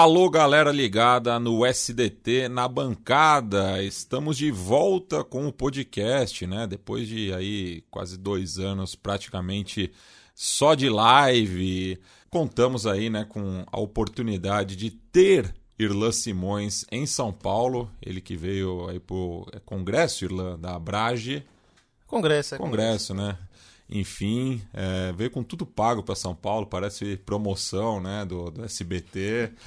Alô, 0.00 0.30
galera 0.30 0.72
ligada 0.72 1.38
no 1.38 1.66
SDT 1.66 2.48
na 2.48 2.66
bancada. 2.66 3.82
Estamos 3.82 4.38
de 4.38 4.50
volta 4.50 5.22
com 5.22 5.46
o 5.46 5.52
podcast, 5.52 6.46
né? 6.46 6.66
Depois 6.66 7.06
de 7.06 7.34
aí 7.34 7.84
quase 7.90 8.16
dois 8.16 8.58
anos 8.58 8.94
praticamente 8.94 9.92
só 10.34 10.74
de 10.74 10.88
live, 10.88 12.00
contamos 12.30 12.86
aí, 12.86 13.10
né, 13.10 13.26
com 13.28 13.62
a 13.70 13.78
oportunidade 13.78 14.74
de 14.74 14.90
ter 14.90 15.54
Irlan 15.78 16.12
Simões 16.12 16.86
em 16.90 17.04
São 17.04 17.30
Paulo. 17.30 17.90
Ele 18.00 18.22
que 18.22 18.38
veio 18.38 18.88
aí 18.88 18.98
pro 18.98 19.46
é 19.52 19.60
Congresso 19.60 20.24
Irlan 20.24 20.58
da 20.58 20.76
Abrage. 20.76 21.44
Congresso, 22.06 22.54
é 22.54 22.58
Congresso, 22.58 23.12
né? 23.12 23.36
Enfim, 23.92 24.62
é, 24.72 25.12
veio 25.12 25.30
com 25.30 25.42
tudo 25.42 25.66
pago 25.66 26.00
para 26.00 26.14
São 26.14 26.32
Paulo, 26.32 26.64
parece 26.64 27.16
promoção 27.16 28.00
né, 28.00 28.24
do, 28.24 28.50
do 28.50 28.64
SBT. 28.64 29.50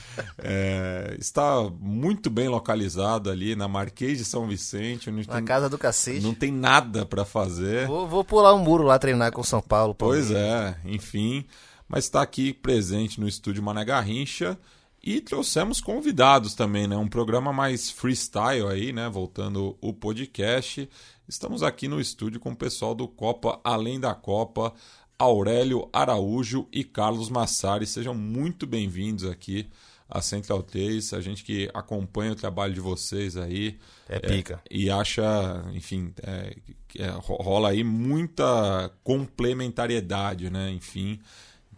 É, 0.45 1.16
está 1.19 1.63
muito 1.79 2.29
bem 2.29 2.47
localizado 2.47 3.29
ali 3.29 3.55
na 3.55 3.67
Marquês 3.67 4.17
de 4.17 4.25
São 4.25 4.47
Vicente. 4.47 5.09
na 5.09 5.23
tem, 5.23 5.45
casa 5.45 5.69
do 5.69 5.77
cacete. 5.77 6.21
Não 6.21 6.33
tem 6.33 6.51
nada 6.51 7.05
para 7.05 7.23
fazer. 7.23 7.88
Vou, 7.88 8.07
vou, 8.07 8.23
pular 8.23 8.53
um 8.53 8.59
muro 8.59 8.83
lá 8.83 8.99
treinar 8.99 9.31
com 9.31 9.44
São 9.44 9.61
Paulo. 9.61 9.95
Pois 9.95 10.31
é, 10.31 10.77
enfim. 10.85 11.45
Mas 11.88 12.05
está 12.05 12.21
aqui 12.21 12.53
presente 12.53 13.19
no 13.19 13.27
estúdio 13.27 13.63
Mané 13.63 13.85
Garrincha. 13.85 14.57
E 15.05 15.19
trouxemos 15.19 15.81
convidados 15.81 16.55
também, 16.55 16.88
né? 16.88 16.95
Um 16.95 17.09
programa 17.09 17.51
mais 17.51 17.89
freestyle 17.89 18.67
aí, 18.69 18.94
né? 18.94 19.09
Voltando 19.09 19.77
o 19.81 19.91
podcast. 19.91 20.89
Estamos 21.27 21.63
aqui 21.63 21.88
no 21.88 22.02
estúdio 22.02 22.38
com 22.38 22.52
o 22.52 22.55
pessoal 22.55 22.93
do 22.93 23.07
Copa 23.07 23.59
Além 23.63 23.97
da 23.97 24.13
Copa, 24.13 24.73
Aurélio 25.17 25.88
Araújo 25.93 26.67
e 26.69 26.83
Carlos 26.83 27.29
Massari. 27.29 27.88
Sejam 27.88 28.13
muito 28.13 28.67
bem-vindos 28.67 29.23
aqui 29.23 29.69
à 30.09 30.21
Central 30.21 30.61
3, 30.61 31.13
a 31.13 31.21
gente 31.21 31.45
que 31.45 31.69
acompanha 31.73 32.33
o 32.33 32.35
trabalho 32.35 32.73
de 32.73 32.81
vocês 32.81 33.38
aí. 33.38 33.79
É 34.09 34.19
pica. 34.19 34.61
É, 34.69 34.77
e 34.77 34.89
acha, 34.89 35.63
enfim, 35.73 36.13
é, 36.21 36.57
é, 36.99 37.09
rola 37.17 37.69
aí 37.69 37.85
muita 37.85 38.91
complementariedade, 39.01 40.49
né? 40.49 40.71
Enfim. 40.71 41.21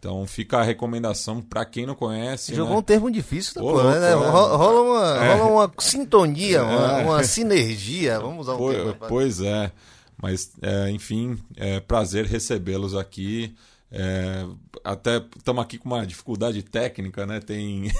Então 0.05 0.27
fica 0.27 0.59
a 0.59 0.63
recomendação 0.63 1.41
para 1.41 1.65
quem 1.65 1.87
não 1.87 1.95
conhece. 1.95 2.53
Jogou 2.53 2.73
né? 2.73 2.79
um 2.79 2.83
termo 2.83 3.09
difícil, 3.09 3.59
Ô, 3.59 3.71
pô, 3.71 3.81
louco, 3.81 3.99
né? 3.99 4.13
rola, 4.13 4.81
uma, 4.81 5.25
é. 5.25 5.35
rola 5.35 5.51
uma 5.51 5.73
sintonia, 5.79 6.63
uma, 6.63 6.97
uma 6.97 7.23
sinergia. 7.23 8.19
Vamos 8.19 8.41
usar 8.41 8.53
um 8.53 8.57
pois, 8.57 8.77
termo. 8.77 8.95
Pois 9.09 9.41
é. 9.41 9.71
Mas, 10.21 10.51
é, 10.61 10.91
enfim, 10.91 11.39
é 11.57 11.79
prazer 11.79 12.25
recebê-los 12.25 12.94
aqui. 12.94 13.55
É, 13.91 14.45
até 14.83 15.25
estamos 15.38 15.63
aqui 15.63 15.79
com 15.79 15.89
uma 15.89 16.05
dificuldade 16.05 16.61
técnica, 16.61 17.25
né? 17.25 17.39
Tem 17.39 17.91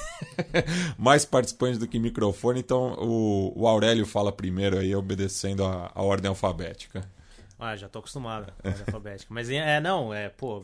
mais 1.00 1.26
participantes 1.26 1.80
do 1.80 1.88
que 1.88 1.98
microfone, 1.98 2.60
então 2.60 2.94
o, 3.00 3.64
o 3.64 3.68
Aurélio 3.68 4.06
fala 4.06 4.32
primeiro 4.32 4.78
aí, 4.78 4.96
obedecendo 4.96 5.66
a, 5.66 5.92
a 5.92 6.04
ordem 6.04 6.30
alfabética. 6.30 7.10
Ah, 7.58 7.76
já 7.76 7.90
tô 7.90 8.00
acostumado 8.00 8.54
com 8.62 8.68
a 8.68 8.70
ordem 8.70 8.84
alfabética. 8.86 9.34
Mas 9.34 9.50
é, 9.50 9.80
não, 9.80 10.14
é, 10.14 10.30
pô, 10.30 10.64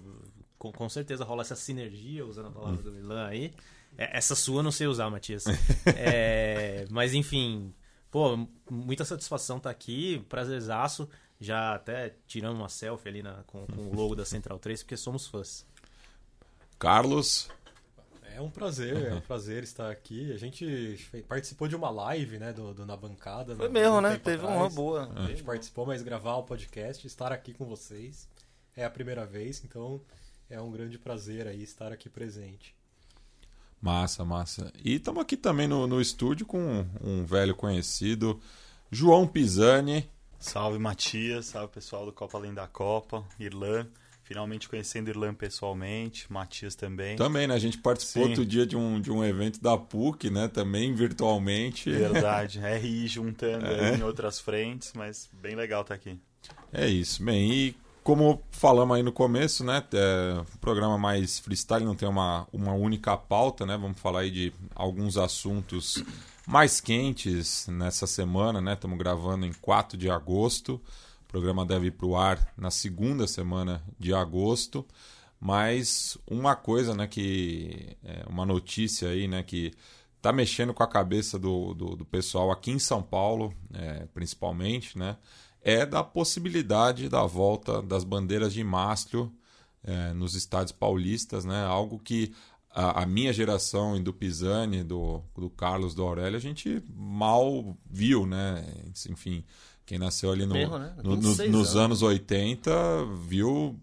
com, 0.61 0.71
com 0.71 0.87
certeza 0.87 1.23
rola 1.23 1.41
essa 1.41 1.55
sinergia, 1.55 2.23
usando 2.23 2.49
a 2.49 2.51
palavra 2.51 2.83
do 2.83 2.91
Milan 2.91 3.25
aí. 3.25 3.51
É, 3.97 4.15
essa 4.15 4.35
sua 4.35 4.61
não 4.61 4.71
sei 4.71 4.85
usar, 4.85 5.09
Matias. 5.09 5.45
é, 5.97 6.85
mas 6.91 7.15
enfim, 7.15 7.73
pô, 8.11 8.47
muita 8.69 9.03
satisfação 9.03 9.57
estar 9.57 9.69
tá 9.69 9.71
aqui, 9.71 10.23
prazerzaço. 10.29 11.09
Já 11.39 11.73
até 11.73 12.13
tirando 12.27 12.57
uma 12.57 12.69
selfie 12.69 13.09
ali 13.09 13.23
na, 13.23 13.41
com, 13.47 13.65
com 13.65 13.87
o 13.87 13.95
logo 13.95 14.13
da 14.13 14.23
Central 14.23 14.59
3, 14.59 14.83
porque 14.83 14.95
somos 14.95 15.25
fãs. 15.25 15.65
Carlos. 16.77 17.49
É 18.35 18.39
um 18.39 18.51
prazer, 18.51 19.07
é 19.07 19.15
um 19.15 19.21
prazer 19.21 19.63
estar 19.63 19.89
aqui. 19.89 20.31
A 20.31 20.37
gente 20.37 20.95
participou 21.27 21.67
de 21.67 21.75
uma 21.75 21.89
live, 21.89 22.37
né, 22.37 22.53
do, 22.53 22.71
do 22.71 22.85
Na 22.85 22.95
Bancada. 22.95 23.55
Foi 23.55 23.67
mesmo, 23.67 23.99
né? 23.99 24.11
Teve 24.23 24.43
atrás. 24.43 24.55
uma 24.55 24.69
boa. 24.69 25.11
A 25.15 25.25
gente 25.25 25.41
participou, 25.41 25.87
mas 25.87 26.03
gravar 26.03 26.35
o 26.35 26.43
podcast, 26.43 27.05
estar 27.07 27.31
aqui 27.31 27.51
com 27.51 27.65
vocês 27.65 28.29
é 28.75 28.85
a 28.85 28.89
primeira 28.89 29.25
vez, 29.25 29.63
então 29.65 29.99
é 30.51 30.59
um 30.59 30.69
grande 30.69 30.99
prazer 30.99 31.47
aí 31.47 31.63
estar 31.63 31.91
aqui 31.93 32.09
presente. 32.09 32.75
Massa, 33.81 34.23
massa. 34.25 34.71
E 34.83 34.95
estamos 34.95 35.21
aqui 35.21 35.37
também 35.37 35.67
no, 35.67 35.87
no 35.87 35.99
estúdio 36.01 36.45
com 36.45 36.85
um 37.01 37.25
velho 37.25 37.55
conhecido, 37.55 38.39
João 38.91 39.25
Pisani. 39.25 40.07
Salve 40.37 40.77
Matias, 40.77 41.47
salve 41.47 41.73
pessoal 41.73 42.05
do 42.05 42.11
Copa 42.11 42.37
Além 42.37 42.53
da 42.53 42.67
Copa, 42.67 43.25
Irlan. 43.39 43.87
Finalmente 44.23 44.69
conhecendo 44.69 45.09
Irlan 45.09 45.33
pessoalmente, 45.33 46.31
Matias 46.31 46.75
também. 46.75 47.15
Também, 47.15 47.47
né? 47.47 47.55
A 47.55 47.59
gente 47.59 47.77
participou 47.77 48.23
Sim. 48.23 48.29
outro 48.29 48.45
dia 48.45 48.65
de 48.65 48.75
um, 48.75 48.99
de 48.99 49.11
um 49.11 49.23
evento 49.23 49.59
da 49.61 49.77
PUC, 49.77 50.29
né? 50.29 50.47
Também 50.47 50.93
virtualmente. 50.93 51.89
Verdade, 51.89 52.59
RI 52.79 53.07
juntando 53.07 53.65
é. 53.65 53.95
em 53.95 54.03
outras 54.03 54.39
frentes, 54.39 54.93
mas 54.93 55.29
bem 55.33 55.55
legal 55.55 55.81
estar 55.81 55.95
aqui. 55.95 56.19
É 56.71 56.87
isso. 56.87 57.23
Bem, 57.23 57.51
e 57.51 57.75
como 58.03 58.41
falamos 58.51 58.95
aí 58.95 59.03
no 59.03 59.11
começo, 59.11 59.63
né? 59.63 59.83
É 59.93 60.39
um 60.39 60.57
programa 60.57 60.97
mais 60.97 61.39
freestyle, 61.39 61.85
não 61.85 61.95
tem 61.95 62.07
uma, 62.07 62.47
uma 62.51 62.73
única 62.73 63.15
pauta, 63.15 63.65
né? 63.65 63.77
Vamos 63.77 63.99
falar 63.99 64.21
aí 64.21 64.31
de 64.31 64.53
alguns 64.73 65.17
assuntos 65.17 66.03
mais 66.47 66.81
quentes 66.81 67.67
nessa 67.67 68.07
semana, 68.07 68.59
né? 68.59 68.73
Estamos 68.73 68.97
gravando 68.97 69.45
em 69.45 69.53
4 69.53 69.97
de 69.97 70.09
agosto. 70.09 70.81
O 71.23 71.31
programa 71.31 71.65
deve 71.65 71.87
ir 71.87 71.91
para 71.91 72.07
o 72.07 72.17
ar 72.17 72.53
na 72.57 72.71
segunda 72.71 73.27
semana 73.27 73.81
de 73.99 74.13
agosto. 74.13 74.85
Mas 75.39 76.17
uma 76.27 76.55
coisa, 76.55 76.93
né, 76.93 77.07
que. 77.07 77.97
É 78.03 78.25
uma 78.27 78.45
notícia 78.45 79.09
aí, 79.09 79.27
né, 79.27 79.41
que 79.43 79.73
tá 80.21 80.31
mexendo 80.31 80.73
com 80.73 80.83
a 80.83 80.87
cabeça 80.87 81.39
do, 81.39 81.73
do, 81.73 81.95
do 81.95 82.05
pessoal 82.05 82.51
aqui 82.51 82.71
em 82.71 82.77
São 82.79 83.01
Paulo, 83.01 83.53
é, 83.73 84.07
principalmente, 84.13 84.97
né? 84.97 85.17
É 85.63 85.85
da 85.85 86.03
possibilidade 86.03 87.07
da 87.07 87.25
volta 87.25 87.81
das 87.81 88.03
bandeiras 88.03 88.53
de 88.53 88.63
mastro 88.63 89.31
é, 89.83 90.13
nos 90.13 90.35
estádios 90.35 90.71
paulistas, 90.71 91.45
né? 91.45 91.63
Algo 91.65 91.99
que 91.99 92.33
a, 92.73 93.03
a, 93.03 93.05
minha 93.05 93.33
geração 93.33 93.95
e 93.97 93.99
do 94.01 94.13
Pisani, 94.13 94.83
do, 94.83 95.21
do 95.35 95.49
Carlos, 95.49 95.93
do 95.93 96.03
Aurélio, 96.03 96.37
a 96.37 96.41
gente 96.41 96.81
mal 96.95 97.75
viu, 97.89 98.25
né? 98.25 98.65
Enfim, 99.09 99.43
quem 99.85 99.97
nasceu 99.97 100.31
ali 100.31 100.45
no, 100.45 100.53
né? 100.53 100.93
no, 101.03 101.15
no, 101.15 101.47
nos 101.49 101.75
anos 101.75 102.01
80 102.01 102.71
viu 103.23 103.79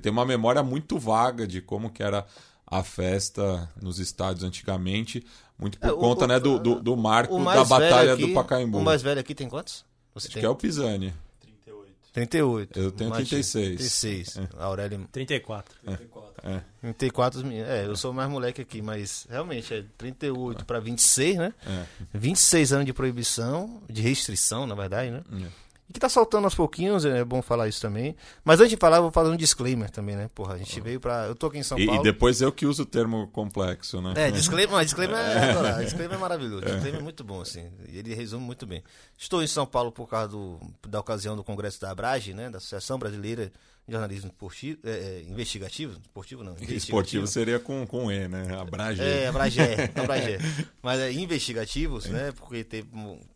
tem 0.00 0.12
uma 0.12 0.26
memória 0.26 0.62
muito 0.62 0.98
vaga 0.98 1.46
de 1.46 1.62
como 1.62 1.90
que 1.90 2.02
era 2.02 2.26
a 2.66 2.82
festa 2.82 3.70
nos 3.80 3.98
estádios 3.98 4.44
antigamente, 4.44 5.24
muito 5.58 5.78
por 5.78 5.90
é, 5.90 5.92
conta 5.92 6.24
o, 6.24 6.28
né, 6.28 6.40
do, 6.40 6.58
do, 6.58 6.80
do 6.80 6.96
marco 6.96 7.42
da 7.42 7.64
Batalha 7.64 8.14
aqui, 8.14 8.26
do 8.26 8.34
Pacaembu. 8.34 8.78
O 8.78 8.82
mais 8.82 9.02
velho 9.02 9.20
aqui 9.20 9.34
tem 9.34 9.48
quantos? 9.48 9.84
Você 10.14 10.26
Acho 10.26 10.34
tem... 10.34 10.40
que 10.40 10.46
é 10.46 10.48
o 10.48 10.54
Pisani. 10.54 11.12
38. 11.40 11.92
38. 12.12 12.78
Eu 12.78 12.92
tenho 12.92 13.10
36. 13.10 13.76
36. 13.78 14.36
É. 14.36 14.48
Aurélio. 14.58 15.08
34. 15.10 15.74
34. 15.84 16.50
É. 16.50 16.60
34. 16.82 17.52
É, 17.52 17.86
eu 17.86 17.96
sou 17.96 18.12
mais 18.12 18.28
moleque 18.28 18.60
aqui, 18.60 18.82
mas 18.82 19.26
realmente 19.30 19.72
é 19.72 19.84
38 19.96 20.64
para 20.64 20.80
26, 20.80 21.36
né? 21.36 21.54
É. 21.66 21.86
26 22.12 22.72
anos 22.72 22.86
de 22.86 22.92
proibição, 22.92 23.82
de 23.88 24.02
restrição, 24.02 24.66
na 24.66 24.74
verdade, 24.74 25.10
né? 25.10 25.22
É 25.32 25.61
que 25.92 26.00
tá 26.00 26.08
saltando 26.08 26.44
aos 26.44 26.54
pouquinhos, 26.54 27.04
é 27.04 27.24
bom 27.24 27.42
falar 27.42 27.68
isso 27.68 27.80
também. 27.80 28.16
Mas 28.44 28.60
antes 28.60 28.70
de 28.70 28.76
falar, 28.76 28.96
eu 28.96 29.02
vou 29.02 29.12
fazer 29.12 29.30
um 29.30 29.36
disclaimer 29.36 29.90
também, 29.90 30.16
né? 30.16 30.28
Porra, 30.34 30.54
a 30.54 30.58
gente 30.58 30.80
veio 30.80 30.98
pra. 30.98 31.26
Eu 31.26 31.34
tô 31.34 31.46
aqui 31.46 31.58
em 31.58 31.62
São 31.62 31.78
e, 31.78 31.86
Paulo. 31.86 32.00
E 32.00 32.04
depois 32.04 32.40
eu 32.40 32.50
que 32.50 32.66
uso 32.66 32.82
o 32.82 32.86
termo 32.86 33.28
complexo, 33.28 34.00
né? 34.00 34.14
É, 34.16 34.30
disclaimer, 34.30 34.82
disclaimer 34.84 35.18
é, 35.18 35.82
disclaimer 35.84 36.16
é 36.16 36.20
maravilhoso. 36.20 36.64
Disclaimer 36.64 37.00
é 37.00 37.02
muito 37.02 37.22
bom, 37.22 37.40
assim. 37.40 37.70
Ele 37.92 38.14
resume 38.14 38.44
muito 38.44 38.66
bem. 38.66 38.82
Estou 39.18 39.42
em 39.42 39.46
São 39.46 39.66
Paulo 39.66 39.92
por 39.92 40.08
causa 40.08 40.28
do, 40.28 40.58
da 40.88 41.00
ocasião 41.00 41.36
do 41.36 41.44
Congresso 41.44 41.80
da 41.80 41.90
Abrage, 41.90 42.32
né? 42.34 42.48
Da 42.48 42.58
Associação 42.58 42.98
Brasileira 42.98 43.52
jornalismo 43.88 44.28
esportivo, 44.30 44.78
é, 44.84 44.90
é, 44.90 45.22
investigativo, 45.22 45.98
esportivo 46.00 46.44
não, 46.44 46.54
Esportivo 46.56 47.26
seria 47.26 47.58
com, 47.58 47.86
com 47.86 48.10
E, 48.10 48.28
né? 48.28 48.56
Abragé. 48.56 49.24
É, 49.24 49.26
Abragé, 49.26 49.90
Abragé. 49.96 50.38
Mas 50.80 51.00
é, 51.00 51.12
investigativos, 51.12 52.06
é. 52.06 52.10
né? 52.10 52.32
Porque 52.32 52.62
teve, 52.62 52.88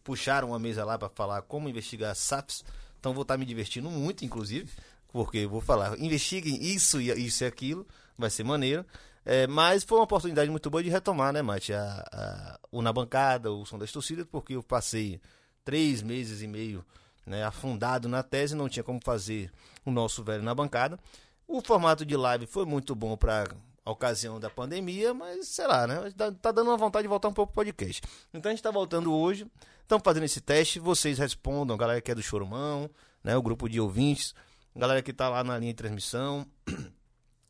puxaram 0.04 0.48
uma 0.48 0.58
mesa 0.58 0.84
lá 0.84 0.96
para 0.98 1.08
falar 1.08 1.42
como 1.42 1.68
investigar 1.68 2.14
SAPs. 2.14 2.64
Então 3.00 3.12
vou 3.12 3.22
estar 3.22 3.34
tá 3.34 3.38
me 3.38 3.44
divertindo 3.44 3.90
muito, 3.90 4.24
inclusive, 4.24 4.70
porque 5.08 5.46
vou 5.46 5.60
falar, 5.60 5.98
investiguem 5.98 6.62
isso 6.62 7.00
e 7.00 7.10
isso 7.10 7.44
e 7.44 7.46
aquilo, 7.46 7.86
vai 8.16 8.30
ser 8.30 8.44
maneiro. 8.44 8.84
É, 9.24 9.44
mas 9.48 9.82
foi 9.82 9.98
uma 9.98 10.04
oportunidade 10.04 10.48
muito 10.48 10.70
boa 10.70 10.82
de 10.82 10.88
retomar, 10.88 11.32
né, 11.32 11.42
Mate? 11.42 11.72
A, 11.72 12.04
a, 12.12 12.60
o 12.70 12.80
Na 12.80 12.92
Bancada, 12.92 13.50
o 13.50 13.66
Som 13.66 13.76
das 13.76 13.90
Torcidas, 13.90 14.24
porque 14.30 14.54
eu 14.54 14.62
passei 14.62 15.20
três 15.64 16.00
meses 16.00 16.42
e 16.42 16.46
meio 16.46 16.84
né, 17.26 17.44
afundado 17.44 18.08
na 18.08 18.22
tese, 18.22 18.54
não 18.54 18.68
tinha 18.68 18.84
como 18.84 19.00
fazer 19.02 19.50
o 19.84 19.90
nosso 19.90 20.22
velho 20.22 20.42
na 20.42 20.54
bancada. 20.54 20.98
O 21.46 21.60
formato 21.60 22.06
de 22.06 22.16
live 22.16 22.46
foi 22.46 22.64
muito 22.64 22.94
bom 22.94 23.16
para 23.16 23.46
a 23.84 23.90
ocasião 23.90 24.40
da 24.40 24.48
pandemia, 24.48 25.12
mas 25.12 25.48
sei 25.48 25.66
lá, 25.66 25.86
né? 25.86 26.12
Tá 26.40 26.50
dando 26.50 26.70
uma 26.70 26.76
vontade 26.76 27.02
de 27.02 27.08
voltar 27.08 27.28
um 27.28 27.32
pouco 27.32 27.52
pro 27.52 27.64
podcast. 27.64 28.02
Então 28.32 28.50
a 28.50 28.52
gente 28.52 28.58
está 28.58 28.70
voltando 28.70 29.12
hoje, 29.12 29.46
estamos 29.82 30.02
fazendo 30.04 30.24
esse 30.24 30.40
teste, 30.40 30.80
vocês 30.80 31.18
respondam, 31.18 31.76
galera 31.76 32.00
que 32.00 32.10
é 32.10 32.14
do 32.14 32.22
Chorumão, 32.22 32.90
né? 33.22 33.36
O 33.36 33.42
grupo 33.42 33.68
de 33.68 33.80
ouvintes, 33.80 34.34
galera 34.74 35.02
que 35.02 35.10
está 35.10 35.28
lá 35.28 35.44
na 35.44 35.58
linha 35.58 35.72
de 35.72 35.76
transmissão. 35.76 36.46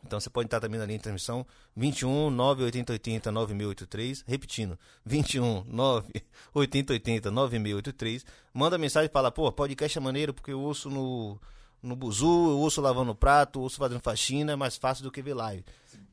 Então 0.06 0.20
você 0.20 0.30
pode 0.30 0.46
estar 0.46 0.60
também 0.60 0.78
na 0.78 0.86
linha 0.86 0.98
de 0.98 1.02
transmissão 1.02 1.46
21 1.76 2.30
98080 2.30 3.30
9683, 3.30 4.24
repetindo, 4.26 4.78
21 5.04 5.64
98080 5.68 7.30
9683. 7.30 8.24
Manda 8.54 8.78
mensagem 8.78 9.08
e 9.08 9.12
fala: 9.12 9.30
"Pô, 9.30 9.50
podcast 9.52 9.98
é 9.98 10.00
maneiro 10.00 10.32
porque 10.32 10.52
eu 10.52 10.60
ouço 10.60 10.88
no 10.88 11.38
no 11.82 11.94
buzu, 11.94 12.26
eu 12.26 12.58
ouço 12.58 12.80
lavando 12.80 13.14
prato, 13.14 13.60
ouço 13.60 13.76
fazendo 13.76 14.00
faxina, 14.00 14.52
é 14.52 14.56
mais 14.56 14.76
fácil 14.76 15.04
do 15.04 15.10
que 15.10 15.22
ver 15.22 15.34
live. 15.34 15.64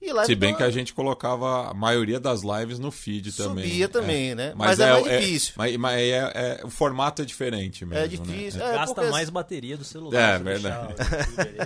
live 0.01 0.25
Se 0.25 0.35
bem 0.35 0.51
tá... 0.51 0.57
que 0.57 0.63
a 0.63 0.69
gente 0.69 0.93
colocava 0.93 1.69
a 1.69 1.73
maioria 1.73 2.19
das 2.19 2.41
lives 2.41 2.77
no 2.77 2.91
feed 2.91 3.31
também. 3.31 3.63
Subia 3.63 3.89
também, 3.89 4.31
é. 4.31 4.35
né? 4.35 4.53
Mas, 4.55 4.77
mas 4.77 4.79
é, 4.79 4.83
é, 4.83 4.91
mais 4.91 5.07
é, 5.07 5.19
difícil. 5.19 5.53
Mas, 5.57 5.77
mas 5.77 5.99
é, 5.99 6.31
é, 6.35 6.61
o 6.63 6.69
formato 6.69 7.21
é 7.21 7.25
diferente 7.25 7.85
mesmo. 7.85 8.03
É 8.03 8.07
difícil. 8.07 8.59
Né? 8.59 8.73
Gasta 8.73 8.95
porque... 8.95 9.09
mais 9.09 9.29
bateria 9.29 9.77
do 9.77 9.83
celular. 9.83 10.35
É, 10.35 10.39
verdade. 10.39 10.93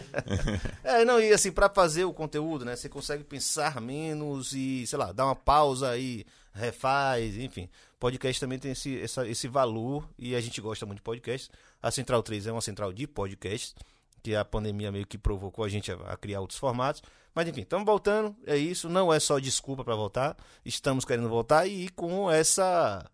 é, 0.84 1.04
não, 1.04 1.20
e 1.20 1.34
assim, 1.34 1.52
para 1.52 1.70
fazer 1.70 2.06
o 2.06 2.14
conteúdo, 2.14 2.64
né? 2.64 2.76
Você 2.76 2.88
consegue 2.88 3.24
pensar 3.24 3.82
menos 3.82 4.54
e, 4.54 4.86
sei 4.88 4.98
lá, 4.98 5.12
dar 5.12 5.26
uma 5.26 5.36
pausa 5.36 5.90
aí, 5.90 6.26
refaz, 6.54 7.38
enfim. 7.38 7.68
Podcast 8.00 8.40
também 8.40 8.60
tem 8.60 8.72
esse, 8.72 9.00
essa, 9.02 9.28
esse 9.28 9.48
valor 9.48 10.08
e 10.20 10.36
a 10.36 10.42
gente 10.42 10.62
gosta 10.62 10.86
muito 10.86 11.00
de 11.00 11.04
podcast. 11.04 11.50
A 11.82 11.92
Central 11.92 12.24
3 12.24 12.48
é 12.48 12.52
uma 12.52 12.62
central 12.62 12.92
de 12.92 13.08
podcasts 13.08 13.76
que 14.24 14.36
a 14.36 14.44
pandemia 14.44 14.92
meio 14.92 15.06
que 15.06 15.18
provocou 15.18 15.64
a 15.64 15.70
gente 15.70 15.92
a, 15.92 15.96
a 15.96 16.18
criar 16.18 16.42
outros 16.42 16.60
formatos. 16.60 17.02
Mas 17.34 17.48
enfim, 17.48 17.62
estamos 17.62 17.86
voltando, 17.86 18.36
é 18.46 18.58
isso, 18.58 18.90
não 18.90 19.14
é 19.14 19.20
só 19.20 19.38
desculpa 19.40 19.84
para 19.84 19.96
voltar, 19.96 20.36
estamos 20.66 21.06
querendo 21.06 21.30
voltar 21.30 21.68
e 21.68 21.88
com 21.90 22.32
essa 22.32 23.06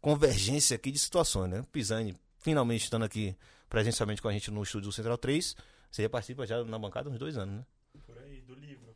convergência 0.00 0.74
aqui 0.74 0.90
de 0.90 0.98
situações, 0.98 1.50
né? 1.50 1.62
Pisani 1.72 2.16
finalmente 2.38 2.84
estando 2.84 3.04
aqui 3.04 3.36
presencialmente 3.68 4.22
com 4.22 4.28
a 4.28 4.32
gente 4.32 4.50
no 4.50 4.62
estúdio 4.62 4.90
Central 4.90 5.18
3, 5.18 5.56
você 5.90 6.02
já 6.02 6.08
participa 6.08 6.46
já 6.46 6.64
na 6.64 6.78
bancada 6.78 7.08
há 7.08 7.12
uns 7.12 7.18
dois 7.18 7.36
anos, 7.36 7.56
né? 7.56 7.64
Por 8.06 8.18
aí, 8.18 8.40
do 8.42 8.54
livro. 8.54 8.88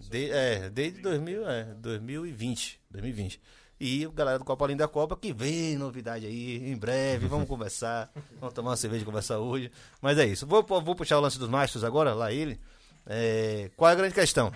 De, 0.00 0.30
é, 0.30 0.68
desde 0.70 1.00
2000, 1.00 1.48
é, 1.48 1.64
2020, 1.74 2.80
2020. 2.90 3.40
E 3.80 4.08
galera 4.14 4.38
do 4.38 4.44
Copa 4.44 4.64
Além 4.64 4.76
da 4.76 4.86
Copa, 4.86 5.16
que 5.16 5.32
vem 5.32 5.76
novidade 5.76 6.26
aí, 6.26 6.70
em 6.70 6.76
breve, 6.76 7.26
vamos 7.26 7.48
conversar, 7.48 8.10
vamos 8.40 8.54
tomar 8.54 8.70
uma 8.70 8.76
cerveja 8.76 9.02
e 9.02 9.06
conversar 9.06 9.38
hoje. 9.38 9.70
Mas 10.00 10.18
é 10.18 10.26
isso. 10.26 10.46
Vou, 10.46 10.62
vou 10.62 10.94
puxar 10.94 11.18
o 11.18 11.20
lance 11.20 11.38
dos 11.38 11.48
mastros 11.48 11.84
agora, 11.84 12.14
lá 12.14 12.32
ele. 12.32 12.58
É, 13.06 13.70
qual 13.76 13.90
é 13.90 13.92
a 13.92 13.96
grande 13.96 14.14
questão? 14.14 14.52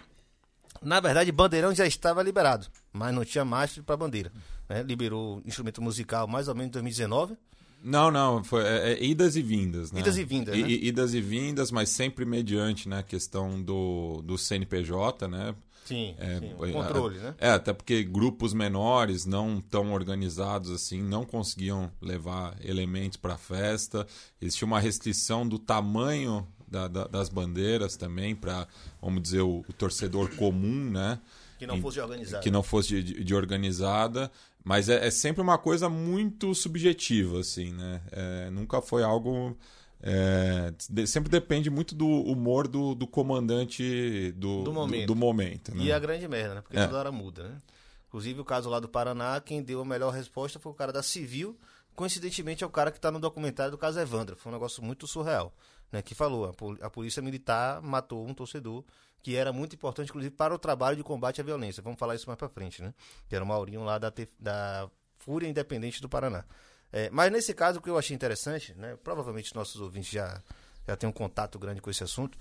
Na 0.80 1.00
verdade, 1.00 1.32
Bandeirão 1.32 1.74
já 1.74 1.86
estava 1.86 2.22
liberado, 2.22 2.66
mas 2.92 3.14
não 3.14 3.24
tinha 3.24 3.44
mastro 3.44 3.82
para 3.82 3.96
bandeira. 3.96 4.32
Né? 4.68 4.82
Liberou 4.82 5.42
instrumento 5.44 5.82
musical 5.82 6.28
mais 6.28 6.46
ou 6.48 6.54
menos 6.54 6.68
em 6.68 6.72
2019. 6.72 7.36
Não, 7.82 8.10
não, 8.10 8.42
foi 8.42 8.64
é, 8.64 8.92
é, 8.92 9.04
idas 9.04 9.36
e 9.36 9.42
vindas, 9.42 9.92
né? 9.92 10.00
Idas 10.00 10.18
e 10.18 10.24
vindas, 10.24 10.56
né? 10.56 10.68
I, 10.68 10.88
idas 10.88 11.14
e 11.14 11.20
vindas, 11.20 11.70
mas 11.70 11.88
sempre 11.90 12.24
mediante 12.24 12.88
né, 12.88 12.98
a 12.98 13.02
questão 13.02 13.62
do, 13.62 14.20
do 14.22 14.36
CNPJ, 14.36 15.28
né? 15.28 15.54
Sim, 15.88 16.14
é, 16.18 16.38
sim 16.38 16.54
o 16.54 16.72
controle, 16.72 17.16
é, 17.16 17.20
né? 17.20 17.34
É, 17.38 17.50
até 17.50 17.72
porque 17.72 18.04
grupos 18.04 18.52
menores, 18.52 19.24
não 19.24 19.60
tão 19.60 19.92
organizados 19.92 20.70
assim, 20.70 21.02
não 21.02 21.24
conseguiam 21.24 21.90
levar 22.00 22.54
elementos 22.62 23.16
para 23.16 23.34
a 23.34 23.38
festa. 23.38 24.06
Existia 24.40 24.66
uma 24.66 24.78
restrição 24.78 25.48
do 25.48 25.58
tamanho 25.58 26.46
da, 26.66 26.86
da, 26.86 27.06
das 27.06 27.30
bandeiras 27.30 27.96
também 27.96 28.36
para, 28.36 28.68
vamos 29.00 29.22
dizer, 29.22 29.40
o, 29.40 29.64
o, 29.66 29.72
torcedor 29.72 30.28
comum, 30.36 30.90
né? 30.90 31.18
Que 31.58 31.66
não 31.66 31.80
fosse 31.80 32.00
organizada. 32.00 32.42
Que 32.42 32.50
não 32.50 32.62
fosse 32.62 32.88
de, 32.88 33.02
de, 33.02 33.24
de 33.24 33.34
organizada. 33.34 34.30
Mas 34.62 34.90
é, 34.90 35.06
é, 35.06 35.10
sempre 35.10 35.40
uma 35.40 35.56
coisa 35.56 35.88
muito 35.88 36.54
subjetiva, 36.54 37.40
assim, 37.40 37.72
né? 37.72 38.02
É, 38.12 38.50
nunca 38.50 38.82
foi 38.82 39.02
algo 39.02 39.56
é, 40.00 40.72
sempre 41.06 41.28
depende 41.28 41.68
muito 41.70 41.94
do 41.94 42.06
humor 42.06 42.68
do, 42.68 42.94
do 42.94 43.06
comandante 43.06 44.32
do, 44.36 44.62
do 44.62 44.72
momento. 44.72 45.06
Do, 45.06 45.14
do 45.14 45.16
momento 45.16 45.74
né? 45.74 45.84
E 45.84 45.92
a 45.92 45.98
grande 45.98 46.28
merda, 46.28 46.56
né? 46.56 46.60
Porque 46.60 46.78
é. 46.78 46.86
toda 46.86 46.98
hora 46.98 47.12
muda, 47.12 47.48
né? 47.48 47.62
Inclusive 48.06 48.40
o 48.40 48.44
caso 48.44 48.70
lá 48.70 48.80
do 48.80 48.88
Paraná, 48.88 49.40
quem 49.40 49.62
deu 49.62 49.80
a 49.80 49.84
melhor 49.84 50.10
resposta 50.12 50.58
foi 50.58 50.72
o 50.72 50.74
cara 50.74 50.92
da 50.92 51.02
Civil. 51.02 51.58
Coincidentemente 51.94 52.64
é 52.64 52.66
o 52.66 52.70
cara 52.70 52.90
que 52.90 52.98
está 52.98 53.10
no 53.10 53.18
documentário 53.18 53.72
do 53.72 53.78
caso 53.78 53.98
Evandro. 53.98 54.36
Foi 54.36 54.50
um 54.50 54.54
negócio 54.54 54.82
muito 54.82 55.06
surreal. 55.06 55.52
Né, 55.90 56.02
que 56.02 56.14
falou, 56.14 56.54
a 56.82 56.90
polícia 56.90 57.22
militar 57.22 57.80
matou 57.80 58.26
um 58.26 58.34
torcedor 58.34 58.84
que 59.22 59.34
era 59.34 59.52
muito 59.52 59.74
importante, 59.74 60.10
inclusive, 60.10 60.34
para 60.34 60.54
o 60.54 60.58
trabalho 60.58 60.96
de 60.96 61.02
combate 61.02 61.40
à 61.40 61.44
violência. 61.44 61.82
Vamos 61.82 61.98
falar 61.98 62.14
isso 62.14 62.26
mais 62.26 62.38
para 62.38 62.48
frente, 62.48 62.82
né? 62.82 62.94
Que 63.28 63.34
era 63.34 63.44
o 63.44 63.48
Maurinho 63.48 63.82
lá 63.82 63.98
da, 63.98 64.12
da 64.38 64.88
Fúria 65.18 65.48
Independente 65.48 66.00
do 66.00 66.08
Paraná. 66.08 66.44
É, 66.92 67.10
mas 67.10 67.30
nesse 67.30 67.52
caso, 67.52 67.78
o 67.78 67.82
que 67.82 67.90
eu 67.90 67.98
achei 67.98 68.14
interessante, 68.14 68.74
né, 68.74 68.96
provavelmente 69.02 69.54
nossos 69.54 69.80
ouvintes 69.80 70.10
já, 70.10 70.42
já 70.86 70.96
têm 70.96 71.08
um 71.08 71.12
contato 71.12 71.58
grande 71.58 71.80
com 71.80 71.90
esse 71.90 72.02
assunto. 72.02 72.38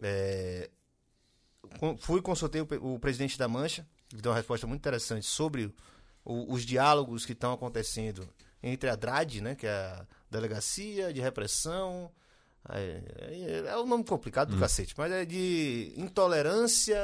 É, 0.00 0.70
fui 1.98 2.22
consultei 2.22 2.62
o, 2.62 2.94
o, 2.94 2.98
presidente 2.98 3.38
da 3.38 3.46
Mancha, 3.46 3.86
que 4.08 4.16
deu 4.16 4.32
uma 4.32 4.38
resposta 4.38 4.66
muito 4.66 4.80
interessante 4.80 5.26
sobre 5.26 5.74
o, 6.24 6.52
os 6.52 6.64
diálogos 6.64 7.26
que 7.26 7.32
estão 7.32 7.52
acontecendo 7.52 8.26
entre 8.62 8.88
a 8.88 8.96
DRAD, 8.96 9.40
né, 9.40 9.54
que 9.54 9.66
é 9.66 9.70
a 9.70 10.06
Delegacia 10.30 11.12
de 11.12 11.20
Repressão. 11.20 12.10
É, 12.68 13.64
é, 13.66 13.76
um 13.76 13.86
nome 13.86 14.04
complicado 14.04 14.50
do 14.50 14.56
hum. 14.56 14.60
cacete, 14.60 14.94
mas 14.96 15.12
é 15.12 15.24
de 15.24 15.92
intolerância 15.96 16.96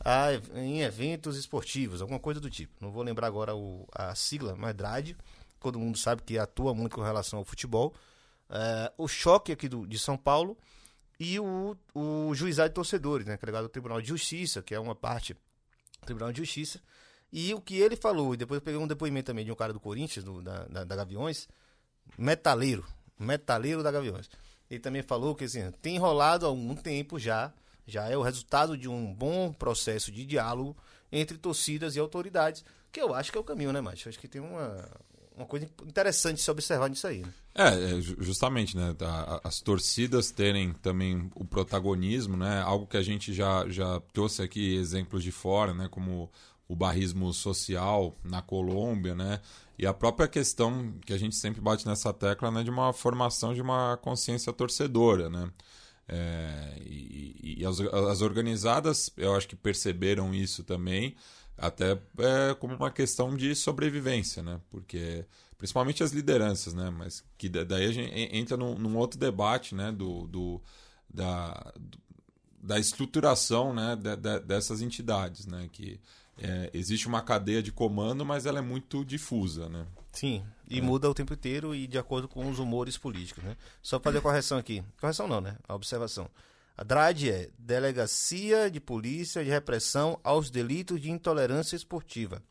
a, 0.00 0.32
em 0.54 0.82
eventos 0.82 1.38
esportivos, 1.38 2.02
alguma 2.02 2.18
coisa 2.18 2.40
do 2.40 2.50
tipo. 2.50 2.74
Não 2.80 2.90
vou 2.90 3.02
lembrar 3.02 3.28
agora 3.28 3.54
o, 3.54 3.88
a 3.92 4.14
sigla, 4.14 4.54
mas 4.54 4.74
DRAD 4.74 5.16
todo 5.64 5.78
mundo 5.78 5.98
sabe 5.98 6.22
que 6.22 6.38
atua 6.38 6.74
muito 6.74 6.96
com 6.96 7.02
relação 7.02 7.38
ao 7.38 7.44
futebol. 7.44 7.94
É, 8.50 8.92
o 8.98 9.08
choque 9.08 9.50
aqui 9.50 9.68
do, 9.68 9.86
de 9.86 9.98
São 9.98 10.16
Paulo 10.16 10.56
e 11.18 11.40
o, 11.40 11.76
o 11.94 12.34
juizado 12.34 12.68
de 12.68 12.74
torcedores, 12.74 13.26
né, 13.26 13.38
é 13.40 13.46
ligado 13.46 13.64
ao 13.64 13.68
Tribunal 13.68 14.00
de 14.00 14.08
Justiça, 14.08 14.62
que 14.62 14.74
é 14.74 14.80
uma 14.80 14.94
parte 14.94 15.34
do 15.34 16.06
Tribunal 16.06 16.32
de 16.32 16.38
Justiça. 16.38 16.80
E 17.32 17.52
o 17.54 17.60
que 17.60 17.76
ele 17.76 17.96
falou, 17.96 18.34
e 18.34 18.36
depois 18.36 18.58
eu 18.58 18.62
peguei 18.62 18.78
um 18.78 18.86
depoimento 18.86 19.26
também 19.26 19.44
de 19.44 19.50
um 19.50 19.56
cara 19.56 19.72
do 19.72 19.80
Corinthians, 19.80 20.24
do, 20.24 20.42
da, 20.42 20.64
da, 20.66 20.84
da 20.84 20.96
Gaviões, 20.96 21.48
metaleiro, 22.18 22.84
metaleiro 23.18 23.82
da 23.82 23.90
Gaviões. 23.90 24.28
Ele 24.70 24.80
também 24.80 25.02
falou 25.02 25.34
que 25.34 25.44
assim, 25.44 25.70
tem 25.82 25.98
rolado 25.98 26.46
há 26.46 26.48
algum 26.48 26.74
tempo 26.74 27.18
já, 27.18 27.52
já 27.86 28.08
é 28.08 28.16
o 28.16 28.22
resultado 28.22 28.76
de 28.76 28.88
um 28.88 29.12
bom 29.12 29.52
processo 29.52 30.12
de 30.12 30.24
diálogo 30.24 30.76
entre 31.10 31.38
torcidas 31.38 31.96
e 31.96 32.00
autoridades, 32.00 32.64
que 32.90 33.00
eu 33.00 33.12
acho 33.12 33.32
que 33.32 33.38
é 33.38 33.40
o 33.40 33.44
caminho, 33.44 33.72
né, 33.72 33.80
Márcio? 33.80 34.08
Acho 34.08 34.18
que 34.18 34.28
tem 34.28 34.40
uma, 34.40 34.88
uma 35.36 35.46
coisa 35.46 35.68
interessante 35.84 36.40
se 36.40 36.50
observar 36.50 36.88
nisso 36.88 37.06
aí. 37.06 37.22
Né? 37.22 37.32
É, 37.54 38.00
justamente, 38.00 38.76
né? 38.76 38.94
As 39.42 39.60
torcidas 39.60 40.30
terem 40.30 40.72
também 40.74 41.30
o 41.34 41.44
protagonismo, 41.44 42.36
né? 42.36 42.60
Algo 42.62 42.86
que 42.86 42.96
a 42.96 43.02
gente 43.02 43.32
já, 43.32 43.68
já 43.68 44.00
trouxe 44.12 44.42
aqui 44.42 44.76
exemplos 44.76 45.22
de 45.22 45.32
fora, 45.32 45.74
né? 45.74 45.88
Como 45.90 46.30
o 46.68 46.74
barrismo 46.74 47.32
social 47.32 48.16
na 48.24 48.40
Colômbia, 48.40 49.14
né? 49.14 49.40
E 49.78 49.86
a 49.86 49.92
própria 49.92 50.28
questão 50.28 50.94
que 51.04 51.12
a 51.12 51.18
gente 51.18 51.34
sempre 51.36 51.60
bate 51.60 51.86
nessa 51.86 52.12
tecla, 52.12 52.50
né? 52.50 52.62
De 52.62 52.70
uma 52.70 52.92
formação 52.92 53.52
de 53.52 53.60
uma 53.60 53.96
consciência 53.98 54.52
torcedora, 54.52 55.28
né? 55.28 55.50
É, 56.06 56.76
e, 56.84 57.56
e 57.60 57.66
as, 57.66 57.80
as 57.80 58.20
organizadas, 58.20 59.10
eu 59.16 59.34
acho 59.34 59.48
que 59.48 59.56
perceberam 59.56 60.34
isso 60.34 60.62
também 60.62 61.16
até 61.56 61.92
é, 62.18 62.54
como 62.58 62.74
uma 62.74 62.90
questão 62.90 63.36
de 63.36 63.54
sobrevivência, 63.54 64.42
né? 64.42 64.60
Porque 64.70 65.24
principalmente 65.56 66.02
as 66.02 66.12
lideranças, 66.12 66.74
né? 66.74 66.90
Mas 66.90 67.24
que 67.38 67.48
daí 67.48 67.86
a 67.86 67.92
gente 67.92 68.12
entra 68.36 68.56
num, 68.56 68.78
num 68.78 68.96
outro 68.96 69.18
debate, 69.18 69.74
né? 69.74 69.92
Do, 69.92 70.26
do 70.26 70.62
da, 71.08 71.72
da 72.60 72.78
estruturação, 72.78 73.72
né? 73.72 73.96
De, 73.96 74.16
de, 74.16 74.40
dessas 74.40 74.82
entidades, 74.82 75.46
né? 75.46 75.68
Que 75.72 76.00
é, 76.38 76.70
existe 76.74 77.06
uma 77.06 77.22
cadeia 77.22 77.62
de 77.62 77.70
comando, 77.70 78.24
mas 78.24 78.46
ela 78.46 78.58
é 78.58 78.62
muito 78.62 79.04
difusa, 79.04 79.68
né? 79.68 79.86
Sim, 80.12 80.44
e 80.68 80.78
é. 80.78 80.82
muda 80.82 81.10
o 81.10 81.14
tempo 81.14 81.34
inteiro 81.34 81.74
e 81.74 81.86
de 81.86 81.98
acordo 81.98 82.28
com 82.28 82.48
os 82.48 82.58
humores 82.58 82.96
políticos, 82.96 83.42
né? 83.42 83.56
Só 83.82 84.00
fazer 84.00 84.20
correção 84.22 84.58
aqui. 84.58 84.82
Correção 85.00 85.28
não, 85.28 85.40
né? 85.40 85.56
A 85.68 85.74
observação. 85.74 86.28
A 86.76 86.82
DRAD 86.82 87.30
é 87.30 87.50
Delegacia 87.58 88.70
de 88.70 88.80
Polícia 88.80 89.44
de 89.44 89.50
Repressão 89.50 90.18
aos 90.24 90.50
Delitos 90.50 91.00
de 91.00 91.10
Intolerância 91.10 91.76
Esportiva. 91.76 92.42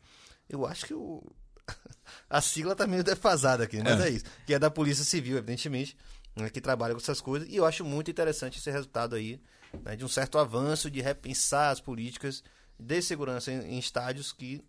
Eu 0.47 0.65
acho 0.65 0.85
que 0.85 0.93
o... 0.93 1.21
a 2.29 2.39
sigla 2.39 2.75
tá 2.75 2.87
meio 2.87 3.03
defasada 3.03 3.65
aqui, 3.65 3.81
mas 3.83 3.99
é. 3.99 4.07
é 4.07 4.11
isso. 4.11 4.25
Que 4.45 4.53
é 4.53 4.59
da 4.59 4.71
Polícia 4.71 5.03
Civil, 5.03 5.37
evidentemente, 5.37 5.97
né, 6.35 6.49
que 6.49 6.61
trabalha 6.61 6.93
com 6.93 7.01
essas 7.01 7.19
coisas. 7.19 7.49
E 7.49 7.55
eu 7.55 7.65
acho 7.65 7.83
muito 7.83 8.09
interessante 8.09 8.59
esse 8.59 8.71
resultado 8.71 9.15
aí, 9.15 9.41
né, 9.83 9.95
de 9.95 10.05
um 10.05 10.09
certo 10.09 10.37
avanço, 10.37 10.89
de 10.89 11.01
repensar 11.01 11.71
as 11.71 11.81
políticas 11.81 12.43
de 12.79 13.01
segurança 13.01 13.51
em, 13.51 13.75
em 13.75 13.79
estádios 13.79 14.31
que 14.31 14.63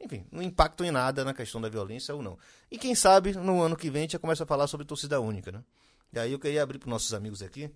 enfim, 0.00 0.24
não 0.30 0.42
impactam 0.42 0.86
em 0.86 0.90
nada 0.90 1.24
na 1.24 1.34
questão 1.34 1.60
da 1.60 1.68
violência 1.68 2.14
ou 2.14 2.22
não. 2.22 2.38
E 2.70 2.78
quem 2.78 2.94
sabe, 2.94 3.32
no 3.32 3.60
ano 3.60 3.76
que 3.76 3.90
vem, 3.90 4.00
a 4.00 4.02
gente 4.02 4.12
já 4.12 4.18
começa 4.18 4.44
a 4.44 4.46
falar 4.46 4.68
sobre 4.68 4.86
torcida 4.86 5.20
única, 5.20 5.50
né? 5.50 5.62
E 6.12 6.18
aí 6.18 6.32
eu 6.32 6.38
queria 6.38 6.62
abrir 6.62 6.78
para 6.78 6.88
nossos 6.88 7.12
amigos 7.12 7.42
aqui. 7.42 7.70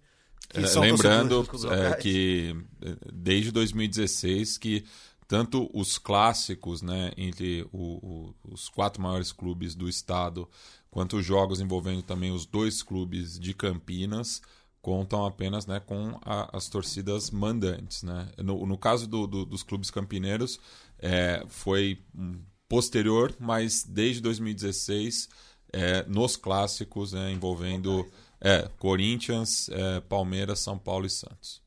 É, 0.55 0.81
lembrando 0.81 1.47
é, 1.71 1.95
que 1.95 2.55
é, 2.83 2.97
desde 3.13 3.51
2016 3.51 4.59
que 4.59 4.85
tanto 5.27 5.71
os 5.73 5.97
clássicos, 5.97 6.83
né, 6.83 7.13
entre 7.17 7.67
o, 7.73 7.79
o, 7.79 8.35
os 8.53 8.69
quatro 8.69 9.01
maiores 9.01 9.33
clubes 9.33 9.75
do 9.75 9.89
estado, 9.89 10.47
quanto 10.91 11.17
os 11.17 11.25
jogos 11.25 11.59
envolvendo 11.59 12.03
também 12.03 12.31
os 12.31 12.45
dois 12.45 12.83
clubes 12.83 13.41
de 13.41 13.55
Campinas, 13.55 14.43
contam 14.83 15.25
apenas 15.25 15.65
né, 15.65 15.81
com 15.81 16.19
a, 16.23 16.55
as 16.55 16.69
torcidas 16.69 17.31
mandantes. 17.31 18.03
Né? 18.03 18.29
No, 18.39 18.67
no 18.67 18.77
caso 18.77 19.07
do, 19.07 19.27
do, 19.27 19.47
dos 19.47 19.63
clubes 19.63 19.91
campineiros, 19.91 20.61
é, 20.99 21.43
foi 21.49 21.99
posterior, 22.69 23.35
mas 23.39 23.85
desde 23.85 24.21
2016, 24.21 25.29
é, 25.73 26.05
nos 26.07 26.37
clássicos 26.37 27.13
né, 27.13 27.33
envolvendo 27.33 28.07
é, 28.43 28.69
Corinthians, 28.79 29.69
é, 29.69 30.01
Palmeiras, 30.01 30.59
São 30.59 30.77
Paulo 30.77 31.07
e 31.07 31.11
Santos. 31.11 31.63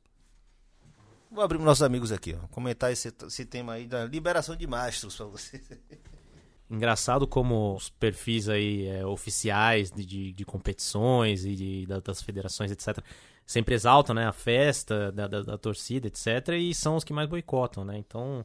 Vou 1.30 1.42
abrir 1.42 1.56
para 1.56 1.64
nossos 1.64 1.82
amigos 1.82 2.12
aqui, 2.12 2.36
ó, 2.40 2.46
comentar 2.48 2.92
esse, 2.92 3.12
esse 3.26 3.44
tema 3.46 3.72
aí 3.72 3.86
da 3.86 4.04
liberação 4.04 4.54
de 4.54 4.66
mastros 4.66 5.16
para 5.16 5.26
vocês. 5.26 5.62
Engraçado 6.68 7.26
como 7.26 7.74
os 7.74 7.88
perfis 7.88 8.48
aí 8.48 8.86
é, 8.86 9.06
oficiais 9.06 9.90
de, 9.90 10.04
de, 10.04 10.32
de, 10.32 10.44
competições 10.44 11.44
e 11.44 11.54
de, 11.54 11.86
das 11.86 12.20
federações, 12.20 12.70
etc., 12.70 12.98
sempre 13.46 13.74
exaltam 13.74 14.14
né, 14.14 14.26
a 14.26 14.32
festa 14.32 15.12
da, 15.12 15.28
da, 15.28 15.42
da, 15.42 15.58
torcida, 15.58 16.08
etc., 16.08 16.54
e 16.58 16.74
são 16.74 16.96
os 16.96 17.04
que 17.04 17.12
mais 17.12 17.28
boicotam, 17.28 17.84
né? 17.84 17.96
Então, 17.96 18.44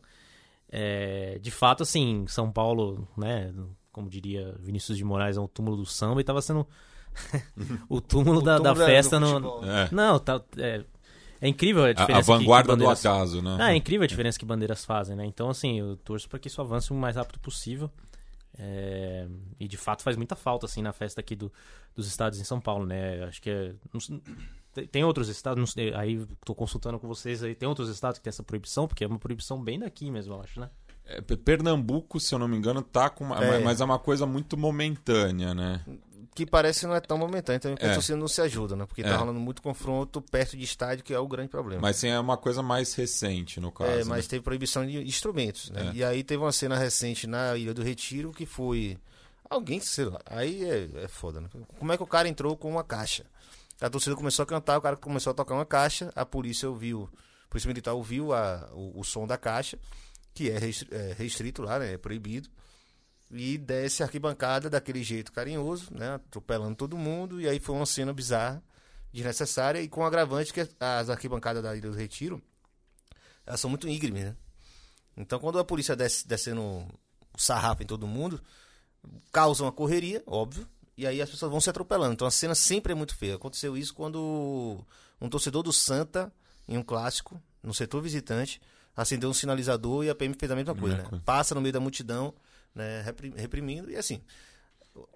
é, 0.70 1.40
de 1.40 1.50
fato, 1.50 1.82
assim, 1.82 2.26
São 2.28 2.52
Paulo, 2.52 3.08
né, 3.18 3.52
como 3.92 4.08
diria 4.08 4.56
Vinícius 4.60 4.98
de 4.98 5.04
Moraes, 5.04 5.36
é 5.36 5.42
um 5.42 5.48
túmulo 5.48 5.78
do 5.78 5.86
samba 5.86 6.20
e 6.20 6.22
estava 6.22 6.42
sendo 6.42 6.68
o 7.90 8.00
túmulo, 8.02 8.40
o 8.40 8.42
da, 8.42 8.58
túmulo 8.58 8.76
da, 8.76 8.86
festa 8.86 9.20
no... 9.20 9.64
É. 9.66 9.90
Não, 9.92 10.20
tá, 10.20 10.42
é, 10.58 10.84
é 11.42 11.48
incrível 11.48 11.84
a 11.84 11.94
diferença. 11.94 12.32
A, 12.32 12.36
a 12.36 12.38
vanguarda 12.38 12.70
que, 12.70 12.70
que 12.70 12.78
bandeiras... 12.78 13.02
do 13.02 13.10
acaso, 13.10 13.42
né? 13.42 13.58
Ah, 13.60 13.74
é 13.74 13.76
incrível 13.76 14.04
a 14.04 14.08
diferença 14.08 14.38
que 14.38 14.46
bandeiras 14.46 14.86
fazem, 14.86 15.16
né? 15.16 15.26
Então, 15.26 15.50
assim, 15.50 15.80
eu 15.80 15.98
torço 15.98 16.30
para 16.30 16.38
que 16.38 16.48
isso 16.48 16.62
avance 16.62 16.92
o 16.92 16.96
mais 16.96 17.16
rápido 17.16 17.40
possível. 17.40 17.90
É, 18.58 19.28
e 19.60 19.68
de 19.68 19.78
fato 19.78 20.04
faz 20.04 20.18
muita 20.18 20.36
falta 20.36 20.66
assim 20.66 20.82
na 20.82 20.92
festa 20.92 21.22
aqui 21.22 21.36
do, 21.36 21.52
dos 21.96 22.06
estados 22.06 22.40
em 22.40 22.44
São 22.44 22.60
Paulo, 22.60 22.86
né? 22.86 23.24
Acho 23.24 23.42
que 23.42 23.50
é, 23.50 23.74
tem 24.92 25.04
outros 25.04 25.30
estados, 25.30 25.72
sei, 25.72 25.94
aí 25.94 26.16
estou 26.40 26.56
consultando 26.56 27.00
com 27.00 27.08
vocês 27.08 27.44
aí, 27.44 27.56
tem 27.56 27.68
outros 27.68 27.90
estados 27.90 28.20
que 28.20 28.24
tem 28.24 28.30
essa 28.30 28.44
proibição, 28.44 28.88
porque 28.88 29.04
é 29.04 29.08
uma 29.08 29.20
proibição 29.20 29.62
bem 29.62 29.80
daqui 29.80 30.12
mesmo, 30.12 30.36
eu 30.36 30.42
acho, 30.42 30.60
né? 30.60 30.70
É, 31.06 31.22
Pernambuco, 31.22 32.20
se 32.20 32.36
eu 32.36 32.40
não 32.40 32.48
me 32.48 32.56
engano, 32.56 32.82
tá 32.82 33.10
com 33.10 33.24
uma, 33.24 33.44
é. 33.44 33.60
mas 33.60 33.82
é 33.82 33.86
uma 33.86 33.98
coisa 33.98 34.26
muito 34.26 34.56
momentânea, 34.56 35.54
né? 35.54 35.84
Que 36.34 36.46
parece 36.46 36.88
não 36.88 36.96
é 36.96 37.00
tão 37.02 37.18
momentâneo, 37.18 37.58
então 37.58 37.76
a 37.80 37.92
é. 37.92 37.94
torcida 37.94 38.18
não 38.18 38.28
se 38.28 38.42
ajuda, 38.42 38.76
né? 38.76 38.86
Porque 38.86 39.04
tá 39.04 39.10
é. 39.10 39.16
rolando 39.16 39.40
muito 39.40 39.62
confronto 39.62 40.22
perto 40.22 40.56
de 40.56 40.64
estádio, 40.64 41.04
que 41.04 41.14
é 41.14 41.20
o 41.20 41.28
grande 41.28 41.50
problema. 41.50 41.82
Mas 41.82 41.98
sim, 41.98 42.08
é 42.08 42.20
uma 42.20 42.38
coisa 42.38 42.64
mais 42.64 42.94
recente, 42.94 43.60
no 43.60 43.72
caso. 43.72 43.92
É, 43.92 44.04
mas 44.06 44.26
né? 44.26 44.30
teve 44.30 44.44
proibição 44.44 44.86
de 44.86 44.98
instrumentos, 45.02 45.70
né? 45.72 45.90
É. 45.90 45.98
E 45.98 46.04
aí 46.04 46.24
teve 46.24 46.42
uma 46.42 46.52
cena 46.52 46.78
recente 46.78 47.28
na 47.28 47.58
Ilha 47.58 47.74
do 47.74 47.84
Retiro 47.84 48.32
que 48.32 48.46
foi. 48.46 48.98
Alguém, 49.50 49.82
sei 49.82 50.06
lá, 50.06 50.22
aí 50.26 50.64
é, 50.64 51.04
é 51.04 51.08
foda, 51.10 51.42
né? 51.42 51.50
Como 51.78 51.92
é 51.92 51.98
que 51.98 52.04
o 52.04 52.08
cara 52.08 52.30
entrou 52.30 52.56
com 52.56 52.70
uma 52.70 52.84
caixa? 52.84 53.26
A 53.82 53.90
torcida 53.90 54.16
começou 54.16 54.44
a 54.44 54.46
cantar, 54.46 54.78
o 54.78 54.82
cara 54.82 54.96
começou 54.96 55.32
a 55.32 55.34
tocar 55.34 55.56
uma 55.56 55.66
caixa, 55.66 56.12
a 56.16 56.26
polícia 56.26 56.70
ouviu, 56.70 57.10
a 57.46 57.50
polícia 57.50 57.68
militar 57.68 57.94
ouviu 57.94 58.32
a, 58.32 58.70
o, 58.72 59.02
o 59.02 59.04
som 59.04 59.28
da 59.28 59.38
caixa, 59.38 59.78
que 60.34 60.50
é, 60.50 60.58
é 60.92 61.14
restrito 61.18 61.62
lá, 61.62 61.80
né? 61.80 61.94
É 61.94 61.98
proibido 61.98 62.50
e 63.34 63.58
desce 63.58 64.04
a 64.04 64.06
arquibancada 64.06 64.70
daquele 64.70 65.04
jeito 65.04 65.32
carinhoso, 65.32 65.88
né, 65.92 66.16
atropelando 66.16 66.76
todo 66.76 66.98
mundo, 66.98 67.40
e 67.40 67.48
aí 67.48 67.60
foi 67.60 67.76
uma 67.76 67.86
cena 67.86 68.14
bizarra, 68.14 68.62
desnecessária, 69.12 69.82
e 69.82 69.88
com 69.88 70.02
o 70.02 70.06
agravante 70.06 70.54
que 70.54 70.68
as 70.80 71.10
arquibancadas 71.10 71.64
da 71.64 71.76
Ilha 71.76 71.90
do 71.90 71.96
Retiro, 71.96 72.42
elas 73.46 73.60
são 73.60 73.70
muito 73.70 73.88
íngremes, 73.88 74.24
né? 74.24 74.36
Então 75.16 75.40
quando 75.40 75.60
a 75.60 75.64
polícia 75.64 75.96
desce 75.96 76.28
descendo 76.28 76.86
sarrafo 77.38 77.84
em 77.84 77.86
todo 77.86 78.08
mundo, 78.08 78.42
causa 79.32 79.64
uma 79.64 79.72
correria, 79.72 80.22
óbvio, 80.26 80.68
e 80.98 81.08
aí 81.08 81.22
as 81.22 81.30
pessoas 81.30 81.52
vão 81.52 81.60
se 81.60 81.70
atropelando. 81.70 82.14
Então 82.14 82.28
a 82.28 82.32
cena 82.32 82.54
sempre 82.54 82.92
é 82.92 82.96
muito 82.96 83.16
feia. 83.16 83.36
Aconteceu 83.36 83.76
isso 83.76 83.94
quando 83.94 84.86
um 85.20 85.30
torcedor 85.30 85.64
do 85.64 85.74
Santa, 85.74 86.32
em 86.68 86.78
um 86.78 86.84
clássico, 86.84 87.42
no 87.64 87.74
setor 87.74 88.02
visitante, 88.02 88.62
acendeu 88.96 89.30
um 89.30 89.34
sinalizador 89.34 90.04
e 90.04 90.10
a 90.10 90.16
PM 90.16 90.36
fez 90.38 90.52
a 90.52 90.56
mesma 90.56 90.76
coisa, 90.76 90.98
né? 90.98 91.22
Passa 91.26 91.56
no 91.56 91.62
meio 91.62 91.74
da 91.74 91.80
multidão 91.80 92.34
né, 92.76 93.04
reprimindo. 93.36 93.90
E 93.90 93.96
assim, 93.96 94.22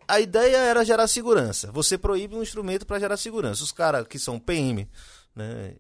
a 0.08 0.20
ideia 0.20 0.58
era 0.58 0.84
gerar 0.84 1.08
segurança. 1.08 1.72
Você 1.72 1.98
proíbe 1.98 2.36
um 2.36 2.44
instrumento 2.44 2.86
para 2.86 3.00
gerar 3.00 3.18
segurança. 3.18 3.64
Os 3.64 3.72
caras 3.72 4.08
que 4.08 4.20
são 4.20 4.40
PM 4.40 4.88
né, 5.36 5.76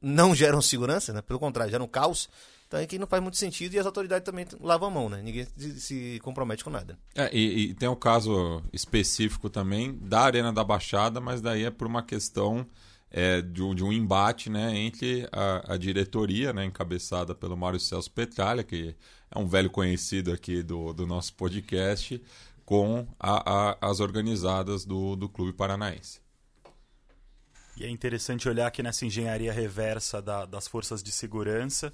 não 0.00 0.34
geram 0.34 0.62
segurança, 0.62 1.12
né, 1.12 1.22
pelo 1.22 1.38
contrário, 1.38 1.70
geram 1.70 1.86
caos. 1.86 2.28
Então 2.66 2.80
é 2.80 2.86
que 2.86 2.98
não 2.98 3.06
faz 3.06 3.22
muito 3.22 3.36
sentido 3.36 3.74
e 3.74 3.78
as 3.78 3.86
autoridades 3.86 4.24
também 4.24 4.46
lavam 4.60 4.88
a 4.88 4.90
mão, 4.90 5.08
né? 5.08 5.22
Ninguém 5.22 5.46
se 5.76 6.18
compromete 6.24 6.64
com 6.64 6.70
nada. 6.70 6.98
É, 7.14 7.30
e, 7.32 7.70
e 7.70 7.74
tem 7.74 7.88
um 7.88 7.94
caso 7.94 8.62
específico 8.72 9.48
também 9.48 9.96
da 9.96 10.22
Arena 10.22 10.52
da 10.52 10.64
Baixada, 10.64 11.20
mas 11.20 11.40
daí 11.40 11.64
é 11.64 11.70
por 11.70 11.86
uma 11.86 12.02
questão 12.02 12.66
é, 13.10 13.40
de, 13.40 13.62
um, 13.62 13.74
de, 13.76 13.84
um, 13.84 13.92
embate 13.92 14.50
né, 14.50 14.76
entre 14.76 15.28
a, 15.30 15.74
a, 15.74 15.76
diretoria, 15.76 16.52
né, 16.52 16.64
encabeçada 16.64 17.32
pelo 17.32 17.56
Mário 17.56 17.78
Celso 17.78 18.10
Petralha, 18.10 18.64
que 18.64 18.96
é 19.34 19.38
um 19.38 19.46
velho 19.46 19.68
conhecido 19.68 20.32
aqui 20.32 20.62
do, 20.62 20.92
do 20.92 21.06
nosso 21.06 21.34
podcast, 21.34 22.22
com 22.64 23.06
a, 23.18 23.72
a, 23.72 23.90
as 23.90 24.00
organizadas 24.00 24.84
do, 24.84 25.16
do 25.16 25.28
Clube 25.28 25.52
Paranaense. 25.52 26.20
E 27.76 27.84
é 27.84 27.88
interessante 27.90 28.48
olhar 28.48 28.68
aqui 28.68 28.82
nessa 28.82 29.04
engenharia 29.04 29.52
reversa 29.52 30.22
da, 30.22 30.46
das 30.46 30.68
forças 30.68 31.02
de 31.02 31.10
segurança 31.10 31.92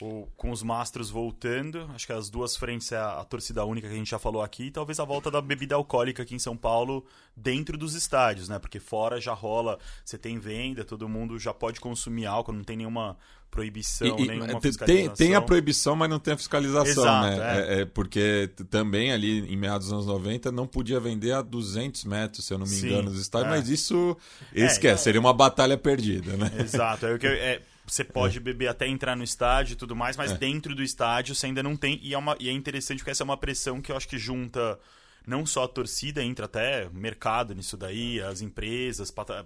ou 0.00 0.28
com 0.36 0.50
os 0.50 0.62
mastros 0.62 1.10
voltando. 1.10 1.88
Acho 1.94 2.06
que 2.06 2.12
as 2.12 2.28
duas 2.28 2.56
frentes 2.56 2.92
é 2.92 2.98
a, 2.98 3.20
a, 3.20 3.24
torcida 3.24 3.64
única 3.64 3.88
que 3.88 3.94
a 3.94 3.96
gente 3.96 4.10
já 4.10 4.18
falou 4.18 4.42
aqui, 4.42 4.64
e 4.64 4.70
talvez 4.70 5.00
a 5.00 5.04
volta 5.04 5.30
da 5.30 5.40
bebida 5.40 5.74
alcoólica 5.74 6.22
aqui 6.22 6.34
em 6.34 6.38
São 6.38 6.56
Paulo 6.56 7.04
dentro 7.36 7.78
dos 7.78 7.94
estádios, 7.94 8.48
né? 8.48 8.58
Porque 8.58 8.78
fora 8.78 9.20
já 9.20 9.32
rola, 9.32 9.78
você 10.04 10.18
tem 10.18 10.38
venda, 10.38 10.84
todo 10.84 11.08
mundo 11.08 11.38
já 11.38 11.54
pode 11.54 11.80
consumir 11.80 12.26
álcool, 12.26 12.52
não 12.52 12.64
tem 12.64 12.76
nenhuma 12.76 13.16
proibição, 13.50 14.18
e, 14.18 14.26
nenhuma 14.26 14.60
tem, 14.60 15.08
tem 15.08 15.34
a 15.34 15.40
proibição, 15.40 15.96
mas 15.96 16.10
não 16.10 16.18
tem 16.18 16.34
a 16.34 16.36
fiscalização, 16.36 17.04
Exato, 17.04 17.26
né? 17.26 17.38
É. 17.38 17.78
É, 17.78 17.80
é 17.80 17.84
porque 17.86 18.50
também 18.68 19.12
ali 19.12 19.50
em 19.50 19.56
meados 19.56 19.86
dos 19.86 19.94
anos 19.94 20.06
90 20.06 20.52
não 20.52 20.66
podia 20.66 21.00
vender 21.00 21.32
a 21.32 21.40
200 21.40 22.04
metros, 22.04 22.44
se 22.44 22.52
eu 22.52 22.58
não 22.58 22.66
me 22.66 22.72
Sim, 22.72 22.88
engano, 22.88 23.04
nos 23.04 23.18
estádios, 23.18 23.50
é. 23.50 23.56
mas 23.56 23.70
isso 23.70 24.14
esquece, 24.52 24.86
é, 24.88 24.96
seria 24.96 25.20
uma 25.20 25.32
batalha 25.32 25.78
perdida, 25.78 26.36
né? 26.36 26.52
Exato, 26.58 27.06
é 27.06 27.14
o 27.14 27.18
que 27.18 27.26
é 27.26 27.62
você 27.86 28.04
pode 28.04 28.38
é. 28.38 28.40
beber 28.40 28.68
até 28.68 28.86
entrar 28.86 29.16
no 29.16 29.22
estádio 29.22 29.74
e 29.74 29.76
tudo 29.76 29.94
mais, 29.94 30.16
mas 30.16 30.32
é. 30.32 30.36
dentro 30.36 30.74
do 30.74 30.82
estádio 30.82 31.34
você 31.34 31.46
ainda 31.46 31.62
não 31.62 31.76
tem. 31.76 32.00
E 32.02 32.14
é, 32.14 32.18
uma, 32.18 32.36
e 32.40 32.48
é 32.48 32.52
interessante 32.52 32.98
porque 32.98 33.10
essa 33.10 33.22
é 33.22 33.24
uma 33.24 33.36
pressão 33.36 33.80
que 33.80 33.92
eu 33.92 33.96
acho 33.96 34.08
que 34.08 34.18
junta 34.18 34.78
não 35.26 35.44
só 35.44 35.64
a 35.64 35.68
torcida, 35.68 36.22
entra 36.22 36.46
até 36.46 36.88
mercado 36.90 37.54
nisso 37.54 37.76
daí, 37.76 38.20
as 38.20 38.40
empresas, 38.40 39.10
pata, 39.10 39.44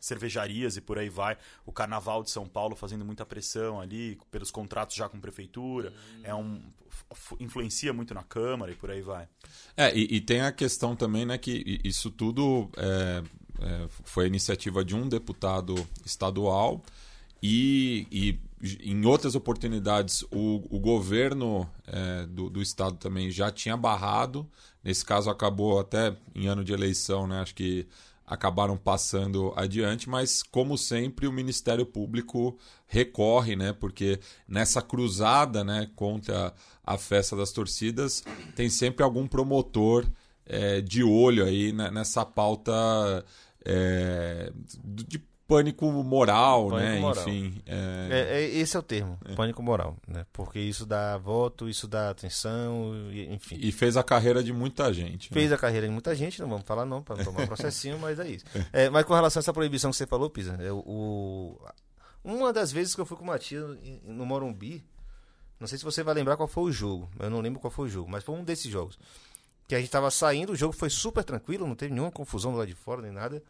cervejarias 0.00 0.76
e 0.76 0.80
por 0.80 0.98
aí 0.98 1.08
vai. 1.08 1.36
O 1.66 1.72
Carnaval 1.72 2.22
de 2.22 2.30
São 2.30 2.46
Paulo 2.46 2.74
fazendo 2.74 3.04
muita 3.04 3.26
pressão 3.26 3.80
ali, 3.80 4.18
pelos 4.30 4.50
contratos 4.50 4.96
já 4.96 5.08
com 5.08 5.20
prefeitura. 5.20 5.90
Hum. 5.90 6.20
É 6.22 6.34
um, 6.34 6.62
influencia 7.40 7.92
muito 7.92 8.14
na 8.14 8.22
Câmara 8.22 8.72
e 8.72 8.74
por 8.74 8.90
aí 8.90 9.02
vai. 9.02 9.28
É, 9.76 9.94
e, 9.96 10.16
e 10.16 10.20
tem 10.20 10.40
a 10.40 10.52
questão 10.52 10.94
também, 10.96 11.26
né, 11.26 11.38
que 11.38 11.80
isso 11.84 12.10
tudo 12.10 12.70
é, 12.76 13.22
é, 13.60 13.88
foi 14.04 14.24
a 14.24 14.26
iniciativa 14.26 14.84
de 14.84 14.94
um 14.94 15.08
deputado 15.08 15.74
estadual 16.04 16.82
e, 17.46 18.06
e 18.10 18.40
em 18.90 19.04
outras 19.04 19.34
oportunidades 19.34 20.22
o, 20.32 20.64
o 20.70 20.80
governo 20.80 21.68
é, 21.86 22.24
do, 22.24 22.48
do, 22.48 22.62
estado 22.62 22.96
também 22.96 23.30
já 23.30 23.50
tinha 23.50 23.76
barrado. 23.76 24.48
Nesse 24.82 25.04
caso 25.04 25.28
acabou 25.28 25.78
até 25.78 26.16
em 26.34 26.46
ano 26.46 26.64
de 26.64 26.72
eleição, 26.72 27.26
né? 27.26 27.42
Acho 27.42 27.54
que 27.54 27.86
acabaram 28.26 28.78
passando 28.78 29.52
adiante, 29.56 30.08
mas 30.08 30.42
como 30.42 30.78
sempre 30.78 31.26
o 31.26 31.32
Ministério 31.32 31.84
Público 31.84 32.56
recorre, 32.86 33.54
né? 33.54 33.74
Porque 33.74 34.18
nessa 34.48 34.80
cruzada, 34.80 35.62
né, 35.62 35.90
contra 35.94 36.54
a 36.82 36.96
festa 36.96 37.36
das 37.36 37.52
torcidas, 37.52 38.24
tem 38.56 38.70
sempre 38.70 39.04
algum 39.04 39.26
promotor 39.26 40.06
é, 40.46 40.80
de 40.80 41.02
olho 41.04 41.44
aí 41.44 41.74
né, 41.74 41.90
nessa 41.90 42.24
pauta 42.24 42.72
é, 43.62 44.50
de 44.82 45.22
pânico 45.56 45.86
moral, 45.92 46.68
Pânico 46.68 46.92
né? 46.94 46.98
moral. 47.00 47.28
Enfim. 47.28 47.62
é- 47.66 48.08
É, 48.10 48.42
é- 48.42 48.44
esse 48.56 48.76
é 48.76 48.80
o 48.80 48.82
termo, 48.82 49.18
pânico 49.36 49.62
moral, 49.62 49.96
né? 50.06 50.26
Porque 50.32 50.58
isso 50.58 50.84
dá 50.84 51.16
voto, 51.18 51.68
isso 51.68 51.86
dá 51.86 52.10
atenção, 52.10 52.92
e- 53.10 53.32
enfim. 53.32 53.56
E 53.60 53.70
fez 53.72 53.96
a 53.96 54.02
carreira 54.02 54.42
de 54.42 54.52
muita 54.52 54.92
gente. 54.92 55.30
né? 55.30 55.34
Fez 55.40 55.52
a 55.52 55.56
carreira 55.58 55.86
de 55.86 55.92
muita 55.92 56.14
gente, 56.14 56.40
não 56.40 56.48
vamos 56.48 56.64
falar 56.66 56.84
não, 56.84 57.02
para 57.02 57.16
não 57.16 57.24
tomar 57.24 57.42
um 57.42 57.46
processinho, 57.46 57.98
mas 57.98 58.18
é 58.18 58.28
isso. 58.28 58.44
É, 58.72 58.90
mas 58.90 59.04
com 59.04 59.14
relação 59.14 59.40
a 59.40 59.42
essa 59.42 59.52
proibição 59.52 59.90
que 59.90 59.96
você 59.96 60.06
falou, 60.06 60.28
Pisa, 60.30 60.56
é, 60.60 60.72
o, 60.72 61.58
uma 62.24 62.52
das 62.52 62.72
vezes 62.72 62.94
que 62.94 63.00
eu 63.00 63.06
fui 63.06 63.16
com 63.16 63.24
o 63.24 63.26
Matias 63.26 63.78
em- 63.82 64.00
no 64.04 64.24
Morumbi, 64.26 64.84
não 65.60 65.66
sei 65.68 65.78
se 65.78 65.84
você 65.84 66.02
vai 66.02 66.14
lembrar 66.14 66.36
qual 66.36 66.48
foi 66.48 66.64
o 66.64 66.72
jogo, 66.72 67.08
eu 67.18 67.30
não 67.30 67.40
lembro 67.40 67.60
qual 67.60 67.70
foi 67.70 67.86
o 67.86 67.90
jogo, 67.90 68.10
mas 68.10 68.24
foi 68.24 68.34
um 68.34 68.42
desses 68.44 68.70
jogos. 68.70 68.98
Que 69.66 69.74
a 69.74 69.78
gente 69.80 69.90
tava 69.90 70.10
saindo, 70.10 70.52
o 70.52 70.56
jogo 70.56 70.74
foi 70.74 70.90
super 70.90 71.24
tranquilo, 71.24 71.66
não 71.66 71.74
teve 71.74 71.94
nenhuma 71.94 72.10
confusão 72.10 72.52
do 72.52 72.58
lado 72.58 72.68
de 72.68 72.74
fora 72.74 73.00
nem 73.00 73.10
nada. 73.12 73.42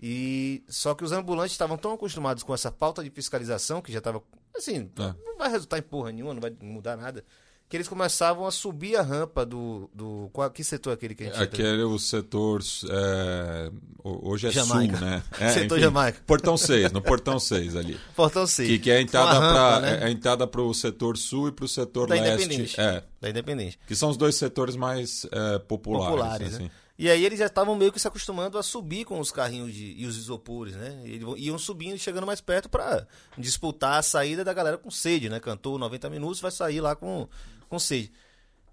E 0.00 0.62
só 0.68 0.94
que 0.94 1.02
os 1.04 1.10
ambulantes 1.12 1.52
estavam 1.52 1.76
tão 1.76 1.92
acostumados 1.92 2.42
com 2.44 2.54
essa 2.54 2.70
falta 2.70 3.02
de 3.02 3.10
fiscalização, 3.10 3.80
que 3.82 3.92
já 3.92 4.00
tava 4.00 4.22
assim, 4.56 4.88
É. 4.98 5.14
não 5.24 5.36
vai 5.38 5.50
resultar 5.50 5.78
em 5.78 5.82
porra 5.82 6.12
nenhuma, 6.12 6.34
não 6.34 6.40
vai 6.40 6.52
mudar 6.62 6.96
nada. 6.96 7.24
Que 7.68 7.76
eles 7.76 7.86
começavam 7.88 8.46
a 8.46 8.50
subir 8.50 8.96
a 8.96 9.02
rampa 9.02 9.44
do. 9.44 9.90
do 9.92 10.30
qual, 10.32 10.50
que 10.50 10.64
setor 10.64 10.92
é 10.92 10.94
aquele 10.94 11.14
que 11.14 11.24
a 11.24 11.26
gente 11.26 11.34
entra? 11.34 11.44
Aquele 11.44 11.82
é 11.82 11.84
o 11.84 11.98
setor. 11.98 12.62
é, 12.88 13.70
ho- 14.02 14.30
hoje 14.30 14.46
é 14.46 14.50
Jamaica. 14.50 14.96
sul, 14.96 15.06
né? 15.06 15.22
É, 15.38 15.48
Setor 15.52 15.78
Jamaica. 15.78 16.22
Portão 16.26 16.56
6, 16.56 16.92
no 16.92 17.02
portão 17.02 17.38
6 17.38 17.76
ali. 17.76 18.00
Portão 18.16 18.46
6. 18.46 18.66
Que, 18.70 18.78
que 18.78 18.90
é 18.90 18.96
a 18.96 19.00
entrada 19.02 19.38
para 19.38 19.80
né? 19.80 20.00
é 20.04 20.10
entrada 20.10 20.46
para 20.46 20.62
o 20.62 20.72
setor 20.72 21.18
sul 21.18 21.48
e 21.48 21.52
para 21.52 21.66
o 21.66 21.68
setor 21.68 22.08
Da 22.08 22.14
leste. 22.14 22.44
Independente. 22.46 22.80
É, 22.80 23.04
Da 23.20 23.28
Independente. 23.28 23.78
que 23.86 23.94
são 23.94 24.08
os 24.08 24.16
dois 24.16 24.34
setores 24.36 24.74
mais 24.74 25.26
é, 25.30 25.58
populares. 25.58 26.08
Populares, 26.08 26.54
assim. 26.54 26.64
né? 26.64 26.70
E 26.98 27.08
aí 27.08 27.24
eles 27.24 27.38
já 27.38 27.46
estavam 27.46 27.76
meio 27.76 27.92
que 27.92 28.00
se 28.00 28.08
acostumando 28.08 28.58
a 28.58 28.62
subir 28.62 29.04
com 29.04 29.20
os 29.20 29.30
carrinhos 29.30 29.72
de, 29.72 29.94
e 29.96 30.04
os 30.04 30.16
isopores, 30.16 30.74
né? 30.74 31.00
E 31.04 31.12
eles 31.12 31.28
iam 31.36 31.56
subindo 31.56 31.94
e 31.94 31.98
chegando 31.98 32.26
mais 32.26 32.40
perto 32.40 32.68
para 32.68 33.06
disputar 33.36 34.00
a 34.00 34.02
saída 34.02 34.44
da 34.44 34.52
galera 34.52 34.76
com 34.76 34.90
sede, 34.90 35.28
né? 35.28 35.38
Cantou 35.38 35.78
90 35.78 36.10
minutos, 36.10 36.40
vai 36.40 36.50
sair 36.50 36.80
lá 36.80 36.96
com, 36.96 37.28
com 37.68 37.78
sede. 37.78 38.10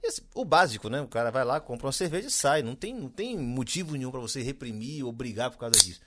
E 0.01 0.07
assim, 0.07 0.23
o 0.33 0.43
básico, 0.43 0.89
né? 0.89 1.01
O 1.01 1.07
cara 1.07 1.29
vai 1.29 1.45
lá, 1.45 1.59
compra 1.59 1.85
uma 1.85 1.93
cerveja 1.93 2.27
e 2.27 2.31
sai. 2.31 2.63
Não 2.63 2.73
tem, 2.73 2.95
não 2.95 3.09
tem 3.09 3.37
motivo 3.37 3.95
nenhum 3.95 4.09
para 4.09 4.19
você 4.19 4.41
reprimir 4.41 5.05
ou 5.05 5.11
brigar 5.11 5.51
por 5.51 5.59
causa 5.59 5.77
disso. 5.77 6.01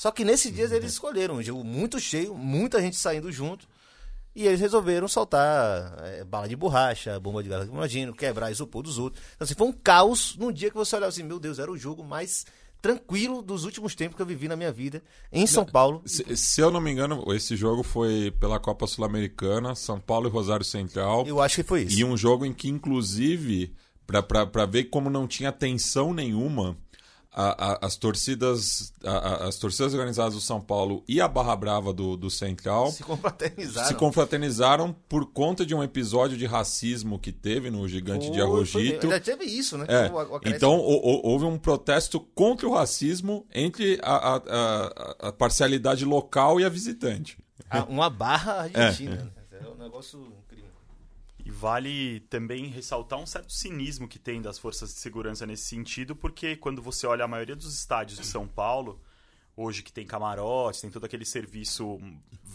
Só 0.00 0.10
que 0.10 0.24
nesses 0.24 0.52
dias 0.52 0.72
eles 0.72 0.92
escolheram 0.92 1.36
um 1.36 1.42
jogo 1.42 1.62
muito 1.62 2.00
cheio, 2.00 2.34
muita 2.34 2.80
gente 2.80 2.96
saindo 2.96 3.30
junto. 3.30 3.68
E 4.34 4.46
eles 4.46 4.60
resolveram 4.60 5.08
soltar 5.08 5.96
é, 6.04 6.24
bala 6.24 6.48
de 6.48 6.54
borracha, 6.54 7.18
bomba 7.18 7.42
de 7.42 7.48
gás 7.48 7.62
lacrimogêneo, 7.62 8.14
quebrar 8.14 8.50
isopor 8.50 8.82
dos 8.82 8.98
outros. 8.98 9.22
Então, 9.34 9.44
assim, 9.44 9.54
foi 9.54 9.66
um 9.66 9.72
caos 9.72 10.36
num 10.38 10.52
dia 10.52 10.70
que 10.70 10.76
você 10.76 10.94
olhava 10.94 11.08
assim, 11.08 11.22
meu 11.22 11.40
Deus, 11.40 11.58
era 11.58 11.70
o 11.70 11.76
jogo 11.76 12.04
mais 12.04 12.46
tranquilo 12.80 13.42
dos 13.42 13.64
últimos 13.64 13.94
tempos 13.94 14.16
que 14.16 14.22
eu 14.22 14.26
vivi 14.26 14.48
na 14.48 14.56
minha 14.56 14.72
vida, 14.72 15.02
em 15.30 15.46
São 15.46 15.64
Paulo. 15.64 16.02
Se, 16.06 16.36
se 16.36 16.60
eu 16.60 16.70
não 16.70 16.80
me 16.80 16.90
engano, 16.90 17.24
esse 17.34 17.56
jogo 17.56 17.82
foi 17.82 18.30
pela 18.40 18.58
Copa 18.58 18.86
Sul-Americana, 18.86 19.74
São 19.74 20.00
Paulo 20.00 20.28
e 20.28 20.30
Rosário 20.30 20.64
Central. 20.64 21.26
Eu 21.26 21.40
acho 21.40 21.56
que 21.56 21.62
foi 21.62 21.82
isso. 21.82 21.98
E 21.98 22.04
um 22.04 22.16
jogo 22.16 22.46
em 22.46 22.52
que, 22.52 22.68
inclusive, 22.68 23.74
para 24.06 24.66
ver 24.66 24.84
como 24.84 25.10
não 25.10 25.26
tinha 25.26 25.52
tensão 25.52 26.14
nenhuma, 26.14 26.76
a- 27.32 27.72
a- 27.74 27.86
as 27.86 27.96
torcidas 27.96 28.92
a- 29.04 29.46
as 29.46 29.56
torcidas 29.56 29.94
organizadas 29.94 30.34
do 30.34 30.40
São 30.40 30.60
Paulo 30.60 31.04
e 31.06 31.20
a 31.20 31.28
Barra 31.28 31.54
Brava 31.54 31.92
do, 31.92 32.16
do 32.16 32.28
Central 32.28 32.90
Se 32.90 33.04
confraternizaram. 33.04 33.88
se 33.88 33.94
confraternizaram 33.94 34.92
por 35.08 35.26
conta 35.26 35.64
de 35.64 35.74
um 35.74 35.82
episódio 35.82 36.36
de 36.36 36.44
racismo 36.46 37.18
que 37.18 37.30
teve 37.32 37.70
no 37.70 37.86
Gigante 37.88 38.30
de 38.30 38.40
Arrojito. 38.40 39.00
foi- 39.02 39.10
Já 39.10 39.20
teve 39.20 39.44
isso, 39.44 39.78
né? 39.78 39.86
É, 39.88 40.10
O- 40.10 40.40
então 40.44 40.76
o- 40.78 41.26
houve 41.26 41.44
um 41.44 41.56
protesto 41.58 42.18
contra 42.34 42.68
o 42.68 42.72
racismo 42.74 43.46
entre 43.54 43.98
a, 44.02 44.36
a- 45.28 45.32
parcialidade 45.32 46.04
local 46.04 46.60
e 46.60 46.64
a 46.64 46.68
visitante. 46.68 47.38
Ah, 47.70 47.84
uma 47.88 48.10
barra 48.10 48.62
argentina. 48.62 49.16
né? 49.16 49.30
É 49.64 49.68
um 49.68 49.76
negócio. 49.76 50.32
E 51.50 51.52
vale 51.52 52.20
também 52.30 52.66
ressaltar 52.66 53.18
um 53.18 53.26
certo 53.26 53.52
cinismo 53.52 54.06
que 54.06 54.20
tem 54.20 54.40
das 54.40 54.56
forças 54.56 54.94
de 54.94 55.00
segurança 55.00 55.44
nesse 55.44 55.64
sentido, 55.64 56.14
porque 56.14 56.54
quando 56.54 56.80
você 56.80 57.08
olha 57.08 57.24
a 57.24 57.28
maioria 57.28 57.56
dos 57.56 57.74
estádios 57.74 58.20
de 58.20 58.24
São 58.24 58.46
Paulo, 58.46 59.00
hoje 59.56 59.82
que 59.82 59.92
tem 59.92 60.06
camarotes, 60.06 60.80
tem 60.80 60.92
todo 60.92 61.06
aquele 61.06 61.24
serviço 61.24 62.00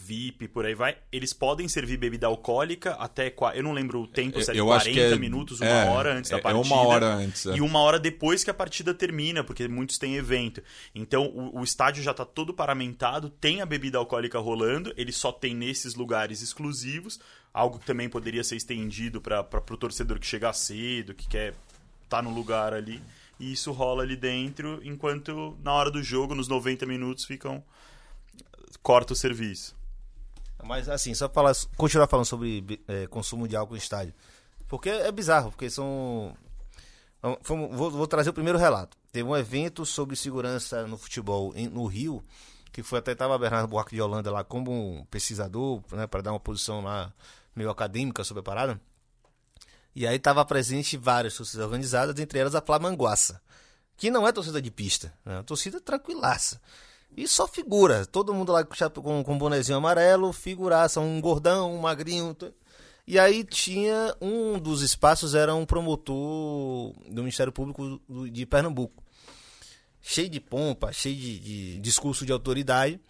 VIP, 0.06 0.48
por 0.48 0.64
aí 0.64 0.74
vai, 0.74 0.96
eles 1.10 1.32
podem 1.32 1.66
servir 1.68 1.96
bebida 1.96 2.26
alcoólica 2.26 2.92
até. 2.92 3.34
Eu 3.54 3.62
não 3.62 3.72
lembro 3.72 4.00
o 4.02 4.06
tempo, 4.06 4.40
se 4.40 4.50
é 4.52 4.58
Eu 4.58 4.72
acho 4.72 4.84
40 4.86 5.08
que 5.08 5.14
é- 5.14 5.18
minutos, 5.18 5.60
uma 5.60 5.68
é, 5.68 5.88
hora 5.90 6.14
antes 6.16 6.30
da 6.30 6.36
é- 6.36 6.40
é 6.40 6.42
partida. 6.42 6.64
uma 6.74 6.82
hora 6.86 7.06
antes, 7.14 7.46
é. 7.46 7.56
E 7.56 7.60
uma 7.60 7.80
hora 7.80 7.98
depois 7.98 8.44
que 8.44 8.50
a 8.50 8.54
partida 8.54 8.94
termina, 8.94 9.42
porque 9.42 9.66
muitos 9.66 9.98
têm 9.98 10.14
evento. 10.16 10.62
Então 10.94 11.26
o, 11.26 11.60
o 11.60 11.64
estádio 11.64 12.02
já 12.02 12.12
está 12.12 12.24
todo 12.24 12.54
paramentado, 12.54 13.28
tem 13.28 13.60
a 13.60 13.66
bebida 13.66 13.98
alcoólica 13.98 14.38
rolando, 14.38 14.94
ele 14.96 15.12
só 15.12 15.32
tem 15.32 15.54
nesses 15.54 15.94
lugares 15.94 16.40
exclusivos, 16.42 17.18
algo 17.52 17.78
que 17.78 17.86
também 17.86 18.08
poderia 18.08 18.44
ser 18.44 18.56
estendido 18.56 19.20
para 19.20 19.40
o 19.42 19.76
torcedor 19.76 20.18
que 20.20 20.26
chega 20.26 20.52
cedo, 20.52 21.14
que 21.14 21.26
quer 21.26 21.54
estar 22.04 22.22
no 22.22 22.30
lugar 22.32 22.72
ali. 22.72 23.02
E 23.38 23.52
isso 23.52 23.70
rola 23.72 24.02
ali 24.02 24.16
dentro, 24.16 24.80
enquanto 24.82 25.58
na 25.62 25.72
hora 25.72 25.90
do 25.90 26.02
jogo, 26.02 26.34
nos 26.34 26.48
90 26.48 26.86
minutos, 26.86 27.24
ficam. 27.26 27.62
corta 28.82 29.12
o 29.12 29.16
serviço. 29.16 29.74
Mas 30.66 30.88
assim, 30.88 31.14
só 31.14 31.28
falar, 31.28 31.54
continuar 31.76 32.06
falando 32.08 32.26
sobre 32.26 32.80
eh, 32.88 33.06
consumo 33.06 33.46
de 33.48 33.56
álcool 33.56 33.74
em 33.76 33.78
estádio. 33.78 34.12
Porque 34.68 34.88
é 34.88 35.10
bizarro, 35.12 35.50
porque 35.50 35.70
são. 35.70 36.34
Vou, 37.42 37.90
vou 37.90 38.06
trazer 38.06 38.30
o 38.30 38.34
primeiro 38.34 38.58
relato. 38.58 38.96
Teve 39.10 39.28
um 39.28 39.36
evento 39.36 39.84
sobre 39.86 40.14
segurança 40.16 40.86
no 40.86 40.96
futebol 40.98 41.52
em- 41.56 41.68
no 41.68 41.86
Rio, 41.86 42.22
que 42.72 42.82
foi 42.82 42.98
até 42.98 43.12
estava 43.12 43.36
Bernardo 43.38 43.66
Buarque 43.68 43.94
de 43.94 44.02
Holanda 44.02 44.30
lá 44.30 44.44
como 44.44 44.70
um 45.00 45.04
pesquisador, 45.06 45.82
né, 45.92 46.06
para 46.06 46.20
dar 46.22 46.32
uma 46.32 46.40
posição 46.40 46.82
lá 46.82 47.12
meio 47.54 47.70
acadêmica 47.70 48.22
sobre 48.22 48.40
a 48.40 48.44
parada. 48.44 48.80
E 49.94 50.06
aí 50.06 50.16
estava 50.16 50.44
presente 50.44 50.96
várias 50.96 51.34
torcidas 51.34 51.64
organizadas, 51.64 52.18
entre 52.20 52.38
elas 52.38 52.54
a 52.54 52.60
Flamanguaça, 52.60 53.40
que 53.96 54.10
não 54.10 54.26
é 54.28 54.30
torcida 54.30 54.60
de 54.60 54.70
pista, 54.70 55.12
né, 55.24 55.32
é 55.34 55.36
uma 55.38 55.44
torcida 55.44 55.80
tranquilaça. 55.80 56.60
E 57.16 57.26
só 57.26 57.48
figura, 57.48 58.04
todo 58.04 58.34
mundo 58.34 58.52
lá 58.52 58.62
com, 58.62 59.24
com, 59.24 59.38
bonezinho 59.38 59.78
amarelo, 59.78 60.32
figuraça, 60.34 61.00
um 61.00 61.18
gordão, 61.18 61.74
um 61.74 61.80
magrinho. 61.80 62.36
E 63.06 63.18
aí 63.18 63.42
tinha 63.42 64.14
um 64.20 64.58
dos 64.58 64.82
espaços 64.82 65.34
era 65.34 65.54
um 65.54 65.64
promotor 65.64 66.92
do 67.08 67.22
Ministério 67.22 67.52
Público 67.52 68.00
de 68.30 68.44
Pernambuco. 68.44 69.02
Cheio 70.02 70.28
de 70.28 70.40
pompa, 70.40 70.92
cheio 70.92 71.16
de, 71.16 71.38
de 71.38 71.78
discurso 71.78 72.26
de 72.26 72.32
autoridade. 72.32 73.00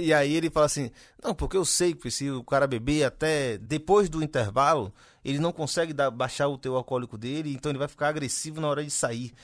E 0.00 0.14
aí 0.14 0.34
ele 0.34 0.48
fala 0.48 0.64
assim: 0.64 0.90
Não, 1.22 1.34
porque 1.34 1.58
eu 1.58 1.64
sei 1.66 1.92
que 1.92 2.10
se 2.10 2.30
o 2.30 2.42
cara 2.42 2.66
beber 2.66 3.04
até 3.04 3.58
depois 3.58 4.08
do 4.08 4.22
intervalo, 4.22 4.90
ele 5.22 5.38
não 5.38 5.52
consegue 5.52 5.92
dar- 5.92 6.10
baixar 6.10 6.48
o 6.48 6.56
teu 6.56 6.74
alcoólico 6.76 7.18
dele, 7.18 7.52
então 7.52 7.70
ele 7.70 7.78
vai 7.78 7.88
ficar 7.88 8.08
agressivo 8.08 8.62
na 8.62 8.68
hora 8.68 8.82
de 8.82 8.90
sair. 8.90 9.34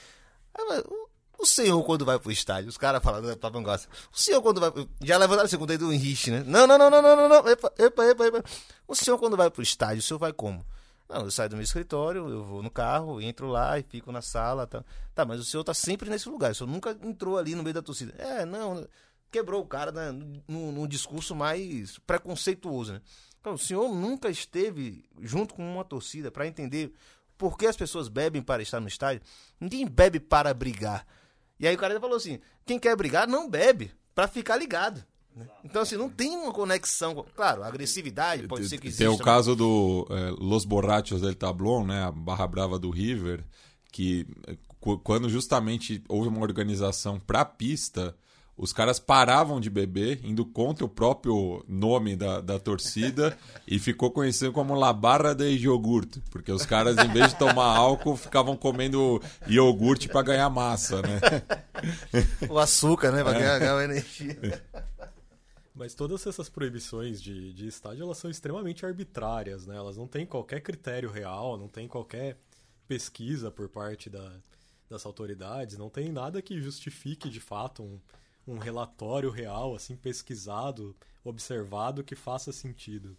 O- 1.40 1.42
o 1.42 1.46
senhor 1.46 1.83
quando 1.85 2.05
vai 2.05 2.18
pro 2.18 2.31
estádio, 2.31 2.68
os 2.68 2.76
caras 2.76 3.03
falando 3.03 3.26
da 3.26 3.37
Papangossa, 3.37 3.88
o 4.12 4.18
senhor 4.18 4.42
quando 4.42 4.61
vai. 4.61 4.70
Já 5.03 5.16
levantaram 5.16 5.46
a 5.46 5.48
segunda 5.48 5.72
aí 5.72 5.79
do 5.79 5.92
Henrique, 5.92 6.31
né? 6.31 6.42
Não, 6.46 6.66
não, 6.66 6.79
não, 6.79 6.90
não, 6.90 7.03
não, 7.03 7.16
não, 7.16 7.29
não. 7.29 7.48
Epa, 7.48 7.72
epa, 7.79 8.05
epa, 8.05 8.26
epa. 8.26 8.44
O 8.87 8.94
senhor 8.94 9.18
quando 9.18 9.37
vai 9.37 9.50
pro 9.50 9.62
estádio, 9.62 9.98
o 10.00 10.03
senhor 10.03 10.18
vai 10.18 10.33
como? 10.33 10.64
Não, 11.09 11.22
eu 11.24 11.31
saio 11.31 11.48
do 11.50 11.57
meu 11.57 11.64
escritório, 11.64 12.29
eu 12.29 12.44
vou 12.44 12.62
no 12.62 12.70
carro, 12.70 13.20
entro 13.20 13.48
lá 13.48 13.79
e 13.79 13.83
fico 13.83 14.12
na 14.12 14.22
sala. 14.22 14.66
Tá, 14.66 14.85
tá 15.14 15.24
mas 15.24 15.40
o 15.40 15.44
senhor 15.44 15.64
tá 15.64 15.74
sempre 15.74 16.09
nesse 16.09 16.29
lugar, 16.29 16.53
o 16.53 16.55
senhor 16.55 16.70
nunca 16.70 16.96
entrou 17.03 17.37
ali 17.37 17.55
no 17.55 17.62
meio 17.62 17.74
da 17.74 17.83
torcida. 17.83 18.14
É, 18.16 18.44
não, 18.44 18.87
quebrou 19.31 19.62
o 19.62 19.66
cara 19.66 19.90
né, 19.90 20.12
num 20.46 20.87
discurso 20.87 21.35
mais 21.35 21.98
preconceituoso, 22.07 22.92
né? 22.92 23.00
Então, 23.40 23.55
o 23.55 23.59
senhor 23.59 23.92
nunca 23.92 24.29
esteve 24.29 25.05
junto 25.22 25.55
com 25.55 25.62
uma 25.68 25.85
torcida 25.85 26.31
para 26.31 26.46
entender 26.46 26.92
por 27.38 27.57
que 27.57 27.66
as 27.66 27.76
pessoas 27.76 28.07
bebem 28.07 28.42
para 28.42 28.62
estar 28.62 28.81
no 28.81 28.87
estádio. 28.87 29.22
Ninguém 29.59 29.87
bebe 29.87 30.20
para 30.20 30.53
brigar. 30.53 31.07
E 31.61 31.68
aí 31.68 31.75
o 31.75 31.79
cara 31.79 32.01
falou 32.01 32.16
assim: 32.16 32.40
quem 32.66 32.79
quer 32.79 32.96
brigar 32.96 33.29
não 33.29 33.49
bebe 33.49 33.90
para 34.14 34.27
ficar 34.27 34.57
ligado. 34.57 35.05
né? 35.37 35.46
Então, 35.62 35.83
assim, 35.83 35.96
não 35.96 36.09
tem 36.09 36.31
uma 36.31 36.53
conexão. 36.53 37.14
com- 37.14 37.23
Claro, 37.37 37.62
a 37.62 37.66
agressividade 37.68 38.49
pode 38.49 38.68
ser 38.68 38.79
que 38.79 38.88
exista. 38.88 39.05
Tem 39.05 39.12
o 39.12 39.18
caso 39.18 39.55
do 39.55 40.07
eh, 40.11 40.31
Los 40.38 40.64
Borrachos 40.64 41.20
del 41.20 41.35
Tablón, 41.37 41.87
né, 41.87 42.03
a 42.03 42.11
barra 42.11 42.46
brava 42.46 42.79
do 42.79 42.90
River, 42.90 43.44
que 43.92 44.27
eh, 44.49 44.57
quando 45.05 45.29
justamente 45.29 46.03
houve 46.09 46.29
uma 46.29 46.40
organização 46.40 47.20
para 47.20 47.44
pista, 47.44 48.16
os 48.62 48.75
caras 48.75 49.01
paravam 49.01 49.59
de 49.59 49.70
beber, 49.70 50.20
indo 50.23 50.44
contra 50.44 50.85
o 50.85 50.88
próprio 50.88 51.64
nome 51.66 52.14
da, 52.14 52.42
da 52.42 52.59
torcida, 52.59 53.37
e 53.66 53.79
ficou 53.79 54.11
conhecido 54.11 54.53
como 54.53 54.75
La 54.75 54.92
Barra 54.92 55.33
de 55.35 55.49
Iogurte, 55.49 56.20
porque 56.31 56.53
os 56.53 56.66
caras, 56.66 56.99
em 56.99 57.11
vez 57.11 57.29
de 57.31 57.38
tomar 57.38 57.75
álcool, 57.75 58.16
ficavam 58.16 58.55
comendo 58.59 59.18
iogurte 59.49 60.09
para 60.11 60.20
ganhar 60.20 60.51
massa, 60.51 61.01
né? 61.01 61.20
O 62.51 62.59
açúcar, 62.59 63.11
né? 63.12 63.23
Pra 63.25 63.35
É. 63.35 63.38
ganhar, 63.38 63.59
ganhar 63.59 63.83
energia. 63.85 64.62
Mas 65.75 65.94
todas 65.94 66.27
essas 66.27 66.51
proibições 66.51 67.23
de, 67.23 67.55
de 67.55 67.66
estádio, 67.66 68.03
elas 68.05 68.18
são 68.18 68.31
extremamente 68.31 68.85
arbitrárias, 68.85 69.66
né? 69.66 69.75
Elas 69.77 69.96
não 69.96 70.07
têm 70.07 70.27
qualquer 70.27 70.61
critério 70.61 71.11
real, 71.11 71.57
não 71.57 71.66
tem 71.68 71.88
qualquer 71.88 72.37
pesquisa 72.87 73.51
por 73.51 73.70
parte 73.70 74.11
da, 74.11 74.33
das 74.90 75.07
autoridades, 75.07 75.79
não 75.79 75.88
tem 75.88 76.12
nada 76.12 76.42
que 76.42 76.61
justifique 76.61 77.31
de 77.31 77.40
fato 77.40 77.83
um, 77.83 77.99
um 78.46 78.59
relatório 78.59 79.31
real, 79.31 79.74
assim, 79.74 79.96
pesquisado, 79.96 80.96
observado, 81.24 82.05
que 82.05 82.16
faça 82.16 82.53
sentido. 82.53 83.16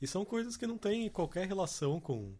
E 0.00 0.06
são 0.06 0.24
coisas 0.24 0.56
que 0.56 0.66
não 0.66 0.78
têm 0.78 1.08
qualquer 1.08 1.46
relação 1.46 2.00
com, 2.00 2.34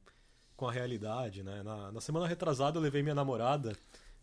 com 0.57 0.69
a 0.69 0.73
realidade, 0.73 1.43
né? 1.43 1.63
Na, 1.63 1.93
na 1.93 2.01
semana 2.01 2.27
retrasada 2.27 2.79
eu 2.79 2.83
levei 2.83 3.03
minha 3.03 3.15
namorada 3.15 3.77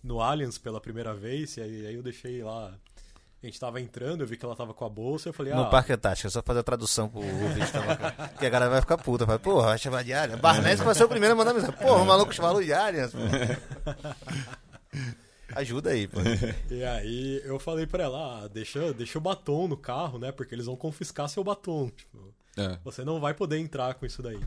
no 0.04 0.22
Allianz 0.22 0.58
pela 0.58 0.82
primeira 0.82 1.14
vez, 1.14 1.58
e 1.58 1.62
aí, 1.62 1.88
aí 1.88 1.96
eu 1.96 2.04
deixei 2.04 2.44
lá 2.44 2.78
a 3.42 3.46
gente 3.46 3.58
tava 3.58 3.80
entrando, 3.80 4.20
eu 4.20 4.28
vi 4.28 4.36
que 4.36 4.44
ela 4.44 4.54
tava 4.56 4.74
com 4.74 4.84
a 4.84 4.90
bolsa, 4.90 5.30
eu 5.30 5.34
falei, 5.34 5.54
no 5.54 5.62
ah... 5.62 5.70
Parque 5.70 5.94
Antártico, 5.94 6.30
só 6.30 6.42
fazer 6.42 6.60
a 6.60 6.64
tradução 6.64 7.08
pro 7.08 7.22
ouvinte 7.22 7.72
tava 7.72 7.96
Que 8.38 8.46
a 8.46 8.50
galera 8.50 8.70
vai 8.70 8.82
ficar 8.82 8.98
puta. 8.98 9.26
Vai, 9.26 9.40
porra, 9.40 9.68
vai 9.68 9.78
chamar 9.78 10.04
de 10.04 10.14
Allianz. 10.14 10.42
Barnes 10.42 10.82
vai 10.82 10.94
ser 10.94 11.06
o 11.06 11.10
primeiro 11.10 11.36
a 11.36 11.38
mandar 11.38 11.54
mensagem. 11.54 11.78
Porra, 11.78 12.02
o 12.02 12.06
maluco 12.06 12.34
chamou 12.34 12.62
de 12.62 12.74
Allianz. 12.74 13.14
Ajuda 15.56 15.92
aí, 15.92 16.08
pô. 16.08 16.20
E 16.70 16.84
aí 16.84 17.42
eu 17.44 17.60
falei 17.60 17.88
pra 17.88 18.04
ela, 18.04 18.44
ah, 18.44 18.48
deixa, 18.48 18.94
deixa 18.94 19.18
o 19.18 19.22
batom 19.22 19.68
no 19.68 19.78
carro, 19.78 20.20
né? 20.20 20.32
Porque 20.32 20.54
eles 20.54 20.66
vão 20.66 20.76
confiscar 20.76 21.28
seu 21.30 21.44
batom. 21.44 21.90
Tipo, 21.90 22.34
é. 22.58 22.78
Você 22.84 23.06
não 23.06 23.20
vai 23.20 23.34
poder 23.34 23.58
entrar 23.58 23.94
com 23.94 24.06
isso 24.06 24.22
daí. 24.22 24.40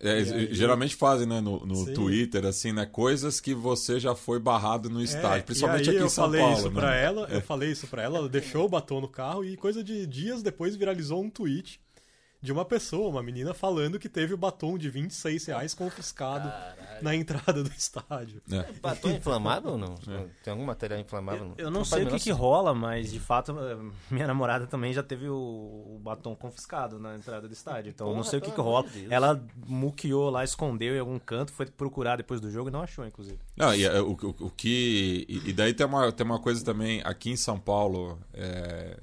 É, 0.00 0.12
aí, 0.12 0.54
geralmente 0.54 0.96
fazem 0.96 1.26
né, 1.26 1.40
no, 1.40 1.64
no 1.64 1.92
Twitter, 1.92 2.44
assim, 2.44 2.72
né? 2.72 2.84
Coisas 2.84 3.40
que 3.40 3.54
você 3.54 4.00
já 4.00 4.14
foi 4.14 4.40
barrado 4.40 4.90
no 4.90 5.00
estádio, 5.00 5.38
é, 5.38 5.42
principalmente 5.42 5.90
aqui 5.90 6.02
em 6.02 6.08
São 6.08 6.24
Paulo. 6.24 6.36
Eu 6.36 6.42
falei 6.42 6.58
isso 6.58 6.70
né? 6.70 6.80
pra 6.80 6.94
ela, 6.96 7.28
eu 7.30 7.40
falei 7.40 7.70
isso 7.70 7.86
pra 7.86 8.02
ela, 8.02 8.18
ela 8.18 8.28
deixou 8.28 8.64
o 8.64 8.68
batom 8.68 9.00
no 9.00 9.08
carro 9.08 9.44
e 9.44 9.56
coisa 9.56 9.84
de 9.84 10.06
dias 10.06 10.42
depois 10.42 10.74
viralizou 10.74 11.22
um 11.22 11.30
tweet 11.30 11.80
de 12.44 12.52
uma 12.52 12.64
pessoa, 12.66 13.08
uma 13.08 13.22
menina, 13.22 13.54
falando 13.54 13.98
que 13.98 14.06
teve 14.06 14.34
o 14.34 14.36
batom 14.36 14.76
de 14.76 14.90
26 14.90 15.46
reais 15.46 15.72
confiscado 15.72 16.50
Caralho. 16.50 17.02
na 17.02 17.14
entrada 17.14 17.64
do 17.64 17.70
estádio. 17.70 18.42
É. 18.52 18.70
Batom 18.82 19.12
inflamável 19.12 19.72
ou 19.72 19.78
não? 19.78 19.94
É. 20.06 20.26
Tem 20.42 20.50
algum 20.50 20.66
material 20.66 21.00
inflamável? 21.00 21.54
Eu, 21.56 21.64
eu 21.64 21.70
não, 21.70 21.78
não 21.78 21.84
sei 21.86 22.04
o 22.04 22.08
que, 22.08 22.18
que, 22.18 22.30
rola, 22.30 22.74
mas 22.74 23.10
de 23.10 23.18
fato 23.18 23.54
minha 24.10 24.26
namorada 24.26 24.66
também 24.66 24.92
já 24.92 25.02
teve 25.02 25.26
o, 25.26 25.34
o 25.34 25.98
batom 26.02 26.36
confiscado 26.36 26.98
na 26.98 27.16
entrada 27.16 27.48
do 27.48 27.54
estádio. 27.54 27.88
Então 27.88 28.06
Porra, 28.08 28.18
eu 28.18 28.22
não 28.22 28.30
sei 28.30 28.38
o 28.40 28.42
que, 28.42 28.50
que 28.50 28.60
rola. 28.60 28.86
Deus. 28.90 29.10
Ela 29.10 29.42
muqueou 29.66 30.28
lá, 30.28 30.44
escondeu 30.44 30.94
em 30.94 30.98
algum 30.98 31.18
canto, 31.18 31.50
foi 31.50 31.64
procurar 31.64 32.16
depois 32.16 32.42
do 32.42 32.50
jogo 32.50 32.68
e 32.68 32.72
não 32.72 32.82
achou, 32.82 33.06
inclusive. 33.06 33.38
Não, 33.56 33.74
e, 33.74 33.84
eh, 33.84 34.00
o, 34.02 34.12
o, 34.12 34.46
o 34.46 34.50
que. 34.50 35.24
E, 35.26 35.52
daí 35.54 35.72
tem 35.72 35.86
uma, 35.86 36.12
tem 36.12 36.26
uma 36.26 36.38
coisa 36.38 36.62
também, 36.62 37.00
aqui 37.06 37.30
em 37.30 37.36
São 37.36 37.58
Paulo, 37.58 38.18
é, 38.34 39.00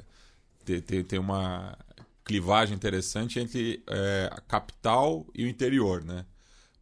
tem, 0.63 0.79
tem, 0.79 1.03
tem 1.03 1.19
uma 1.19 1.75
clivagem 2.23 2.75
interessante 2.75 3.39
entre 3.39 3.83
é, 3.87 4.29
a 4.31 4.41
capital 4.41 5.25
e 5.33 5.45
o 5.45 5.47
interior, 5.47 6.03
né? 6.03 6.25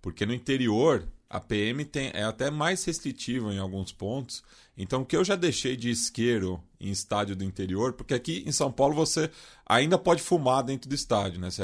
Porque 0.01 0.25
no 0.25 0.33
interior 0.33 1.07
a 1.29 1.39
PM 1.39 1.85
tem, 1.85 2.09
é 2.13 2.23
até 2.23 2.49
mais 2.49 2.83
restritiva 2.83 3.53
em 3.53 3.59
alguns 3.59 3.91
pontos. 3.91 4.43
Então, 4.75 5.01
o 5.01 5.05
que 5.05 5.15
eu 5.15 5.23
já 5.23 5.35
deixei 5.35 5.75
de 5.75 5.89
isqueiro 5.89 6.63
em 6.79 6.89
estádio 6.89 7.35
do 7.35 7.43
interior, 7.43 7.93
porque 7.93 8.13
aqui 8.13 8.43
em 8.47 8.51
São 8.51 8.71
Paulo 8.71 8.95
você 8.95 9.29
ainda 9.65 9.97
pode 9.97 10.21
fumar 10.21 10.63
dentro 10.63 10.89
do 10.89 10.95
estádio, 10.95 11.39
né? 11.39 11.51
Você, 11.51 11.63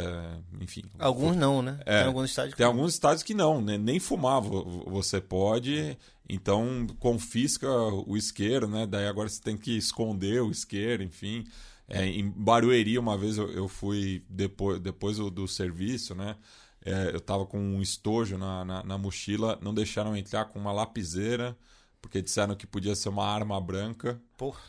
enfim. 0.62 0.84
Alguns 1.00 1.36
não, 1.36 1.62
né? 1.62 1.80
É, 1.86 2.00
tem 2.00 2.08
alguns 2.08 2.30
estádios 2.30 2.54
que 2.54 2.58
Tem 2.58 2.68
alguns 2.68 2.94
estádios 2.94 3.24
que 3.24 3.34
não, 3.34 3.62
né? 3.62 3.78
Nem 3.78 4.00
fumar 4.00 4.42
você 4.42 5.20
pode. 5.20 5.98
Então, 6.28 6.86
confisca 7.00 7.68
o 7.70 8.16
isqueiro, 8.16 8.68
né? 8.68 8.86
Daí 8.86 9.08
agora 9.08 9.30
você 9.30 9.42
tem 9.42 9.58
que 9.58 9.76
esconder 9.76 10.42
o 10.42 10.52
isqueiro, 10.52 11.02
enfim. 11.02 11.46
É, 11.88 12.06
em 12.06 12.30
Barueri, 12.30 12.98
uma 12.98 13.18
vez 13.18 13.38
eu, 13.38 13.52
eu 13.52 13.68
fui, 13.68 14.24
depois, 14.30 14.80
depois 14.80 15.18
do, 15.18 15.30
do 15.30 15.48
serviço, 15.48 16.16
né? 16.16 16.36
É, 16.84 17.12
eu 17.14 17.20
tava 17.20 17.46
com 17.46 17.60
um 17.60 17.82
estojo 17.82 18.38
na, 18.38 18.64
na, 18.64 18.84
na, 18.84 18.98
mochila, 18.98 19.58
não 19.62 19.74
deixaram 19.74 20.16
entrar 20.16 20.46
com 20.46 20.60
uma 20.60 20.72
lapiseira, 20.72 21.58
porque 22.00 22.22
disseram 22.22 22.56
que 22.56 22.68
podia 22.68 22.96
ser 22.96 23.10
uma 23.10 23.26
arma 23.26 23.60
branca. 23.60 24.22
Porra. 24.38 24.60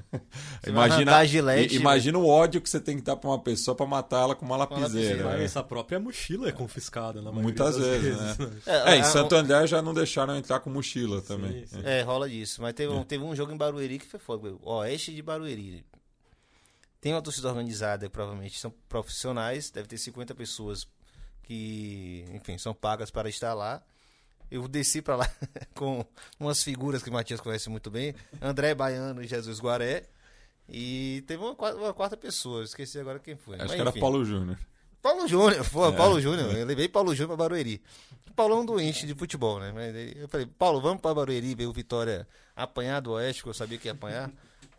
imagina, 0.66 1.24
gilete, 1.24 1.76
imagina 1.76 2.18
o 2.18 2.28
ódio 2.28 2.60
que 2.60 2.68
você 2.68 2.78
tem 2.78 2.96
que 2.96 3.02
dar 3.02 3.16
pra 3.16 3.30
uma 3.30 3.38
pessoa 3.38 3.74
para 3.74 3.86
matar 3.86 4.22
ela 4.22 4.34
com 4.34 4.44
uma 4.44 4.56
lapiseira. 4.56 5.24
Mas 5.24 5.40
essa 5.40 5.62
própria 5.62 5.98
mochila 5.98 6.48
é 6.48 6.52
confiscada 6.52 7.22
na 7.22 7.32
Muitas 7.32 7.78
vezes, 7.78 8.18
vezes, 8.18 8.38
né? 8.38 8.50
É, 8.66 8.92
é, 8.92 8.98
em 8.98 9.04
Santo 9.04 9.34
André 9.34 9.66
já 9.66 9.80
não 9.80 9.94
deixaram 9.94 10.36
entrar 10.36 10.60
com 10.60 10.68
mochila 10.68 11.22
também. 11.22 11.66
Sim, 11.66 11.78
sim. 11.78 11.82
É, 11.84 12.02
rola 12.02 12.28
disso. 12.28 12.60
Mas 12.60 12.74
teve, 12.74 12.92
um, 12.92 13.02
teve 13.02 13.24
um 13.24 13.34
jogo 13.34 13.52
em 13.52 13.56
Barueri 13.56 13.98
que 13.98 14.06
foi 14.06 14.20
foda. 14.20 14.54
Oeste 14.62 15.14
de 15.14 15.22
Barueri. 15.22 15.82
Tem 17.02 17.12
uma 17.12 17.20
torcida 17.20 17.48
organizada, 17.48 18.08
provavelmente 18.08 18.56
são 18.60 18.72
profissionais, 18.88 19.72
deve 19.72 19.88
ter 19.88 19.98
50 19.98 20.36
pessoas 20.36 20.86
que, 21.42 22.24
enfim, 22.32 22.56
são 22.56 22.72
pagas 22.72 23.10
para 23.10 23.28
estar 23.28 23.54
lá. 23.54 23.82
Eu 24.48 24.68
desci 24.68 25.02
para 25.02 25.16
lá 25.16 25.30
com 25.74 26.06
umas 26.38 26.62
figuras 26.62 27.02
que 27.02 27.10
o 27.10 27.12
Matias 27.12 27.40
conhece 27.40 27.68
muito 27.68 27.90
bem, 27.90 28.14
André 28.40 28.72
Baiano 28.72 29.20
e 29.20 29.26
Jesus 29.26 29.58
Guaré. 29.58 30.04
E 30.68 31.24
teve 31.26 31.42
uma, 31.42 31.54
uma 31.74 31.92
quarta 31.92 32.16
pessoa, 32.16 32.62
esqueci 32.62 33.00
agora 33.00 33.18
quem 33.18 33.34
foi. 33.34 33.56
Acho 33.56 33.64
Mas, 33.64 33.74
que 33.74 33.80
era 33.80 33.92
Paulo 33.92 34.24
Júnior. 34.24 34.56
Paulo 35.02 35.26
Júnior, 35.26 35.68
pô, 35.70 35.88
é. 35.88 35.92
Paulo 35.92 36.20
Júnior. 36.20 36.56
Eu 36.56 36.64
levei 36.64 36.88
Paulo 36.88 37.12
Júnior 37.16 37.36
para 37.36 37.48
Barueri. 37.48 37.82
Paulo 38.36 38.54
é 38.54 38.58
um 38.58 38.64
doente 38.64 39.08
de 39.08 39.14
futebol, 39.16 39.58
né? 39.58 39.72
Mas 39.74 40.16
eu 40.16 40.28
falei, 40.28 40.46
Paulo, 40.46 40.80
vamos 40.80 41.02
para 41.02 41.16
Barueri 41.16 41.52
ver 41.56 41.66
o 41.66 41.72
Vitória 41.72 42.28
apanhar 42.54 43.00
do 43.00 43.10
Oeste, 43.10 43.42
que 43.42 43.48
eu 43.48 43.54
sabia 43.54 43.76
que 43.76 43.88
ia 43.88 43.92
apanhar. 43.92 44.30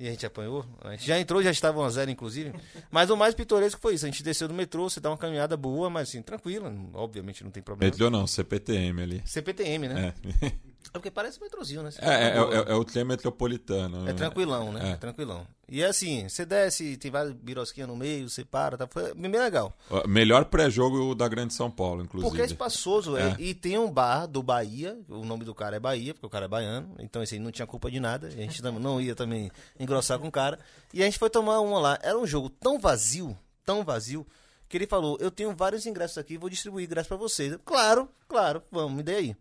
E 0.03 0.07
a 0.09 0.11
gente 0.11 0.25
apanhou. 0.25 0.65
A 0.81 0.91
gente 0.91 1.07
já 1.07 1.17
entrou, 1.17 1.41
já 1.41 1.49
estava 1.49 1.79
1 1.79 1.83
a 1.83 1.89
0 1.89 2.11
inclusive. 2.11 2.51
Mas 2.91 3.09
o 3.09 3.15
mais 3.15 3.33
pitoresco 3.33 3.79
foi 3.79 3.93
isso. 3.93 4.05
A 4.05 4.09
gente 4.09 4.21
desceu 4.21 4.49
do 4.49 4.53
metrô, 4.53 4.89
você 4.89 4.99
dá 4.99 5.09
uma 5.09 5.17
caminhada 5.17 5.55
boa, 5.55 5.89
mas 5.89 6.09
assim, 6.09 6.21
tranquila. 6.21 6.75
Obviamente 6.93 7.41
não 7.41 7.49
tem 7.49 7.63
problema. 7.63 7.89
Metrô 7.89 8.09
não, 8.09 8.27
CPTM 8.27 9.01
ali. 9.01 9.23
CPTM, 9.25 9.87
né? 9.87 10.13
É. 10.41 10.51
É 10.93 10.99
porque 10.99 11.09
parece 11.09 11.39
um 11.39 11.41
metrozinho, 11.41 11.81
né? 11.81 11.89
É, 11.97 12.07
é, 12.07 12.27
é, 12.37 12.71
é, 12.71 12.75
o 12.75 12.85
trem 12.85 13.03
metropolitano. 13.03 14.07
É 14.07 14.13
tranquilão, 14.13 14.71
né? 14.71 14.91
É. 14.91 14.95
Tranquilão. 14.95 15.47
E 15.67 15.81
é 15.81 15.87
assim, 15.87 16.29
você 16.29 16.45
desce, 16.45 16.97
tem 16.97 17.09
várias 17.09 17.33
birosquinhas 17.33 17.89
no 17.89 17.95
meio, 17.95 18.29
você 18.29 18.45
para, 18.45 18.77
tá? 18.77 18.85
Foi 18.85 19.11
bem 19.15 19.31
legal. 19.31 19.75
Melhor 20.07 20.45
pré-jogo 20.45 21.15
da 21.15 21.27
Grande 21.27 21.51
São 21.55 21.71
Paulo, 21.71 22.03
inclusive. 22.03 22.29
Porque 22.29 22.43
é 22.43 22.45
espaçoso, 22.45 23.17
é. 23.17 23.35
E 23.39 23.55
tem 23.55 23.75
um 23.79 23.89
bar 23.89 24.27
do 24.27 24.43
Bahia, 24.43 24.95
o 25.09 25.25
nome 25.25 25.43
do 25.43 25.55
cara 25.55 25.77
é 25.77 25.79
Bahia, 25.79 26.13
porque 26.13 26.27
o 26.27 26.29
cara 26.29 26.45
é 26.45 26.47
baiano, 26.47 26.93
então 26.99 27.23
esse 27.23 27.33
aí 27.33 27.39
não 27.39 27.51
tinha 27.51 27.65
culpa 27.65 27.89
de 27.89 27.99
nada, 27.99 28.27
a 28.27 28.29
gente 28.29 28.61
não 28.61 29.01
ia 29.01 29.15
também 29.15 29.51
engrossar 29.79 30.19
com 30.19 30.27
o 30.27 30.31
cara. 30.31 30.59
E 30.93 31.01
a 31.01 31.05
gente 31.05 31.17
foi 31.17 31.29
tomar 31.29 31.59
uma 31.59 31.79
lá. 31.79 31.99
Era 32.03 32.19
um 32.19 32.27
jogo 32.27 32.49
tão 32.49 32.77
vazio, 32.77 33.35
tão 33.65 33.83
vazio, 33.83 34.27
que 34.69 34.77
ele 34.77 34.85
falou: 34.85 35.17
Eu 35.19 35.31
tenho 35.31 35.55
vários 35.55 35.87
ingressos 35.87 36.19
aqui, 36.19 36.37
vou 36.37 36.51
distribuir 36.51 36.85
ingressos 36.85 37.07
para 37.07 37.17
vocês. 37.17 37.57
Claro, 37.65 38.07
claro, 38.27 38.61
vamos, 38.71 38.95
me 38.95 39.01
dê 39.01 39.15
aí. 39.15 39.35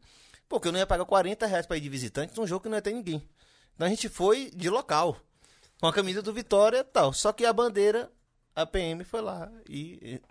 Porque 0.52 0.68
eu 0.68 0.72
não 0.72 0.78
ia 0.78 0.86
pagar 0.86 1.06
40 1.06 1.46
reais 1.46 1.64
pra 1.64 1.78
ir 1.78 1.80
de 1.80 1.88
visitante 1.88 2.38
num 2.38 2.46
jogo 2.46 2.64
que 2.64 2.68
não 2.68 2.76
ia 2.76 2.82
ter 2.82 2.92
ninguém. 2.92 3.26
Então 3.74 3.86
a 3.86 3.88
gente 3.88 4.06
foi 4.10 4.50
de 4.50 4.68
local. 4.68 5.16
Com 5.80 5.86
a 5.86 5.92
camisa 5.94 6.20
do 6.20 6.30
Vitória 6.30 6.80
e 6.80 6.84
tal. 6.84 7.10
Só 7.14 7.32
que 7.32 7.46
a 7.46 7.52
bandeira, 7.54 8.12
a 8.54 8.66
PM 8.66 9.02
foi 9.02 9.22
lá 9.22 9.50
e, 9.66 9.98
e, 10.02 10.22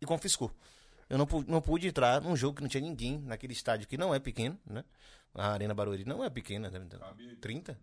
e 0.00 0.06
confiscou. 0.06 0.50
Eu 1.06 1.18
não, 1.18 1.28
não 1.46 1.60
pude 1.60 1.86
entrar 1.86 2.22
num 2.22 2.34
jogo 2.34 2.56
que 2.56 2.62
não 2.62 2.68
tinha 2.68 2.80
ninguém, 2.80 3.18
naquele 3.18 3.52
estádio 3.52 3.86
que 3.86 3.98
não 3.98 4.14
é 4.14 4.18
pequeno, 4.18 4.58
né? 4.66 4.82
A 5.34 5.52
Arena 5.52 5.74
Barueri 5.74 6.06
não 6.06 6.24
é 6.24 6.30
pequena, 6.30 6.70
deve 6.70 6.86
ter 6.86 6.98
30? 7.38 7.78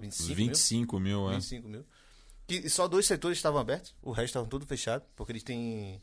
25, 0.00 0.34
25 0.34 1.00
mil, 1.00 1.20
mil 1.20 1.30
é. 1.30 1.34
25 1.36 1.68
mil. 1.68 1.86
Que 2.46 2.68
só 2.68 2.86
dois 2.86 3.06
setores 3.06 3.38
estavam 3.38 3.58
abertos, 3.58 3.94
o 4.02 4.10
resto 4.10 4.26
estavam 4.26 4.48
tudo 4.50 4.66
fechado, 4.66 5.06
porque 5.16 5.32
eles 5.32 5.42
têm 5.42 5.98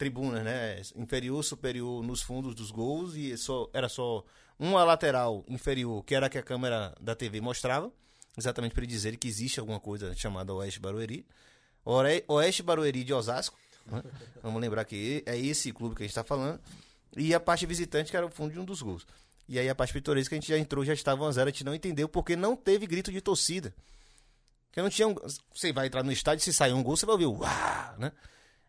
tribunas, 0.00 0.42
né? 0.42 0.80
Inferior, 0.96 1.44
superior 1.44 2.02
nos 2.02 2.22
fundos 2.22 2.54
dos 2.54 2.70
gols 2.70 3.14
e 3.14 3.36
só 3.36 3.68
era 3.74 3.86
só 3.86 4.24
uma 4.58 4.82
lateral 4.82 5.44
inferior, 5.46 6.02
que 6.02 6.14
era 6.14 6.24
a 6.24 6.30
que 6.30 6.38
a 6.38 6.42
câmera 6.42 6.94
da 6.98 7.14
TV 7.14 7.38
mostrava, 7.42 7.92
exatamente 8.36 8.74
para 8.74 8.86
dizer 8.86 9.18
que 9.18 9.28
existe 9.28 9.60
alguma 9.60 9.78
coisa 9.78 10.14
chamada 10.14 10.54
Oeste 10.54 10.80
Barueri. 10.80 11.26
Oeste 12.26 12.62
Barueri 12.62 13.04
de 13.04 13.12
Osasco, 13.12 13.58
né? 13.86 14.02
vamos 14.42 14.58
lembrar 14.62 14.86
que 14.86 15.22
é 15.26 15.38
esse 15.38 15.70
clube 15.70 15.94
que 15.94 16.02
a 16.02 16.04
gente 16.04 16.12
está 16.12 16.24
falando. 16.24 16.58
E 17.14 17.34
a 17.34 17.40
parte 17.40 17.66
visitante, 17.66 18.10
que 18.10 18.16
era 18.16 18.24
o 18.24 18.30
fundo 18.30 18.54
de 18.54 18.58
um 18.58 18.64
dos 18.64 18.80
gols. 18.80 19.06
E 19.46 19.58
aí 19.58 19.68
a 19.68 19.74
parte 19.74 19.92
pitoresca 19.92 20.34
a 20.34 20.38
gente 20.40 20.48
já 20.48 20.56
entrou, 20.56 20.82
já 20.82 20.94
estava 20.94 21.28
1 21.28 21.32
0 21.32 21.46
a 21.46 21.50
gente 21.50 21.64
não 21.64 21.74
entendeu 21.74 22.08
porque 22.08 22.36
não 22.36 22.56
teve 22.56 22.86
grito 22.86 23.12
de 23.12 23.20
torcida. 23.20 23.74
Porque 24.68 24.80
não 24.80 24.88
tinha 24.88 25.08
um... 25.08 25.14
Você 25.54 25.74
vai 25.74 25.88
entrar 25.88 26.02
no 26.02 26.12
estádio, 26.12 26.42
se 26.42 26.54
sair 26.54 26.72
um 26.72 26.82
gol, 26.82 26.96
você 26.96 27.04
vai 27.04 27.12
ouvir 27.14 27.26
uau, 27.26 27.98
né? 27.98 28.12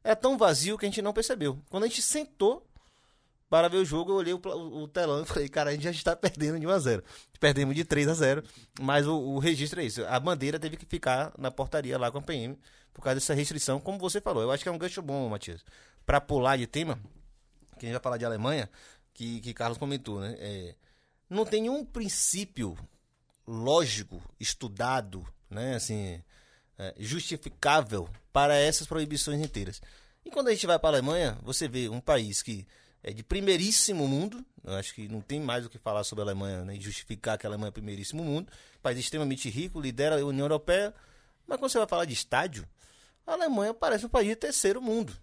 É 0.04 0.16
tão 0.16 0.38
vazio 0.38 0.78
que 0.78 0.86
a 0.86 0.90
gente 0.90 1.02
não 1.02 1.14
percebeu. 1.14 1.60
Quando 1.70 1.84
a 1.84 1.88
gente 1.88 2.02
sentou 2.02 2.66
para 3.50 3.68
ver 3.68 3.78
o 3.78 3.86
jogo, 3.86 4.12
eu 4.12 4.16
olhei 4.16 4.34
o, 4.34 4.40
o, 4.40 4.88
telão 4.88 5.22
e 5.22 5.26
falei, 5.26 5.50
cara, 5.50 5.72
a 5.72 5.74
gente 5.74 5.84
já 5.84 5.92
está 5.92 6.16
perdendo 6.16 6.60
de 6.60 6.66
1 6.66 6.70
a 6.70 6.80
0 6.80 7.04
Perdemos 7.40 7.76
de 7.76 7.84
3 7.84 8.08
a 8.08 8.14
0 8.14 8.44
mas 8.80 9.06
o, 9.06 9.14
o, 9.14 9.40
registro 9.40 9.82
é 9.82 9.86
isso. 9.86 10.06
A 10.06 10.20
bandeira 10.20 10.60
teve 10.60 10.78
que 10.78 10.86
ficar 10.86 11.34
na 11.38 11.52
portaria 11.52 11.98
lá 11.98 12.10
com 12.12 12.20
a 12.20 12.22
PM 12.22 12.58
por 12.94 13.02
causa 13.02 13.16
dessa 13.16 13.34
restrição, 13.34 13.80
como 13.80 14.00
você 14.00 14.22
falou. 14.22 14.44
Eu 14.44 14.52
acho 14.52 14.64
que 14.64 14.70
é 14.70 14.72
um 14.72 14.78
gancho 14.78 15.02
bom, 15.02 15.28
Matias. 15.30 15.66
Para 16.06 16.22
pular 16.22 16.58
de 16.58 16.66
tema, 16.66 16.98
que 17.78 17.86
a 17.86 17.90
gente 17.90 17.94
vai 17.94 18.02
falar 18.02 18.18
de 18.18 18.26
Alemanha, 18.26 18.70
que, 19.14 19.42
que 19.42 19.54
Carlos 19.54 19.78
comentou, 19.78 20.20
né? 20.20 20.36
É, 20.40 20.76
não 21.30 21.46
tem 21.46 21.62
nenhum 21.62 21.84
princípio 21.84 22.78
lógico, 23.48 24.22
estudado, 24.40 25.26
né? 25.50 25.76
Assim, 25.76 26.22
é, 26.78 26.94
justificável 26.98 28.10
para 28.32 28.56
essas 28.56 28.88
proibições 28.88 29.42
inteiras. 29.42 29.82
E 30.26 30.30
quando 30.30 30.50
a 30.50 30.52
gente 30.52 30.68
vai 30.68 30.78
para 30.78 30.90
a 30.90 30.92
Alemanha, 30.92 31.38
você 31.42 31.68
vê 31.68 31.90
um 31.90 32.00
país 32.00 32.42
que 32.42 32.68
é 33.04 33.12
de 33.12 33.24
primeiríssimo 33.24 34.08
mundo. 34.08 34.46
Eu 34.64 34.74
acho 34.74 34.94
que 34.94 35.08
não 35.08 35.22
tem 35.22 35.40
mais 35.40 35.66
o 35.66 35.70
que 35.70 35.78
falar 35.78 36.04
sobre 36.04 36.22
a 36.22 36.26
Alemanha, 36.26 36.64
né? 36.64 36.76
justificar 36.80 37.38
que 37.38 37.46
a 37.46 37.50
Alemanha 37.50 37.70
é 37.70 37.72
primeiríssimo 37.72 38.24
mundo. 38.24 38.52
País 38.82 39.00
extremamente 39.00 39.50
rico, 39.50 39.80
lidera 39.80 40.20
a 40.20 40.26
União 40.26 40.46
Europeia, 40.46 40.94
Mas 41.48 41.58
quando 41.58 41.72
você 41.72 41.78
vai 41.80 41.88
falar 41.88 42.06
de 42.06 42.14
estádio, 42.14 42.68
a 43.26 43.34
Alemanha 43.34 43.74
parece 43.74 44.06
um 44.06 44.10
país 44.10 44.28
de 44.28 44.36
terceiro 44.36 44.82
mundo. 44.82 45.14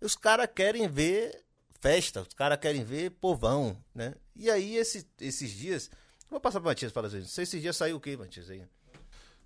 Os 0.00 0.16
caras 0.16 0.48
querem 0.54 0.88
ver 0.88 1.42
festa, 1.80 2.22
os 2.22 2.34
caras 2.34 2.58
querem 2.58 2.84
ver 2.84 3.10
povão, 3.10 3.76
né? 3.94 4.14
E 4.36 4.50
aí, 4.50 4.76
esse, 4.76 5.06
esses 5.20 5.50
dias. 5.50 5.90
Vou 6.30 6.40
passar 6.40 6.60
para 6.60 6.68
o 6.68 6.70
Matias 6.70 6.92
para 6.92 7.08
vocês. 7.08 7.38
Esses 7.38 7.60
dias 7.60 7.76
saiu 7.76 7.96
o 7.96 8.00
quê, 8.00 8.16
Matias? 8.16 8.48
Aí? 8.48 8.64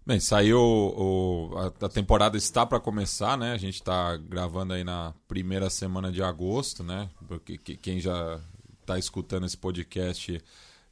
Bem, 0.06 0.20
saiu. 0.20 0.60
O, 0.60 1.50
a, 1.58 1.86
a, 1.86 1.88
temporada 1.88 2.36
está 2.36 2.64
para 2.64 2.78
começar, 2.78 3.36
né? 3.36 3.50
A 3.50 3.56
gente 3.56 3.74
está 3.74 4.16
gravando 4.16 4.72
aí 4.72 4.84
na 4.84 5.12
primeira 5.26 5.68
semana 5.68 6.12
de 6.12 6.22
agosto, 6.22 6.84
né? 6.84 7.10
Porque 7.26 7.58
quem 7.58 7.98
já 7.98 8.40
está 8.82 9.00
escutando 9.00 9.46
esse 9.46 9.56
podcast 9.56 10.40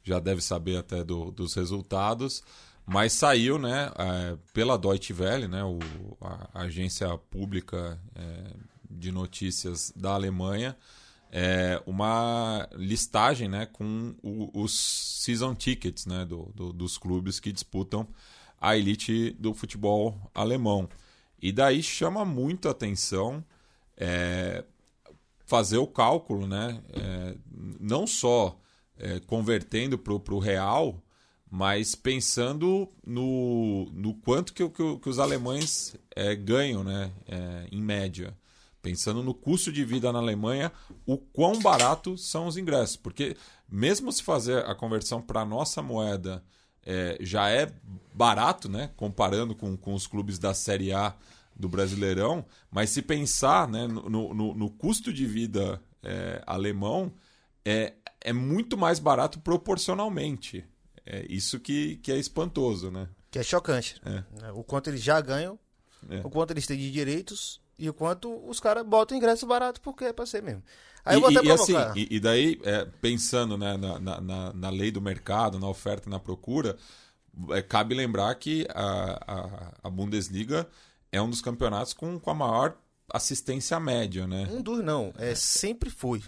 já 0.03 0.19
deve 0.19 0.41
saber 0.41 0.75
até 0.75 1.01
do, 1.01 1.31
dos 1.31 1.53
resultados. 1.53 2.43
Mas 2.85 3.13
saiu, 3.13 3.57
né, 3.57 3.89
é, 3.97 4.37
pela 4.53 4.77
Deutsche 4.77 5.13
Welle, 5.13 5.47
né, 5.47 5.63
o, 5.63 5.79
a, 6.21 6.63
agência 6.63 7.17
pública 7.17 7.99
é, 8.13 8.53
de 8.91 9.11
notícias 9.11 9.91
da 9.95 10.11
Alemanha, 10.11 10.77
é, 11.31 11.81
uma 11.87 12.69
listagem, 12.73 13.47
né, 13.47 13.65
com 13.65 14.13
o, 14.21 14.51
os 14.53 14.77
season 15.23 15.55
tickets, 15.55 16.05
né, 16.05 16.25
do, 16.25 16.51
do, 16.53 16.71
dos 16.71 16.95
clubes 16.97 17.39
que 17.39 17.51
disputam 17.51 18.07
a 18.65 18.75
elite 18.75 19.29
do 19.39 19.53
futebol 19.53 20.19
alemão. 20.33 20.89
E 21.39 21.51
daí 21.51 21.83
chama 21.83 22.25
muito 22.25 22.67
atenção 22.67 23.45
é, 23.95 24.63
fazer 25.45 25.77
o 25.77 25.85
cálculo, 25.85 26.47
né, 26.47 26.81
é, 26.91 27.35
não 27.79 28.07
só 28.07 28.59
é, 28.97 29.19
convertendo 29.19 29.99
para 29.99 30.33
o 30.33 30.39
real, 30.39 30.99
mas 31.49 31.93
pensando 31.93 32.89
no, 33.05 33.85
no 33.93 34.15
quanto 34.15 34.51
que, 34.51 34.67
que, 34.67 34.97
que 34.97 35.09
os 35.09 35.19
alemães 35.19 35.95
é, 36.15 36.35
ganham, 36.35 36.83
né, 36.83 37.11
é, 37.27 37.67
em 37.71 37.83
média. 37.83 38.35
Pensando 38.81 39.21
no 39.21 39.33
custo 39.33 39.71
de 39.71 39.85
vida 39.85 40.11
na 40.11 40.19
Alemanha, 40.19 40.71
o 41.05 41.17
quão 41.17 41.59
barato 41.59 42.17
são 42.17 42.47
os 42.47 42.57
ingressos. 42.57 42.95
Porque 42.95 43.35
mesmo 43.69 44.11
se 44.11 44.23
fazer 44.23 44.65
a 44.65 44.75
conversão 44.75 45.21
para 45.21 45.41
a 45.41 45.45
nossa 45.45 45.81
moeda 45.81 46.43
é, 46.85 47.17
já 47.19 47.49
é 47.49 47.71
barato, 48.13 48.69
né, 48.69 48.91
comparando 48.95 49.55
com, 49.55 49.75
com 49.75 49.93
os 49.93 50.07
clubes 50.07 50.37
da 50.37 50.53
Série 50.53 50.93
A 50.93 51.15
do 51.55 51.67
Brasileirão, 51.67 52.45
mas 52.69 52.89
se 52.89 53.01
pensar 53.01 53.67
né, 53.67 53.87
no, 53.87 54.33
no, 54.33 54.53
no 54.53 54.69
custo 54.69 55.11
de 55.11 55.25
vida 55.25 55.81
é, 56.03 56.41
alemão, 56.45 57.11
é, 57.63 57.93
é 58.21 58.33
muito 58.33 58.77
mais 58.77 58.99
barato 58.99 59.39
proporcionalmente. 59.39 60.65
É 61.05 61.25
isso 61.29 61.59
que, 61.59 61.97
que 61.97 62.11
é 62.11 62.17
espantoso, 62.17 62.91
né? 62.91 63.07
Que 63.29 63.39
é 63.39 63.43
chocante. 63.43 64.01
É. 64.05 64.23
Né? 64.41 64.51
O 64.53 64.63
quanto 64.63 64.89
eles 64.89 65.01
já 65.01 65.19
ganham, 65.21 65.59
é. 66.09 66.21
o 66.23 66.29
quanto 66.29 66.51
eles 66.51 66.65
têm 66.65 66.77
de 66.77 66.91
direitos 66.91 67.61
e 67.77 67.89
o 67.89 67.93
quanto 67.93 68.33
os 68.47 68.59
caras 68.59 68.85
botam 68.85 69.17
ingresso 69.17 69.45
barato 69.45 69.81
porque 69.81 70.05
é 70.05 70.13
pra 70.13 70.25
ser 70.25 70.41
mesmo. 70.41 70.63
Aí 71.05 71.15
e, 71.15 71.17
eu 71.17 71.21
vou 71.21 71.29
até 71.29 71.47
e, 71.47 71.51
assim, 71.51 71.73
e, 71.95 72.15
e 72.15 72.19
daí, 72.19 72.59
é, 72.63 72.85
pensando 72.99 73.57
né, 73.57 73.77
na, 73.77 73.99
na, 73.99 74.53
na, 74.53 74.69
lei 74.71 74.89
do 74.89 74.99
mercado, 74.99 75.59
na 75.59 75.69
oferta 75.69 76.09
e 76.09 76.11
na 76.11 76.19
procura, 76.19 76.75
é, 77.51 77.61
cabe 77.61 77.93
lembrar 77.93 78.33
que 78.35 78.67
a, 78.73 79.23
a, 79.27 79.71
a, 79.83 79.89
Bundesliga 79.89 80.67
é 81.11 81.21
um 81.21 81.29
dos 81.29 81.41
campeonatos 81.41 81.93
com, 81.93 82.19
com 82.19 82.31
a 82.31 82.33
maior 82.33 82.75
assistência 83.13 83.79
média, 83.79 84.25
né? 84.25 84.47
Um 84.51 84.61
dos 84.61 84.83
não, 84.83 85.13
é, 85.17 85.35
sempre 85.35 85.91
foi. 85.91 86.23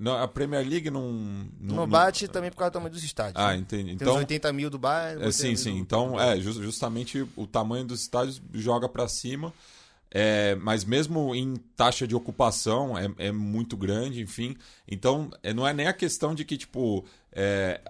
Não, 0.00 0.16
a 0.16 0.26
Premier 0.26 0.66
League 0.66 0.90
não. 0.90 1.12
Não, 1.60 1.76
não 1.76 1.86
bate 1.86 2.26
não... 2.26 2.32
também 2.32 2.50
por 2.50 2.56
causa 2.56 2.70
do 2.70 2.74
tamanho 2.74 2.92
dos 2.92 3.04
estádios. 3.04 3.36
Ah, 3.36 3.52
né? 3.52 3.58
entendi. 3.58 3.84
Tem 3.84 3.94
então, 3.94 4.16
80 4.16 4.52
mil 4.52 4.70
do 4.70 4.78
Bayern. 4.78 5.22
É, 5.22 5.30
sim, 5.30 5.54
sim. 5.54 5.76
Então, 5.76 6.18
é, 6.18 6.40
justamente 6.40 7.26
o 7.36 7.46
tamanho 7.46 7.84
dos 7.84 8.00
estádios 8.00 8.40
joga 8.54 8.88
para 8.88 9.06
cima. 9.06 9.52
É, 10.14 10.54
mas 10.56 10.84
mesmo 10.84 11.34
em 11.34 11.56
taxa 11.74 12.06
de 12.06 12.14
ocupação 12.14 12.98
é, 12.98 13.10
é 13.16 13.32
muito 13.32 13.78
grande, 13.78 14.20
enfim. 14.20 14.54
Então, 14.86 15.30
é, 15.42 15.54
não 15.54 15.66
é 15.66 15.72
nem 15.72 15.86
a 15.86 15.92
questão 15.92 16.34
de 16.34 16.44
que, 16.44 16.58
tipo, 16.58 17.02
é, 17.32 17.80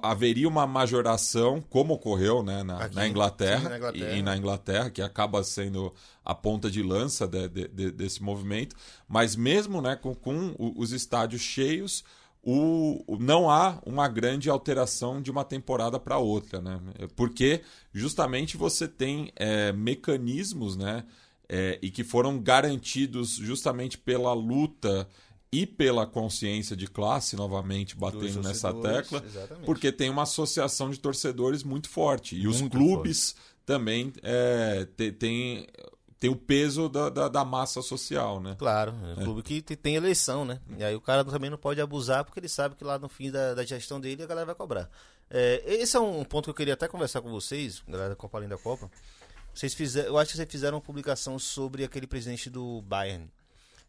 haveria 0.00 0.48
uma 0.48 0.64
majoração, 0.64 1.60
como 1.68 1.94
ocorreu 1.94 2.40
né, 2.44 2.62
na, 2.62 2.84
Aqui, 2.84 2.94
na, 2.94 3.08
Inglaterra, 3.08 3.62
sim, 3.62 3.68
na, 3.68 3.76
Inglaterra, 3.76 4.12
E, 4.12 4.18
e, 4.18 4.22
na 4.22 4.36
Inglaterra, 4.36 4.90
que 4.90 5.02
acaba 5.02 5.42
sendo 5.42 5.92
a 6.24 6.36
ponta 6.36 6.70
de 6.70 6.84
lança 6.84 7.26
de, 7.26 7.48
de, 7.48 7.66
de, 7.66 7.90
desse 7.90 8.22
movimento. 8.22 8.76
Mas 9.08 9.34
mesmo 9.34 9.82
né, 9.82 9.96
com, 9.96 10.14
com 10.14 10.54
os 10.76 10.92
estádios 10.92 11.42
cheios, 11.42 12.04
o, 12.44 13.02
não 13.18 13.50
há 13.50 13.80
uma 13.84 14.06
grande 14.06 14.48
alteração 14.48 15.20
de 15.20 15.32
uma 15.32 15.44
temporada 15.44 15.98
para 15.98 16.18
outra, 16.18 16.60
né? 16.60 16.78
Porque 17.16 17.62
justamente 17.92 18.56
você 18.56 18.86
tem 18.86 19.32
é, 19.34 19.72
mecanismos, 19.72 20.76
né? 20.76 21.04
É, 21.48 21.78
e 21.82 21.90
que 21.90 22.04
foram 22.04 22.38
garantidos 22.38 23.36
justamente 23.36 23.98
pela 23.98 24.32
luta 24.32 25.08
e 25.52 25.66
pela 25.66 26.04
consciência 26.04 26.74
de 26.74 26.88
classe, 26.88 27.36
novamente 27.36 27.96
batendo 27.96 28.42
nessa 28.42 28.72
tecla, 28.74 29.22
exatamente. 29.24 29.64
porque 29.64 29.92
tem 29.92 30.10
uma 30.10 30.22
associação 30.22 30.90
de 30.90 30.98
torcedores 30.98 31.62
muito 31.62 31.88
forte. 31.88 32.34
E 32.34 32.44
muito 32.44 32.64
os 32.64 32.68
clubes 32.68 33.32
forte. 33.32 33.56
também 33.64 34.12
é, 34.22 34.86
têm 35.18 35.66
tem 36.18 36.30
o 36.30 36.36
peso 36.36 36.88
da, 36.88 37.10
da, 37.10 37.28
da, 37.28 37.44
massa 37.44 37.82
social, 37.82 38.40
né? 38.40 38.56
Claro, 38.58 38.94
é 39.04 39.18
um 39.18 39.20
é. 39.20 39.24
clube 39.24 39.42
que 39.42 39.60
tem 39.60 39.96
eleição, 39.96 40.42
né? 40.42 40.58
E 40.78 40.82
aí 40.82 40.94
o 40.94 41.00
cara 41.00 41.22
também 41.22 41.50
não 41.50 41.58
pode 41.58 41.82
abusar 41.82 42.24
porque 42.24 42.40
ele 42.40 42.48
sabe 42.48 42.74
que 42.76 42.82
lá 42.82 42.98
no 42.98 43.10
fim 43.10 43.30
da, 43.30 43.52
da 43.52 43.62
gestão 43.62 44.00
dele 44.00 44.22
a 44.22 44.26
galera 44.26 44.46
vai 44.46 44.54
cobrar. 44.54 44.88
É, 45.28 45.62
esse 45.66 45.96
é 45.96 46.00
um 46.00 46.24
ponto 46.24 46.44
que 46.44 46.50
eu 46.50 46.54
queria 46.54 46.74
até 46.74 46.88
conversar 46.88 47.20
com 47.20 47.30
vocês, 47.30 47.82
galera 47.86 48.10
da 48.10 48.16
Copa 48.16 48.38
Além 48.38 48.48
da 48.48 48.56
Copa. 48.56 48.90
Vocês 49.54 49.72
fizeram, 49.72 50.08
eu 50.08 50.18
acho 50.18 50.32
que 50.32 50.36
vocês 50.36 50.50
fizeram 50.50 50.76
uma 50.76 50.82
publicação 50.82 51.38
sobre 51.38 51.84
aquele 51.84 52.06
presidente 52.06 52.50
do 52.50 52.82
Bayern, 52.82 53.30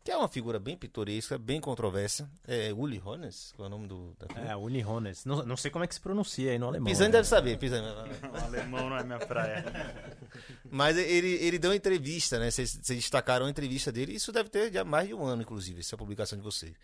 que 0.03 0.11
é 0.11 0.15
uma 0.15 0.27
figura 0.27 0.59
bem 0.59 0.77
pitoresca, 0.77 1.35
bem 1.35 1.59
controversa. 1.59 2.29
É 2.47 2.71
Uli 2.71 3.01
Hones? 3.03 3.51
Qual 3.55 3.65
é 3.65 3.67
o 3.67 3.71
nome 3.71 3.87
do 3.87 4.15
da 4.19 4.51
É, 4.51 4.55
Uli 4.55 4.85
Hones. 4.85 5.25
Não, 5.25 5.43
não 5.43 5.57
sei 5.57 5.71
como 5.71 5.83
é 5.83 5.87
que 5.87 5.95
se 5.95 5.99
pronuncia 5.99 6.51
aí 6.51 6.59
no 6.59 6.67
alemão. 6.67 6.85
Pisani 6.85 7.07
né? 7.07 7.13
deve 7.13 7.27
saber. 7.27 7.57
Pisani. 7.57 7.87
o 8.31 8.43
alemão 8.45 8.87
não 8.87 8.97
é 8.97 9.03
minha 9.03 9.17
praia. 9.17 9.65
Mas 10.69 10.95
ele, 10.95 11.29
ele 11.43 11.57
deu 11.57 11.71
uma 11.71 11.75
entrevista, 11.75 12.37
né? 12.37 12.51
Vocês, 12.51 12.77
vocês 12.79 12.99
destacaram 12.99 13.47
a 13.47 13.49
entrevista 13.49 13.91
dele. 13.91 14.13
Isso 14.13 14.31
deve 14.31 14.47
ter 14.49 14.71
já 14.71 14.83
mais 14.83 15.07
de 15.07 15.15
um 15.15 15.25
ano, 15.25 15.41
inclusive, 15.41 15.79
essa 15.79 15.97
publicação 15.97 16.37
de 16.37 16.43
vocês. 16.43 16.75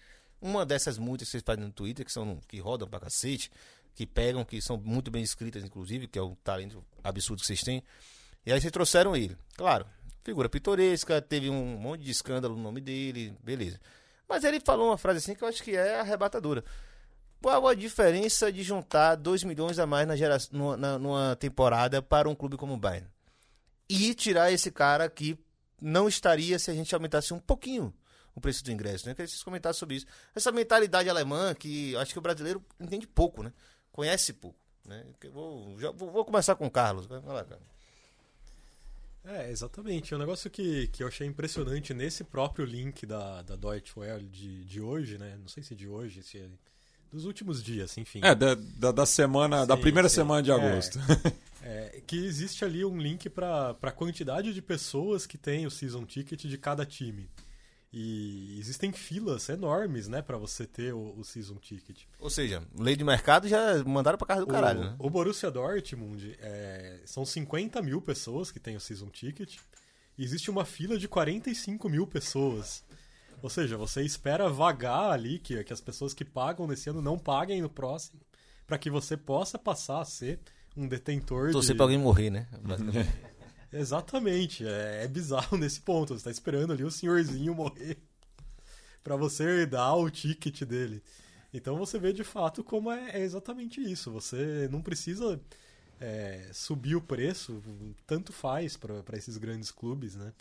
Uma 0.42 0.66
dessas 0.66 0.98
muitas 0.98 1.28
que 1.28 1.34
vocês 1.34 1.44
fazem 1.46 1.64
no 1.64 1.72
Twitter, 1.72 2.04
que 2.04 2.12
são 2.12 2.40
que 2.48 2.60
rodam 2.60 2.88
pra 2.88 3.00
cacete, 3.00 3.52
que 3.94 4.08
pegam, 4.08 4.44
que 4.44 4.60
são 4.60 4.78
muito 4.78 5.12
bem 5.12 5.22
escritas, 5.22 5.64
inclusive, 5.64 6.08
que 6.08 6.18
é 6.18 6.22
o 6.24 6.36
talento 6.44 6.84
absurdo 7.04 7.42
que 7.42 7.46
vocês 7.46 7.62
têm. 7.62 7.84
E 8.46 8.52
aí 8.52 8.60
vocês 8.60 8.72
trouxeram 8.72 9.16
ele. 9.16 9.38
Claro, 9.56 9.86
figura 10.24 10.50
pitoresca, 10.50 11.22
teve 11.22 11.50
um 11.50 11.78
monte 11.78 12.04
de 12.04 12.12
escândalo 12.12 12.56
no 12.56 12.64
nome 12.64 12.82
dele, 12.82 13.36
beleza. 13.44 13.80
Mas 14.28 14.44
ele 14.44 14.60
falou 14.60 14.88
uma 14.88 14.98
frase 14.98 15.20
assim 15.20 15.36
que 15.36 15.44
eu 15.44 15.48
acho 15.48 15.64
que 15.64 15.76
é 15.76 16.00
arrebatadora. 16.00 16.64
Qual 17.42 17.68
a 17.68 17.74
diferença 17.74 18.52
de 18.52 18.62
juntar 18.62 19.16
2 19.16 19.44
milhões 19.44 19.80
a 19.80 19.86
mais 19.86 20.08
na 20.08 20.16
numa, 20.52 20.78
numa 21.00 21.36
temporada 21.36 22.02
para 22.02 22.30
um 22.30 22.36
clube 22.36 22.56
como 22.56 22.74
o 22.74 22.78
Bayern? 22.78 23.08
E 23.90 24.14
tirar 24.14 24.52
esse 24.52 24.72
cara 24.72 25.10
que 25.10 25.38
não 25.82 26.08
estaria 26.08 26.60
se 26.60 26.70
a 26.70 26.74
gente 26.74 26.94
aumentasse 26.94 27.34
um 27.34 27.40
pouquinho 27.40 27.94
o 28.36 28.40
preço 28.40 28.64
do 28.64 28.72
ingresso. 28.72 29.06
Né? 29.06 29.12
Eu 29.12 29.16
queria 29.16 29.26
que 29.26 29.32
vocês 29.32 29.44
comentassem 29.44 29.80
sobre 29.80 29.96
isso. 29.96 30.06
Essa 30.36 30.52
mentalidade 30.52 31.10
alemã 31.10 31.54
que 31.54 31.96
acho 31.98 32.14
que 32.14 32.20
o 32.20 32.22
brasileiro 32.22 32.64
entende 32.80 33.08
pouco, 33.08 33.44
né? 33.44 33.52
Conhece 33.92 34.34
pouco. 34.34 34.58
Né? 34.86 35.04
Vou, 35.34 35.80
já, 35.80 35.92
vou, 35.92 36.12
vou 36.12 36.24
começar 36.24 36.56
com 36.56 36.68
o 36.68 36.72
Carlos. 36.72 37.08
Vai 37.08 37.20
lá, 37.20 37.44
Carlos. 37.44 37.68
É, 39.24 39.52
exatamente. 39.52 40.14
É 40.14 40.18
um 40.18 40.20
negócio 40.20 40.50
que, 40.50 40.88
que 40.88 41.04
eu 41.04 41.08
achei 41.08 41.28
impressionante 41.28 41.94
nesse 41.94 42.24
próprio 42.24 42.66
link 42.66 43.06
da, 43.06 43.42
da 43.44 43.56
Deutsche 43.56 43.94
Welle 43.98 44.28
de, 44.28 44.66
de 44.66 44.82
hoje, 44.82 45.18
né? 45.18 45.38
Não 45.40 45.48
sei 45.48 45.62
se 45.62 45.76
de 45.76 45.88
hoje, 45.88 46.24
se 46.24 46.40
é 46.40 46.50
dos 47.12 47.26
últimos 47.26 47.62
dias, 47.62 47.98
enfim. 47.98 48.22
É, 48.24 48.34
da, 48.34 48.56
da, 48.56 48.92
da 48.92 49.06
semana, 49.06 49.62
sim, 49.62 49.68
da 49.68 49.78
primeira 49.78 50.10
sim. 50.10 50.16
semana 50.16 50.42
de 50.42 50.52
agosto. 50.52 50.98
É, 51.62 51.98
é, 51.98 52.02
que 52.08 52.16
existe 52.16 52.64
ali 52.64 52.86
um 52.86 52.98
link 52.98 53.30
para 53.30 53.76
a 53.82 53.92
quantidade 53.92 54.54
de 54.54 54.62
pessoas 54.62 55.28
que 55.28 55.38
tem 55.38 55.68
o 55.68 55.72
season 55.72 56.06
ticket 56.06 56.46
de 56.46 56.58
cada 56.58 56.86
time. 56.86 57.30
E 57.94 58.58
existem 58.58 58.94
filas 58.94 59.50
enormes, 59.50 60.08
né, 60.08 60.22
para 60.22 60.38
você 60.38 60.66
ter 60.66 60.94
o, 60.94 61.14
o, 61.18 61.26
season 61.26 61.56
ticket. 61.56 62.04
Ou 62.20 62.30
seja, 62.30 62.64
lei 62.80 62.96
de 62.96 63.04
mercado 63.04 63.50
já 63.50 63.84
mandaram 63.84 64.18
para 64.18 64.28
casa 64.28 64.42
do 64.42 64.48
caralho, 64.48 64.80
o, 64.80 64.84
né? 64.84 64.96
O 64.98 65.10
Borussia 65.10 65.52
Dortmund 65.52 66.38
é, 66.40 67.02
são 67.06 67.26
50 67.26 67.82
mil 67.82 68.02
pessoas 68.02 68.50
que 68.50 68.62
têm 68.62 68.78
o 68.78 68.80
season 68.80 69.10
ticket. 69.10 69.58
E 70.18 70.24
existe 70.24 70.50
uma 70.50 70.64
fila 70.64 70.98
de 70.98 71.08
45 71.08 71.90
mil 71.90 72.08
pessoas. 72.08 72.82
Ou 73.42 73.50
seja, 73.50 73.76
você 73.76 74.04
espera 74.04 74.48
vagar 74.48 75.12
ali, 75.12 75.38
que, 75.38 75.62
que 75.62 75.74
as 75.74 75.82
pessoas 75.82 76.14
que 76.14 76.24
pagam 76.24 76.68
nesse 76.68 76.90
ano 76.90 77.02
não 77.02 77.20
paguem 77.20 77.62
no 77.62 77.70
próximo, 77.70 78.22
para 78.66 78.78
que 78.78 78.90
você 78.90 79.18
possa 79.18 79.60
passar 79.60 80.00
a 80.00 80.06
ser 80.06 80.40
um 80.78 80.88
detentor 80.88 81.52
Torcer 81.52 81.74
de... 81.74 81.78
pra 81.78 81.86
alguém 81.86 81.98
morrer, 81.98 82.30
né? 82.30 82.48
Exatamente, 83.74 84.66
é, 84.66 85.04
é 85.04 85.08
bizarro 85.08 85.58
nesse 85.58 85.82
ponto. 85.82 86.14
Você 86.14 86.26
tá 86.26 86.32
esperando 86.32 86.74
ali 86.74 86.84
o 86.84 86.92
senhorzinho 86.92 87.56
morrer 87.56 87.98
para 89.04 89.16
você 89.16 89.66
dar 89.66 89.94
o 89.96 90.10
ticket 90.10 90.64
dele. 90.64 91.02
Então 91.54 91.78
você 91.78 92.00
vê 92.00 92.14
de 92.14 92.24
fato 92.24 92.64
como 92.64 92.92
é, 92.92 93.12
é 93.12 93.22
exatamente 93.22 93.82
isso. 93.82 94.12
Você 94.12 94.68
não 94.72 94.82
precisa 94.82 95.40
é, 96.00 96.50
subir 96.54 96.96
o 96.96 97.02
preço, 97.02 97.62
tanto 98.08 98.34
faz 98.34 98.78
para 98.78 99.18
esses 99.18 99.38
grandes 99.38 99.72
clubes, 99.72 100.16
né? 100.16 100.34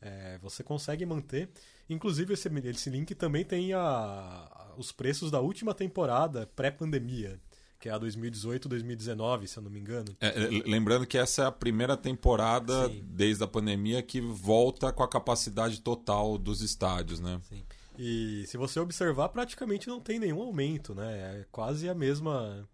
É, 0.00 0.38
você 0.42 0.62
consegue 0.62 1.06
manter. 1.06 1.48
Inclusive, 1.88 2.34
esse, 2.34 2.48
esse 2.68 2.90
link 2.90 3.14
também 3.14 3.44
tem 3.44 3.72
a, 3.72 3.80
a 3.80 4.74
os 4.76 4.92
preços 4.92 5.30
da 5.30 5.40
última 5.40 5.72
temporada 5.74 6.46
pré-pandemia 6.56 7.40
que 7.84 7.90
é 7.90 7.92
a 7.92 7.98
2018, 7.98 8.66
2019, 8.66 9.46
se 9.46 9.58
eu 9.58 9.62
não 9.62 9.70
me 9.70 9.78
engano. 9.78 10.16
É, 10.18 10.28
é, 10.28 10.48
lembrando 10.64 11.06
que 11.06 11.18
essa 11.18 11.42
é 11.42 11.46
a 11.46 11.52
primeira 11.52 11.98
temporada 11.98 12.88
Sim. 12.88 13.04
desde 13.04 13.44
a 13.44 13.46
pandemia 13.46 14.02
que 14.02 14.22
volta 14.22 14.90
com 14.90 15.02
a 15.02 15.08
capacidade 15.08 15.82
total 15.82 16.38
dos 16.38 16.62
estádios, 16.62 17.20
né? 17.20 17.38
Sim. 17.46 17.62
E 17.98 18.44
se 18.46 18.56
você 18.56 18.80
observar, 18.80 19.28
praticamente 19.28 19.86
não 19.86 20.00
tem 20.00 20.18
nenhum 20.18 20.40
aumento, 20.40 20.94
né? 20.94 21.40
É 21.40 21.46
quase 21.52 21.86
a 21.86 21.94
mesma, 21.94 22.66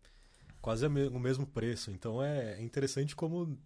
quase 0.63 0.87
o 0.87 1.19
mesmo 1.19 1.45
preço. 1.45 1.91
Então 1.91 2.23
é 2.23 2.63
interessante 2.63 3.17
como 3.17 3.59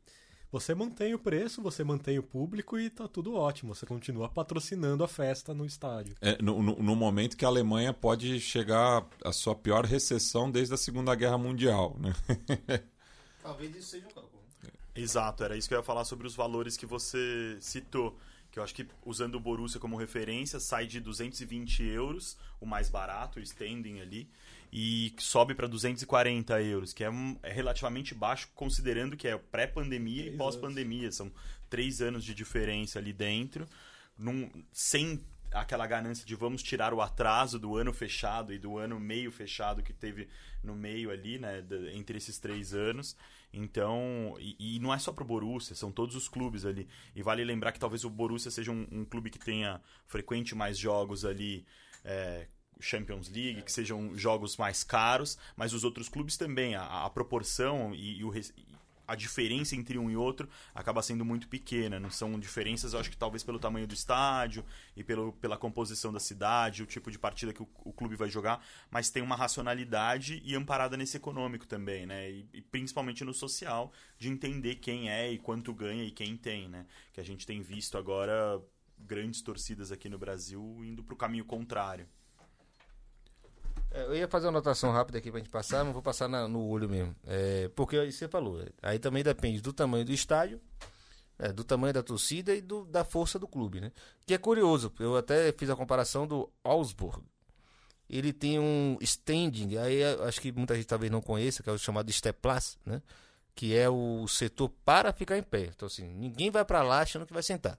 você 0.55 0.73
mantém 0.73 1.13
o 1.13 1.19
preço, 1.19 1.61
você 1.61 1.83
mantém 1.83 2.17
o 2.17 2.23
público 2.23 2.79
e 2.79 2.89
tá 2.89 3.09
tudo 3.09 3.35
ótimo. 3.35 3.75
Você 3.75 3.85
continua 3.85 4.29
patrocinando 4.29 5.03
a 5.03 5.09
festa 5.09 5.53
no 5.53 5.67
estádio. 5.67 6.15
É, 6.21 6.41
no, 6.41 6.63
no, 6.63 6.77
no, 6.81 6.95
momento 6.95 7.37
que 7.37 7.45
a 7.45 7.49
Alemanha 7.49 7.93
pode 7.93 8.39
chegar 8.39 9.05
à 9.25 9.33
sua 9.33 9.57
pior 9.57 9.85
recessão 9.85 10.49
desde 10.49 10.73
a 10.73 10.77
Segunda 10.77 11.13
Guerra 11.17 11.37
Mundial. 11.37 11.97
Né? 11.99 12.15
Talvez 13.43 13.75
isso 13.75 13.89
seja 13.89 14.07
um 14.07 14.11
cálculo. 14.11 14.45
Exato, 14.95 15.43
era 15.43 15.57
isso 15.57 15.67
que 15.67 15.75
eu 15.75 15.79
ia 15.79 15.83
falar 15.83 16.05
sobre 16.05 16.25
os 16.25 16.37
valores 16.37 16.77
que 16.77 16.87
você 16.87 17.59
citou. 17.61 18.17
Que 18.53 18.61
eu 18.61 18.63
acho 18.63 18.77
que, 18.77 18.87
usando 19.05 19.35
o 19.35 19.41
Borussia 19.41 19.81
como 19.81 19.97
referência, 19.97 20.61
sai 20.61 20.87
de 20.87 21.01
220 21.01 21.83
euros, 21.83 22.39
o 22.61 22.67
mais 22.67 22.89
barato, 22.89 23.41
o 23.41 23.43
standing 23.43 23.99
ali, 23.99 24.31
e 24.77 25.15
sobe 25.21 25.55
para 25.55 25.69
240 25.69 26.61
euros, 26.61 26.93
que 26.93 27.05
é, 27.05 27.09
um, 27.09 27.39
é, 27.45 27.53
relativamente 27.53 28.13
baixo, 28.13 28.49
considerando 28.57 29.17
que 29.17 29.29
é 29.29 29.39
pré-pandemia 29.39 30.27
e 30.27 30.37
pós-pandemia. 30.37 31.13
São 31.13 31.31
três 31.71 32.03
anos 32.03 32.25
de 32.25 32.35
diferença 32.35 32.99
ali 32.99 33.13
dentro, 33.13 33.69
num, 34.19 34.51
sem 34.73 35.25
aquela 35.53 35.87
ganância 35.87 36.27
de 36.27 36.35
vamos 36.35 36.61
tirar 36.61 36.93
o 36.93 37.01
atraso 37.01 37.57
do 37.57 37.77
ano 37.77 37.93
fechado 37.93 38.53
e 38.53 38.59
do 38.59 38.77
ano 38.77 38.99
meio 38.99 39.31
fechado 39.31 39.81
que 39.81 39.93
teve 39.93 40.29
no 40.61 40.75
meio 40.75 41.13
ali, 41.13 41.39
né, 41.39 41.65
entre 41.93 42.19
esses 42.19 42.41
três 42.41 42.75
anos. 42.75 43.17
Então, 43.53 44.35
e, 44.41 44.57
e 44.59 44.81
não 44.81 44.93
é 44.93 44.99
só 44.99 45.13
pro 45.13 45.25
Borussia, 45.25 45.77
são 45.77 45.93
todos 45.93 46.17
os 46.17 46.29
clubes 46.29 46.65
ali. 46.65 46.89
E 47.15 47.23
vale 47.23 47.45
lembrar 47.45 47.71
que 47.71 47.79
talvez 47.79 48.05
o 48.05 48.11
Borussia 48.11 48.51
seja 48.51 48.73
um, 48.73 48.89
um 48.91 49.05
clube 49.05 49.31
que 49.31 49.39
tenha 49.39 49.81
frequente 50.05 50.53
mais 50.53 50.77
jogos 50.77 51.25
ali. 51.25 51.65
É, 52.05 52.49
Champions 52.81 53.29
League, 53.29 53.63
que 53.63 53.73
sejam 53.73 54.17
jogos 54.17 54.57
mais 54.57 54.85
caros, 54.85 55.39
mas 55.57 55.73
os 55.73 55.85
outros 55.85 56.09
clubes 56.09 56.37
também, 56.37 56.75
a, 56.75 57.05
a 57.05 57.11
proporção 57.11 57.95
e, 57.95 58.19
e 58.19 58.25
o, 58.25 58.33
a 59.07 59.15
diferença 59.15 59.77
entre 59.77 59.99
um 59.99 60.11
e 60.11 60.17
outro 60.17 60.49
acaba 60.75 61.03
sendo 61.03 61.25
muito 61.25 61.49
pequena. 61.49 62.01
Não 62.01 62.11
são 62.11 62.39
diferenças, 62.39 62.93
eu 62.93 63.01
acho 63.01 63.11
que 63.11 63.17
talvez 63.17 63.43
pelo 63.43 63.59
tamanho 63.59 63.87
do 63.87 63.95
estádio 63.95 64.65
e 64.97 65.05
pelo, 65.05 65.33
pela 65.35 65.57
composição 65.57 66.13
da 66.13 66.21
cidade, 66.21 66.83
o 66.83 66.87
tipo 66.87 67.11
de 67.11 67.19
partida 67.19 67.53
que 67.53 67.63
o, 67.63 67.69
o 67.85 67.93
clube 67.93 68.17
vai 68.17 68.29
jogar, 68.29 68.65
mas 68.91 69.11
tem 69.11 69.23
uma 69.23 69.37
racionalidade 69.37 70.41
e 70.45 70.55
amparada 70.55 70.97
nesse 70.97 71.17
econômico 71.17 71.67
também, 71.67 72.07
né? 72.07 72.31
E, 72.31 72.49
e, 72.53 72.63
principalmente 72.63 73.25
no 73.25 73.35
social, 73.35 73.93
de 74.19 74.29
entender 74.29 74.77
quem 74.77 75.11
é 75.11 75.31
e 75.31 75.39
quanto 75.39 75.73
ganha 75.75 76.05
e 76.05 76.11
quem 76.11 76.37
tem, 76.37 76.69
né? 76.69 76.87
Que 77.13 77.21
a 77.21 77.25
gente 77.25 77.47
tem 77.47 77.61
visto 77.63 77.99
agora 77.99 78.61
grandes 78.99 79.43
torcidas 79.43 79.93
aqui 79.93 80.09
no 80.09 80.19
Brasil 80.19 80.81
indo 80.83 81.03
para 81.03 81.15
o 81.15 81.17
caminho 81.17 81.45
contrário. 81.45 82.09
É, 83.95 84.03
eu 84.03 84.17
ia 84.17 84.27
fazer 84.27 84.47
uma 84.47 84.55
anotação 84.55 84.91
rápida 84.91 85.19
aqui 85.19 85.31
pra 85.31 85.39
gente 85.39 85.49
passar, 85.49 85.85
mas 85.85 85.93
vou 85.93 86.03
passar 86.03 86.29
na, 86.29 86.49
no 86.49 86.67
olho 86.67 86.89
mesmo. 86.89 87.15
É, 87.25 87.71
porque 87.77 87.97
aí 87.97 88.11
você 88.11 88.27
falou, 88.27 88.61
aí 88.83 88.99
também 88.99 89.23
depende 89.23 89.61
do 89.61 89.73
tamanho 89.73 90.05
do 90.05 90.13
estádio, 90.13 90.61
é, 91.39 91.53
do 91.53 91.63
tamanho 91.63 91.95
da 91.95 92.03
torcida 92.03 92.53
e 92.53 92.61
do, 92.61 92.85
da 92.87 93.05
força 93.05 93.39
do 93.39 93.47
clube, 93.47 93.81
né? 93.81 93.93
Que 94.27 94.35
é 94.35 94.39
curioso, 94.39 94.93
eu 94.99 95.17
até 95.17 95.53
fiz 95.53 95.71
a 95.71 95.77
comparação 95.77 96.27
do 96.27 96.53
Augsburg. 96.65 97.23
Ele 98.11 98.33
tem 98.33 98.59
um 98.59 98.99
standing, 99.01 99.79
aí 99.79 100.03
acho 100.27 100.41
que 100.41 100.51
muita 100.53 100.75
gente 100.75 100.87
talvez 100.87 101.11
não 101.11 101.23
conheça, 101.23 101.63
que 101.63 101.71
é 101.71 101.73
o 101.73 101.79
chamado 101.79 102.13
Steplatz, 102.13 102.77
né? 102.85 103.01
Que 103.55 103.77
é 103.77 103.89
o 103.89 104.27
setor 104.27 104.71
para 104.85 105.13
ficar 105.13 105.39
em 105.39 105.43
pé. 105.43 105.71
Então, 105.75 105.87
assim, 105.87 106.13
ninguém 106.15 106.51
vai 106.51 106.65
para 106.65 106.83
lá 106.83 107.01
achando 107.01 107.25
que 107.25 107.33
vai 107.33 107.43
sentar. 107.43 107.79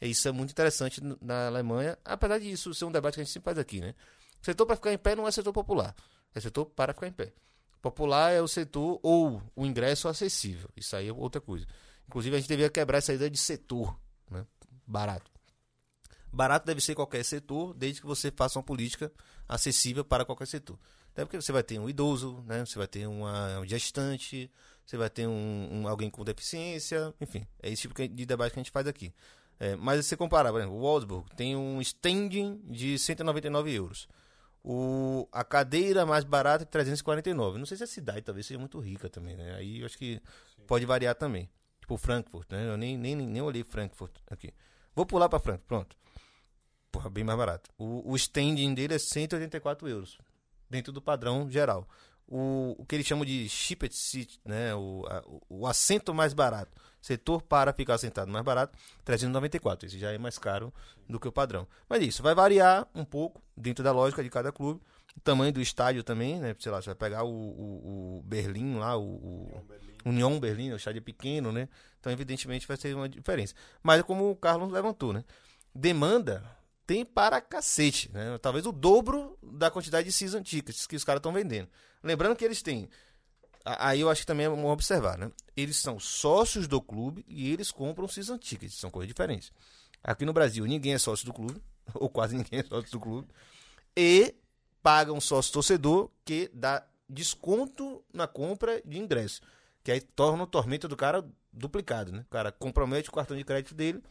E 0.00 0.10
isso 0.10 0.26
é 0.26 0.32
muito 0.32 0.50
interessante 0.50 1.00
na 1.20 1.46
Alemanha, 1.46 1.96
apesar 2.04 2.38
disso 2.38 2.74
ser 2.74 2.84
um 2.84 2.92
debate 2.92 3.14
que 3.14 3.20
a 3.20 3.24
gente 3.24 3.32
sempre 3.32 3.44
faz 3.44 3.58
aqui, 3.58 3.80
né? 3.80 3.94
Setor 4.42 4.66
para 4.66 4.76
ficar 4.76 4.92
em 4.92 4.98
pé 4.98 5.14
não 5.14 5.26
é 5.26 5.30
setor 5.30 5.52
popular, 5.52 5.94
é 6.34 6.40
setor 6.40 6.66
para 6.66 6.92
ficar 6.92 7.06
em 7.06 7.12
pé. 7.12 7.32
Popular 7.80 8.30
é 8.32 8.40
o 8.40 8.48
setor 8.48 9.00
ou 9.02 9.42
o 9.56 9.66
ingresso 9.66 10.08
acessível. 10.08 10.68
Isso 10.76 10.94
aí 10.94 11.08
é 11.08 11.12
outra 11.12 11.40
coisa. 11.40 11.66
Inclusive, 12.06 12.36
a 12.36 12.38
gente 12.38 12.48
devia 12.48 12.70
quebrar 12.70 12.98
essa 12.98 13.12
ideia 13.12 13.30
de 13.30 13.38
setor, 13.38 13.96
né? 14.30 14.46
barato. 14.86 15.30
Barato 16.32 16.66
deve 16.66 16.80
ser 16.80 16.94
qualquer 16.94 17.24
setor, 17.24 17.74
desde 17.74 18.00
que 18.00 18.06
você 18.06 18.30
faça 18.30 18.58
uma 18.58 18.62
política 18.62 19.12
acessível 19.48 20.04
para 20.04 20.24
qualquer 20.24 20.46
setor. 20.46 20.78
Até 21.12 21.24
porque 21.24 21.40
você 21.40 21.52
vai 21.52 21.62
ter 21.62 21.78
um 21.78 21.88
idoso, 21.88 22.42
né? 22.46 22.64
você 22.64 22.78
vai 22.78 22.86
ter 22.86 23.06
uma, 23.06 23.60
um 23.60 23.66
gestante, 23.66 24.50
você 24.84 24.96
vai 24.96 25.10
ter 25.10 25.26
um, 25.26 25.68
um, 25.70 25.88
alguém 25.88 26.08
com 26.08 26.24
deficiência, 26.24 27.14
enfim, 27.20 27.46
é 27.62 27.70
esse 27.70 27.82
tipo 27.82 27.94
de 27.94 28.26
debate 28.26 28.52
que 28.52 28.60
a 28.60 28.62
gente 28.62 28.72
faz 28.72 28.86
aqui. 28.86 29.12
É, 29.60 29.76
mas 29.76 30.04
se 30.04 30.10
você 30.10 30.16
comparar, 30.16 30.50
por 30.50 30.60
exemplo, 30.60 30.76
o 30.76 30.80
Wolfsburg 30.80 31.28
tem 31.36 31.54
um 31.54 31.80
standing 31.82 32.60
de 32.64 32.98
199 32.98 33.72
euros. 33.72 34.08
O, 34.64 35.28
a 35.32 35.42
cadeira 35.42 36.06
mais 36.06 36.24
barata 36.24 36.62
é 36.62 36.66
349. 36.66 37.58
Não 37.58 37.66
sei 37.66 37.76
se 37.76 37.84
a 37.84 37.86
cidade 37.86 38.22
talvez 38.22 38.46
seja 38.46 38.58
muito 38.58 38.78
rica 38.78 39.08
também, 39.08 39.36
né? 39.36 39.56
Aí 39.56 39.80
eu 39.80 39.86
acho 39.86 39.98
que 39.98 40.20
Sim. 40.56 40.62
pode 40.66 40.86
variar 40.86 41.14
também. 41.14 41.50
Tipo 41.80 41.96
Frankfurt, 41.96 42.50
né? 42.52 42.68
Eu 42.68 42.76
nem, 42.76 42.96
nem, 42.96 43.16
nem 43.16 43.42
olhei 43.42 43.64
Frankfurt 43.64 44.14
aqui. 44.30 44.54
Vou 44.94 45.04
pular 45.04 45.28
para 45.28 45.40
Frankfurt, 45.40 45.66
pronto. 45.66 45.96
Porra, 46.92 47.10
bem 47.10 47.24
mais 47.24 47.38
barato. 47.38 47.70
O, 47.76 48.12
o 48.12 48.16
standing 48.16 48.72
dele 48.74 48.94
é 48.94 48.98
184 48.98 49.88
euros. 49.88 50.18
Dentro 50.70 50.92
do 50.92 51.02
padrão 51.02 51.50
geral. 51.50 51.88
O, 52.28 52.76
o 52.78 52.86
que 52.86 52.94
eles 52.94 53.06
chamam 53.06 53.24
de 53.24 53.48
cheapest 53.48 53.94
seat, 53.94 54.40
né? 54.44 54.74
O, 54.74 55.04
a, 55.08 55.22
o 55.48 55.66
assento 55.66 56.14
mais 56.14 56.32
barato 56.32 56.72
Setor 57.02 57.42
para 57.42 57.72
ficar 57.72 57.98
sentado 57.98 58.30
mais 58.30 58.44
barato, 58.44 58.78
394. 59.04 59.86
Esse 59.86 59.98
já 59.98 60.12
é 60.12 60.18
mais 60.18 60.38
caro 60.38 60.72
do 61.08 61.18
que 61.18 61.26
o 61.26 61.32
padrão. 61.32 61.66
Mas 61.88 62.00
isso 62.02 62.22
vai 62.22 62.32
variar 62.32 62.86
um 62.94 63.04
pouco 63.04 63.42
dentro 63.56 63.82
da 63.82 63.90
lógica 63.90 64.22
de 64.22 64.30
cada 64.30 64.52
clube. 64.52 64.80
O 65.16 65.20
tamanho 65.20 65.52
do 65.52 65.60
estádio 65.60 66.04
também, 66.04 66.38
né? 66.38 66.54
Sei 66.58 66.70
lá, 66.70 66.80
você 66.80 66.86
vai 66.86 66.94
pegar 66.94 67.24
o, 67.24 67.28
o, 67.28 68.18
o 68.18 68.22
Berlim 68.24 68.76
lá, 68.76 68.96
o, 68.96 69.02
o 69.02 69.62
União 70.06 70.38
Berlim, 70.38 70.72
o 70.72 70.76
estádio 70.76 71.00
é 71.00 71.02
pequeno, 71.02 71.50
né? 71.50 71.68
Então, 71.98 72.12
evidentemente, 72.12 72.66
vai 72.68 72.76
ser 72.76 72.94
uma 72.94 73.08
diferença. 73.08 73.52
Mas 73.82 74.00
é 74.00 74.02
como 74.04 74.30
o 74.30 74.36
Carlos 74.36 74.72
levantou, 74.72 75.12
né? 75.12 75.24
Demanda 75.74 76.44
tem 76.86 77.04
para 77.04 77.40
cacete, 77.40 78.10
né? 78.12 78.38
Talvez 78.38 78.64
o 78.64 78.72
dobro 78.72 79.36
da 79.42 79.70
quantidade 79.70 80.06
de 80.06 80.12
season 80.12 80.42
tickets 80.42 80.86
que 80.86 80.96
os 80.96 81.04
caras 81.04 81.18
estão 81.18 81.32
vendendo. 81.32 81.68
Lembrando 82.02 82.36
que 82.36 82.44
eles 82.44 82.62
têm 82.62 82.88
Aí 83.64 84.00
eu 84.00 84.10
acho 84.10 84.22
que 84.22 84.26
também 84.26 84.46
é 84.46 84.48
bom 84.48 84.70
observar, 84.70 85.16
né? 85.16 85.30
Eles 85.56 85.76
são 85.76 85.98
sócios 85.98 86.66
do 86.66 86.80
clube 86.80 87.24
e 87.28 87.52
eles 87.52 87.70
compram 87.70 88.08
season 88.08 88.38
tickets, 88.38 88.74
são 88.74 88.90
coisas 88.90 89.08
diferentes. 89.08 89.52
Aqui 90.02 90.24
no 90.24 90.32
Brasil, 90.32 90.64
ninguém 90.64 90.94
é 90.94 90.98
sócio 90.98 91.24
do 91.24 91.32
clube, 91.32 91.62
ou 91.94 92.08
quase 92.08 92.36
ninguém 92.36 92.60
é 92.60 92.62
sócio 92.64 92.90
do 92.90 93.00
clube, 93.00 93.28
e 93.96 94.34
paga 94.82 95.12
um 95.12 95.20
sócio 95.20 95.52
torcedor 95.52 96.10
que 96.24 96.50
dá 96.52 96.84
desconto 97.08 98.02
na 98.12 98.26
compra 98.26 98.82
de 98.84 98.98
ingresso. 98.98 99.40
Que 99.84 99.92
aí 99.92 100.00
torna 100.00 100.42
o 100.42 100.46
tormento 100.46 100.88
do 100.88 100.96
cara 100.96 101.24
duplicado, 101.52 102.10
né? 102.12 102.24
O 102.26 102.30
cara 102.30 102.50
compromete 102.50 103.08
o 103.08 103.12
cartão 103.12 103.36
de 103.36 103.44
crédito 103.44 103.74
dele 103.74 104.02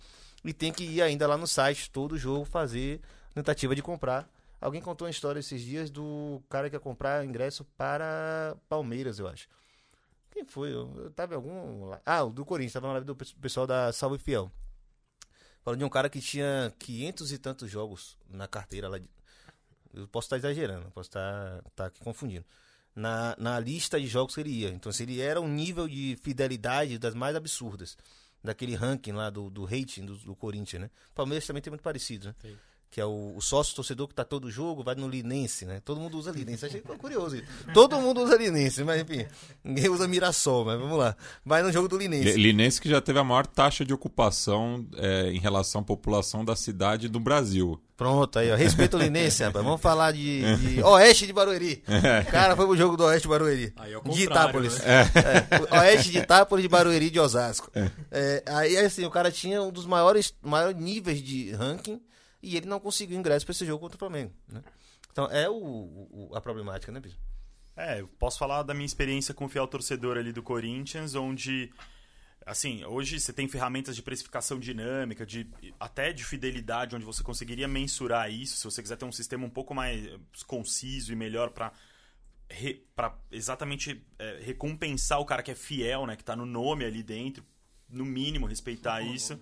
e 0.44 0.54
tem 0.54 0.72
que 0.72 0.84
ir 0.84 1.02
ainda 1.02 1.28
lá 1.28 1.38
no 1.38 1.48
site 1.48 1.90
todo 1.90 2.18
jogo 2.18 2.46
fazer 2.46 3.02
tentativa 3.34 3.76
de 3.76 3.82
comprar 3.82 4.30
Alguém 4.62 4.80
contou 4.80 5.08
uma 5.08 5.12
história 5.12 5.40
esses 5.40 5.60
dias 5.60 5.90
do 5.90 6.40
cara 6.48 6.70
que 6.70 6.76
ia 6.76 6.80
comprar 6.80 7.26
ingresso 7.26 7.66
para 7.76 8.56
Palmeiras, 8.70 9.18
eu 9.18 9.28
acho. 9.28 9.50
Quem 10.30 10.46
foi? 10.46 10.72
Eu, 10.72 11.12
tava 11.16 11.34
em 11.34 11.36
algum. 11.36 11.92
Ah, 12.06 12.24
do 12.24 12.46
Corinthians, 12.46 12.74
tava 12.74 12.86
na 12.86 12.94
live 12.94 13.08
do 13.08 13.16
pessoal 13.16 13.66
da 13.66 13.92
Salve 13.92 14.20
Fiel. 14.20 14.52
Falando 15.64 15.80
de 15.80 15.86
um 15.86 15.90
cara 15.90 16.10
que 16.10 16.22
tinha 16.22 16.72
quinhentos 16.78 17.32
e 17.32 17.40
tantos 17.40 17.72
jogos 17.72 18.16
na 18.30 18.48
carteira 18.48 18.88
lá. 18.88 19.00
De... 19.00 19.10
Eu 19.94 20.08
posso 20.08 20.28
estar 20.28 20.38
exagerando, 20.38 20.90
posso 20.92 21.10
estar, 21.10 21.64
estar 21.68 21.88
aqui 21.88 22.00
confundindo. 22.00 22.46
Na, 22.96 23.36
na 23.40 23.60
lista 23.60 24.00
de 24.00 24.06
jogos 24.06 24.36
que 24.36 24.42
ele 24.42 24.52
ia. 24.52 24.70
Então, 24.70 24.92
se 24.92 25.04
ele 25.04 25.20
era 25.20 25.42
um 25.42 25.48
nível 25.48 25.88
de 25.88 26.18
fidelidade 26.22 27.00
das 27.00 27.16
mais 27.16 27.36
absurdas. 27.36 27.98
Daquele 28.44 28.76
ranking 28.76 29.12
lá 29.12 29.30
do, 29.30 29.52
do 29.52 29.66
rating 29.66 30.04
do, 30.04 30.16
do 30.18 30.36
Corinthians, 30.36 30.82
né? 30.82 30.90
Palmeiras 31.14 31.46
também 31.46 31.62
tem 31.62 31.70
muito 31.70 31.84
parecido, 31.84 32.30
né? 32.30 32.36
Sim. 32.42 32.58
Que 32.92 33.00
é 33.00 33.06
o, 33.06 33.34
o 33.38 33.42
sócio 33.42 33.74
torcedor 33.74 34.06
que 34.10 34.14
tá 34.14 34.26
todo 34.26 34.52
jogo, 34.52 34.84
vai 34.84 34.96
no 34.96 35.08
Linense, 35.08 35.66
né? 35.66 35.82
Todo 35.84 36.02
mundo 36.02 36.18
usa 36.18 36.30
Linense. 36.30 36.66
Achei 36.66 36.82
curioso 36.82 37.38
isso. 37.38 37.46
Todo 37.74 37.96
mundo 38.02 38.22
usa 38.22 38.36
Linense, 38.36 38.84
mas 38.84 39.02
enfim, 39.02 39.26
ninguém 39.64 39.88
usa 39.88 40.10
Mirassol, 40.10 40.66
mas 40.66 40.78
vamos 40.78 41.00
lá. 41.00 41.16
Vai 41.46 41.64
no 41.64 41.72
jogo 41.72 41.88
do 41.88 41.98
Linense. 41.98 42.34
Linense 42.38 42.82
que 42.82 42.90
já 42.90 43.00
teve 43.00 43.18
a 43.18 43.24
maior 43.24 43.48
taxa 43.48 43.86
de 43.86 43.94
ocupação 43.94 44.86
é, 44.98 45.32
em 45.32 45.40
relação 45.40 45.80
à 45.80 45.84
população 45.86 46.44
da 46.44 46.54
cidade 46.54 47.08
do 47.08 47.18
Brasil. 47.18 47.82
Pronto, 47.96 48.40
aí, 48.40 48.52
ó. 48.52 48.56
Respeito 48.56 48.98
o 48.98 49.00
Linense, 49.00 49.42
rapaz. 49.46 49.64
Vamos 49.64 49.80
falar 49.80 50.12
de, 50.12 50.42
de 50.58 50.84
Oeste 50.84 51.26
de 51.26 51.32
Barueri. 51.32 51.82
O 52.28 52.32
cara 52.32 52.58
foi 52.58 52.66
pro 52.66 52.76
jogo 52.76 52.98
do 52.98 53.06
Oeste 53.06 53.22
de 53.22 53.30
Barueri. 53.30 53.74
Aí 53.78 53.94
é 53.94 54.00
de 54.02 54.24
Itápolis. 54.24 54.80
né? 54.80 55.10
É, 55.72 55.78
Oeste 55.80 56.12
de 56.12 56.18
Itápolis, 56.18 56.64
de 56.64 56.68
Barueri 56.68 57.10
de 57.10 57.20
Osasco. 57.22 57.72
É, 58.12 58.44
aí, 58.48 58.76
assim, 58.78 59.06
o 59.06 59.10
cara 59.10 59.32
tinha 59.32 59.62
um 59.62 59.72
dos 59.72 59.86
maiores, 59.86 60.34
maiores 60.42 60.76
níveis 60.76 61.22
de 61.22 61.52
ranking 61.52 62.02
e 62.42 62.58
ele 62.58 62.66
não 62.66 62.80
conseguiu 62.80 63.18
ingresso 63.18 63.46
pra 63.46 63.52
esse 63.52 63.66
jogo 63.66 63.80
contra 63.82 63.96
o 63.96 64.00
Flamengo. 64.00 64.34
Né? 64.48 64.64
Então, 65.12 65.26
é 65.32 65.50
o, 65.50 65.54
o- 65.56 66.32
a 66.36 66.42
problemática, 66.42 66.92
né, 66.92 67.00
Bicho? 67.00 67.18
É, 67.76 68.02
eu 68.02 68.08
posso 68.08 68.38
falar 68.38 68.64
da 68.64 68.74
minha 68.74 68.86
experiência 68.86 69.34
com 69.34 69.46
o 69.46 69.50
fiel 69.50 69.68
torcedor 69.68 70.18
ali 70.18 70.32
do 70.34 70.44
Corinthians, 70.44 71.16
onde, 71.16 71.72
assim, 72.46 72.84
hoje 72.86 73.20
você 73.20 73.32
tem 73.34 73.48
ferramentas 73.48 73.96
de 73.96 74.02
precificação 74.04 74.60
dinâmica, 74.60 75.26
de 75.26 75.50
até 75.80 76.12
de 76.14 76.24
fidelidade, 76.24 76.96
onde 76.96 77.06
você 77.06 77.24
conseguiria 77.24 77.68
mensurar 77.68 78.30
isso, 78.32 78.58
se 78.58 78.64
você 78.66 78.82
quiser 78.82 78.98
ter 78.98 79.06
um 79.06 79.12
sistema 79.12 79.46
um 79.46 79.50
pouco 79.50 79.74
mais 79.74 80.06
conciso 80.48 81.12
e 81.12 81.16
melhor 81.16 81.50
para 81.52 81.72
para 82.96 83.18
exatamente 83.32 84.06
é, 84.20 84.42
recompensar 84.44 85.20
o 85.22 85.26
cara 85.26 85.42
que 85.42 85.52
é 85.52 85.56
fiel, 85.56 86.06
né, 86.06 86.18
que 86.18 86.24
tá 86.24 86.36
no 86.36 86.46
nome 86.46 86.84
ali 86.84 87.02
dentro, 87.02 87.46
no 87.90 88.04
mínimo 88.04 88.46
respeitar 88.46 89.02
isso. 89.02 89.40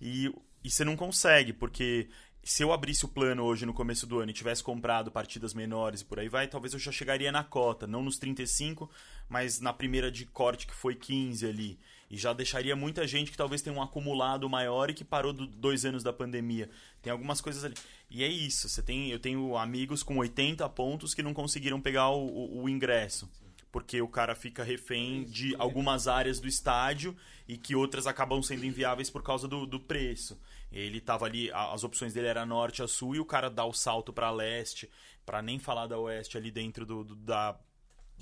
E, 0.00 0.32
e 0.64 0.70
você 0.70 0.82
não 0.82 0.96
consegue, 0.96 1.52
porque 1.52 2.08
se 2.48 2.62
eu 2.62 2.72
abrisse 2.72 3.04
o 3.04 3.08
plano 3.08 3.42
hoje 3.42 3.66
no 3.66 3.74
começo 3.74 4.06
do 4.06 4.20
ano 4.20 4.30
e 4.30 4.34
tivesse 4.34 4.62
comprado 4.62 5.10
partidas 5.10 5.52
menores 5.52 6.00
e 6.00 6.04
por 6.04 6.20
aí 6.20 6.28
vai, 6.28 6.46
talvez 6.46 6.72
eu 6.72 6.78
já 6.78 6.92
chegaria 6.92 7.32
na 7.32 7.42
cota, 7.42 7.86
não 7.88 8.02
nos 8.04 8.18
35, 8.18 8.88
mas 9.28 9.58
na 9.60 9.72
primeira 9.72 10.10
de 10.12 10.24
corte 10.26 10.64
que 10.66 10.72
foi 10.74 10.94
15 10.94 11.44
ali. 11.44 11.78
E 12.08 12.16
já 12.16 12.32
deixaria 12.32 12.76
muita 12.76 13.04
gente 13.04 13.32
que 13.32 13.36
talvez 13.36 13.62
tenha 13.62 13.74
um 13.74 13.82
acumulado 13.82 14.48
maior 14.48 14.88
e 14.88 14.94
que 14.94 15.04
parou 15.04 15.32
do 15.32 15.44
dois 15.44 15.84
anos 15.84 16.04
da 16.04 16.12
pandemia. 16.12 16.70
Tem 17.02 17.10
algumas 17.12 17.40
coisas 17.40 17.64
ali. 17.64 17.74
E 18.08 18.22
é 18.22 18.28
isso. 18.28 18.68
Você 18.68 18.80
tem, 18.80 19.10
eu 19.10 19.18
tenho 19.18 19.56
amigos 19.56 20.04
com 20.04 20.16
80 20.16 20.68
pontos 20.68 21.14
que 21.14 21.22
não 21.24 21.34
conseguiram 21.34 21.80
pegar 21.80 22.10
o, 22.10 22.24
o- 22.28 22.62
o 22.62 22.68
ingresso. 22.68 23.28
Porque 23.72 24.00
o 24.00 24.06
cara 24.06 24.36
fica 24.36 24.62
refém 24.62 25.24
de 25.24 25.56
algumas 25.58 26.06
áreas 26.06 26.38
do 26.38 26.46
estádio 26.46 27.14
e 27.48 27.58
que 27.58 27.74
outras 27.74 28.06
acabam 28.06 28.40
sendo 28.40 28.64
inviáveis 28.64 29.10
por 29.10 29.24
causa 29.24 29.48
do, 29.48 29.66
do 29.66 29.80
preço. 29.80 30.38
Ele 30.70 31.00
tava 31.00 31.24
ali, 31.26 31.50
as 31.52 31.84
opções 31.84 32.12
dele 32.12 32.26
era 32.26 32.44
norte 32.44 32.82
a 32.82 32.88
sul 32.88 33.14
e 33.14 33.20
o 33.20 33.24
cara 33.24 33.48
dá 33.48 33.64
o 33.64 33.72
salto 33.72 34.12
para 34.12 34.30
leste, 34.30 34.90
para 35.24 35.40
nem 35.40 35.58
falar 35.58 35.86
da 35.86 35.98
oeste 35.98 36.36
ali 36.36 36.50
dentro 36.50 36.84
do, 36.84 37.04
do- 37.04 37.14
da, 37.16 37.58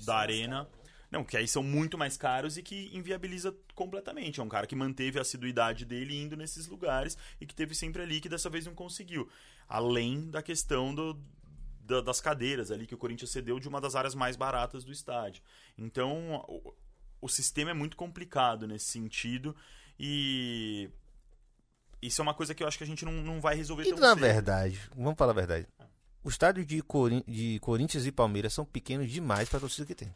da 0.05 0.15
arena. 0.17 0.67
Não, 1.11 1.23
que 1.23 1.37
aí 1.37 1.47
são 1.47 1.63
muito 1.63 1.97
mais 1.97 2.17
caros 2.17 2.57
e 2.57 2.63
que 2.63 2.89
inviabiliza 2.95 3.55
completamente. 3.73 4.39
É 4.39 4.43
um 4.43 4.49
cara 4.49 4.67
que 4.67 4.75
manteve 4.75 5.17
a 5.17 5.21
assiduidade 5.21 5.85
dele 5.85 6.15
indo 6.15 6.35
nesses 6.35 6.67
lugares 6.67 7.17
e 7.39 7.45
que 7.45 7.55
teve 7.55 7.73
sempre 7.75 8.01
ali 8.01 8.19
que 8.19 8.27
dessa 8.29 8.49
vez 8.49 8.65
não 8.65 8.73
conseguiu. 8.75 9.29
Além 9.67 10.29
da 10.29 10.41
questão 10.41 10.93
do, 10.93 11.19
da- 11.81 12.01
das 12.01 12.19
cadeiras 12.21 12.71
ali 12.71 12.85
que 12.87 12.95
o 12.95 12.97
Corinthians 12.97 13.31
cedeu 13.31 13.59
de 13.59 13.67
uma 13.67 13.79
das 13.81 13.95
áreas 13.95 14.15
mais 14.15 14.35
baratas 14.35 14.83
do 14.83 14.91
estádio. 14.91 15.41
Então, 15.77 16.43
o, 16.47 16.73
o 17.21 17.29
sistema 17.29 17.71
é 17.71 17.73
muito 17.73 17.95
complicado 17.97 18.67
nesse 18.67 18.85
sentido 18.85 19.55
e 19.99 20.89
isso 22.07 22.21
é 22.21 22.23
uma 22.23 22.33
coisa 22.33 22.53
que 22.53 22.61
eu 22.63 22.67
acho 22.67 22.77
que 22.77 22.83
a 22.83 22.87
gente 22.87 23.03
não, 23.05 23.11
não 23.11 23.39
vai 23.41 23.55
resolver 23.55 23.83
E 23.83 23.89
tão 23.89 23.99
na 23.99 24.09
cedo. 24.09 24.19
verdade, 24.21 24.79
vamos 24.95 25.17
falar 25.17 25.31
a 25.31 25.35
verdade. 25.35 25.67
O 26.23 26.29
estádio 26.29 26.65
de, 26.65 26.81
Corin- 26.81 27.23
de 27.27 27.59
Corinthians 27.59 28.05
e 28.05 28.11
Palmeiras 28.11 28.53
são 28.53 28.65
pequenos 28.65 29.11
demais 29.11 29.47
para 29.47 29.57
a 29.57 29.61
torcida 29.61 29.85
que 29.85 29.93
tem. 29.95 30.13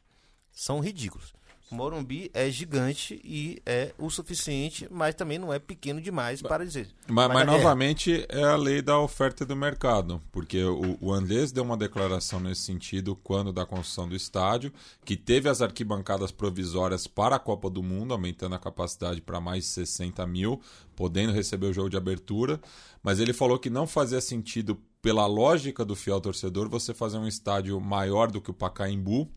São 0.51 0.79
ridículos. 0.79 1.33
Morumbi 1.71 2.31
é 2.33 2.49
gigante 2.49 3.19
e 3.23 3.61
é 3.65 3.93
o 3.97 4.09
suficiente, 4.09 4.87
mas 4.89 5.15
também 5.15 5.37
não 5.37 5.53
é 5.53 5.59
pequeno 5.59 6.01
demais 6.01 6.41
para 6.41 6.65
dizer. 6.65 6.89
Mas, 7.07 7.27
mas 7.27 7.41
é. 7.41 7.45
novamente 7.45 8.25
é 8.27 8.43
a 8.43 8.55
lei 8.55 8.81
da 8.81 8.99
oferta 8.99 9.43
e 9.43 9.45
do 9.47 9.55
mercado, 9.55 10.21
porque 10.31 10.63
o, 10.63 10.97
o 10.99 11.13
Andrés 11.13 11.51
deu 11.51 11.63
uma 11.63 11.77
declaração 11.77 12.39
nesse 12.39 12.61
sentido 12.61 13.15
quando 13.15 13.53
da 13.53 13.65
construção 13.65 14.07
do 14.07 14.15
estádio, 14.15 14.73
que 15.05 15.15
teve 15.15 15.47
as 15.47 15.61
arquibancadas 15.61 16.31
provisórias 16.31 17.07
para 17.07 17.35
a 17.35 17.39
Copa 17.39 17.69
do 17.69 17.83
Mundo, 17.83 18.13
aumentando 18.13 18.55
a 18.55 18.59
capacidade 18.59 19.21
para 19.21 19.39
mais 19.39 19.63
de 19.63 19.69
60 19.69 20.25
mil, 20.25 20.61
podendo 20.95 21.31
receber 21.31 21.67
o 21.67 21.73
jogo 21.73 21.89
de 21.89 21.97
abertura, 21.97 22.59
mas 23.03 23.19
ele 23.19 23.33
falou 23.33 23.59
que 23.59 23.69
não 23.69 23.87
fazia 23.87 24.19
sentido, 24.19 24.77
pela 25.01 25.25
lógica 25.25 25.85
do 25.85 25.95
fiel 25.95 26.19
torcedor, 26.19 26.67
você 26.67 26.93
fazer 26.93 27.17
um 27.17 27.27
estádio 27.27 27.79
maior 27.79 28.29
do 28.29 28.41
que 28.41 28.51
o 28.51 28.53
Pacaembu, 28.53 29.29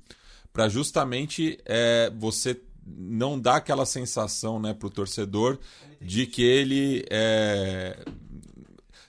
para 0.52 0.68
justamente 0.68 1.58
é, 1.64 2.10
você 2.16 2.60
não 2.84 3.38
dar 3.38 3.56
aquela 3.56 3.86
sensação 3.86 4.60
né, 4.60 4.74
para 4.74 4.86
o 4.86 4.90
torcedor 4.90 5.58
de 6.00 6.26
que 6.26 6.42
ele 6.42 7.04
é, 7.10 8.04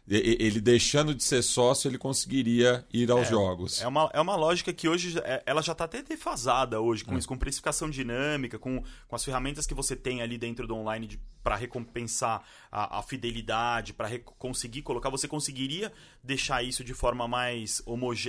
ele 0.08 0.60
deixando 0.60 1.16
de 1.16 1.24
ser 1.24 1.42
sócio 1.42 1.90
ele 1.90 1.98
conseguiria 1.98 2.86
ir 2.94 3.10
aos 3.10 3.28
jogos. 3.30 3.82
É 3.82 3.88
uma, 3.88 4.10
é 4.14 4.22
uma 4.22 4.36
lógica 4.36 4.72
que 4.74 4.88
hoje 4.88 5.18
é- 5.20 5.42
ela 5.46 5.62
já 5.62 5.72
está 5.72 5.86
até 5.86 6.02
defasada 6.04 6.80
hoje, 6.80 7.04
com 7.04 7.18
isso, 7.18 7.28
com 7.28 7.38
precificação 7.38 7.90
dinâmica, 7.90 8.60
com, 8.60 8.84
com 9.08 9.16
as 9.16 9.24
ferramentas 9.24 9.66
que 9.66 9.74
você 9.74 9.96
tem 9.96 10.22
ali 10.22 10.38
dentro 10.38 10.68
do 10.68 10.76
online 10.76 11.20
para 11.44 11.56
recompensar 11.56 12.44
a, 12.72 13.00
a 13.00 13.02
fidelidade, 13.02 13.94
para 13.94 14.10
conseguir 14.38 14.82
colocar. 14.82 15.10
Você 15.10 15.28
conseguiria 15.28 15.92
deixar 16.24 16.64
isso 16.64 16.84
de 16.84 16.94
forma 16.94 17.28
mais 17.28 17.82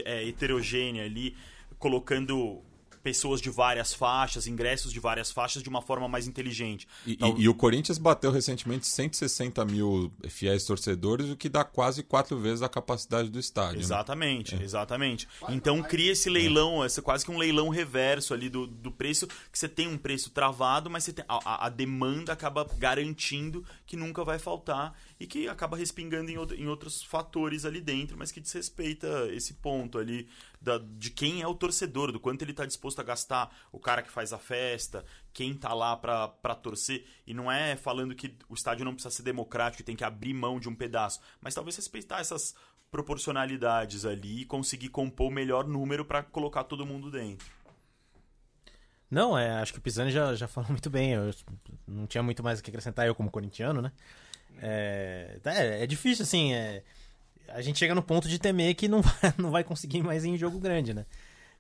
é, 0.05 0.27
heterogênea 0.27 1.05
ali, 1.05 1.37
colocando 1.79 2.63
pessoas 3.05 3.41
de 3.41 3.51
várias 3.51 3.93
faixas, 3.95 4.47
ingressos 4.49 4.91
de 4.93 4.99
várias 4.99 5.31
faixas 5.31 5.63
de 5.63 5.69
uma 5.69 5.81
forma 5.83 6.09
mais 6.09 6.27
inteligente. 6.27 6.89
E, 7.07 7.15
Tal- 7.17 7.39
e- 7.39 7.43
e 7.43 7.49
o 7.49 7.55
Corinthians 7.55 7.99
bateu 7.99 8.33
recentemente 8.33 8.87
160 8.89 9.65
mil 9.67 10.11
fiéis 10.29 10.65
torcedores, 10.65 11.29
o 11.31 11.37
que 11.37 11.49
dá 11.49 11.63
quase 11.63 12.03
quatro 12.03 12.39
vezes 12.39 12.63
a 12.63 12.69
capacidade 12.69 13.29
do 13.29 13.39
estádio. 13.39 13.77
né? 13.77 13.81
Exatamente, 13.85 14.55
exatamente. 14.61 15.29
Então 15.51 15.83
cria 15.83 16.13
esse 16.13 16.31
leilão, 16.31 16.85
esse, 16.85 17.03
quase 17.03 17.25
que 17.25 17.31
um 17.31 17.37
leilão 17.39 17.69
reverso 17.69 18.33
ali 18.33 18.49
do, 18.49 18.67
do 18.67 18.91
preço, 18.91 19.27
que 19.53 19.59
você 19.59 19.69
tem 19.69 19.87
um 19.87 19.99
preço 19.99 20.31
travado, 20.31 20.89
mas 20.89 21.05
você 21.05 21.13
tem, 21.13 21.25
a, 21.29 21.37
a- 21.45 21.67
a 21.67 21.69
demanda 21.69 22.33
acaba 22.33 22.67
garantindo 22.79 23.65
que 23.87 23.97
nunca 23.97 24.25
vai 24.25 24.39
faltar 24.39 24.99
e 25.21 25.27
que 25.27 25.47
acaba 25.47 25.77
respingando 25.77 26.31
em, 26.31 26.39
outro- 26.39 26.57
em 26.57 26.67
outros 26.67 27.03
fatores 27.03 27.67
ali 27.67 27.81
dentro, 27.83 28.17
mas 28.19 28.33
que 28.33 28.41
desrespeita 28.41 29.29
esse 29.33 29.53
ponto 29.55 29.99
ali 29.99 30.27
da- 30.65 30.79
de 30.79 31.11
quem 31.11 31.43
é 31.43 31.47
o 31.47 31.55
torcedor, 31.55 32.11
do 32.11 32.19
quanto 32.19 32.43
ele 32.43 32.51
está 32.53 32.65
disposto 32.65 32.99
a 32.99 33.05
gastar, 33.05 33.55
o 33.71 33.79
cara 33.79 34.03
que 34.03 34.11
faz 34.11 34.33
a 34.33 34.39
festa, 34.39 35.05
quem 35.33 35.55
tá 35.55 35.73
lá 35.75 35.97
pra 35.97 36.55
torcer. 36.55 37.05
E 37.27 37.35
não 37.35 37.53
é 37.53 37.77
falando 37.77 38.15
que 38.15 38.37
o 38.49 38.55
estádio 38.55 38.85
não 38.85 38.95
precisa 38.95 39.15
ser 39.15 39.23
democrático 39.23 39.83
e 39.83 39.85
tem 39.85 39.95
que 39.95 40.05
abrir 40.05 40.33
mão 40.35 40.59
de 40.59 40.69
um 40.69 40.75
pedaço, 40.75 41.21
mas 41.41 41.55
talvez 41.55 41.77
respeitar 41.77 42.21
essas 42.21 42.55
proporcionalidades 42.91 44.05
ali 44.05 44.43
e 44.43 44.45
conseguir 44.47 44.89
compor 44.89 45.29
o 45.29 45.35
melhor 45.35 45.67
número 45.67 46.05
pra 46.05 46.23
colocar 46.23 46.65
todo 46.65 46.87
mundo 46.87 47.11
dentro. 47.11 47.47
Não, 49.11 49.37
é, 49.39 49.51
acho 49.61 49.73
que 49.73 49.79
o 49.79 49.83
Pisani 49.83 50.11
já, 50.11 50.35
já 50.35 50.49
falou 50.49 50.71
muito 50.71 50.89
bem. 50.91 51.13
Eu 51.13 51.31
não 51.87 52.07
tinha 52.07 52.23
muito 52.23 52.43
mais 52.43 52.59
o 52.59 52.63
que 52.63 52.71
acrescentar, 52.71 53.07
eu 53.07 53.15
como 53.15 53.31
corintiano, 53.31 53.83
né? 53.83 53.93
É, 54.59 55.39
é, 55.45 55.83
é 55.85 55.87
difícil, 55.87 56.23
assim. 56.23 56.53
é, 56.55 56.83
a 57.49 57.61
gente 57.61 57.79
chega 57.79 57.95
no 57.95 58.03
ponto 58.03 58.29
de 58.29 58.39
temer 58.39 58.75
que 58.75 58.89
não 58.89 59.01
vai, 59.03 59.35
não 59.39 59.51
vai 59.51 59.65
conseguir 59.65 60.03
mais 60.03 60.25
ir 60.25 60.31
em 60.31 60.37
jogo 60.37 60.59
grande, 60.59 60.93
né? 60.95 61.05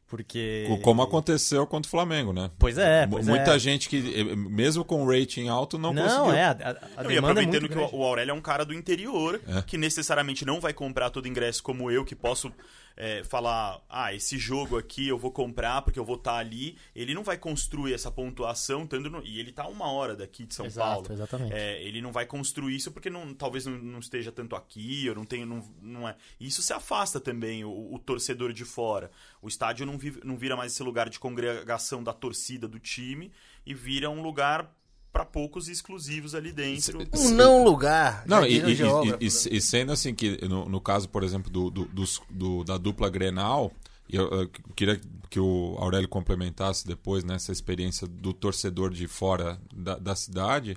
Porque. 0.06 0.66
Co- 0.68 0.78
Como 0.78 1.02
aconteceu 1.02 1.66
contra 1.66 1.88
o 1.88 1.90
Flamengo, 1.90 2.32
né? 2.32 2.50
Pois 2.58 2.76
é, 2.76 3.06
pois 3.06 3.26
Muita 3.26 3.54
é. 3.56 3.58
gente 3.58 3.88
que, 3.88 4.14
eh, 4.14 4.36
mesmo 4.36 4.84
com 4.84 5.04
rating 5.06 5.48
alto, 5.48 5.78
não, 5.78 5.94
Não, 5.94 6.02
conseguiu. 6.02 6.32
é. 6.32 6.44
A, 6.44 6.50
a, 6.98 7.02
Não, 7.02 7.10
e 7.10 7.14
demanda 7.14 7.42
é 7.42 7.46
que 7.46 7.50
grande. 7.50 7.74
o 7.74 7.96
o 7.96 8.02
Aurélio 8.04 8.30
é 8.32 8.34
um 8.34 8.40
cara 8.40 8.64
do 8.64 8.74
interior, 8.74 9.40
É. 9.48 9.62
que 9.62 9.78
necessariamente 9.78 10.44
não 10.44 10.60
vai 10.60 10.72
comprar 10.74 11.08
todo 11.10 11.26
ingresso 11.26 11.62
como 11.62 11.90
eu, 11.90 12.04
que 12.04 12.14
posso 12.14 12.52
é, 12.96 13.24
falar, 13.24 13.82
ah, 13.88 14.14
esse 14.14 14.38
jogo 14.38 14.78
aqui 14.78 15.08
eu 15.08 15.18
vou 15.18 15.32
comprar 15.32 15.82
porque 15.82 15.98
eu 15.98 16.04
vou 16.04 16.16
estar 16.16 16.36
ali. 16.36 16.76
Ele 16.94 17.12
não 17.14 17.22
vai 17.24 17.36
construir 17.36 17.92
essa 17.94 18.10
pontuação, 18.10 18.86
tanto 18.86 19.10
no- 19.10 19.22
e 19.24 19.38
ele 19.40 19.50
tá 19.52 19.64
a 19.64 19.68
uma 19.68 19.90
hora 19.90 20.14
daqui 20.14 20.44
de 20.46 20.54
São 20.54 20.66
Exato, 20.66 20.88
Paulo. 20.88 21.12
exatamente. 21.12 21.52
É, 21.52 21.82
ele 21.82 22.00
não 22.00 22.12
vai 22.12 22.24
construir 22.26 22.76
isso 22.76 22.92
porque 22.92 23.10
não, 23.10 23.34
talvez 23.34 23.66
não, 23.66 23.76
não 23.78 23.98
esteja 23.98 24.30
tanto 24.30 24.54
aqui, 24.54 25.08
ou 25.08 25.14
não 25.14 25.24
tenha, 25.24 25.44
não, 25.44 25.62
não 25.82 26.08
é. 26.08 26.16
Isso 26.38 26.62
se 26.62 26.72
afasta 26.72 27.18
também 27.20 27.64
o, 27.64 27.94
o 27.94 27.98
torcedor 27.98 28.52
de 28.52 28.64
fora. 28.64 29.10
O 29.42 29.48
estádio 29.48 29.84
não, 29.86 29.98
vive- 29.98 30.20
não 30.24 30.36
vira 30.36 30.56
mais 30.56 30.72
esse 30.72 30.82
lugar 30.82 31.08
de 31.10 31.18
congregação 31.18 32.02
da 32.02 32.12
torcida 32.12 32.68
do 32.68 32.78
time 32.78 33.32
e 33.66 33.74
vira 33.74 34.08
um 34.10 34.22
lugar 34.22 34.72
para 35.14 35.24
poucos 35.24 35.68
e 35.68 35.72
exclusivos 35.72 36.34
ali 36.34 36.50
dentro. 36.50 36.98
Um 37.14 37.30
não 37.30 37.62
lugar. 37.62 38.24
Não, 38.26 38.44
e, 38.44 38.54
e- 38.58 38.72
e- 38.72 39.10
né? 39.12 39.16
e- 39.20 39.60
sendo 39.60 39.92
assim 39.92 40.12
que, 40.12 40.44
no, 40.48 40.68
no 40.68 40.80
caso, 40.80 41.08
por 41.08 41.22
exemplo, 41.22 41.48
do, 41.52 41.70
do- 41.70 41.88
do- 42.28 42.64
da 42.64 42.76
dupla 42.76 43.08
Grenal, 43.08 43.72
e 44.08 44.16
eu, 44.16 44.28
eu 44.28 44.48
queria 44.74 45.00
que 45.30 45.38
o 45.38 45.76
Aurélio 45.78 46.08
complementasse 46.08 46.84
depois 46.84 47.22
nessa 47.22 47.52
experiência 47.52 48.08
do 48.08 48.32
torcedor 48.32 48.90
de 48.92 49.06
fora 49.06 49.60
da, 49.72 49.96
da 49.96 50.16
cidade, 50.16 50.76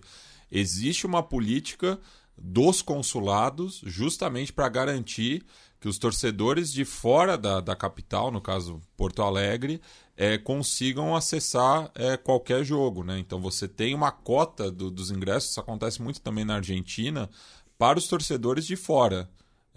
existe 0.51 1.07
uma 1.07 1.23
política 1.23 1.99
dos 2.37 2.83
consulados, 2.83 3.81
justamente 3.83 4.53
para 4.53 4.69
garantir 4.69 5.43
que 5.79 5.87
os 5.87 5.97
torcedores 5.97 6.71
de 6.71 6.83
fora 6.83 7.37
da, 7.37 7.61
da 7.61 7.75
capital, 7.75 8.31
no 8.31 8.41
caso 8.41 8.81
Porto 8.95 9.21
Alegre, 9.21 9.81
é, 10.15 10.37
consigam 10.37 11.15
acessar 11.15 11.91
é, 11.93 12.17
qualquer 12.17 12.63
jogo. 12.63 13.03
Né? 13.03 13.19
Então 13.19 13.39
você 13.39 13.67
tem 13.67 13.93
uma 13.93 14.11
cota 14.11 14.71
do, 14.71 14.89
dos 14.89 15.11
ingressos, 15.11 15.51
isso 15.51 15.59
acontece 15.59 16.01
muito 16.01 16.21
também 16.21 16.43
na 16.43 16.55
Argentina, 16.55 17.29
para 17.77 17.99
os 17.99 18.07
torcedores 18.07 18.65
de 18.65 18.75
fora. 18.75 19.29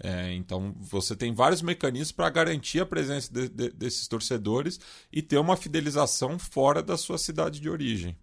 É, 0.03 0.33
então 0.33 0.73
você 0.79 1.15
tem 1.15 1.31
vários 1.31 1.61
mecanismos 1.61 2.11
para 2.11 2.27
garantir 2.31 2.79
a 2.79 2.85
presença 2.87 3.31
de, 3.31 3.47
de, 3.47 3.69
desses 3.69 4.07
torcedores 4.07 4.79
e 5.13 5.21
ter 5.21 5.37
uma 5.37 5.55
fidelização 5.55 6.39
fora 6.39 6.81
da 6.81 6.97
sua 6.97 7.19
cidade 7.19 7.59
de 7.59 7.69
origem. 7.69 8.17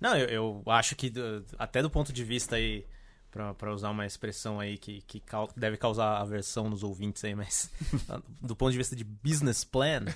Não, 0.00 0.16
eu, 0.16 0.26
eu 0.28 0.72
acho 0.72 0.96
que 0.96 1.12
até 1.58 1.82
do 1.82 1.90
ponto 1.90 2.14
de 2.14 2.24
vista 2.24 2.56
aí 2.56 2.86
para 3.30 3.72
usar 3.72 3.90
uma 3.90 4.06
expressão 4.06 4.58
aí 4.58 4.78
que, 4.78 5.02
que 5.02 5.22
deve 5.56 5.76
causar 5.76 6.16
aversão 6.16 6.68
nos 6.68 6.82
ouvintes 6.82 7.22
aí, 7.24 7.34
mas 7.34 7.70
do 8.40 8.56
ponto 8.56 8.72
de 8.72 8.78
vista 8.78 8.96
de 8.96 9.04
business 9.04 9.64
plan, 9.64 10.06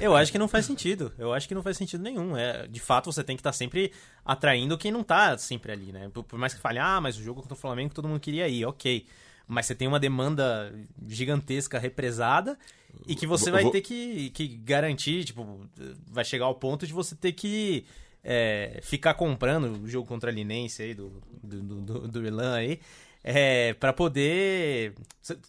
eu 0.00 0.16
acho 0.16 0.32
que 0.32 0.38
não 0.38 0.48
faz 0.48 0.64
sentido. 0.64 1.12
Eu 1.18 1.32
acho 1.32 1.46
que 1.46 1.54
não 1.54 1.62
faz 1.62 1.76
sentido 1.76 2.02
nenhum. 2.02 2.36
É, 2.36 2.66
de 2.66 2.80
fato, 2.80 3.12
você 3.12 3.22
tem 3.22 3.36
que 3.36 3.40
estar 3.40 3.50
tá 3.50 3.56
sempre 3.56 3.92
atraindo 4.24 4.78
quem 4.78 4.90
não 4.90 5.02
está 5.02 5.36
sempre 5.36 5.72
ali, 5.72 5.92
né? 5.92 6.08
Por, 6.12 6.24
por, 6.24 6.38
mais 6.38 6.54
que 6.54 6.60
fale, 6.60 6.78
ah, 6.78 7.00
mas 7.00 7.18
o 7.18 7.22
jogo 7.22 7.42
contra 7.42 7.54
o 7.54 7.60
Flamengo 7.60 7.94
todo 7.94 8.08
mundo 8.08 8.20
queria 8.20 8.48
ir, 8.48 8.64
ok. 8.64 9.06
Mas 9.46 9.66
você 9.66 9.74
tem 9.74 9.86
uma 9.86 10.00
demanda 10.00 10.74
gigantesca 11.06 11.78
represada 11.78 12.58
e 13.06 13.14
que 13.14 13.26
você 13.26 13.50
vai 13.50 13.68
ter 13.70 13.82
que, 13.82 14.30
que 14.30 14.48
garantir, 14.48 15.24
tipo, 15.24 15.68
vai 16.10 16.24
chegar 16.24 16.46
ao 16.46 16.54
ponto 16.54 16.86
de 16.86 16.92
você 16.94 17.14
ter 17.14 17.32
que 17.32 17.84
é, 18.24 18.80
ficar 18.82 19.14
comprando 19.14 19.82
o 19.82 19.88
jogo 19.88 20.08
contra 20.08 20.30
a 20.30 20.32
Linense 20.32 20.82
aí, 20.82 20.94
do, 20.94 21.22
do, 21.42 21.62
do, 21.62 22.08
do 22.08 22.26
Irlan 22.26 22.54
aí, 22.54 22.80
é, 23.22 23.74
para 23.74 23.92
poder. 23.92 24.94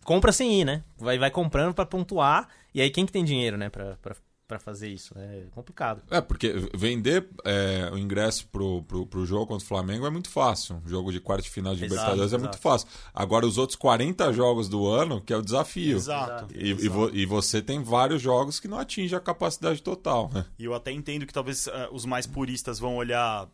Compra 0.03 0.31
sem 0.31 0.61
ir, 0.61 0.65
né? 0.65 0.83
Vai, 0.97 1.17
vai 1.17 1.31
comprando 1.31 1.73
para 1.73 1.85
pontuar. 1.85 2.49
E 2.73 2.81
aí 2.81 2.89
quem 2.89 3.05
que 3.05 3.11
tem 3.11 3.23
dinheiro, 3.23 3.57
né? 3.57 3.69
Pra, 3.69 3.95
pra, 4.01 4.15
para 4.47 4.59
fazer 4.59 4.89
isso. 4.89 5.13
É 5.17 5.43
complicado. 5.51 6.03
É, 6.09 6.21
porque 6.21 6.53
vender 6.73 7.27
é, 7.43 7.89
o 7.91 7.97
ingresso 7.97 8.47
pro, 8.47 8.83
pro, 8.83 9.05
pro 9.05 9.25
jogo 9.25 9.47
contra 9.47 9.63
o 9.63 9.67
Flamengo 9.67 10.05
é 10.05 10.09
muito 10.09 10.29
fácil. 10.29 10.81
O 10.85 10.89
jogo 10.89 11.11
de 11.11 11.19
quarto 11.19 11.43
de 11.43 11.49
final 11.49 11.73
de 11.75 11.83
exato, 11.83 11.93
Libertadores 11.93 12.33
é 12.33 12.37
muito 12.37 12.57
fácil. 12.59 12.87
Agora, 13.13 13.45
os 13.45 13.57
outros 13.57 13.75
40 13.75 14.31
jogos 14.33 14.69
do 14.69 14.87
ano, 14.87 15.21
que 15.21 15.33
é 15.33 15.37
o 15.37 15.41
desafio. 15.41 15.97
Exato. 15.97 16.53
E, 16.53 16.71
exato. 16.71 16.85
e, 16.85 16.89
vo, 16.89 17.09
e 17.13 17.25
você 17.25 17.61
tem 17.61 17.81
vários 17.81 18.21
jogos 18.21 18.59
que 18.59 18.67
não 18.67 18.79
atingem 18.79 19.17
a 19.17 19.21
capacidade 19.21 19.81
total. 19.81 20.29
Né? 20.33 20.45
E 20.59 20.65
eu 20.65 20.73
até 20.73 20.91
entendo 20.91 21.25
que 21.25 21.33
talvez 21.33 21.67
uh, 21.67 21.71
os 21.91 22.05
mais 22.05 22.27
puristas 22.27 22.77
vão 22.77 22.95
olhar, 22.95 23.49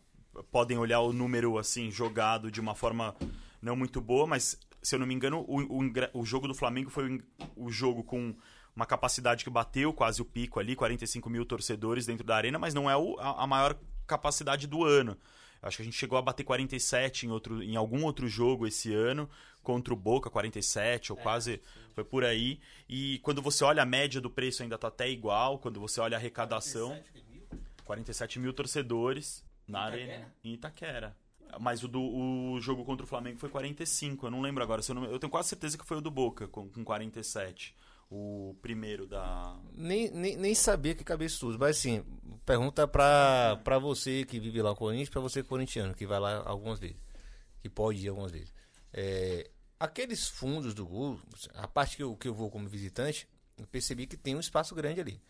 podem 0.50 0.76
olhar 0.76 1.00
o 1.00 1.12
número 1.12 1.58
assim, 1.58 1.90
jogado 1.90 2.50
de 2.50 2.60
uma 2.60 2.74
forma 2.74 3.14
não 3.62 3.76
muito 3.76 4.00
boa, 4.00 4.26
mas 4.26 4.58
se 4.82 4.94
eu 4.94 4.98
não 4.98 5.06
me 5.06 5.14
engano, 5.14 5.44
o, 5.46 5.60
o, 5.60 6.20
o 6.20 6.24
jogo 6.24 6.48
do 6.48 6.54
Flamengo 6.54 6.90
foi 6.90 7.16
o, 7.16 7.22
o 7.56 7.70
jogo 7.70 8.02
com 8.02 8.34
uma 8.74 8.86
capacidade 8.86 9.44
que 9.44 9.50
bateu 9.50 9.92
quase 9.92 10.22
o 10.22 10.24
pico 10.24 10.58
ali, 10.58 10.74
45 10.74 11.28
mil 11.28 11.44
torcedores 11.44 12.06
dentro 12.06 12.26
da 12.26 12.36
arena, 12.36 12.58
mas 12.58 12.72
não 12.72 12.90
é 12.90 12.96
o, 12.96 13.18
a, 13.18 13.42
a, 13.42 13.46
maior 13.46 13.78
capacidade 14.06 14.66
do 14.66 14.84
ano. 14.84 15.16
Acho 15.60 15.76
que 15.76 15.82
a 15.82 15.84
gente 15.84 15.96
chegou 15.96 16.18
a 16.18 16.22
bater 16.22 16.42
47 16.42 17.26
em, 17.26 17.30
outro, 17.30 17.62
em 17.62 17.76
algum 17.76 18.04
outro 18.04 18.26
jogo 18.26 18.66
esse 18.66 18.92
ano, 18.92 19.30
contra 19.62 19.94
o 19.94 19.96
Boca, 19.96 20.28
47, 20.28 21.12
ou 21.12 21.18
é, 21.18 21.22
quase 21.22 21.52
sim. 21.56 21.60
foi 21.94 22.02
por 22.02 22.24
aí. 22.24 22.58
E 22.88 23.20
quando 23.22 23.40
você 23.40 23.62
olha 23.62 23.82
a 23.82 23.86
média 23.86 24.20
do 24.20 24.28
preço 24.28 24.62
ainda 24.62 24.74
está 24.74 24.88
até 24.88 25.08
igual, 25.08 25.58
quando 25.58 25.78
você 25.78 26.00
olha 26.00 26.16
a 26.16 26.18
arrecadação. 26.18 26.88
47 26.88 27.30
mil, 27.30 27.60
47 27.84 28.38
mil 28.40 28.52
torcedores 28.52 29.44
na 29.68 29.82
arena 29.82 30.34
em 30.42 30.54
Itaquera. 30.54 31.16
Mas 31.60 31.84
o, 31.84 31.88
do, 31.88 32.00
o 32.02 32.58
jogo 32.60 32.82
contra 32.84 33.04
o 33.04 33.06
Flamengo 33.06 33.38
foi 33.38 33.50
45, 33.50 34.26
eu 34.26 34.30
não 34.30 34.40
lembro 34.40 34.64
agora. 34.64 34.80
Eu, 34.88 34.94
não, 34.94 35.04
eu 35.04 35.18
tenho 35.18 35.30
quase 35.30 35.50
certeza 35.50 35.76
que 35.76 35.84
foi 35.84 35.98
o 35.98 36.00
do 36.00 36.10
Boca, 36.10 36.48
com, 36.48 36.68
com 36.68 36.82
47 36.82 37.76
o 38.14 38.54
primeiro 38.60 39.06
da. 39.06 39.58
Nem, 39.72 40.10
nem, 40.10 40.36
nem 40.36 40.54
sabia 40.54 40.94
que 40.94 41.02
tudo, 41.38 41.58
mas 41.58 41.78
assim, 41.78 42.04
pergunta 42.44 42.86
pra, 42.86 43.58
pra 43.64 43.78
você 43.78 44.24
que 44.26 44.38
vive 44.38 44.60
lá 44.60 44.70
no 44.70 44.76
Corinthians, 44.76 45.08
pra 45.08 45.20
você 45.20 45.42
corintiano, 45.42 45.94
que 45.94 46.06
vai 46.06 46.20
lá 46.20 46.42
algumas 46.44 46.78
vezes, 46.78 46.98
que 47.62 47.70
pode 47.70 48.04
ir 48.04 48.08
algumas 48.10 48.30
vezes. 48.30 48.52
É, 48.92 49.50
aqueles 49.80 50.28
fundos 50.28 50.74
do 50.74 50.86
gol, 50.86 51.18
a 51.54 51.66
parte 51.66 51.96
que 51.96 52.02
eu, 52.02 52.14
que 52.14 52.28
eu 52.28 52.34
vou 52.34 52.50
como 52.50 52.68
visitante, 52.68 53.26
eu 53.56 53.66
percebi 53.66 54.06
que 54.06 54.16
tem 54.16 54.36
um 54.36 54.40
espaço 54.40 54.74
grande 54.74 55.00
ali. 55.00 55.22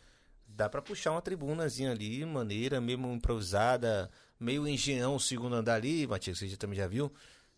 Dá 0.44 0.68
pra 0.68 0.82
puxar 0.82 1.12
uma 1.12 1.22
tribunazinha 1.22 1.92
ali, 1.92 2.24
maneira, 2.26 2.80
mesmo 2.80 3.12
improvisada, 3.12 4.10
meio 4.40 4.66
engenhão, 4.66 5.20
segundo 5.20 5.54
andar 5.54 5.74
ali, 5.74 6.04
Matias, 6.04 6.36
você 6.36 6.48
já, 6.48 6.56
também 6.56 6.76
já 6.76 6.88
viu, 6.88 7.12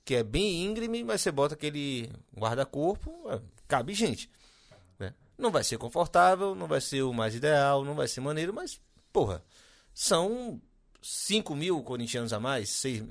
que 0.05 0.16
é 0.16 0.22
bem 0.22 0.64
íngreme, 0.66 1.03
mas 1.03 1.22
você 1.22 1.33
bota 1.33 1.55
aquele 1.55 2.11
guarda-corpo, 2.37 3.25
é, 3.31 3.41
cabe 3.66 3.95
gente. 3.95 4.29
Não 5.37 5.51
vai 5.51 5.64
ser 5.64 5.78
confortável, 5.78 6.55
não 6.55 6.66
vai 6.66 6.80
ser 6.80 7.03
o 7.03 7.12
mais 7.12 7.35
ideal, 7.35 7.85
não 7.85 7.95
vai 7.95 8.07
ser 8.07 8.20
maneiro, 8.20 8.55
mas, 8.55 8.80
porra, 9.12 9.45
são 9.93 10.61
5 11.03 11.55
mil 11.55 11.82
corintianos 11.82 12.32
a 12.32 12.41
mais, 12.41 12.70
6, 12.70 13.05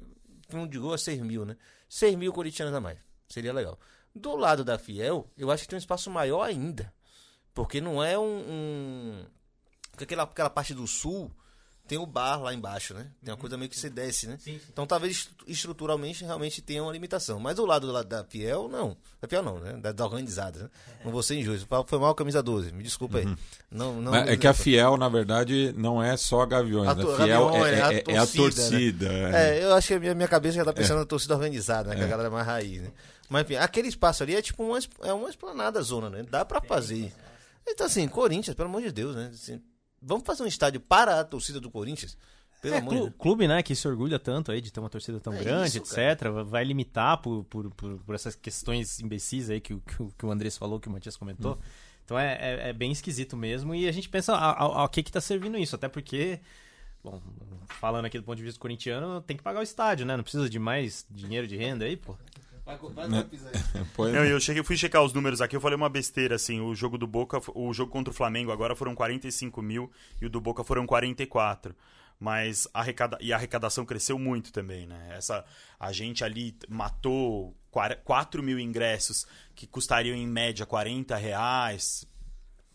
não 0.52 0.68
digo 0.68 0.94
a 0.94 0.98
6 0.98 1.22
mil, 1.22 1.46
né? 1.46 1.58
6 1.90 2.16
mil 2.16 2.32
corintianos 2.32 2.74
a 2.74 2.80
mais, 2.80 2.98
seria 3.28 3.54
legal. 3.54 3.78
Do 4.16 4.36
lado 4.36 4.64
da 4.64 4.78
Fiel, 4.78 5.30
eu 5.38 5.52
acho 5.52 5.64
que 5.64 5.70
tem 5.70 5.78
um 5.78 5.80
espaço 5.80 6.10
maior 6.10 6.44
ainda, 6.44 6.94
porque 7.54 7.82
não 7.82 8.04
é 8.04 8.18
um... 8.18 8.24
um 8.24 9.26
aquela, 9.98 10.24
aquela 10.24 10.50
parte 10.50 10.74
do 10.74 10.88
sul 10.88 11.32
tem 11.88 11.98
o 11.98 12.06
bar 12.06 12.42
lá 12.42 12.54
embaixo, 12.54 12.94
né? 12.94 13.08
Tem 13.24 13.34
uma 13.34 13.40
coisa 13.40 13.58
meio 13.58 13.70
que 13.70 13.78
você 13.78 13.90
desce, 13.90 14.26
né? 14.26 14.38
Sim, 14.40 14.54
sim. 14.54 14.62
Então 14.72 14.88
talvez 14.88 15.30
estruturalmente 15.46 16.24
realmente 16.24 16.62
tenha 16.62 16.82
uma 16.82 16.92
limitação. 16.92 17.40
Mas 17.40 17.60
o 17.60 17.66
lado, 17.66 17.92
lado 17.92 18.08
da 18.08 18.24
Fiel, 18.24 18.70
não. 18.70 18.96
Da 19.22 19.28
Fiel 19.28 19.44
não, 19.44 19.60
né? 19.60 19.74
Da, 19.74 19.92
da 19.92 20.06
organizada, 20.06 20.64
né? 20.64 20.70
Não 21.04 21.12
vou 21.12 21.22
ser 21.22 21.36
injusto. 21.36 21.68
Foi 21.86 22.00
mal 22.00 22.16
camisa 22.16 22.42
12, 22.42 22.72
me 22.72 22.84
desculpa 22.84 23.18
aí. 23.18 23.26
Uhum. 23.26 23.36
Não, 23.70 24.02
não, 24.02 24.16
é 24.16 24.38
que 24.38 24.48
a 24.48 24.54
Fiel, 24.56 24.96
na 24.96 25.10
verdade, 25.10 25.74
não 25.78 26.02
é 26.02 26.16
só 26.16 26.46
Gaviões. 26.46 26.88
A, 26.88 26.96
né? 26.96 27.04
Fiel 27.04 27.18
Gavião, 27.18 27.66
é, 27.66 27.72
é, 27.72 27.76
é, 27.76 28.04
é, 28.08 28.18
a 28.18 28.28
torcida. 28.28 29.10
Né? 29.10 29.58
É. 29.58 29.64
eu 29.64 29.74
acho 29.74 29.90
que 29.90 29.94
a 29.96 30.00
minha, 30.00 30.16
minha 30.16 30.28
cabeça 30.28 30.56
já 30.56 30.66
tá 30.66 30.72
pensando 30.72 31.00
na 31.00 31.06
torcida 31.06 31.36
organizada, 31.36 31.90
né? 31.90 31.98
Que 31.98 32.04
a 32.04 32.08
galera 32.08 32.30
é 32.30 32.32
mais 32.32 32.46
raiz, 32.46 32.82
né? 32.82 32.92
Mas 33.30 33.44
enfim, 33.44 33.56
aquele 33.56 33.90
espaço 33.90 34.24
ali 34.24 34.36
é 34.36 34.42
tipo 34.42 34.64
uma, 34.64 34.80
é 35.02 35.12
uma 35.12 35.30
esplanada 35.30 35.82
zona, 35.82 36.10
né? 36.10 36.24
Dá 36.30 36.46
pra 36.46 36.62
fazer. 36.62 37.12
Então 37.68 37.88
assim, 37.88 38.08
Corinthians, 38.08 38.56
pelo 38.56 38.70
amor 38.70 38.82
de 38.82 38.92
Deus, 38.92 39.16
né? 39.16 39.32
Assim, 39.34 39.62
vamos 40.04 40.24
fazer 40.26 40.44
um 40.44 40.48
estádio 40.48 40.80
para 40.80 41.20
a 41.20 41.24
torcida 41.24 41.60
do 41.60 41.72
Corinthians? 41.72 42.18
Pelo 42.62 42.76
é, 42.76 42.78
amor 42.78 43.12
clube, 43.12 43.46
né, 43.46 43.62
que 43.62 43.76
se 43.76 43.86
orgulha 43.86 44.18
tanto 44.18 44.50
aí 44.50 44.62
de 44.62 44.72
ter 44.72 44.80
uma 44.80 44.90
torcida 44.90 45.20
tão 45.20 45.34
é 45.34 45.44
grande, 45.44 45.68
isso, 45.68 46.00
etc. 46.00 46.18
Cara. 46.18 46.44
Vai 46.46 46.64
limitar 46.64 47.18
por, 47.18 47.44
por, 47.44 47.70
por, 47.72 48.00
por, 48.00 48.16
essas 48.16 48.36
questões 48.36 49.02
imbecis 49.02 49.50
aí 49.50 49.60
que, 49.60 49.76
que, 49.76 50.08
que 50.18 50.26
o 50.26 50.32
Andrés 50.32 50.58
falou, 50.58 50.80
que 50.80 50.88
o 50.88 50.92
Matias 50.92 51.18
comentou. 51.18 51.56
Hum. 51.56 51.94
Então 52.06 52.18
é, 52.18 52.34
é, 52.34 52.70
é, 52.70 52.74
bem 52.74 52.92
esquisito 52.92 53.36
mesmo. 53.36 53.76
E 53.76 53.88
a 53.88 53.92
gente 53.92 54.08
pensa 54.08 54.34
ao, 54.34 54.88
que 54.88 55.04
que 55.04 55.12
tá 55.12 55.20
servindo 55.20 55.58
isso. 55.58 55.76
Até 55.76 55.90
porque, 55.90 56.40
bom, 57.04 57.22
falando 57.68 58.06
aqui 58.06 58.18
do 58.18 58.24
ponto 58.24 58.38
de 58.38 58.44
vista 58.44 58.60
corintiano, 58.60 59.22
tem 59.22 59.36
que 59.36 59.44
pagar 59.44 59.60
o 59.60 59.64
estádio, 59.64 60.06
né? 60.06 60.16
Não 60.16 60.24
precisa 60.24 60.50
de 60.50 60.60
mais 60.60 61.06
dinheiro 61.10 61.48
de 61.48 61.58
renda 61.58 61.84
aí, 61.84 61.98
pô. 61.98 62.16
Vai, 62.66 62.78
vai, 62.78 63.10
vai 63.10 63.28
Não, 64.14 64.26
eu 64.26 64.40
cheguei, 64.40 64.64
fui 64.64 64.78
checar 64.78 65.04
os 65.04 65.12
números 65.14 65.42
aqui, 65.42 65.56
eu 65.56 65.62
falei 65.62 65.76
uma 65.76 65.90
besteira, 65.90 66.36
assim, 66.36 66.62
o 66.62 66.74
jogo 66.74 66.98
do 66.98 67.06
Boca, 67.06 67.42
o 67.54 67.74
jogo 67.74 67.92
contra 67.92 68.12
o 68.12 68.16
Flamengo 68.16 68.52
agora 68.52 68.76
foram 68.76 68.96
45 68.96 69.62
mil 69.62 69.92
e 70.22 70.26
o 70.26 70.30
do 70.30 70.40
Boca 70.40 70.64
foram 70.64 70.86
44 70.86 71.76
mas 72.20 72.70
a 72.74 72.80
arrecada... 72.80 73.18
e 73.20 73.34
a 73.34 73.36
arrecadação 73.36 73.86
cresceu 73.86 74.18
muito 74.18 74.54
também, 74.54 74.88
né? 74.88 75.10
Essa, 75.18 75.44
a 75.78 75.92
gente 75.92 76.24
ali 76.24 76.56
matou 76.70 77.54
4 78.06 78.42
mil 78.42 78.58
ingressos 78.58 79.26
que 79.54 79.68
custariam 79.68 80.16
em 80.16 80.26
média 80.26 80.66
40 80.66 81.18
reais, 81.18 82.08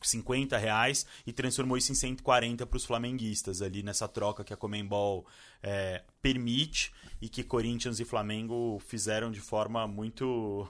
50 0.02 0.56
reais 0.58 1.06
e 1.26 1.32
transformou 1.32 1.78
isso 1.78 1.90
em 1.90 1.94
140 1.94 2.66
para 2.66 2.76
os 2.76 2.84
flamenguistas 2.84 3.62
ali 3.62 3.82
nessa 3.82 4.06
troca 4.06 4.44
que 4.44 4.52
a 4.52 4.56
Comembol 4.56 5.26
é, 5.62 6.02
permite 6.20 6.92
e 7.20 7.28
que 7.28 7.42
Corinthians 7.42 8.00
e 8.00 8.04
Flamengo 8.04 8.80
fizeram 8.86 9.30
de 9.30 9.40
forma 9.40 9.86
muito 9.86 10.68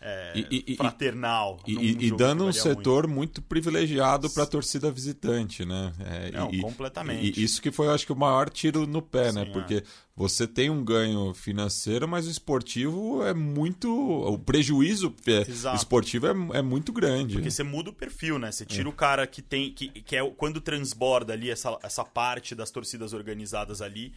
é, 0.00 0.32
e, 0.50 0.64
e, 0.68 0.76
fraternal. 0.76 1.60
E, 1.66 2.06
e 2.06 2.16
dando 2.16 2.44
um 2.44 2.52
setor 2.52 3.06
muito, 3.06 3.16
muito 3.16 3.42
privilegiado 3.42 4.28
para 4.30 4.42
a 4.42 4.46
torcida 4.46 4.90
visitante, 4.90 5.64
né? 5.64 5.92
É, 6.00 6.30
Não, 6.32 6.50
completamente. 6.60 7.40
E, 7.40 7.44
isso 7.44 7.62
que 7.62 7.70
foi, 7.70 7.88
acho 7.88 8.06
que, 8.06 8.12
o 8.12 8.16
maior 8.16 8.50
tiro 8.50 8.86
no 8.86 9.00
pé, 9.00 9.32
né? 9.32 9.44
Sim, 9.44 9.46
né? 9.46 9.52
Porque 9.52 9.74
é. 9.76 9.82
você 10.16 10.46
tem 10.46 10.70
um 10.70 10.84
ganho 10.84 11.32
financeiro, 11.34 12.06
mas 12.06 12.26
o 12.26 12.30
esportivo 12.30 13.24
é 13.24 13.32
muito. 13.32 13.88
O 13.90 14.38
prejuízo 14.38 15.14
é, 15.26 15.74
esportivo 15.74 16.26
é, 16.26 16.58
é, 16.58 16.62
muito 16.62 16.92
grande. 16.92 17.34
Porque 17.34 17.50
você 17.50 17.62
muda 17.62 17.90
o 17.90 17.94
perfil, 17.94 18.38
né? 18.38 18.50
Você 18.50 18.66
tira 18.66 18.88
é. 18.88 18.90
o 18.90 18.92
cara 18.92 19.26
que 19.26 19.40
tem. 19.40 19.72
que, 19.72 19.88
que 19.88 20.16
é 20.16 20.30
quando 20.30 20.60
transborda 20.60 21.32
ali 21.32 21.50
essa, 21.50 21.78
essa 21.82 22.04
parte 22.04 22.54
das 22.54 22.70
torcidas 22.70 23.12
organizadas 23.12 23.80
ali 23.80 24.12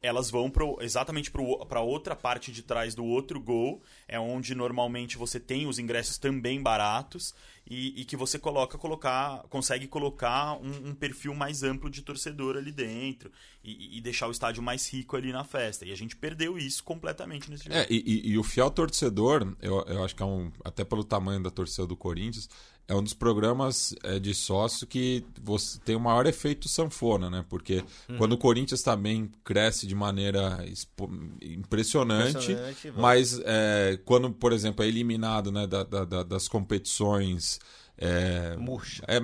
elas 0.00 0.30
vão 0.30 0.50
pro, 0.50 0.78
exatamente 0.80 1.30
para 1.30 1.80
outra 1.80 2.14
parte 2.14 2.52
de 2.52 2.62
trás 2.62 2.94
do 2.94 3.04
outro 3.04 3.40
gol, 3.40 3.82
é 4.06 4.18
onde 4.18 4.54
normalmente 4.54 5.16
você 5.16 5.40
tem 5.40 5.66
os 5.66 5.78
ingressos 5.78 6.18
também 6.18 6.62
baratos 6.62 7.34
e, 7.70 8.00
e 8.00 8.04
que 8.04 8.16
você 8.16 8.38
coloca 8.38 8.78
colocar 8.78 9.44
consegue 9.50 9.86
colocar 9.86 10.54
um, 10.54 10.88
um, 10.88 10.94
perfil 10.94 11.34
mais 11.34 11.62
amplo 11.62 11.90
de 11.90 12.02
torcedor 12.02 12.56
ali 12.56 12.72
dentro 12.72 13.30
e, 13.62 13.98
e, 13.98 14.00
deixar 14.00 14.26
o 14.26 14.30
estádio 14.30 14.62
mais 14.62 14.88
rico 14.90 15.16
ali 15.16 15.32
na 15.32 15.44
festa. 15.44 15.84
E 15.84 15.92
a 15.92 15.96
gente 15.96 16.16
perdeu 16.16 16.56
isso 16.56 16.82
completamente 16.82 17.50
nesse 17.50 17.64
jogo. 17.64 17.76
É, 17.76 17.86
e, 17.90 18.30
e, 18.30 18.38
o 18.38 18.42
fiel 18.42 18.70
torcedor, 18.70 19.54
eu, 19.60 19.82
eu 19.82 20.02
acho 20.02 20.16
que 20.16 20.22
é 20.22 20.26
um, 20.26 20.50
até 20.64 20.84
pelo 20.84 21.04
tamanho 21.04 21.42
da 21.42 21.50
torcida 21.50 21.86
do 21.86 21.96
Corinthians, 21.96 22.48
é 22.88 22.94
um 22.94 23.02
dos 23.02 23.12
programas 23.12 23.94
é, 24.02 24.18
de 24.18 24.34
sócio 24.34 24.86
que 24.86 25.22
você 25.42 25.78
tem 25.80 25.94
o 25.94 26.00
maior 26.00 26.26
efeito 26.26 26.70
sanfona, 26.70 27.28
né? 27.28 27.44
Porque 27.46 27.84
hum. 28.08 28.16
quando 28.16 28.32
o 28.32 28.38
Corinthians 28.38 28.80
também 28.80 29.30
cresce 29.44 29.86
de 29.86 29.94
maneira 29.94 30.64
impressionante, 31.42 32.52
impressionante 32.52 32.92
mas 32.96 33.38
é, 33.44 34.00
quando, 34.06 34.30
por 34.30 34.54
exemplo, 34.54 34.82
é 34.82 34.88
eliminado 34.88 35.52
né, 35.52 35.66
da, 35.66 35.82
da, 35.82 36.22
das 36.22 36.48
competições 36.48 37.57
é, 37.98 38.56
Murcha. 38.56 39.04
É, 39.06 39.18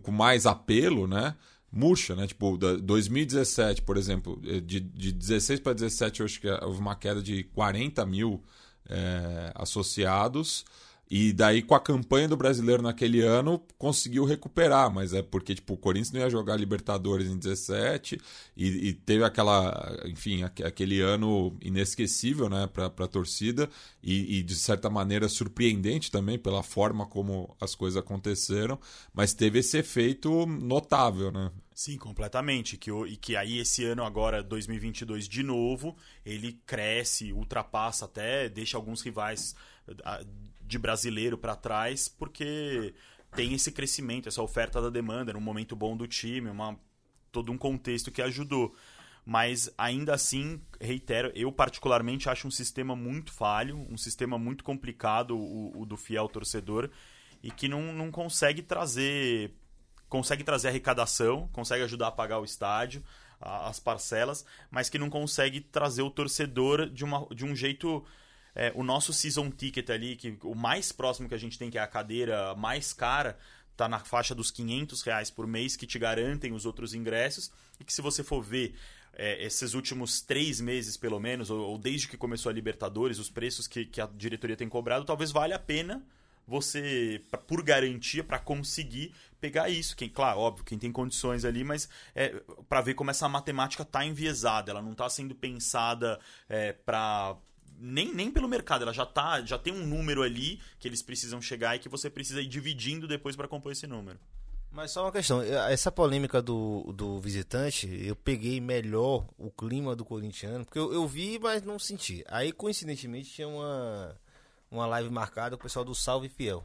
com, 0.00 0.12
mais 0.12 0.46
apelo, 0.46 1.06
né? 1.06 1.34
murcha, 1.72 2.14
né? 2.14 2.26
Tipo, 2.26 2.58
2017, 2.58 3.82
por 3.82 3.96
exemplo, 3.96 4.40
é, 4.44 4.60
de, 4.60 4.78
de 4.78 5.10
16 5.10 5.60
para 5.60 5.72
17, 5.72 6.20
eu 6.20 6.26
acho 6.26 6.40
que 6.40 6.48
houve 6.48 6.78
uma 6.78 6.94
queda 6.94 7.22
de 7.22 7.44
40 7.44 8.04
mil 8.04 8.44
é, 8.88 9.50
associados. 9.54 10.64
E 11.14 11.30
daí, 11.30 11.60
com 11.60 11.74
a 11.74 11.80
campanha 11.80 12.26
do 12.26 12.38
brasileiro 12.38 12.82
naquele 12.82 13.20
ano, 13.20 13.62
conseguiu 13.76 14.24
recuperar, 14.24 14.90
mas 14.90 15.12
é 15.12 15.20
porque 15.20 15.54
tipo, 15.54 15.74
o 15.74 15.76
Corinthians 15.76 16.10
não 16.10 16.20
ia 16.22 16.30
jogar 16.30 16.56
Libertadores 16.56 17.26
em 17.26 17.36
17 17.36 18.18
e, 18.56 18.88
e 18.88 18.92
teve 18.94 19.22
aquela, 19.22 19.94
enfim, 20.06 20.42
aquele 20.42 21.02
ano 21.02 21.54
inesquecível 21.60 22.48
né, 22.48 22.66
para 22.66 22.86
a 22.86 23.06
torcida 23.06 23.68
e, 24.02 24.38
e, 24.38 24.42
de 24.42 24.54
certa 24.54 24.88
maneira, 24.88 25.28
surpreendente 25.28 26.10
também 26.10 26.38
pela 26.38 26.62
forma 26.62 27.04
como 27.04 27.54
as 27.60 27.74
coisas 27.74 28.02
aconteceram, 28.02 28.80
mas 29.12 29.34
teve 29.34 29.58
esse 29.58 29.76
efeito 29.76 30.46
notável, 30.46 31.30
né? 31.30 31.52
Sim, 31.74 31.98
completamente. 31.98 32.78
Que, 32.78 32.90
e 32.90 33.16
que 33.18 33.36
aí 33.36 33.58
esse 33.58 33.84
ano 33.84 34.02
agora, 34.02 34.42
2022, 34.42 35.28
de 35.28 35.42
novo, 35.42 35.94
ele 36.24 36.58
cresce, 36.64 37.34
ultrapassa 37.34 38.06
até, 38.06 38.48
deixa 38.48 38.78
alguns 38.78 39.02
rivais 39.02 39.54
de 40.72 40.78
brasileiro 40.78 41.36
para 41.36 41.54
trás, 41.54 42.08
porque 42.08 42.94
tem 43.36 43.52
esse 43.52 43.70
crescimento, 43.70 44.28
essa 44.28 44.42
oferta 44.42 44.80
da 44.80 44.88
demanda, 44.88 45.32
num 45.32 45.40
momento 45.40 45.76
bom 45.76 45.94
do 45.94 46.08
time, 46.08 46.48
uma, 46.48 46.78
todo 47.30 47.52
um 47.52 47.58
contexto 47.58 48.10
que 48.10 48.22
ajudou. 48.22 48.74
Mas 49.24 49.70
ainda 49.76 50.14
assim, 50.14 50.60
reitero, 50.80 51.30
eu 51.34 51.52
particularmente 51.52 52.28
acho 52.28 52.48
um 52.48 52.50
sistema 52.50 52.96
muito 52.96 53.32
falho, 53.32 53.86
um 53.88 53.98
sistema 53.98 54.38
muito 54.38 54.64
complicado, 54.64 55.36
o, 55.36 55.82
o 55.82 55.86
do 55.86 55.96
fiel 55.96 56.26
torcedor, 56.26 56.90
e 57.42 57.50
que 57.50 57.68
não, 57.68 57.92
não 57.92 58.10
consegue 58.10 58.62
trazer. 58.62 59.52
Consegue 60.08 60.42
trazer 60.42 60.68
arrecadação, 60.68 61.48
consegue 61.52 61.84
ajudar 61.84 62.08
a 62.08 62.12
pagar 62.12 62.38
o 62.38 62.44
estádio, 62.44 63.02
as 63.40 63.78
parcelas, 63.78 64.44
mas 64.70 64.90
que 64.90 64.98
não 64.98 65.08
consegue 65.08 65.60
trazer 65.60 66.02
o 66.02 66.10
torcedor 66.10 66.88
de, 66.88 67.04
uma, 67.04 67.26
de 67.34 67.44
um 67.44 67.56
jeito 67.56 68.04
é, 68.54 68.72
o 68.74 68.82
nosso 68.82 69.12
season 69.12 69.50
ticket 69.50 69.88
ali, 69.90 70.16
que 70.16 70.38
o 70.42 70.54
mais 70.54 70.92
próximo 70.92 71.28
que 71.28 71.34
a 71.34 71.38
gente 71.38 71.58
tem, 71.58 71.70
que 71.70 71.78
é 71.78 71.80
a 71.80 71.86
cadeira 71.86 72.54
mais 72.54 72.92
cara, 72.92 73.38
tá 73.76 73.88
na 73.88 73.98
faixa 73.98 74.34
dos 74.34 74.50
500 74.50 75.02
reais 75.02 75.30
por 75.30 75.46
mês, 75.46 75.76
que 75.76 75.86
te 75.86 75.98
garantem 75.98 76.52
os 76.52 76.66
outros 76.66 76.94
ingressos, 76.94 77.50
e 77.80 77.84
que 77.84 77.92
se 77.92 78.02
você 78.02 78.22
for 78.22 78.42
ver 78.42 78.74
é, 79.14 79.44
esses 79.44 79.74
últimos 79.74 80.20
três 80.20 80.60
meses, 80.60 80.96
pelo 80.96 81.18
menos, 81.18 81.50
ou, 81.50 81.60
ou, 81.60 81.78
desde 81.78 82.08
que 82.08 82.16
começou 82.16 82.50
a 82.50 82.52
Libertadores, 82.52 83.18
os 83.18 83.30
preços 83.30 83.66
que, 83.66 83.84
que 83.86 84.00
a 84.00 84.06
diretoria 84.06 84.56
tem 84.56 84.68
cobrado, 84.68 85.04
talvez 85.04 85.30
valha 85.30 85.56
a 85.56 85.58
pena 85.58 86.02
você, 86.46 87.22
pra, 87.30 87.38
por 87.38 87.62
garantia, 87.62 88.24
para 88.24 88.38
conseguir 88.38 89.14
pegar 89.40 89.68
isso. 89.68 89.96
Quem, 89.96 90.08
claro, 90.08 90.40
óbvio, 90.40 90.64
quem 90.64 90.78
tem 90.78 90.90
condições 90.90 91.44
ali, 91.44 91.64
mas 91.64 91.88
é, 92.14 92.30
para 92.68 92.80
ver 92.80 92.94
como 92.94 93.10
essa 93.10 93.28
matemática 93.28 93.82
está 93.82 94.04
enviesada, 94.04 94.70
ela 94.70 94.82
não 94.82 94.92
está 94.92 95.08
sendo 95.08 95.34
pensada 95.34 96.18
é, 96.48 96.72
para 96.72 97.36
nem, 97.82 98.14
nem 98.14 98.30
pelo 98.30 98.48
mercado, 98.48 98.82
ela 98.82 98.92
já 98.92 99.04
tá, 99.04 99.42
já 99.42 99.58
tem 99.58 99.72
um 99.72 99.84
número 99.84 100.22
ali 100.22 100.60
que 100.78 100.86
eles 100.86 101.02
precisam 101.02 101.42
chegar 101.42 101.74
e 101.74 101.80
que 101.80 101.88
você 101.88 102.08
precisa 102.08 102.40
ir 102.40 102.46
dividindo 102.46 103.08
depois 103.08 103.34
para 103.34 103.48
compor 103.48 103.72
esse 103.72 103.88
número. 103.88 104.20
Mas 104.70 104.92
só 104.92 105.04
uma 105.04 105.12
questão, 105.12 105.42
essa 105.42 105.90
polêmica 105.90 106.40
do, 106.40 106.92
do 106.94 107.18
visitante, 107.18 107.88
eu 108.06 108.14
peguei 108.14 108.60
melhor 108.60 109.26
o 109.36 109.50
clima 109.50 109.96
do 109.96 110.04
corintiano, 110.04 110.64
porque 110.64 110.78
eu, 110.78 110.94
eu 110.94 111.06
vi, 111.08 111.40
mas 111.40 111.62
não 111.62 111.76
senti. 111.76 112.24
Aí, 112.28 112.52
coincidentemente, 112.52 113.30
tinha 113.30 113.48
uma, 113.48 114.16
uma 114.70 114.86
live 114.86 115.10
marcada 115.10 115.56
com 115.56 115.60
o 115.60 115.64
pessoal 115.64 115.84
do 115.84 115.94
Salve 115.94 116.28
Fiel, 116.28 116.64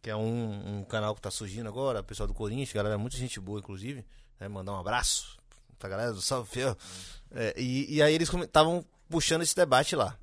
que 0.00 0.08
é 0.08 0.16
um, 0.16 0.78
um 0.78 0.84
canal 0.84 1.14
que 1.14 1.20
tá 1.20 1.30
surgindo 1.30 1.68
agora, 1.68 2.00
o 2.00 2.04
pessoal 2.04 2.26
do 2.26 2.34
Corinthians, 2.34 2.72
galera, 2.72 2.96
muita 2.96 3.18
gente 3.18 3.38
boa, 3.38 3.60
inclusive. 3.60 4.04
Né, 4.40 4.48
mandar 4.48 4.72
um 4.72 4.80
abraço 4.80 5.38
pra 5.78 5.88
galera 5.88 6.12
do 6.12 6.22
Salve 6.22 6.48
Fiel. 6.50 6.76
É, 7.30 7.54
e, 7.56 7.96
e 7.96 8.02
aí 8.02 8.14
eles 8.14 8.32
estavam 8.32 8.84
puxando 9.08 9.42
esse 9.42 9.54
debate 9.54 9.94
lá. 9.96 10.18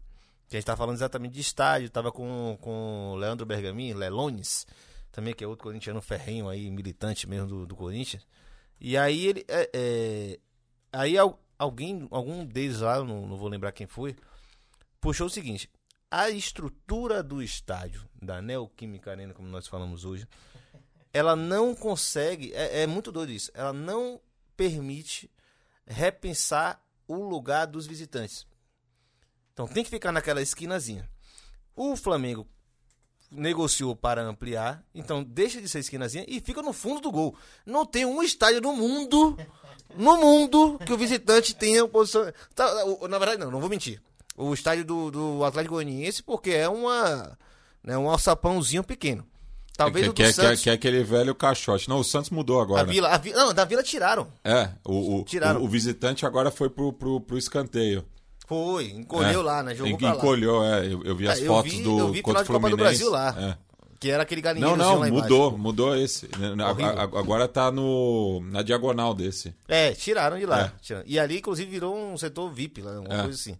Que 0.47 0.57
a 0.57 0.59
gente 0.59 0.65
tá 0.65 0.75
falando 0.75 0.95
exatamente 0.95 1.33
de 1.33 1.41
estádio, 1.41 1.89
tava 1.89 2.11
com, 2.11 2.57
com 2.59 3.11
o 3.13 3.15
Leandro 3.15 3.45
Bergamin, 3.45 3.93
Lelones, 3.93 4.67
também, 5.11 5.33
que 5.33 5.43
é 5.43 5.47
outro 5.47 5.63
corintiano 5.63 6.01
ferrenho 6.01 6.49
aí, 6.49 6.69
militante 6.69 7.27
mesmo 7.27 7.47
do, 7.47 7.65
do 7.65 7.75
Corinthians. 7.75 8.25
E 8.79 8.97
aí 8.97 9.27
ele. 9.27 9.45
É, 9.47 9.69
é, 9.73 10.39
aí 10.91 11.15
alguém, 11.57 12.07
algum 12.11 12.45
deles 12.45 12.79
lá, 12.79 13.03
não, 13.03 13.27
não 13.27 13.37
vou 13.37 13.47
lembrar 13.47 13.71
quem 13.71 13.87
foi, 13.87 14.15
puxou 14.99 15.27
o 15.27 15.29
seguinte: 15.29 15.69
a 16.09 16.29
estrutura 16.29 17.23
do 17.23 17.41
estádio 17.41 18.05
da 18.21 18.41
Neoquímica 18.41 19.11
Arena, 19.11 19.33
como 19.33 19.47
nós 19.47 19.67
falamos 19.67 20.03
hoje, 20.03 20.27
ela 21.13 21.35
não 21.35 21.73
consegue. 21.73 22.51
É, 22.53 22.81
é 22.81 22.87
muito 22.87 23.11
doido 23.11 23.31
isso. 23.31 23.51
Ela 23.53 23.71
não 23.71 24.19
permite 24.57 25.29
repensar 25.85 26.83
o 27.07 27.23
lugar 27.23 27.67
dos 27.67 27.87
visitantes. 27.87 28.45
Então 29.53 29.67
tem 29.67 29.83
que 29.83 29.89
ficar 29.89 30.11
naquela 30.11 30.41
esquinazinha. 30.41 31.09
O 31.75 31.95
Flamengo 31.95 32.47
negociou 33.31 33.95
para 33.95 34.21
ampliar, 34.21 34.83
então 34.93 35.23
deixa 35.23 35.61
de 35.61 35.69
ser 35.69 35.79
esquinazinha 35.79 36.25
e 36.27 36.41
fica 36.41 36.61
no 36.61 36.73
fundo 36.73 37.01
do 37.01 37.11
gol. 37.11 37.35
Não 37.65 37.85
tem 37.85 38.05
um 38.05 38.21
estádio 38.21 38.61
no 38.61 38.75
mundo, 38.75 39.37
no 39.95 40.17
mundo, 40.17 40.79
que 40.85 40.91
o 40.91 40.97
visitante 40.97 41.55
tenha 41.55 41.87
posição. 41.87 42.31
Tá, 42.53 42.69
na 43.09 43.17
verdade, 43.17 43.39
não, 43.39 43.49
não 43.49 43.59
vou 43.61 43.69
mentir. 43.69 44.01
O 44.35 44.53
estádio 44.53 44.83
do, 44.83 45.11
do 45.11 45.43
Atlético 45.43 45.75
Goianiense, 45.75 46.23
porque 46.23 46.51
é 46.51 46.67
uma, 46.67 47.37
né, 47.83 47.97
um 47.97 48.09
alçapãozinho 48.09 48.83
pequeno. 48.83 49.25
Talvez 49.77 50.05
que, 50.05 50.09
o 50.09 50.13
do 50.13 50.15
que, 50.15 50.23
é, 50.23 50.31
Santos... 50.31 50.61
que, 50.61 50.69
é, 50.69 50.77
que 50.77 50.87
é 50.87 50.89
aquele 50.89 51.03
velho 51.03 51.33
caixote. 51.33 51.87
Não, 51.89 51.99
o 51.99 52.03
Santos 52.03 52.29
mudou 52.29 52.61
agora. 52.61 52.81
A 52.81 52.85
Vila, 52.85 53.09
a 53.09 53.17
Vila, 53.17 53.45
não, 53.45 53.53
da 53.53 53.65
Vila 53.65 53.81
tiraram. 53.81 54.27
É, 54.43 54.69
o, 54.83 55.19
o, 55.19 55.23
tiraram. 55.23 55.61
o, 55.61 55.65
o 55.65 55.67
visitante 55.67 56.25
agora 56.25 56.51
foi 56.51 56.69
pro, 56.69 56.91
pro, 56.91 57.21
pro 57.21 57.37
escanteio. 57.37 58.05
Foi, 58.51 58.87
encolheu 58.87 59.39
é. 59.39 59.43
lá, 59.43 59.63
né? 59.63 59.73
Jogou 59.73 59.97
pra 59.97 60.09
encolheu, 60.09 60.57
lá. 60.57 60.79
é. 60.79 60.87
Eu, 60.87 61.01
eu 61.05 61.15
vi 61.15 61.25
as 61.25 61.41
é, 61.41 61.45
fotos 61.45 61.71
vi, 61.71 61.83
do 61.83 61.99
eu 61.99 62.11
vi 62.11 62.21
final 62.21 62.43
de 62.43 62.49
Copa 62.49 62.69
do 62.69 62.75
Brasil 62.75 63.09
lá. 63.09 63.33
É. 63.39 63.57
Que 63.97 64.09
era 64.09 64.23
aquele 64.23 64.41
galinheiro 64.41 64.75
Não, 64.75 64.85
não, 64.95 64.99
lá 64.99 65.07
mudou, 65.07 65.47
embaixo. 65.47 65.57
mudou 65.63 65.95
esse. 65.95 66.29
Agora 67.17 67.47
tá 67.47 67.71
no, 67.71 68.41
na 68.51 68.61
diagonal 68.61 69.13
desse. 69.13 69.55
É, 69.69 69.93
tiraram 69.93 70.37
de 70.37 70.45
lá. 70.45 70.65
É. 70.65 70.71
Tiraram. 70.81 71.05
E 71.07 71.17
ali, 71.17 71.37
inclusive, 71.37 71.71
virou 71.71 71.95
um 71.95 72.17
setor 72.17 72.51
VIP, 72.51 72.81
uma 72.81 73.05
é. 73.05 73.21
coisa 73.21 73.39
assim. 73.39 73.57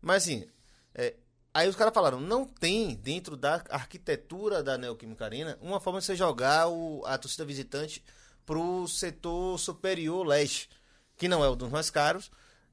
Mas 0.00 0.22
assim, 0.22 0.44
é, 0.94 1.14
aí 1.52 1.68
os 1.68 1.74
caras 1.74 1.92
falaram, 1.92 2.20
não 2.20 2.44
tem 2.44 2.94
dentro 2.94 3.36
da 3.36 3.60
arquitetura 3.70 4.62
da 4.62 4.78
Neoquímica 4.78 5.24
Arena 5.24 5.58
uma 5.60 5.80
forma 5.80 5.98
de 5.98 6.06
você 6.06 6.14
jogar 6.14 6.68
o, 6.68 7.02
a 7.06 7.18
torcida 7.18 7.44
visitante 7.44 8.04
pro 8.46 8.86
setor 8.86 9.58
superior 9.58 10.24
leste, 10.24 10.70
que 11.16 11.26
não 11.26 11.44
é 11.44 11.48
o 11.48 11.56
dos 11.56 11.72
mais 11.72 11.90
caros, 11.90 12.30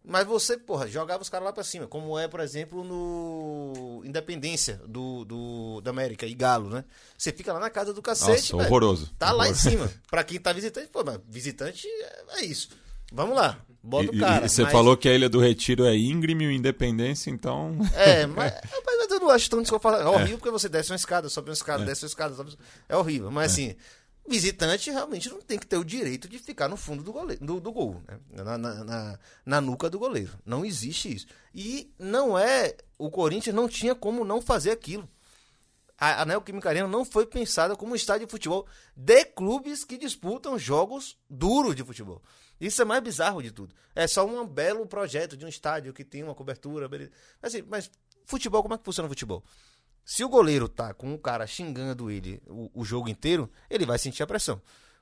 mas 0.07 0.25
você, 0.27 0.57
porra, 0.57 0.87
jogava 0.87 1.23
os 1.23 1.29
caras 1.29 1.45
lá 1.45 1.53
pra 1.53 1.63
cima, 1.63 1.87
como 1.87 2.17
é, 2.17 2.27
por 2.27 2.39
exemplo, 2.39 2.83
no 2.83 4.01
Independência 4.05 4.79
do, 4.87 5.25
do, 5.25 5.81
da 5.81 5.89
América 5.89 6.25
e 6.27 6.33
Galo, 6.35 6.69
né? 6.69 6.85
Você 7.17 7.31
fica 7.31 7.51
lá 7.51 7.59
na 7.59 7.69
casa 7.69 7.93
do 7.93 8.01
cacete, 8.01 8.53
Nossa, 8.53 8.67
horroroso. 8.67 9.11
Tá 9.17 9.33
horroroso. 9.33 9.49
lá 9.49 9.49
em 9.49 9.55
cima. 9.55 9.91
Pra 10.09 10.23
quem 10.23 10.39
tá 10.39 10.53
visitante, 10.53 10.87
pô, 10.87 11.03
mas 11.03 11.19
visitante 11.27 11.87
é, 11.87 12.39
é 12.39 12.45
isso. 12.45 12.69
Vamos 13.11 13.35
lá, 13.35 13.57
bota 13.81 14.11
o 14.11 14.19
cara. 14.19 14.45
E, 14.45 14.49
você 14.49 14.63
mas... 14.63 14.71
falou 14.71 14.95
que 14.95 15.09
a 15.09 15.13
Ilha 15.13 15.29
do 15.29 15.39
Retiro 15.39 15.85
é 15.85 15.95
íngreme, 15.95 16.47
o 16.47 16.51
Independência, 16.51 17.31
então... 17.31 17.77
É, 17.95 18.25
mas, 18.27 18.53
mas 18.85 19.11
eu 19.11 19.19
não 19.19 19.29
acho 19.29 19.49
tão 19.49 19.61
desconfortável. 19.61 20.07
É 20.07 20.09
horrível 20.09 20.35
é. 20.35 20.37
porque 20.37 20.51
você 20.51 20.69
desce 20.69 20.91
uma 20.91 20.97
escada, 20.97 21.29
sobe 21.29 21.49
uma 21.49 21.53
escada, 21.53 21.83
é. 21.83 21.85
desce 21.85 22.03
uma 22.03 22.09
escada, 22.09 22.35
sobe... 22.35 22.55
É 22.87 22.95
horrível, 22.95 23.31
mas 23.31 23.51
é. 23.51 23.53
assim 23.53 23.75
visitante 24.27 24.89
realmente 24.89 25.29
não 25.29 25.41
tem 25.41 25.59
que 25.59 25.67
ter 25.67 25.77
o 25.77 25.83
direito 25.83 26.27
de 26.27 26.39
ficar 26.39 26.67
no 26.67 26.77
fundo 26.77 27.03
do, 27.03 27.13
goleiro, 27.13 27.45
do, 27.45 27.59
do 27.59 27.71
gol, 27.71 28.01
né? 28.07 28.19
na, 28.31 28.57
na, 28.57 28.83
na, 28.83 29.19
na, 29.45 29.61
nuca 29.61 29.89
do 29.89 29.99
goleiro. 29.99 30.31
Não 30.45 30.65
existe 30.65 31.13
isso. 31.13 31.27
E 31.53 31.93
não 31.99 32.37
é. 32.37 32.75
O 32.97 33.11
Corinthians 33.11 33.55
não 33.55 33.67
tinha 33.67 33.93
como 33.93 34.23
não 34.23 34.41
fazer 34.41 34.71
aquilo. 34.71 35.07
a, 35.97 36.23
a 36.23 36.25
Neoquímica 36.25 36.69
Arena 36.69 36.87
não 36.87 37.05
foi 37.05 37.25
pensada 37.25 37.75
como 37.75 37.91
um 37.93 37.95
estádio 37.95 38.25
de 38.25 38.31
futebol 38.31 38.67
de 38.95 39.25
clubes 39.25 39.83
que 39.83 39.97
disputam 39.97 40.57
jogos 40.57 41.17
duros 41.29 41.75
de 41.75 41.83
futebol. 41.83 42.21
Isso 42.59 42.81
é 42.81 42.85
mais 42.85 43.03
bizarro 43.03 43.43
de 43.43 43.51
tudo. 43.51 43.75
É 43.93 44.07
só 44.07 44.25
um 44.25 44.47
belo 44.47 44.85
projeto 44.87 45.35
de 45.35 45.45
um 45.45 45.49
estádio 45.49 45.93
que 45.93 46.03
tem 46.03 46.23
uma 46.23 46.33
cobertura. 46.33 46.89
Assim, 47.41 47.61
mas 47.67 47.91
futebol, 48.25 48.61
como 48.61 48.75
é 48.75 48.77
que 48.77 48.85
funciona 48.85 49.07
o 49.07 49.09
futebol? 49.09 49.43
Se 50.05 50.23
o 50.23 50.29
goleiro 50.29 50.69
tá 50.69 50.93
com 50.93 51.11
um 51.11 51.17
cara 51.17 51.47
xingando 51.47 52.11
ele 52.11 52.39
o, 52.45 52.69
o 52.75 52.85
jogo 52.85 53.09
inteiro, 53.09 53.51
ele 53.67 53.87
vai 53.87 53.97
sentir 53.97 54.21
a 54.21 54.27
pressão. 54.27 54.61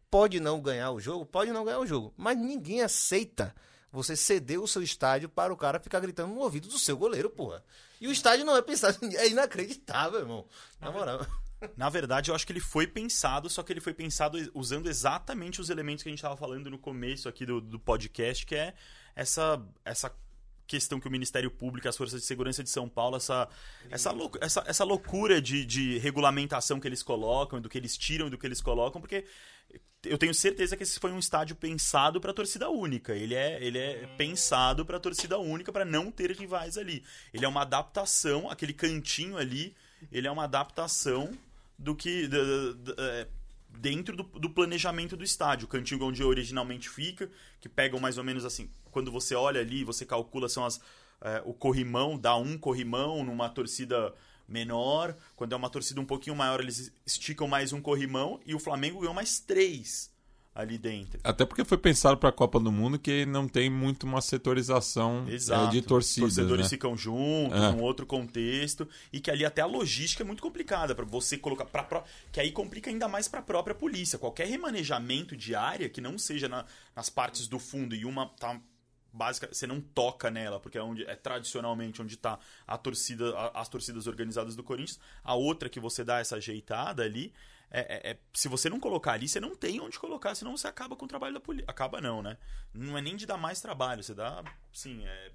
Pode 0.10 0.40
não 0.40 0.62
ganhar 0.62 0.92
o 0.92 1.00
jogo, 1.00 1.26
pode 1.26 1.52
não 1.52 1.66
ganhar 1.66 1.80
o 1.80 1.86
jogo, 1.86 2.14
mas 2.16 2.38
ninguém 2.38 2.82
aceita 2.82 3.54
você 3.92 4.16
ceder 4.16 4.60
o 4.60 4.68
seu 4.68 4.82
estádio 4.82 5.28
para 5.28 5.54
o 5.54 5.58
cara 5.58 5.80
ficar 5.80 6.00
gritando 6.00 6.34
no 6.34 6.40
ouvido 6.40 6.70
do 6.70 6.80
seu 6.80 6.98
goleiro, 6.98 7.30
porra. 7.30 7.64
E 8.00 8.08
o 8.08 8.12
estádio 8.12 8.46
não 8.46 8.56
é 8.56 8.62
pensado, 8.62 8.98
é 9.18 9.28
inacreditável, 9.28 10.22
irmão. 10.22 10.48
Na 10.80 10.90
moral. 10.90 11.26
Na 11.76 11.90
verdade, 11.90 12.30
eu 12.32 12.36
acho 12.36 12.46
que 12.46 12.54
ele 12.54 12.60
foi 12.60 12.88
pensado, 12.88 13.50
só 13.50 13.62
que 13.62 13.72
ele 13.72 13.82
foi 13.82 13.94
pensado 13.94 14.38
usando 14.54 14.90
exatamente 14.90 15.62
os 15.62 15.70
elementos 15.70 16.04
que 16.04 16.10
a 16.10 16.12
gente 16.12 16.20
estava 16.20 16.36
falando 16.36 16.70
no 16.70 16.78
começo 16.78 17.30
aqui 17.30 17.46
do, 17.46 17.62
do 17.62 17.80
podcast, 17.80 18.46
que 18.46 18.56
é 18.56 18.74
essa, 19.16 19.62
essa 19.86 20.14
questão 20.74 21.00
que 21.00 21.08
o 21.08 21.12
Ministério 21.12 21.52
Público, 21.52 21.88
as 21.88 21.96
Forças 21.96 22.22
de 22.22 22.26
Segurança 22.26 22.64
de 22.64 22.70
São 22.70 22.90
Paulo, 22.90 23.18
essa, 23.18 23.48
essa, 23.92 24.12
essa, 24.42 24.64
essa 24.66 24.84
loucura 24.84 25.40
de, 25.40 25.64
de 25.64 26.00
regulamentação 26.00 26.80
que 26.80 26.88
eles 26.88 27.04
colocam, 27.04 27.62
do 27.62 27.70
que 27.70 27.78
eles 27.78 27.96
tiram 27.96 28.28
do 28.28 28.38
que 28.38 28.48
eles 28.48 28.60
colocam, 28.60 29.00
porque 29.00 29.24
eu 30.04 30.18
tenho 30.18 30.34
certeza 30.34 30.76
que 30.76 30.82
esse 30.82 31.00
foi 31.00 31.12
um 31.12 31.20
estádio 31.20 31.56
pensado 31.56 32.20
para 32.20 32.34
torcida 32.34 32.70
única. 32.70 33.16
Ele 33.16 33.36
é, 33.36 33.64
ele 33.64 33.78
é 33.78 34.08
pensado 34.18 34.84
para 34.84 35.00
torcida 35.00 35.38
única, 35.38 35.72
para 35.72 35.86
não 35.86 36.10
ter 36.12 36.32
rivais 36.32 36.76
ali. 36.76 37.04
Ele 37.32 37.46
é 37.46 37.48
uma 37.48 37.62
adaptação, 37.62 38.50
aquele 38.50 38.74
cantinho 38.74 39.38
ali, 39.38 39.76
ele 40.12 40.28
é 40.28 40.32
uma 40.32 40.46
adaptação 40.46 41.32
do 41.78 41.96
que. 41.96 42.28
É, 42.98 43.28
dentro 43.80 44.16
do, 44.16 44.24
do, 44.24 44.50
planejamento 44.50 45.18
do 45.18 45.24
estádio. 45.24 45.66
O 45.66 45.68
cantinho 45.68 46.04
onde 46.04 46.24
originalmente 46.24 46.90
fica, 46.90 47.30
que 47.60 47.68
pegam 47.68 48.00
mais 48.00 48.18
ou 48.18 48.24
menos 48.24 48.46
assim. 48.46 48.70
Quando 48.92 49.12
você 49.12 49.36
olha 49.36 49.62
ali, 49.62 49.84
você 49.84 50.06
calcula, 50.06 50.48
são 50.48 50.66
as. 50.66 50.80
É, 51.22 51.42
o 51.46 51.54
corrimão, 51.54 52.18
dá 52.18 52.36
um 52.36 52.58
corrimão 52.58 53.24
numa 53.24 53.50
torcida 53.50 54.14
menor. 54.48 55.16
Quando 55.36 55.54
é 55.54 55.56
uma 55.56 55.70
torcida 55.70 56.00
um 56.02 56.06
pouquinho 56.06 56.36
maior, 56.36 56.60
eles 56.60 56.92
esticam 57.06 57.48
mais 57.48 57.72
um 57.72 57.82
corrimão 57.82 58.40
e 58.46 58.54
o 58.54 58.60
Flamengo 58.60 59.00
ganhou 59.00 59.14
mais 59.14 59.40
três 59.40 60.13
ali 60.56 60.78
dentro. 60.78 61.20
Até 61.24 61.46
porque 61.46 61.66
foi 61.66 61.78
pensado 61.78 62.18
para 62.18 62.30
a 62.30 62.32
Copa 62.32 62.60
do 62.60 62.72
Mundo 62.72 63.00
que 63.00 63.26
não 63.26 63.48
tem 63.48 63.70
muito 63.70 64.04
uma 64.04 64.22
setorização 64.22 65.26
é, 65.28 65.70
de 65.70 65.82
torcidas. 65.82 66.36
Torcedores 66.36 66.66
né? 66.66 66.70
ficam 66.70 66.96
juntos, 66.96 67.60
é. 67.60 67.72
num 67.72 67.82
outro 67.82 68.06
contexto, 68.06 68.88
e 69.12 69.20
que 69.20 69.32
ali 69.32 69.44
até 69.44 69.62
a 69.62 69.66
logística 69.66 70.24
é 70.24 70.26
muito 70.26 70.44
complicada 70.44 70.94
para 70.94 71.06
você 71.06 71.38
colocar 71.38 71.66
para 71.66 72.04
que 72.32 72.40
aí 72.40 72.52
complica 72.52 72.90
ainda 72.90 73.08
mais 73.08 73.28
para 73.28 73.40
a 73.40 73.44
própria 73.44 73.74
polícia. 73.74 74.20
Qualquer 74.20 74.48
remanejamento 74.48 75.36
de 75.36 75.56
área 75.56 75.90
que 75.90 76.00
não 76.00 76.18
seja 76.18 76.48
na, 76.48 76.66
nas 76.96 77.10
partes 77.10 77.48
do 77.48 77.58
fundo 77.58 77.96
e 77.96 78.06
uma 78.06 78.28
tá 78.28 78.60
básica, 79.14 79.48
você 79.52 79.68
não 79.68 79.80
toca 79.80 80.32
nela, 80.32 80.60
porque 80.60 80.78
é 80.78 80.82
onde 80.82 81.04
é 81.06 81.16
tradicionalmente 81.16 82.02
onde 82.02 82.16
está 82.16 82.40
a 82.66 82.78
torcida, 82.78 83.30
a, 83.38 83.62
as 83.62 83.70
torcidas 83.70 84.08
organizadas 84.08 84.56
do 84.56 84.64
Corinthians. 84.64 85.00
A 85.24 85.36
outra 85.36 85.70
que 85.70 85.80
você 85.80 86.04
dá 86.04 86.20
essa 86.20 86.38
ajeitada 86.38 87.04
ali, 87.04 87.32
é, 87.74 87.80
é, 87.80 88.12
é, 88.12 88.18
se 88.32 88.48
você 88.48 88.70
não 88.70 88.80
colocar 88.80 89.14
ali, 89.14 89.28
você 89.28 89.40
não 89.40 89.56
tem 89.56 89.82
onde 89.82 89.98
colocar, 89.98 90.36
senão 90.36 90.56
você 90.56 90.68
acaba 90.68 90.96
com 90.96 91.06
o 91.06 91.08
trabalho 91.08 91.34
da 91.34 91.40
polícia. 91.40 91.66
Acaba 91.68 92.00
não, 92.00 92.22
né? 92.22 92.38
Não 92.74 92.96
é 92.98 93.02
nem 93.02 93.16
de 93.16 93.26
dar 93.26 93.38
mais 93.38 93.60
trabalho, 93.60 94.04
você 94.04 94.14
dá, 94.14 94.44
sim, 94.72 95.06
é 95.06 95.32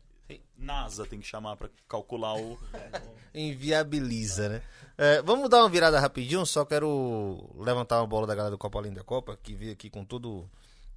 NASA 0.57 1.07
tem 1.07 1.20
que 1.20 1.26
chamar 1.26 1.57
para 1.57 1.70
calcular 1.89 2.36
o. 2.36 2.59
Inviabiliza, 3.34 4.49
né? 4.49 4.62
É, 4.97 5.22
vamos 5.22 5.49
dar 5.49 5.59
uma 5.59 5.68
virada 5.68 5.99
rapidinho, 5.99 6.45
só 6.45 6.64
quero 6.64 7.51
levantar 7.57 8.01
uma 8.01 8.07
bola 8.07 8.26
da 8.26 8.34
galera 8.34 8.51
do 8.51 8.59
Copa 8.59 8.78
Além 8.78 8.93
da 8.93 9.03
Copa, 9.03 9.39
que 9.43 9.55
veio 9.55 9.72
aqui 9.72 9.89
com 9.89 10.05
todo 10.05 10.49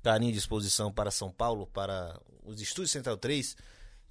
carinho 0.04 0.32
e 0.32 0.34
disposição 0.34 0.92
para 0.92 1.12
São 1.12 1.32
Paulo, 1.32 1.68
para 1.68 2.20
os 2.44 2.60
estúdios 2.60 2.92
Central 2.92 3.18
3. 3.18 3.56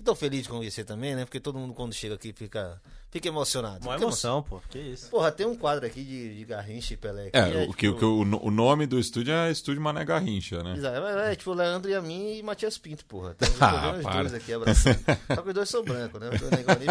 Estou 0.00 0.14
feliz 0.14 0.44
de 0.44 0.48
conhecer 0.48 0.84
também, 0.84 1.14
né? 1.14 1.26
Porque 1.26 1.38
todo 1.38 1.58
mundo 1.58 1.74
quando 1.74 1.92
chega 1.92 2.14
aqui 2.14 2.32
fica, 2.32 2.80
fica 3.10 3.28
emocionado. 3.28 3.86
Uma 3.86 3.96
emoção, 3.96 4.42
pô. 4.42 4.58
Que 4.70 4.78
isso. 4.78 5.10
Porra, 5.10 5.30
tem 5.30 5.46
um 5.46 5.54
quadro 5.54 5.84
aqui 5.84 6.02
de, 6.02 6.38
de 6.38 6.44
Garrincha 6.46 6.94
e 6.94 6.96
Pelé. 6.96 7.26
Aqui, 7.26 7.36
é, 7.36 7.64
é, 7.64 7.68
o, 7.68 7.74
que, 7.74 7.92
tipo... 7.92 8.06
o, 8.06 8.46
o 8.46 8.50
nome 8.50 8.86
do 8.86 8.98
estúdio 8.98 9.34
é 9.34 9.50
Estúdio 9.50 9.82
Mané 9.82 10.02
Garrincha, 10.02 10.62
né? 10.62 10.74
Exato. 10.74 11.06
É, 11.06 11.32
é, 11.32 11.36
tipo 11.36 11.52
Leandro 11.52 11.90
e 11.90 11.94
a 11.94 12.00
mim 12.00 12.38
e 12.38 12.42
Matias 12.42 12.78
Pinto, 12.78 13.04
porra. 13.04 13.34
Tem 13.34 13.46
ah, 13.60 13.92
os 13.98 14.02
dois 14.02 14.32
aqui 14.32 14.54
abraçando. 14.54 14.98
Só 15.34 15.42
que 15.42 15.48
os 15.48 15.54
dois 15.54 15.68
são 15.68 15.84
brancos, 15.84 16.18
né? 16.18 16.30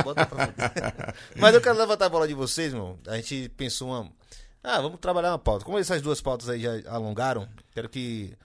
Bota 0.03 0.28
pra 0.28 0.53
Mas 1.36 1.55
eu 1.55 1.62
quero 1.62 1.80
levantar 1.80 2.05
a 2.05 2.10
bola 2.10 2.28
de 2.28 2.36
vocês, 2.36 2.72
irmão. 2.72 2.99
A 3.07 3.16
gente 3.16 3.49
pensou 3.57 3.89
uma... 3.89 4.07
Ah, 4.64 4.82
vamos 4.82 4.99
trabalhar 4.99 5.32
uma 5.32 5.39
pauta. 5.39 5.66
Como 5.66 5.80
essas 5.80 5.99
duas 5.99 6.22
pautas 6.22 6.47
aí 6.47 6.62
já 6.62 6.74
alongaram, 6.91 7.49
quero 7.74 7.89
que 7.89 8.38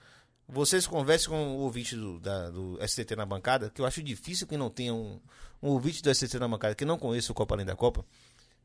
vocês 0.47 0.85
conversem 0.85 1.29
com 1.29 1.55
o 1.55 1.59
ouvinte 1.61 1.95
do, 1.95 2.19
da, 2.19 2.49
do 2.49 2.79
STT 2.85 3.15
na 3.15 3.25
bancada, 3.25 3.69
que 3.69 3.81
eu 3.81 3.85
acho 3.85 4.03
difícil 4.03 4.45
que 4.45 4.55
não 4.55 4.69
tenha 4.69 4.93
um, 4.93 5.19
um 5.61 5.69
ouvinte 5.69 6.01
do 6.01 6.13
STT 6.13 6.37
na 6.37 6.47
bancada 6.47 6.75
que 6.75 6.85
não 6.85 6.97
conheça 6.97 7.31
o 7.31 7.35
Copa 7.35 7.55
Além 7.55 7.65
da 7.65 7.75
Copa. 7.75 8.05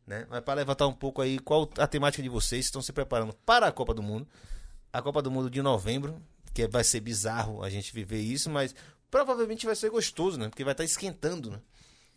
Né? 0.07 0.26
Mas 0.28 0.41
para 0.43 0.55
levantar 0.55 0.87
um 0.87 0.93
pouco 0.93 1.22
aí 1.22 1.39
qual 1.39 1.70
a 1.78 1.87
temática 1.87 2.22
de 2.22 2.28
vocês, 2.28 2.66
estão 2.66 2.83
se 2.83 2.93
preparando 2.93 3.33
para 3.47 3.66
a 3.66 3.72
Copa 3.72 3.95
do 3.95 4.03
Mundo. 4.03 4.28
A 4.93 5.01
Copa 5.01 5.22
do 5.22 5.31
Mundo 5.31 5.49
de 5.49 5.62
novembro, 5.62 6.20
que 6.53 6.66
vai 6.66 6.85
ser 6.85 7.01
bizarro 7.01 7.62
a 7.62 7.70
gente 7.70 7.93
viver 7.93 8.20
isso, 8.20 8.51
mas 8.51 8.74
provavelmente 9.11 9.66
vai 9.66 9.76
ser 9.76 9.89
gostoso, 9.91 10.39
né? 10.39 10.49
Porque 10.49 10.64
vai 10.64 10.72
estar 10.72 10.83
tá 10.83 10.87
esquentando, 10.87 11.51
né? 11.51 11.61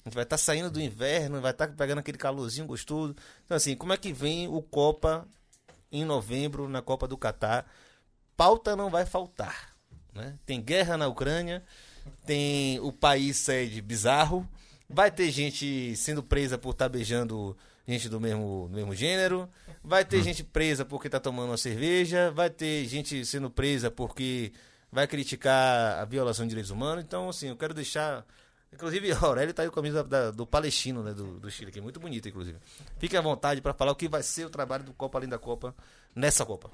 A 0.03 0.09
gente 0.09 0.15
vai 0.15 0.23
estar 0.23 0.37
tá 0.37 0.43
saindo 0.43 0.69
do 0.69 0.81
inverno, 0.81 1.39
vai 1.39 1.51
estar 1.51 1.67
tá 1.67 1.73
pegando 1.73 1.99
aquele 1.99 2.17
calorzinho 2.17 2.67
gostoso. 2.67 3.15
Então, 3.45 3.55
assim, 3.55 3.75
como 3.75 3.93
é 3.93 3.97
que 3.97 4.11
vem 4.11 4.47
o 4.47 4.61
Copa 4.61 5.25
em 5.91 6.03
novembro, 6.03 6.67
na 6.67 6.81
Copa 6.81 7.07
do 7.07 7.17
Catar? 7.17 7.65
Pauta 8.35 8.75
não 8.75 8.89
vai 8.89 9.05
faltar. 9.05 9.73
Né? 10.13 10.35
Tem 10.45 10.61
guerra 10.61 10.97
na 10.97 11.07
Ucrânia, 11.07 11.63
tem 12.25 12.79
o 12.79 12.91
país 12.91 13.37
sede 13.37 13.81
bizarro, 13.81 14.47
vai 14.89 15.09
ter 15.09 15.31
gente 15.31 15.95
sendo 15.95 16.21
presa 16.21 16.57
por 16.57 16.71
estar 16.71 16.85
tá 16.85 16.89
beijando 16.89 17.57
gente 17.87 18.07
do 18.07 18.19
mesmo, 18.19 18.67
do 18.69 18.75
mesmo 18.75 18.95
gênero, 18.95 19.49
vai 19.83 20.05
ter 20.05 20.19
hum. 20.19 20.23
gente 20.23 20.43
presa 20.43 20.85
porque 20.85 21.07
está 21.07 21.19
tomando 21.19 21.49
uma 21.49 21.57
cerveja, 21.57 22.31
vai 22.31 22.49
ter 22.49 22.85
gente 22.85 23.25
sendo 23.25 23.49
presa 23.49 23.91
porque 23.91 24.53
vai 24.91 25.07
criticar 25.07 25.99
a 25.99 26.05
violação 26.05 26.45
de 26.45 26.49
direitos 26.49 26.71
humanos. 26.71 27.03
Então, 27.03 27.29
assim, 27.29 27.49
eu 27.49 27.57
quero 27.57 27.73
deixar. 27.73 28.25
Inclusive, 28.71 29.11
a 29.11 29.17
Aurélio 29.25 29.53
tá 29.53 29.63
aí 29.63 29.69
com 29.69 29.73
a 29.73 29.81
camisa 29.81 30.03
da, 30.03 30.31
do 30.31 30.45
Palestino, 30.45 31.03
né, 31.03 31.13
do, 31.13 31.39
do 31.39 31.51
Chile, 31.51 31.71
que 31.71 31.79
é 31.79 31.81
muito 31.81 31.99
bonita, 31.99 32.29
inclusive. 32.29 32.57
Fique 32.97 33.17
à 33.17 33.21
vontade 33.21 33.61
para 33.61 33.73
falar 33.73 33.91
o 33.91 33.95
que 33.95 34.07
vai 34.07 34.23
ser 34.23 34.45
o 34.45 34.49
trabalho 34.49 34.83
do 34.83 34.93
Copa 34.93 35.17
Além 35.17 35.29
da 35.29 35.39
Copa 35.39 35.75
nessa 36.15 36.45
Copa. 36.45 36.71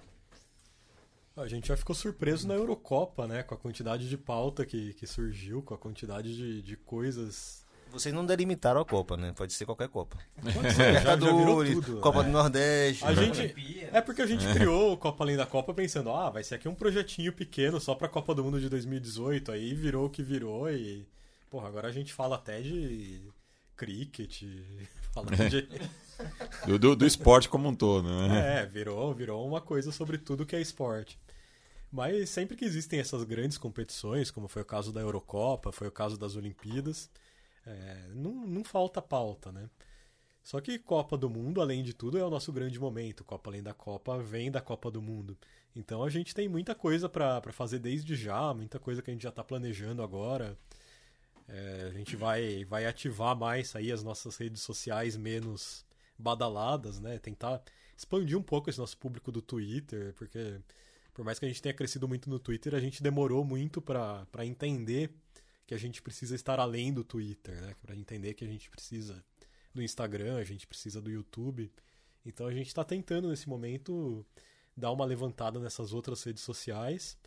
A 1.40 1.48
gente 1.48 1.70
já 1.70 1.78
ficou 1.78 1.96
surpreso 1.96 2.48
na 2.48 2.54
Eurocopa, 2.54 3.26
né? 3.26 3.44
Com 3.44 3.56
a 3.56 3.58
quantidade 3.58 4.10
de 4.10 4.18
pauta 4.18 4.66
que, 4.66 4.94
que 4.94 5.08
surgiu, 5.08 5.62
com 5.62 5.74
a 5.74 5.78
quantidade 5.78 6.36
de, 6.36 6.62
de 6.62 6.76
coisas. 6.76 7.66
Vocês 7.92 8.14
não 8.14 8.26
delimitaram 8.26 8.82
a 8.82 8.86
Copa, 8.86 9.16
né? 9.16 9.34
Pode 9.36 9.54
ser 9.54 9.66
qualquer 9.66 9.88
Copa. 9.88 10.18
Pode 10.54 10.74
ser, 10.74 10.94
já, 10.96 11.00
já 11.00 11.18
tudo. 11.18 12.02
Copa 12.02 12.20
é. 12.20 12.24
do 12.24 12.30
Nordeste. 12.30 13.06
A 13.06 13.14
gente, 13.14 13.56
é 13.92 14.02
porque 14.02 14.22
a 14.22 14.26
gente 14.26 14.46
criou 14.54 14.94
o 14.94 14.98
Copa 14.98 15.24
Além 15.24 15.38
da 15.38 15.46
Copa 15.46 15.74
pensando, 15.74 16.12
ah, 16.12 16.30
vai 16.30 16.44
ser 16.44 16.56
aqui 16.56 16.68
um 16.68 16.76
projetinho 16.76 17.32
pequeno 17.32 17.80
só 17.80 17.96
pra 17.96 18.10
Copa 18.10 18.36
do 18.36 18.44
Mundo 18.44 18.60
de 18.60 18.70
2018. 18.70 19.52
Aí 19.52 19.74
virou 19.74 20.08
o 20.08 20.10
que 20.10 20.22
virou 20.22 20.70
e. 20.70 21.08
Porra, 21.50 21.68
agora 21.68 21.88
a 21.88 21.92
gente 21.92 22.14
fala 22.14 22.36
até 22.36 22.62
de 22.62 23.22
cricket, 23.76 24.44
fala 25.14 25.32
de. 25.32 25.68
do, 26.66 26.80
do, 26.80 26.96
do, 26.96 27.06
esporte 27.06 27.50
como 27.50 27.70
um 27.70 27.76
todo, 27.76 28.08
né? 28.10 28.62
É, 28.62 28.66
virou, 28.66 29.14
virou 29.14 29.48
uma 29.48 29.62
coisa 29.62 29.92
sobre 29.92 30.18
tudo 30.18 30.46
que 30.46 30.56
é 30.56 30.62
esporte. 30.62 31.20
Mas 31.92 32.30
sempre 32.30 32.56
que 32.56 32.66
existem 32.66 33.00
essas 33.00 33.24
grandes 33.24 33.58
competições, 33.58 34.30
como 34.30 34.48
foi 34.48 34.62
o 34.62 34.66
caso 34.66 34.92
da 34.92 35.02
Eurocopa, 35.02 35.72
foi 35.72 35.88
o 35.88 35.92
caso 35.92 36.18
das 36.18 36.36
Olimpíadas, 36.36 37.10
é, 37.66 38.08
não, 38.14 38.32
não 38.46 38.64
falta 38.64 39.02
pauta, 39.02 39.52
né? 39.52 39.70
Só 40.44 40.60
que 40.62 40.80
Copa 40.80 41.18
do 41.18 41.30
Mundo, 41.30 41.62
além 41.62 41.84
de 41.84 41.94
tudo, 41.94 42.18
é 42.18 42.24
o 42.24 42.30
nosso 42.30 42.52
grande 42.52 42.80
momento. 42.80 43.24
Copa 43.24 43.50
além 43.50 43.62
da 43.62 43.74
Copa 43.74 44.18
vem 44.18 44.50
da 44.50 44.62
Copa 44.62 44.90
do 44.90 45.02
Mundo. 45.02 45.38
Então 45.76 46.04
a 46.04 46.10
gente 46.10 46.34
tem 46.34 46.48
muita 46.48 46.74
coisa 46.74 47.08
para 47.08 47.42
fazer 47.52 47.80
desde 47.80 48.16
já, 48.16 48.54
muita 48.54 48.80
coisa 48.80 49.02
que 49.02 49.12
a 49.12 49.14
gente 49.14 49.24
já 49.24 49.30
está 49.30 49.44
planejando 49.44 50.02
agora. 50.02 50.58
É, 51.50 51.90
a 51.90 51.98
gente 51.98 52.16
vai, 52.16 52.64
vai 52.66 52.86
ativar 52.86 53.36
mais 53.36 53.76
aí 53.76 53.92
as 53.92 54.04
nossas 54.04 54.38
redes 54.38 54.62
sociais 54.62 55.18
menos 55.18 55.86
badaladas, 56.18 57.00
né? 57.00 57.18
Tentar 57.18 57.62
expandir 57.98 58.38
um 58.38 58.44
pouco 58.44 58.70
esse 58.70 58.80
nosso 58.80 58.98
público 58.98 59.32
do 59.32 59.42
Twitter, 59.42 60.14
porque 60.14 60.62
por 61.14 61.26
mais 61.26 61.40
que 61.40 61.46
a 61.46 61.48
gente 61.48 61.62
tenha 61.62 61.74
crescido 61.74 62.08
muito 62.08 62.30
no 62.30 62.40
Twitter, 62.40 62.76
a 62.76 62.80
gente 62.80 63.02
demorou 63.02 63.44
muito 63.44 63.82
para 63.82 64.46
entender 64.46 65.12
que 65.66 65.74
a 65.74 65.78
gente 65.78 66.02
precisa 66.02 66.36
estar 66.36 66.60
além 66.60 66.94
do 66.94 67.04
Twitter, 67.04 67.60
né? 67.62 67.76
Para 67.82 67.96
entender 67.96 68.36
que 68.36 68.44
a 68.44 68.48
gente 68.48 68.70
precisa 68.70 69.24
do 69.74 69.82
Instagram, 69.82 70.38
a 70.38 70.44
gente 70.44 70.68
precisa 70.68 71.02
do 71.02 71.10
YouTube. 71.10 71.72
Então 72.26 72.48
a 72.48 72.54
gente 72.54 72.68
está 72.68 72.84
tentando 72.84 73.30
nesse 73.30 73.50
momento 73.50 74.26
dar 74.76 74.92
uma 74.92 75.06
levantada 75.06 75.60
nessas 75.60 75.94
outras 75.94 76.24
redes 76.24 76.44
sociais. 76.44 77.18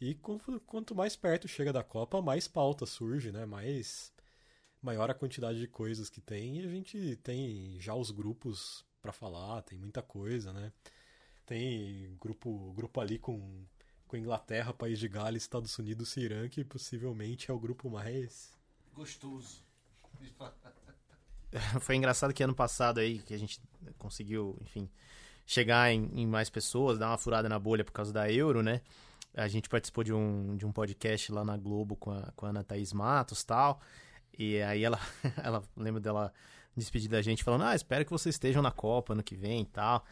E 0.00 0.14
quanto 0.14 0.94
mais 0.94 1.14
perto 1.14 1.46
chega 1.46 1.72
da 1.72 1.82
Copa, 1.84 2.22
mais 2.22 2.48
pauta 2.48 2.86
surge, 2.86 3.30
né? 3.30 3.44
Mais 3.44 4.12
maior 4.82 5.10
a 5.10 5.14
quantidade 5.14 5.58
de 5.58 5.66
coisas 5.66 6.08
que 6.08 6.22
tem 6.22 6.60
e 6.60 6.66
a 6.66 6.70
gente 6.70 7.16
tem 7.16 7.78
já 7.78 7.94
os 7.94 8.10
grupos 8.10 8.82
para 9.02 9.12
falar, 9.12 9.60
tem 9.62 9.78
muita 9.78 10.00
coisa, 10.00 10.52
né? 10.52 10.72
Tem 11.44 12.16
grupo, 12.18 12.72
grupo 12.72 13.00
ali 13.00 13.18
com, 13.18 13.64
com 14.06 14.16
Inglaterra, 14.16 14.72
País 14.72 14.98
de 14.98 15.08
Gales, 15.08 15.42
Estados 15.42 15.78
Unidos 15.78 16.16
e 16.16 16.20
Irã, 16.20 16.48
que 16.48 16.64
possivelmente 16.64 17.50
é 17.50 17.54
o 17.54 17.58
grupo 17.58 17.90
mais 17.90 18.58
gostoso. 18.94 19.62
Foi 21.80 21.96
engraçado 21.96 22.32
que 22.32 22.42
ano 22.42 22.54
passado 22.54 23.00
aí, 23.00 23.18
que 23.18 23.34
a 23.34 23.38
gente 23.38 23.60
conseguiu, 23.98 24.56
enfim, 24.62 24.88
chegar 25.44 25.92
em, 25.92 26.10
em, 26.14 26.26
mais 26.26 26.48
pessoas, 26.48 26.98
dar 26.98 27.08
uma 27.08 27.18
furada 27.18 27.48
na 27.48 27.58
bolha 27.58 27.84
por 27.84 27.92
causa 27.92 28.12
da 28.12 28.30
Euro, 28.30 28.62
né? 28.62 28.80
A 29.34 29.48
gente 29.48 29.68
participou 29.68 30.02
de 30.02 30.12
um, 30.12 30.56
de 30.56 30.66
um 30.66 30.72
podcast 30.72 31.30
lá 31.30 31.44
na 31.44 31.56
Globo 31.56 31.96
com 31.96 32.10
a, 32.10 32.32
com 32.34 32.46
a 32.46 32.50
Ana 32.50 32.64
Thaís 32.64 32.92
Matos 32.92 33.44
tal. 33.44 33.80
E 34.38 34.60
aí 34.62 34.82
ela, 34.84 34.98
ela 35.42 35.62
lembra 35.76 36.00
dela 36.00 36.32
despedir 36.76 37.08
da 37.08 37.22
gente 37.22 37.44
falando, 37.44 37.64
ah, 37.64 37.74
espero 37.74 38.04
que 38.04 38.10
vocês 38.10 38.34
estejam 38.34 38.62
na 38.62 38.70
Copa 38.70 39.12
ano 39.12 39.22
que 39.22 39.34
vem 39.34 39.62
e 39.62 39.66
tal. 39.66 40.04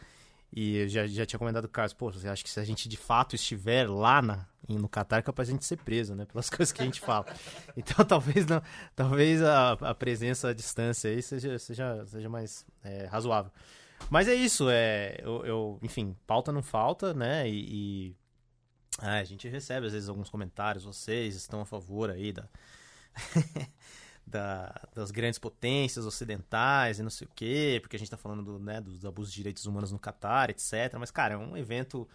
E 0.51 0.77
eu 0.77 0.87
já, 0.87 1.05
já 1.05 1.25
tinha 1.25 1.37
comentado 1.37 1.63
com 1.63 1.69
o 1.69 1.71
Carlos, 1.71 1.93
pô, 1.93 2.11
você 2.11 2.27
acha 2.27 2.43
que 2.43 2.49
se 2.49 2.59
a 2.59 2.63
gente 2.63 2.89
de 2.89 2.97
fato 2.97 3.35
estiver 3.35 3.87
lá 3.87 4.21
na, 4.21 4.47
no 4.67 4.89
Qatar, 4.89 5.19
é 5.19 5.21
capaz 5.21 5.47
de 5.47 5.53
a 5.53 5.55
gente 5.55 5.65
ser 5.65 5.77
preso, 5.77 6.15
né? 6.15 6.25
Pelas 6.25 6.49
coisas 6.49 6.71
que 6.71 6.81
a 6.81 6.85
gente 6.85 6.99
fala. 6.99 7.25
Então 7.77 8.03
talvez 8.05 8.45
não, 8.47 8.61
talvez 8.95 9.43
a, 9.43 9.73
a 9.73 9.93
presença 9.93 10.49
à 10.49 10.53
distância 10.53 11.11
aí 11.11 11.21
seja, 11.21 11.59
seja, 11.59 12.05
seja 12.07 12.29
mais 12.29 12.65
é, 12.83 13.05
razoável. 13.05 13.51
Mas 14.09 14.27
é 14.27 14.33
isso, 14.33 14.69
é, 14.69 15.17
eu, 15.21 15.45
eu, 15.45 15.79
enfim, 15.83 16.15
pauta 16.25 16.51
não 16.51 16.63
falta, 16.63 17.13
né? 17.13 17.47
E, 17.47 18.07
e 18.09 18.15
é, 19.01 19.19
a 19.19 19.23
gente 19.23 19.47
recebe 19.47 19.87
às 19.87 19.93
vezes 19.93 20.09
alguns 20.09 20.29
comentários, 20.29 20.83
vocês 20.83 21.35
estão 21.35 21.61
a 21.61 21.65
favor 21.65 22.09
aí 22.09 22.31
da. 22.31 22.47
da, 24.29 24.73
das 24.93 25.09
grandes 25.11 25.39
potências 25.39 26.05
ocidentais 26.05 26.99
e 26.99 27.03
não 27.03 27.09
sei 27.09 27.27
o 27.27 27.31
quê, 27.35 27.79
porque 27.81 27.95
a 27.95 27.99
gente 27.99 28.05
está 28.07 28.17
falando 28.17 28.43
do, 28.43 28.59
né, 28.59 28.79
dos 28.79 29.03
abusos 29.03 29.33
de 29.33 29.37
direitos 29.37 29.65
humanos 29.65 29.91
no 29.91 29.97
Catar, 29.97 30.49
etc. 30.51 30.95
Mas, 30.99 31.09
cara, 31.09 31.33
é 31.33 31.37
um 31.37 31.57
evento 31.57 32.07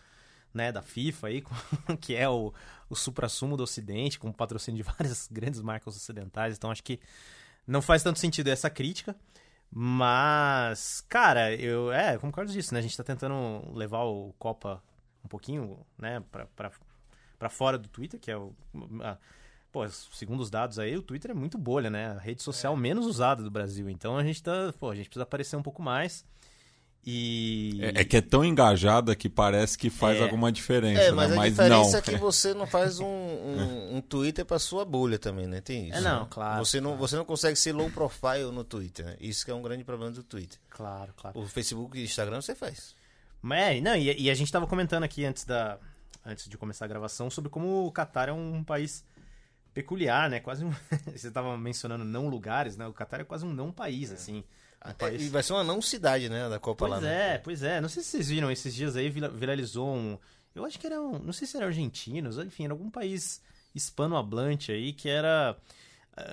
né, 0.53 0.71
da 0.71 0.81
FIFA 0.81 1.27
aí, 1.27 1.45
que 2.01 2.15
é 2.15 2.29
o, 2.29 2.55
o 2.89 2.95
supra-sumo 2.95 3.57
do 3.57 3.65
Ocidente, 3.65 4.19
com 4.19 4.33
patrocínio 4.33 4.83
de 4.83 4.89
várias 4.89 5.29
grandes 5.31 5.61
marcas 5.61 5.97
ocidentais. 5.97 6.57
Então, 6.57 6.71
acho 6.71 6.85
que 6.85 7.01
não 7.67 7.83
faz 7.83 8.03
tanto 8.03 8.19
sentido 8.19 8.49
essa 8.49 8.71
crítica. 8.71 9.17
Mas, 9.77 11.01
cara, 11.09 11.53
eu. 11.53 11.93
É, 11.93 12.17
como 12.19 12.31
o 12.31 12.33
Carlos 12.33 12.53
disse, 12.53 12.73
né? 12.73 12.79
A 12.79 12.83
gente 12.83 12.93
está 12.93 13.03
tentando 13.03 13.73
levar 13.75 14.05
o 14.05 14.33
Copa 14.39 14.81
um 15.25 15.29
pouquinho, 15.29 15.79
né, 15.99 16.23
para 17.39 17.51
fora 17.51 17.79
do 17.79 17.89
Twitter, 17.89 18.21
que 18.21 18.31
é 18.31 18.37
o. 18.37 18.55
A, 19.03 19.17
pô, 19.73 19.89
segundo 19.89 20.41
os 20.41 20.51
dados 20.51 20.79
aí, 20.79 20.97
o 20.97 21.03
Twitter 21.03 21.31
é 21.31 21.35
muito 21.35 21.59
bolha, 21.59 21.91
né? 21.91 22.13
A 22.13 22.19
rede 22.19 22.43
social 22.43 22.75
é. 22.75 22.77
menos 22.77 23.07
usada 23.07 23.43
do 23.43 23.51
Brasil. 23.51 23.89
Então 23.91 24.17
a 24.17 24.23
gente 24.23 24.43
tá, 24.43 24.73
pô, 24.79 24.91
a 24.91 24.95
gente 24.95 25.09
precisa 25.09 25.25
aparecer 25.25 25.57
um 25.57 25.63
pouco 25.63 25.83
mais. 25.83 26.25
E... 27.07 27.81
É, 27.83 28.01
é 28.01 28.05
que 28.05 28.17
é 28.17 28.21
tão 28.23 28.43
engajada 28.43 29.15
que 29.15 29.29
parece 29.29 29.77
que 29.77 29.91
faz 29.91 30.19
é. 30.19 30.23
alguma 30.23 30.51
diferença. 30.51 31.03
É, 31.03 31.13
mas 31.13 31.29
né? 31.29 31.35
a 31.35 31.39
mas 31.39 31.51
diferença 31.53 31.91
não. 31.91 31.99
é 31.99 32.03
que 32.03 32.17
você 32.17 32.55
não 32.55 32.67
faz 32.67 32.99
um, 32.99 33.05
um, 33.07 33.97
um 33.97 34.01
Twitter 34.01 34.45
para 34.45 34.59
sua 34.59 34.87
bolha 34.87 35.19
também, 35.19 35.47
né? 35.47 35.61
Tem 35.61 35.89
isso. 35.89 35.99
É, 35.99 36.01
não, 36.01 36.27
claro. 36.27 36.65
Você 36.65 36.81
não, 36.81 36.97
você 36.97 37.17
não 37.17 37.25
consegue 37.25 37.57
ser 37.57 37.73
low 37.73 37.91
profile 37.91 38.51
no 38.53 38.65
Twitter, 38.65 39.05
né? 39.05 39.17
Isso 39.21 39.45
que 39.45 39.51
é 39.51 39.55
um 39.55 39.61
grande 39.61 39.85
problema 39.85 40.13
do 40.13 40.23
Twitter. 40.23 40.59
Claro, 40.71 41.13
claro. 41.15 41.39
O 41.39 41.47
Facebook 41.47 41.99
e 41.99 42.05
Instagram 42.05 42.41
você 42.41 42.55
faz. 42.55 42.95
Mas, 43.45 43.77
é, 43.77 43.81
não, 43.83 43.95
e, 43.95 44.23
e 44.23 44.31
a 44.31 44.35
gente 44.35 44.51
tava 44.51 44.67
comentando 44.67 45.03
aqui 45.05 45.23
antes 45.23 45.45
da 45.45 45.79
antes 46.25 46.49
de 46.49 46.57
começar 46.57 46.87
a 46.87 46.89
gravação 46.89 47.29
sobre 47.29 47.51
como 47.51 47.87
o 47.87 47.93
Catar 47.93 48.31
é 48.31 48.33
um 48.33 48.65
país 48.65 49.05
peculiar, 49.75 50.31
né? 50.31 50.41
Quase 50.41 50.65
um. 50.65 50.71
Você 51.15 51.29
estava 51.29 51.55
mencionando 51.59 52.07
não 52.07 52.29
lugares, 52.29 52.79
né? 52.79 52.87
O 52.87 52.93
Catar 52.95 53.21
é 53.21 53.25
quase 53.25 53.45
um 53.45 53.53
não 53.53 53.71
país, 53.71 54.11
é. 54.11 54.15
assim. 54.15 54.43
Um 54.83 54.95
país... 54.95 55.21
E 55.21 55.29
vai 55.29 55.43
ser 55.43 55.53
uma 55.53 55.63
não 55.63 55.83
cidade, 55.83 56.31
né? 56.31 56.49
Da 56.49 56.59
Copa 56.59 56.89
pois 56.89 56.93
lá. 56.93 56.97
Pois 56.97 57.11
né? 57.11 57.35
é, 57.35 57.39
pois 57.39 57.63
é. 57.63 57.81
Não 57.83 57.89
sei 57.91 58.03
se 58.03 58.09
vocês 58.13 58.31
viram, 58.31 58.51
esses 58.51 58.75
dias 58.75 58.97
aí 58.97 59.11
viralizou 59.11 59.95
um. 59.95 60.19
Eu 60.55 60.65
acho 60.65 60.79
que 60.79 60.87
era 60.87 60.99
um. 60.99 61.19
Não 61.19 61.33
sei 61.35 61.47
se 61.47 61.55
era 61.55 61.67
argentinos, 61.67 62.39
enfim, 62.39 62.65
era 62.65 62.73
algum 62.73 62.89
país 62.89 63.43
hispanohablante 63.75 64.73
aí 64.73 64.95
que 64.95 65.11
era 65.11 65.55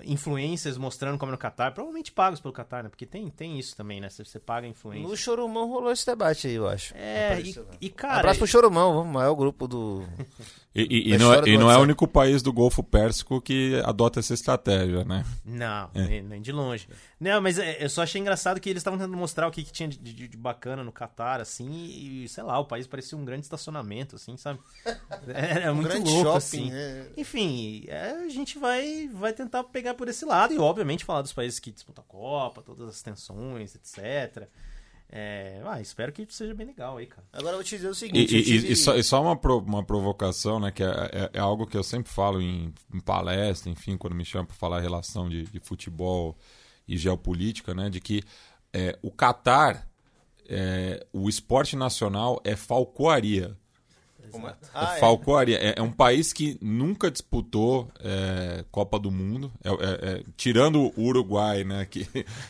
influências 0.03 0.77
mostrando 0.77 1.17
como 1.17 1.32
é 1.32 1.34
no 1.34 1.38
Qatar, 1.38 1.73
provavelmente 1.73 2.11
pagos 2.11 2.39
pelo 2.39 2.53
Qatar, 2.53 2.84
né? 2.84 2.89
Porque 2.89 3.05
tem, 3.05 3.29
tem 3.29 3.57
isso 3.57 3.75
também, 3.75 3.99
né? 3.99 4.09
Você, 4.09 4.23
você 4.23 4.39
paga 4.39 4.67
influência. 4.67 5.07
No 5.07 5.17
Chorumão 5.17 5.69
rolou 5.69 5.91
esse 5.91 6.05
debate 6.05 6.47
aí, 6.47 6.53
eu 6.53 6.67
acho. 6.67 6.93
É, 6.95 7.41
e, 7.41 7.55
e, 7.82 7.89
cara. 7.89 8.19
Abraço 8.19 8.39
pro 8.39 8.47
Chorumão, 8.47 9.01
o 9.01 9.05
maior 9.05 9.36
grupo 9.36 9.67
do. 9.67 10.03
E, 10.73 10.84
e, 10.84 11.13
e 11.13 11.17
não, 11.17 11.34
é, 11.34 11.41
e 11.49 11.57
não 11.57 11.69
é 11.69 11.77
o 11.77 11.82
único 11.82 12.07
país 12.07 12.41
do 12.41 12.53
Golfo 12.53 12.82
Pérsico 12.82 13.41
que 13.41 13.82
adota 13.84 14.21
essa 14.21 14.34
estratégia, 14.34 15.03
né? 15.03 15.25
Não, 15.43 15.89
é. 15.93 16.07
nem, 16.07 16.23
nem, 16.23 16.41
de 16.41 16.53
longe. 16.53 16.88
Não, 17.19 17.41
mas 17.41 17.59
é, 17.59 17.84
eu 17.84 17.89
só 17.89 18.03
achei 18.03 18.21
engraçado 18.21 18.57
que 18.57 18.69
eles 18.69 18.79
estavam 18.79 18.97
tentando 18.97 19.17
mostrar 19.17 19.49
o 19.49 19.51
que, 19.51 19.65
que 19.65 19.71
tinha 19.71 19.89
de, 19.89 19.97
de, 19.97 20.29
de, 20.29 20.38
bacana 20.38 20.82
no 20.82 20.91
Catar, 20.91 21.41
assim, 21.41 21.69
e 21.69 22.25
sei 22.29 22.43
lá, 22.43 22.57
o 22.57 22.63
país 22.63 22.88
parecia 22.88 23.17
um 23.17 23.25
grande 23.25 23.43
estacionamento, 23.43 24.15
assim, 24.15 24.38
sabe? 24.38 24.59
Era 25.27 25.73
um 25.73 25.75
muito 25.75 25.89
grande 25.89 26.09
louco, 26.09 26.23
shopping, 26.23 26.38
assim. 26.38 26.71
É... 26.71 27.07
Enfim, 27.17 27.84
é, 27.89 28.11
a 28.25 28.29
gente 28.29 28.57
vai, 28.57 29.09
vai 29.13 29.34
tentar 29.34 29.65
pegar 29.72 29.93
por 29.93 30.07
esse 30.07 30.26
lado 30.26 30.53
e, 30.53 30.59
obviamente, 30.59 31.05
falar 31.05 31.22
dos 31.22 31.34
países 31.34 31.59
que 31.59 31.72
disputam 31.72 32.03
a 32.07 32.11
Copa, 32.11 32.61
todas 32.61 32.89
as 32.89 33.01
tensões, 33.01 33.76
etc. 33.76 34.47
É, 35.13 35.61
ah, 35.65 35.82
espero 35.82 36.13
que 36.13 36.26
seja 36.30 36.53
bem 36.53 36.65
legal 36.65 36.97
aí, 36.97 37.05
cara. 37.05 37.28
Agora 37.34 37.51
eu 37.51 37.57
vou 37.57 37.63
te 37.65 37.76
dizer 37.76 37.89
o 37.89 37.93
seguinte. 37.93 38.34
E, 38.34 38.43
tive... 38.43 38.72
e, 38.72 38.76
só, 38.78 38.95
e, 38.95 39.03
só, 39.03 39.22
uma, 39.22 39.38
uma 39.59 39.84
provocação, 39.84 40.57
né? 40.57 40.72
Que 40.72 40.84
é, 40.84 40.88
é, 40.88 41.30
é, 41.34 41.39
algo 41.39 41.67
que 41.67 41.76
eu 41.76 41.84
sempre 41.84 42.09
falo 42.09 42.41
em, 42.41 42.74
em 42.93 42.99
palestra, 43.01 43.69
enfim, 43.69 43.97
quando 43.97 44.15
me 44.15 44.24
chamam 44.24 44.45
para 44.45 44.55
falar 44.55 44.80
relação 44.80 45.28
de, 45.28 45.43
de, 45.43 45.59
futebol 45.59 46.38
e 46.88 46.97
geopolítica, 46.97 47.74
né? 47.74 47.89
De 47.89 47.99
que 47.99 48.24
é, 48.72 48.97
o 49.01 49.11
Catar, 49.11 49.86
é, 50.47 51.05
o 51.11 51.28
esporte 51.28 51.76
nacional 51.76 52.39
é 52.45 52.55
falcoaria. 52.55 53.57
Como 54.30 54.47
é? 54.47 54.55
Ah, 54.74 54.95
é 54.95 54.99
Falcoaria. 54.99 55.57
É, 55.57 55.76
é, 55.78 55.82
um 55.82 55.91
país 55.91 56.34
que 56.34 56.57
nunca 56.61 57.09
disputou 57.09 57.89
é, 57.99 58.63
Copa 58.72 58.99
do 58.99 59.09
Mundo. 59.09 59.51
É, 59.63 59.69
é, 59.69 59.74
é 60.11 60.24
tirando 60.36 60.91
o 60.95 61.03
Uruguai, 61.03 61.63
né? 61.63 61.86
Que, 61.86 62.07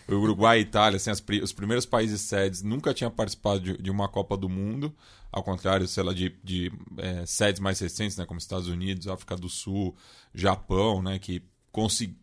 o 0.08 0.16
Uruguai 0.16 0.60
e 0.60 0.62
Itália, 0.62 0.98
assim, 0.98 1.10
as, 1.10 1.24
os 1.42 1.54
primeiros 1.54 1.86
países 1.86 2.22
sedes, 2.22 2.62
nunca 2.62 2.94
tinha 2.94 3.10
participado 3.10 3.60
de, 3.60 3.78
de, 3.78 3.92
uma 3.92 4.08
Copa 4.08 4.36
do 4.36 4.50
Mundo. 4.50 4.94
Ao 5.32 5.44
contrário, 5.44 5.88
sei 5.88 6.04
lá, 6.04 6.14
de, 6.14 6.36
de 6.44 6.72
é, 6.98 7.26
sedes 7.26 7.60
mais 7.60 7.80
recentes, 7.80 8.18
né? 8.18 8.26
Como 8.26 8.40
Estados 8.40 8.68
Unidos, 8.68 9.08
África 9.08 9.36
do 9.36 9.50
Sul, 9.50 9.96
Japão, 10.34 11.02
né? 11.02 11.20
Que 11.20 11.42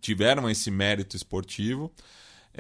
tiveram 0.01 0.49
esse 0.51 0.71
mérito 0.71 1.17
esportivo. 1.17 1.93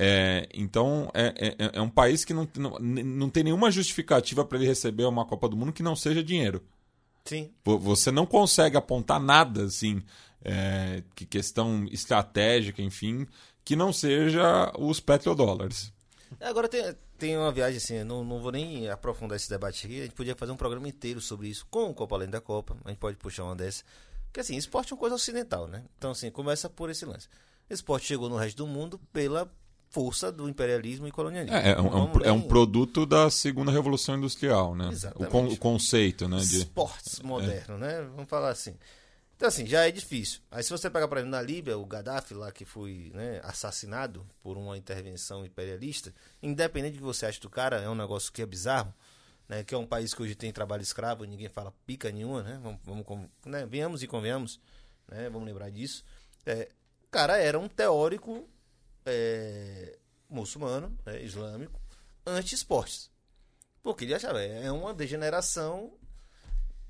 É, 0.00 0.48
então, 0.54 1.10
é, 1.12 1.54
é, 1.58 1.70
é, 1.74 1.80
um 1.80 1.88
país 1.88 2.24
que 2.24 2.32
não, 2.32 2.48
não, 2.56 2.78
não 2.78 3.28
tem 3.28 3.42
nenhuma 3.42 3.68
justificativa 3.68 4.44
para 4.44 4.56
ele 4.56 4.66
receber 4.66 5.04
uma 5.04 5.24
Copa 5.24 5.48
do 5.48 5.56
Mundo 5.56 5.72
que 5.72 5.82
não 5.82 5.96
seja 5.96 6.22
dinheiro. 6.22 6.62
Sim. 7.28 7.52
Você 7.62 8.10
não 8.10 8.24
consegue 8.24 8.78
apontar 8.78 9.20
nada, 9.20 9.64
assim, 9.64 10.02
é, 10.42 11.02
que 11.14 11.26
questão 11.26 11.84
estratégica, 11.92 12.80
enfim, 12.80 13.26
que 13.62 13.76
não 13.76 13.92
seja 13.92 14.72
os 14.78 14.98
petrodólares. 14.98 15.92
Agora 16.40 16.66
tem, 16.68 16.96
tem 17.18 17.36
uma 17.36 17.52
viagem 17.52 17.76
assim, 17.76 18.02
não, 18.02 18.24
não 18.24 18.40
vou 18.40 18.50
nem 18.50 18.88
aprofundar 18.88 19.36
esse 19.36 19.50
debate 19.50 19.86
aqui, 19.86 20.00
a 20.00 20.02
gente 20.04 20.14
podia 20.14 20.34
fazer 20.34 20.52
um 20.52 20.56
programa 20.56 20.88
inteiro 20.88 21.20
sobre 21.20 21.48
isso, 21.48 21.66
com 21.70 21.90
o 21.90 21.94
Copa 21.94 22.16
Além 22.16 22.30
da 22.30 22.40
Copa, 22.40 22.78
a 22.82 22.88
gente 22.88 22.98
pode 22.98 23.18
puxar 23.18 23.44
uma 23.44 23.54
dessa. 23.54 23.84
Porque 24.24 24.40
assim, 24.40 24.56
esporte 24.56 24.92
é 24.92 24.94
uma 24.94 25.00
coisa 25.00 25.14
ocidental, 25.14 25.66
né? 25.68 25.84
Então 25.98 26.12
assim, 26.12 26.30
começa 26.30 26.70
por 26.70 26.88
esse 26.88 27.04
lance. 27.04 27.28
Esporte 27.68 28.06
chegou 28.06 28.30
no 28.30 28.36
resto 28.36 28.56
do 28.56 28.66
mundo 28.66 28.98
pela 29.12 29.52
força 29.90 30.30
do 30.30 30.48
imperialismo 30.48 31.06
e 31.06 31.10
colonialismo. 31.10 31.56
É, 31.56 31.70
é, 31.70 31.80
um, 31.80 32.20
é 32.22 32.32
um, 32.32 32.40
é 32.40 32.42
produto 32.46 33.06
da 33.06 33.30
segunda 33.30 33.72
revolução 33.72 34.16
industrial, 34.16 34.74
né? 34.74 34.88
Exatamente. 34.90 35.28
O, 35.28 35.30
con, 35.30 35.46
o 35.46 35.56
conceito, 35.56 36.28
né? 36.28 36.38
De... 36.38 36.58
Esportes 36.58 37.20
moderno, 37.20 37.76
é. 37.76 37.78
né? 37.78 38.08
Vamos 38.14 38.28
falar 38.28 38.50
assim. 38.50 38.74
Então, 39.38 39.48
assim, 39.48 39.66
já 39.66 39.86
é 39.86 39.90
difícil. 39.92 40.40
Aí, 40.50 40.64
se 40.64 40.70
você 40.70 40.90
pegar, 40.90 41.06
por 41.06 41.16
exemplo, 41.16 41.30
na 41.30 41.40
Líbia, 41.40 41.78
o 41.78 41.86
Gaddafi 41.86 42.34
lá 42.34 42.50
que 42.50 42.64
foi 42.64 43.12
né, 43.14 43.40
assassinado 43.44 44.26
por 44.42 44.58
uma 44.58 44.76
intervenção 44.76 45.46
imperialista, 45.46 46.12
independente 46.42 46.94
do 46.94 46.98
que 46.98 47.04
você 47.04 47.24
acha 47.24 47.40
do 47.40 47.48
cara, 47.48 47.76
é 47.76 47.88
um 47.88 47.94
negócio 47.94 48.32
que 48.32 48.42
é 48.42 48.46
bizarro, 48.46 48.92
né? 49.48 49.62
Que 49.62 49.76
é 49.76 49.78
um 49.78 49.86
país 49.86 50.12
que 50.12 50.20
hoje 50.20 50.34
tem 50.34 50.52
trabalho 50.52 50.82
escravo, 50.82 51.24
ninguém 51.24 51.48
fala 51.48 51.72
pica 51.86 52.10
nenhuma, 52.10 52.42
né? 52.42 52.58
Vamos, 52.60 52.80
vamos 52.84 53.28
né? 53.46 53.64
venhamos 53.64 54.02
e 54.02 54.08
convenhamos, 54.08 54.60
né? 55.08 55.30
Vamos 55.30 55.46
lembrar 55.46 55.70
disso. 55.70 56.04
É, 56.44 56.68
o 57.04 57.08
cara 57.08 57.38
era 57.38 57.56
um 57.58 57.68
teórico 57.68 58.44
é, 59.08 59.98
muçulmano, 60.28 60.96
é, 61.06 61.22
islâmico, 61.22 61.80
anti-esportes. 62.26 63.10
Porque 63.82 64.04
ele 64.04 64.14
achava, 64.14 64.42
é 64.42 64.70
uma 64.70 64.92
degeneração 64.92 65.92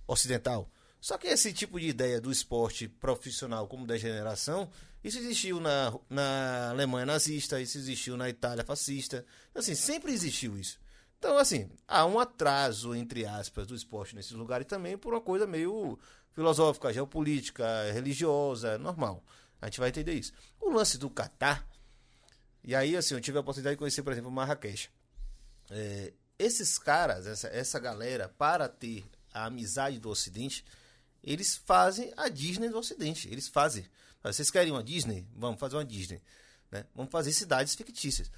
ocidental. 0.07 0.71
Só 1.01 1.17
que 1.17 1.29
esse 1.29 1.53
tipo 1.53 1.79
de 1.79 1.89
ideia 1.89 2.21
do 2.21 2.33
esporte 2.33 2.89
profissional 2.89 3.69
como 3.69 3.87
degeneração, 3.87 4.69
isso 5.03 5.19
existiu 5.19 5.61
na, 5.61 5.95
na 6.11 6.71
Alemanha 6.71 7.07
nazista, 7.07 7.61
isso 7.61 7.79
existiu 7.79 8.17
na 8.17 8.29
Itália 8.29 8.65
fascista. 8.65 9.25
Assim, 9.55 9.75
sempre 9.75 10.13
existiu 10.13 10.59
isso. 10.59 10.81
Então, 11.19 11.37
assim, 11.39 11.69
há 11.87 12.05
um 12.07 12.19
atraso, 12.19 12.95
entre 12.95 13.27
aspas, 13.27 13.67
do 13.67 13.75
esporte 13.75 14.15
nesses 14.15 14.33
lugares 14.33 14.67
também 14.67 14.97
por 14.97 15.13
uma 15.13 15.21
coisa 15.21 15.47
meio 15.47 15.99
filosófica, 16.33 16.93
geopolítica, 16.93 17.91
religiosa, 17.93 18.79
normal. 18.79 19.25
A 19.61 19.67
gente 19.67 19.81
vai 19.81 19.89
entender 19.89 20.15
isso. 20.15 20.33
O 20.61 20.71
lance 20.71 20.97
do 20.99 21.11
Catar 21.11 21.67
e 22.69 22.75
aí, 22.75 22.95
assim, 22.95 23.15
eu 23.15 23.21
tive 23.23 23.39
a 23.39 23.41
oportunidade 23.41 23.77
de 23.77 23.79
conhecer, 23.79 24.03
por 24.03 24.13
exemplo, 24.13 24.31
Marrakech. 24.31 24.91
é, 25.71 26.13
esses 26.39 26.79
caras, 26.79 27.27
essa, 27.27 27.49
essa 27.49 27.79
galera, 27.79 28.29
para 28.29 28.69
ter 28.69 29.07
a 29.33 29.47
amizade 29.47 29.99
do 29.99 30.11
Ocidente, 30.11 30.63
eles 31.25 31.57
fazem 31.57 32.13
a 32.15 32.29
Disney 32.29 32.69
do 32.69 32.77
Ocidente. 32.77 33.27
Eles 33.33 33.49
fazem. 33.49 33.87
Vocês 34.23 34.51
querem 34.51 34.71
uma 34.71 34.85
Disney? 34.85 35.27
Vamos 35.35 35.59
fazer 35.59 35.77
uma 35.77 35.85
Disney. 35.85 36.21
Né? 36.71 36.85
Vamos 36.95 37.11
fazer 37.11 37.33
cidades 37.33 37.75
fictícias. 37.75 38.31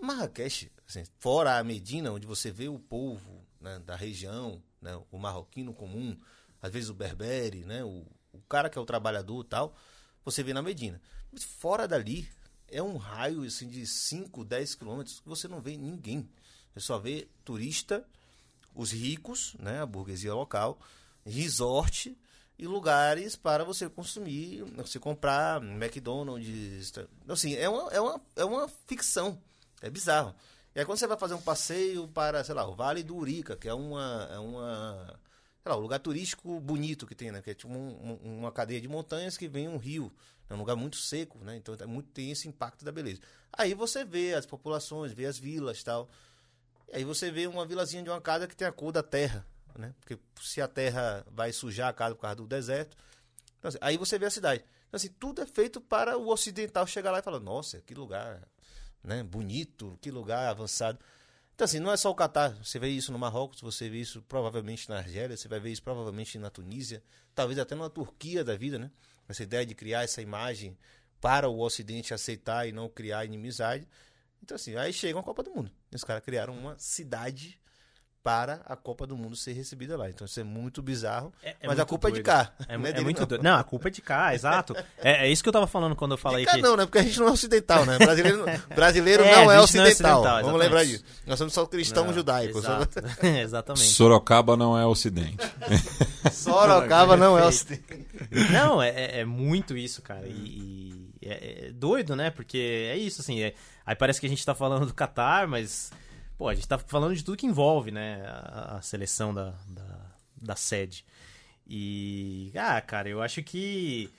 Marrakech, 0.00 0.72
assim, 0.88 1.04
fora 1.18 1.58
a 1.58 1.62
Medina, 1.62 2.10
onde 2.10 2.26
você 2.26 2.50
vê 2.50 2.68
o 2.68 2.78
povo 2.78 3.44
né, 3.60 3.80
da 3.80 3.96
região, 3.96 4.62
né, 4.80 4.98
o 5.10 5.18
marroquino 5.18 5.74
comum, 5.74 6.18
às 6.62 6.72
vezes 6.72 6.88
o 6.88 6.94
berbere, 6.94 7.66
né, 7.66 7.84
o, 7.84 8.06
o 8.32 8.40
cara 8.48 8.70
que 8.70 8.78
é 8.78 8.80
o 8.80 8.86
trabalhador 8.86 9.44
tal, 9.44 9.76
você 10.24 10.42
vê 10.42 10.54
na 10.54 10.62
Medina. 10.62 11.02
Mas 11.30 11.44
fora 11.44 11.86
dali, 11.86 12.26
é 12.74 12.82
um 12.82 12.96
raio 12.96 13.44
assim, 13.44 13.68
de 13.68 13.86
5, 13.86 14.44
10 14.44 14.74
quilômetros 14.74 15.20
que 15.20 15.28
você 15.28 15.46
não 15.46 15.60
vê 15.60 15.76
ninguém. 15.76 16.28
Você 16.72 16.80
só 16.80 16.98
vê 16.98 17.28
turista, 17.44 18.04
os 18.74 18.90
ricos, 18.90 19.54
né, 19.60 19.80
a 19.80 19.86
burguesia 19.86 20.34
local, 20.34 20.78
resort 21.24 22.16
e 22.58 22.66
lugares 22.66 23.36
para 23.36 23.64
você 23.64 23.88
consumir, 23.88 24.64
você 24.76 24.98
comprar 24.98 25.62
McDonald's. 25.62 26.92
Assim, 27.28 27.54
é 27.54 27.68
uma, 27.68 27.92
é 27.92 28.00
uma, 28.00 28.20
é 28.36 28.44
uma 28.44 28.68
ficção. 28.86 29.40
É 29.80 29.88
bizarro. 29.88 30.34
E 30.74 30.80
aí 30.80 30.84
quando 30.84 30.98
você 30.98 31.06
vai 31.06 31.16
fazer 31.16 31.34
um 31.34 31.40
passeio 31.40 32.08
para, 32.08 32.42
sei 32.42 32.54
lá, 32.54 32.66
o 32.66 32.74
Vale 32.74 33.04
do 33.04 33.16
Urica, 33.16 33.56
que 33.56 33.68
é 33.68 33.74
uma. 33.74 34.28
É 34.32 34.38
uma 34.38 35.20
sei 35.62 35.72
lá, 35.72 35.78
um 35.78 35.80
lugar 35.80 35.98
turístico 35.98 36.60
bonito 36.60 37.06
que 37.06 37.14
tem, 37.14 37.32
né? 37.32 37.40
Que 37.40 37.50
é 37.50 37.54
tipo 37.54 37.72
um, 37.72 38.18
um, 38.22 38.38
uma 38.38 38.52
cadeia 38.52 38.80
de 38.80 38.88
montanhas 38.88 39.36
que 39.36 39.48
vem 39.48 39.66
um 39.66 39.78
rio. 39.78 40.12
É 40.48 40.54
um 40.54 40.58
lugar 40.58 40.76
muito 40.76 40.96
seco, 40.96 41.38
né? 41.44 41.56
Então 41.56 41.76
é 41.78 41.86
muito, 41.86 42.10
tem 42.10 42.30
esse 42.30 42.46
impacto 42.48 42.84
da 42.84 42.92
beleza. 42.92 43.20
Aí 43.52 43.74
você 43.74 44.04
vê 44.04 44.34
as 44.34 44.46
populações, 44.46 45.12
vê 45.12 45.26
as 45.26 45.38
vilas 45.38 45.82
tal. 45.82 46.08
E 46.92 46.96
aí 46.96 47.04
você 47.04 47.30
vê 47.30 47.46
uma 47.46 47.64
vilazinha 47.64 48.02
de 48.02 48.10
uma 48.10 48.20
casa 48.20 48.46
que 48.46 48.56
tem 48.56 48.66
a 48.66 48.72
cor 48.72 48.92
da 48.92 49.02
terra, 49.02 49.46
né? 49.78 49.94
Porque 50.00 50.18
se 50.40 50.60
a 50.60 50.68
terra 50.68 51.24
vai 51.30 51.52
sujar 51.52 51.88
a 51.88 51.92
casa 51.92 52.14
por 52.14 52.22
causa 52.22 52.36
do 52.36 52.46
deserto. 52.46 52.96
Então, 53.58 53.68
assim, 53.68 53.78
aí 53.80 53.96
você 53.96 54.18
vê 54.18 54.26
a 54.26 54.30
cidade. 54.30 54.64
Então, 54.88 54.96
assim, 54.96 55.08
tudo 55.08 55.42
é 55.42 55.46
feito 55.46 55.80
para 55.80 56.18
o 56.18 56.28
ocidental 56.28 56.86
chegar 56.86 57.10
lá 57.10 57.18
e 57.18 57.22
falar, 57.22 57.40
nossa, 57.40 57.80
que 57.80 57.94
lugar 57.94 58.46
né? 59.04 59.22
bonito, 59.22 59.98
que 60.00 60.10
lugar 60.10 60.48
avançado. 60.48 60.98
Então, 61.54 61.66
assim, 61.66 61.78
não 61.78 61.92
é 61.92 61.96
só 61.96 62.10
o 62.10 62.14
Catar. 62.14 62.50
Você 62.64 62.78
vê 62.78 62.88
isso 62.88 63.12
no 63.12 63.18
Marrocos, 63.18 63.60
você 63.60 63.88
vê 63.88 63.98
isso 63.98 64.22
provavelmente 64.22 64.88
na 64.88 64.96
Argélia, 64.96 65.36
você 65.36 65.46
vai 65.46 65.60
ver 65.60 65.70
isso 65.70 65.82
provavelmente 65.82 66.36
na 66.38 66.50
Tunísia, 66.50 67.02
talvez 67.34 67.58
até 67.58 67.74
na 67.74 67.88
Turquia 67.88 68.42
da 68.42 68.56
vida, 68.56 68.78
né? 68.78 68.90
Essa 69.28 69.42
ideia 69.42 69.64
de 69.64 69.74
criar 69.74 70.02
essa 70.02 70.20
imagem 70.20 70.76
para 71.20 71.48
o 71.48 71.60
Ocidente 71.60 72.12
aceitar 72.12 72.68
e 72.68 72.72
não 72.72 72.88
criar 72.88 73.24
inimizade. 73.24 73.88
Então, 74.42 74.56
assim, 74.56 74.76
aí 74.76 74.92
chega 74.92 75.18
a 75.18 75.22
Copa 75.22 75.42
do 75.42 75.50
Mundo. 75.50 75.70
Os 75.92 76.04
caras 76.04 76.22
criaram 76.22 76.56
uma 76.56 76.78
cidade 76.78 77.58
para 78.24 78.62
a 78.64 78.74
Copa 78.74 79.06
do 79.06 79.18
Mundo 79.18 79.36
ser 79.36 79.52
recebida 79.52 79.98
lá. 79.98 80.08
Então 80.08 80.24
isso 80.24 80.40
é 80.40 80.42
muito 80.42 80.80
bizarro. 80.80 81.30
É, 81.42 81.50
é 81.60 81.66
mas 81.66 81.78
a 81.78 81.84
culpa 81.84 82.08
doido. 82.08 82.16
é 82.16 82.18
de 82.20 82.24
cá. 82.24 82.52
É, 82.66 82.78
não 82.78 82.86
é, 82.86 82.90
é 82.92 83.00
muito 83.02 83.20
não. 83.20 83.28
doido. 83.28 83.42
Não, 83.42 83.58
a 83.58 83.62
culpa 83.62 83.88
é 83.88 83.90
de 83.90 84.00
cá, 84.00 84.32
exato. 84.34 84.74
É, 84.96 85.26
é, 85.26 85.30
isso 85.30 85.42
que 85.42 85.48
eu 85.50 85.52
tava 85.52 85.66
falando 85.66 85.94
quando 85.94 86.12
eu 86.12 86.18
falei 86.18 86.40
de 86.40 86.46
cá 86.46 86.56
que. 86.56 86.62
Não, 86.62 86.74
né? 86.74 86.86
Porque 86.86 86.98
a 86.98 87.02
gente 87.02 87.20
não 87.20 87.28
é 87.28 87.30
ocidental, 87.30 87.84
né? 87.84 87.98
Brasileiro, 87.98 88.44
brasileiro 88.74 89.22
é, 89.22 89.36
não, 89.36 89.52
é 89.52 89.60
ocidental. 89.60 90.22
não 90.22 90.30
é 90.30 90.32
ocidental. 90.32 90.42
Vamos 90.42 90.58
lembrar 90.58 90.84
disso. 90.84 91.04
Nós 91.26 91.38
somos 91.38 91.52
só 91.52 91.66
cristãos 91.66 92.14
judaicos. 92.14 92.64
Exatamente. 93.22 93.84
Sorocaba 93.88 94.56
não 94.56 94.78
é 94.78 94.86
ocidente. 94.86 95.36
Sorocaba 96.32 97.18
não 97.18 97.38
é 97.38 97.44
ocidente. 97.44 98.06
Não, 98.50 98.82
é, 98.82 99.20
é 99.20 99.24
muito 99.26 99.76
isso, 99.76 100.00
cara. 100.00 100.26
E, 100.26 101.12
e 101.20 101.28
é, 101.28 101.70
doido, 101.74 102.16
né? 102.16 102.30
Porque 102.30 102.88
é 102.90 102.96
isso, 102.96 103.20
assim. 103.20 103.42
aí 103.84 103.94
parece 103.94 104.18
que 104.18 104.26
a 104.26 104.30
gente 104.30 104.44
tá 104.46 104.54
falando 104.54 104.86
do 104.86 104.94
Qatar, 104.94 105.46
mas 105.46 105.92
Pô, 106.36 106.48
a 106.48 106.54
gente 106.54 106.66
tá 106.66 106.78
falando 106.78 107.14
de 107.14 107.24
tudo 107.24 107.36
que 107.36 107.46
envolve, 107.46 107.90
né? 107.90 108.24
A, 108.26 108.76
a 108.78 108.82
seleção 108.82 109.32
da, 109.32 109.54
da, 109.68 110.10
da, 110.36 110.56
sede. 110.56 111.04
E. 111.66 112.52
Ah, 112.56 112.80
cara, 112.80 113.08
eu 113.08 113.22
acho 113.22 113.42
que. 113.42 114.10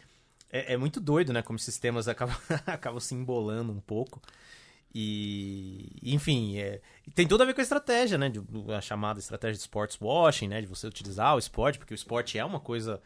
É, 0.52 0.74
é 0.74 0.78
muito 0.78 1.00
doido, 1.02 1.34
né? 1.34 1.42
Como 1.42 1.58
esses 1.58 1.78
temas 1.78 2.08
acabam, 2.10 2.38
acabam 2.66 3.00
se 3.00 3.14
embolando 3.14 3.72
um 3.72 3.82
pouco. 3.82 4.22
E, 4.98 6.00
enfim, 6.04 6.58
é, 6.58 6.80
tem 7.14 7.28
tudo 7.28 7.44
a 7.44 7.46
ver 7.46 7.54
com 7.54 7.60
a 7.60 7.64
estratégia, 7.64 8.18
né? 8.18 8.30
De, 8.30 8.42
a 8.74 8.80
chamada 8.80 9.20
estratégia 9.20 9.56
de 9.56 9.62
sports 9.62 9.98
washing, 10.00 10.48
né? 10.48 10.62
De 10.62 10.68
você 10.68 10.88
utilizar 10.88 11.36
o 11.36 11.40
esporte, 11.40 11.78
porque 11.78 11.94
o 11.94 11.96
esporte 11.96 12.40
é 12.40 12.46
uma 12.46 12.62
coisa 12.62 13.02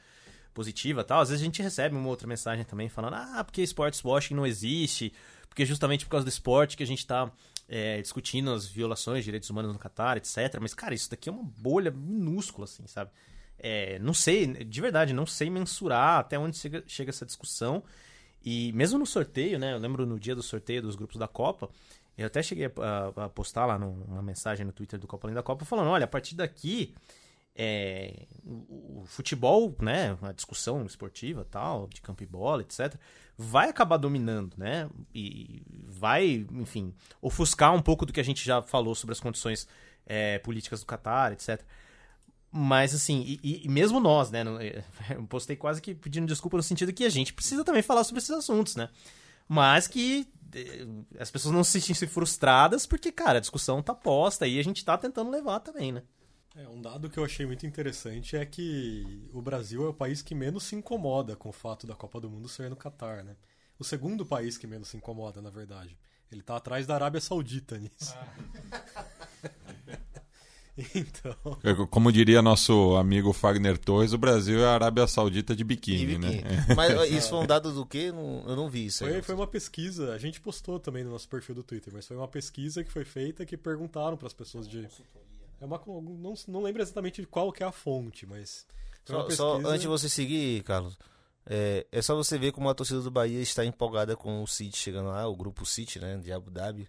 positiva 0.53 1.03
tal. 1.03 1.21
Às 1.21 1.29
vezes 1.29 1.41
a 1.41 1.45
gente 1.45 1.63
recebe 1.63 1.95
uma 1.95 2.07
outra 2.07 2.27
mensagem 2.27 2.63
também 2.63 2.89
falando, 2.89 3.15
ah, 3.15 3.43
porque 3.43 3.63
sports 3.63 4.03
washing 4.03 4.35
não 4.35 4.45
existe, 4.45 5.11
porque 5.47 5.65
justamente 5.65 6.05
por 6.05 6.11
causa 6.11 6.25
do 6.25 6.29
esporte 6.29 6.77
que 6.77 6.83
a 6.83 6.87
gente 6.87 7.07
tá 7.07 7.31
é, 7.69 8.01
discutindo 8.01 8.51
as 8.51 8.65
violações 8.65 9.19
de 9.19 9.25
direitos 9.25 9.49
humanos 9.49 9.71
no 9.71 9.79
Catar, 9.79 10.17
etc. 10.17 10.57
Mas, 10.59 10.73
cara, 10.73 10.93
isso 10.93 11.09
daqui 11.09 11.29
é 11.29 11.31
uma 11.31 11.43
bolha 11.43 11.91
minúscula, 11.91 12.65
assim, 12.65 12.85
sabe? 12.87 13.11
É, 13.59 13.99
não 13.99 14.13
sei, 14.13 14.47
de 14.47 14.81
verdade, 14.81 15.13
não 15.13 15.25
sei 15.25 15.49
mensurar 15.49 16.19
até 16.19 16.39
onde 16.39 16.57
chega, 16.57 16.83
chega, 16.87 17.09
essa 17.11 17.25
discussão. 17.25 17.83
E 18.43 18.71
mesmo 18.73 18.97
no 18.97 19.05
sorteio, 19.05 19.59
né? 19.59 19.73
Eu 19.73 19.77
lembro 19.77 20.05
no 20.05 20.19
dia 20.19 20.33
do 20.33 20.41
sorteio 20.41 20.81
dos 20.81 20.95
grupos 20.95 21.17
da 21.17 21.27
Copa, 21.27 21.69
eu 22.17 22.25
até 22.25 22.41
cheguei 22.41 22.65
a, 22.65 23.25
a 23.25 23.29
postar 23.29 23.65
lá 23.65 23.77
numa 23.77 24.21
mensagem 24.21 24.65
no 24.65 24.71
Twitter 24.71 24.99
do 24.99 25.07
Copa 25.07 25.27
Além 25.27 25.35
da 25.35 25.43
Copa 25.43 25.63
falando: 25.65 25.89
olha, 25.89 26.05
a 26.05 26.07
partir 26.07 26.35
daqui. 26.35 26.95
É, 27.55 28.25
o, 28.43 29.01
o, 29.01 29.05
futebol, 29.05 29.75
né, 29.81 30.17
a 30.21 30.31
discussão 30.31 30.85
esportiva 30.85 31.45
tal, 31.49 31.87
de 31.87 32.01
campo 32.01 32.23
e 32.23 32.25
bola, 32.25 32.61
etc, 32.61 32.95
vai 33.37 33.69
acabar 33.69 33.97
dominando, 33.97 34.53
né? 34.57 34.89
E 35.13 35.61
vai, 35.85 36.45
enfim, 36.51 36.93
ofuscar 37.21 37.73
um 37.73 37.81
pouco 37.81 38.05
do 38.05 38.13
que 38.13 38.19
a 38.19 38.23
gente 38.23 38.45
já 38.45 38.61
falou 38.61 38.95
sobre 38.95 39.13
as 39.13 39.19
condições 39.19 39.67
é, 40.05 40.39
políticas 40.39 40.81
do 40.81 40.85
Catar, 40.85 41.31
etc. 41.31 41.61
Mas, 42.51 42.95
assim, 42.95 43.39
e, 43.43 43.61
e, 43.65 43.69
mesmo 43.69 43.99
nós, 43.99 44.31
né? 44.31 44.43
Eu 45.11 45.23
postei 45.27 45.55
quase 45.55 45.81
que 45.81 45.93
pedindo 45.93 46.27
desculpa 46.27 46.57
no 46.57 46.63
sentido 46.63 46.91
que 46.91 47.05
a 47.05 47.09
gente 47.09 47.33
precisa 47.33 47.63
também 47.63 47.81
falar 47.81 48.03
sobre 48.03 48.19
esses 48.19 48.31
assuntos, 48.31 48.75
né? 48.75 48.89
Mas 49.47 49.87
que 49.87 50.27
eh, 50.53 50.85
as 51.19 51.29
pessoas 51.29 51.53
não 51.53 51.63
se 51.63 51.79
sentem 51.79 52.07
frustradas 52.07 52.85
porque, 52.85 53.11
cara, 53.11 53.37
a 53.37 53.41
discussão 53.41 53.81
tá 53.81 53.93
posta 53.93 54.47
e 54.47 54.59
a 54.59 54.63
gente 54.63 54.83
tá 54.83 54.97
tentando 54.97 55.29
levar 55.29 55.59
também, 55.59 55.91
né? 55.91 56.03
É, 56.59 56.67
um 56.67 56.81
dado 56.81 57.09
que 57.09 57.17
eu 57.17 57.23
achei 57.23 57.45
muito 57.45 57.65
interessante 57.65 58.35
é 58.35 58.45
que 58.45 59.29
o 59.33 59.41
Brasil 59.41 59.85
é 59.85 59.89
o 59.89 59.93
país 59.93 60.21
que 60.21 60.35
menos 60.35 60.63
se 60.63 60.75
incomoda 60.75 61.33
com 61.35 61.49
o 61.49 61.53
fato 61.53 61.87
da 61.87 61.95
Copa 61.95 62.19
do 62.19 62.29
Mundo 62.29 62.49
ser 62.49 62.69
no 62.69 62.75
Catar, 62.75 63.23
né? 63.23 63.37
O 63.79 63.83
segundo 63.83 64.25
país 64.25 64.57
que 64.57 64.67
menos 64.67 64.89
se 64.89 64.97
incomoda, 64.97 65.41
na 65.41 65.49
verdade. 65.49 65.97
Ele 66.29 66.41
tá 66.41 66.57
atrás 66.57 66.85
da 66.85 66.95
Arábia 66.95 67.21
Saudita 67.21 67.77
nisso. 67.77 68.13
Ah. 68.13 69.05
então. 70.93 71.87
Como 71.89 72.11
diria 72.11 72.41
nosso 72.41 72.97
amigo 72.97 73.31
Fagner 73.31 73.77
Torres, 73.77 74.11
o 74.11 74.17
Brasil 74.17 74.59
é 74.59 74.65
a 74.65 74.73
Arábia 74.73 75.07
Saudita 75.07 75.55
de 75.55 75.63
biquíni, 75.63 76.17
né? 76.17 76.41
Mas 76.75 76.91
isso 77.09 77.29
foi 77.29 77.39
um 77.39 77.47
dado 77.47 77.71
do 77.71 77.85
quê? 77.85 78.11
Eu 78.11 78.55
não 78.57 78.69
vi 78.69 78.87
isso. 78.87 79.05
Foi, 79.05 79.21
foi 79.21 79.35
uma 79.35 79.47
pesquisa, 79.47 80.13
a 80.13 80.17
gente 80.17 80.41
postou 80.41 80.77
também 80.77 81.05
no 81.05 81.11
nosso 81.11 81.29
perfil 81.29 81.55
do 81.55 81.63
Twitter, 81.63 81.93
mas 81.93 82.05
foi 82.05 82.17
uma 82.17 82.27
pesquisa 82.27 82.83
que 82.83 82.91
foi 82.91 83.05
feita 83.05 83.45
que 83.45 83.55
perguntaram 83.55 84.17
para 84.17 84.27
as 84.27 84.33
pessoas 84.33 84.67
de 84.67 84.85
é 85.61 85.65
uma, 85.65 85.81
não, 85.85 86.33
não 86.47 86.61
lembro 86.61 86.81
exatamente 86.81 87.25
qual 87.25 87.51
que 87.51 87.63
é 87.63 87.65
a 87.65 87.71
fonte, 87.71 88.25
mas. 88.25 88.65
Só, 89.05 89.23
pesquisa... 89.23 89.37
só, 89.37 89.57
antes 89.57 89.81
de 89.81 89.87
você 89.87 90.07
seguir, 90.07 90.63
Carlos, 90.63 90.97
é, 91.45 91.85
é 91.91 92.01
só 92.01 92.15
você 92.15 92.37
ver 92.37 92.51
como 92.51 92.69
a 92.69 92.75
torcida 92.75 93.01
do 93.01 93.09
Bahia 93.09 93.41
está 93.41 93.65
empolgada 93.65 94.15
com 94.15 94.43
o 94.43 94.47
City 94.47 94.77
chegando 94.77 95.09
lá, 95.09 95.27
o 95.27 95.35
grupo 95.35 95.65
City, 95.65 95.99
né, 95.99 96.17
de 96.17 96.31
Abu 96.31 96.51
Dhabi. 96.51 96.87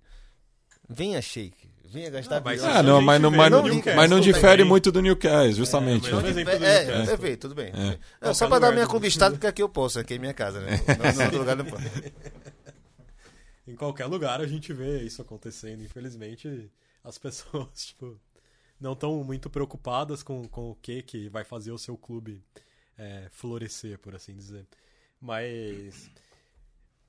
Venha, 0.88 1.22
Sheik. 1.22 1.70
Venha 1.84 2.10
gastar 2.10 2.36
ah, 2.36 2.42
mas, 2.44 2.62
ah, 2.62 2.82
não, 2.82 3.00
mas, 3.00 3.20
não, 3.20 3.30
mas, 3.32 3.50
não, 3.50 3.62
mas 3.96 4.10
não 4.10 4.20
difere 4.20 4.62
muito 4.62 4.92
do 4.92 5.02
Newcastle, 5.02 5.52
justamente. 5.52 6.08
É, 6.08 6.64
é, 6.64 7.02
é, 7.02 7.06
perfeito, 7.06 7.48
tudo 7.48 7.54
bem. 7.54 7.72
É. 7.74 8.28
É, 8.28 8.32
só 8.32 8.46
para 8.48 8.60
dar 8.60 8.72
minha 8.72 8.86
estado, 9.08 9.32
porque 9.32 9.46
aqui 9.48 9.60
eu 9.60 9.68
posso, 9.68 9.98
aqui 9.98 10.14
é 10.14 10.18
minha 10.18 10.34
casa, 10.34 10.60
né? 10.60 10.80
Não, 11.16 11.24
outro 11.24 11.38
lugar 11.40 11.56
não 11.56 11.64
pode. 11.64 11.84
em 13.66 13.74
qualquer 13.74 14.06
lugar 14.06 14.40
a 14.40 14.46
gente 14.46 14.72
vê 14.72 15.02
isso 15.02 15.20
acontecendo. 15.20 15.82
Infelizmente, 15.82 16.70
as 17.02 17.18
pessoas, 17.18 17.66
tipo, 17.74 18.20
não 18.80 18.94
estão 18.94 19.22
muito 19.22 19.50
preocupadas 19.50 20.22
com, 20.22 20.48
com 20.48 20.70
o 20.70 20.74
que, 20.74 21.02
que 21.02 21.28
vai 21.28 21.44
fazer 21.44 21.70
o 21.70 21.78
seu 21.78 21.96
clube 21.96 22.42
é, 22.96 23.28
florescer, 23.30 23.98
por 23.98 24.14
assim 24.14 24.34
dizer. 24.34 24.66
Mas 25.20 26.10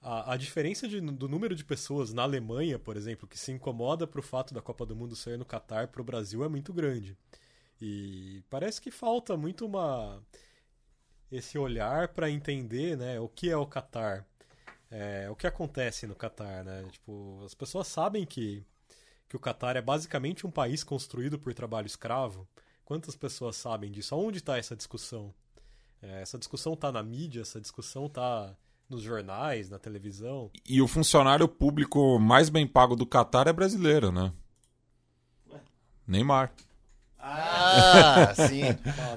a, 0.01 0.33
a 0.33 0.37
diferença 0.37 0.87
de, 0.87 0.99
do 0.99 1.29
número 1.29 1.55
de 1.55 1.63
pessoas 1.63 2.11
na 2.13 2.23
Alemanha, 2.23 2.77
por 2.77 2.97
exemplo, 2.97 3.27
que 3.27 3.37
se 3.39 3.51
incomoda 3.51 4.05
pro 4.05 4.21
fato 4.21 4.53
da 4.53 4.61
Copa 4.61 4.85
do 4.85 4.95
Mundo 4.95 5.15
ser 5.15 5.37
no 5.37 5.45
Catar 5.45 5.87
para 5.87 6.01
o 6.01 6.05
Brasil 6.05 6.43
é 6.43 6.49
muito 6.49 6.73
grande. 6.73 7.17
E 7.81 8.43
parece 8.49 8.81
que 8.81 8.91
falta 8.91 9.37
muito 9.37 9.65
uma 9.65 10.21
esse 11.31 11.57
olhar 11.57 12.09
para 12.09 12.29
entender, 12.29 12.97
né, 12.97 13.19
o 13.19 13.29
que 13.29 13.49
é 13.49 13.55
o 13.55 13.65
Catar. 13.65 14.27
É, 14.89 15.29
o 15.29 15.35
que 15.35 15.47
acontece 15.47 16.05
no 16.05 16.13
Catar, 16.15 16.65
né? 16.65 16.85
Tipo, 16.91 17.41
as 17.45 17.53
pessoas 17.53 17.87
sabem 17.87 18.25
que 18.25 18.65
que 19.31 19.37
o 19.37 19.39
Catar 19.39 19.77
é 19.77 19.81
basicamente 19.81 20.45
um 20.45 20.51
país 20.51 20.83
construído 20.83 21.39
por 21.39 21.53
trabalho 21.53 21.87
escravo. 21.87 22.45
Quantas 22.83 23.15
pessoas 23.15 23.55
sabem 23.55 23.89
disso? 23.89 24.13
Aonde 24.13 24.39
está 24.39 24.57
essa 24.57 24.75
discussão? 24.75 25.33
É, 26.01 26.21
essa 26.21 26.37
discussão 26.37 26.73
está 26.73 26.91
na 26.91 27.01
mídia, 27.01 27.39
essa 27.39 27.61
discussão 27.61 28.07
está 28.07 28.53
nos 28.89 29.01
jornais, 29.01 29.69
na 29.69 29.79
televisão. 29.79 30.51
E 30.67 30.81
o 30.81 30.87
funcionário 30.87 31.47
público 31.47 32.19
mais 32.19 32.49
bem 32.49 32.67
pago 32.67 32.93
do 32.93 33.05
Catar 33.05 33.47
é 33.47 33.53
brasileiro, 33.53 34.11
né? 34.11 34.33
Neymar. 36.05 36.53
Ah, 37.23 38.33
sim. 38.35 38.63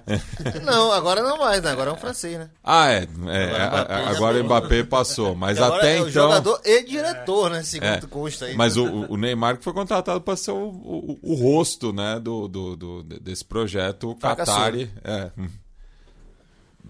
não, 0.63 0.93
agora 0.93 1.23
não 1.23 1.39
mais, 1.39 1.63
né? 1.63 1.71
Agora 1.71 1.91
é 1.91 1.93
um 1.95 1.97
francês, 1.97 2.39
né? 2.39 2.51
Ah, 2.63 2.91
é. 2.91 3.09
é 3.29 3.63
agora, 3.63 3.63
o 3.63 3.71
Mbappé, 3.71 3.95
agora 4.17 4.37
já 4.37 4.43
o 4.43 4.45
Mbappé 4.45 4.83
passou. 4.85 5.35
Mas 5.35 5.59
Agora 5.59 5.79
até 5.79 5.93
é 5.95 5.99
então. 5.99 6.11
jogador 6.11 6.61
e 6.65 6.83
diretor, 6.85 7.51
né? 7.51 7.63
Segundo 7.63 7.89
É. 7.89 8.01
consta 8.09 8.45
aí. 8.45 8.57
Mas 8.57 8.77
o, 8.77 8.85
o 8.85 9.17
Neymar 9.17 9.57
que 9.59 9.65
foi 9.65 9.73
contratado 9.73 10.21
para 10.21 10.37
ser 10.37 10.51
o, 10.53 10.57
o, 10.69 11.19
o 11.23 11.35
rosto 11.35 11.93
né, 11.93 12.21
do, 12.21 12.47
do, 12.47 12.77
do- 12.77 13.03
desse 13.03 13.45
projeto. 13.45 14.15
Qatari. 14.17 14.93
É. 15.03 15.31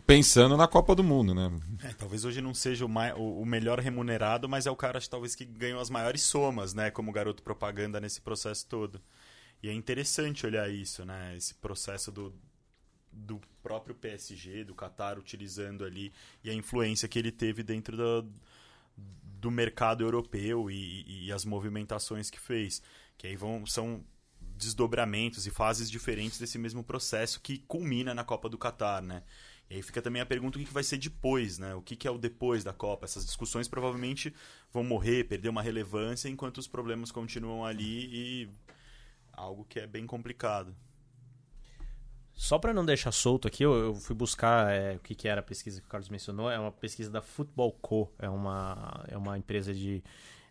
Pensando 0.07 0.57
na 0.57 0.69
Copa 0.69 0.95
do 0.95 1.03
Mundo, 1.03 1.35
né? 1.35 1.51
É, 1.83 1.89
talvez 1.95 2.25
hoje 2.27 2.41
não 2.43 2.53
seja 2.53 2.85
o, 2.85 2.89
mai- 2.89 3.15
o- 3.15 3.41
o 3.41 3.47
melhor 3.47 3.79
remunerado, 3.81 4.47
mas 4.49 4.67
é 4.67 4.71
o 4.71 4.77
cara, 4.77 5.01
talvez, 5.09 5.35
que 5.35 5.45
ganhou 5.47 5.81
as 5.81 5.89
maiores 5.89 6.23
somas, 6.23 6.75
né? 6.75 6.91
Como 6.91 7.11
garoto 7.11 7.43
propaganda 7.43 7.99
nesse 8.01 8.21
processo 8.21 8.67
todo. 8.67 9.01
E 9.63 9.69
é 9.69 9.73
interessante 9.73 10.47
olhar 10.47 10.71
isso, 10.71 11.05
né? 11.05 11.37
Esse 11.37 11.55
processo 11.55 12.13
do, 12.13 12.35
do 13.11 13.41
próprio 13.63 13.95
PSG, 13.95 14.65
do 14.65 14.75
Qatar, 14.75 15.19
utilizando 15.19 15.85
ali, 15.85 16.13
e 16.43 16.51
a 16.51 16.55
influência 16.55 17.09
que 17.09 17.19
ele 17.19 17.33
teve 17.33 17.63
dentro 17.63 17.97
do, 17.97 18.31
do 18.97 19.51
mercado 19.51 20.05
europeu 20.05 20.71
e, 20.71 21.27
e 21.27 21.33
as 21.33 21.45
movimentações 21.45 22.31
que 22.31 22.39
fez. 22.39 22.83
Que 23.17 23.27
aí 23.27 23.37
vão, 23.37 23.65
são 23.65 24.05
desdobramentos 24.57 25.47
e 25.47 25.51
fases 25.51 25.91
diferentes 25.91 26.39
desse 26.39 26.59
mesmo 26.59 26.85
processo 26.85 27.41
que 27.41 27.59
culmina 27.59 28.15
na 28.15 28.25
Copa 28.25 28.49
do 28.49 28.59
Qatar, 28.59 29.03
né? 29.03 29.23
E 29.69 29.77
aí 29.77 29.83
fica 29.83 30.03
também 30.03 30.21
a 30.21 30.27
pergunta 30.27 30.59
o 30.59 30.65
que 30.65 30.73
vai 30.73 30.83
ser 30.83 30.99
depois, 30.99 31.59
né? 31.59 31.75
O 31.75 31.83
que 31.83 32.07
é 32.07 32.11
o 32.11 32.19
depois 32.19 32.63
da 32.63 32.73
Copa? 32.73 33.07
Essas 33.07 33.25
discussões 33.25 33.67
provavelmente 33.67 34.35
vão 34.73 34.85
morrer, 34.85 35.25
perder 35.25 35.49
uma 35.49 35.63
relevância, 35.63 36.29
enquanto 36.29 36.59
os 36.59 36.69
problemas 36.69 37.11
continuam 37.11 37.65
ali 37.65 38.09
e 38.13 38.49
algo 39.37 39.65
que 39.65 39.81
é 39.81 39.87
bem 39.87 40.07
complicado. 40.07 40.75
Só 42.33 42.59
para 42.59 42.75
não 42.75 42.85
deixar 42.85 43.13
solto 43.13 43.47
aqui, 43.47 43.63
eu, 43.63 43.73
eu 43.73 43.95
fui 43.95 44.15
buscar 44.15 44.73
é, 44.73 44.97
o 44.97 44.99
que, 44.99 45.15
que 45.15 45.29
era 45.29 45.41
a 45.41 45.45
pesquisa 45.45 45.81
que 45.81 45.87
o 45.87 45.91
Carlos 45.91 46.09
mencionou. 46.09 46.51
É 46.51 46.59
uma 46.59 46.73
pesquisa 46.73 47.11
da 47.11 47.23
Football 47.23 47.73
Co. 47.81 48.13
É 48.19 48.29
uma, 48.29 49.05
é 49.09 49.17
uma 49.17 49.39
empresa 49.39 49.73
de 49.73 50.03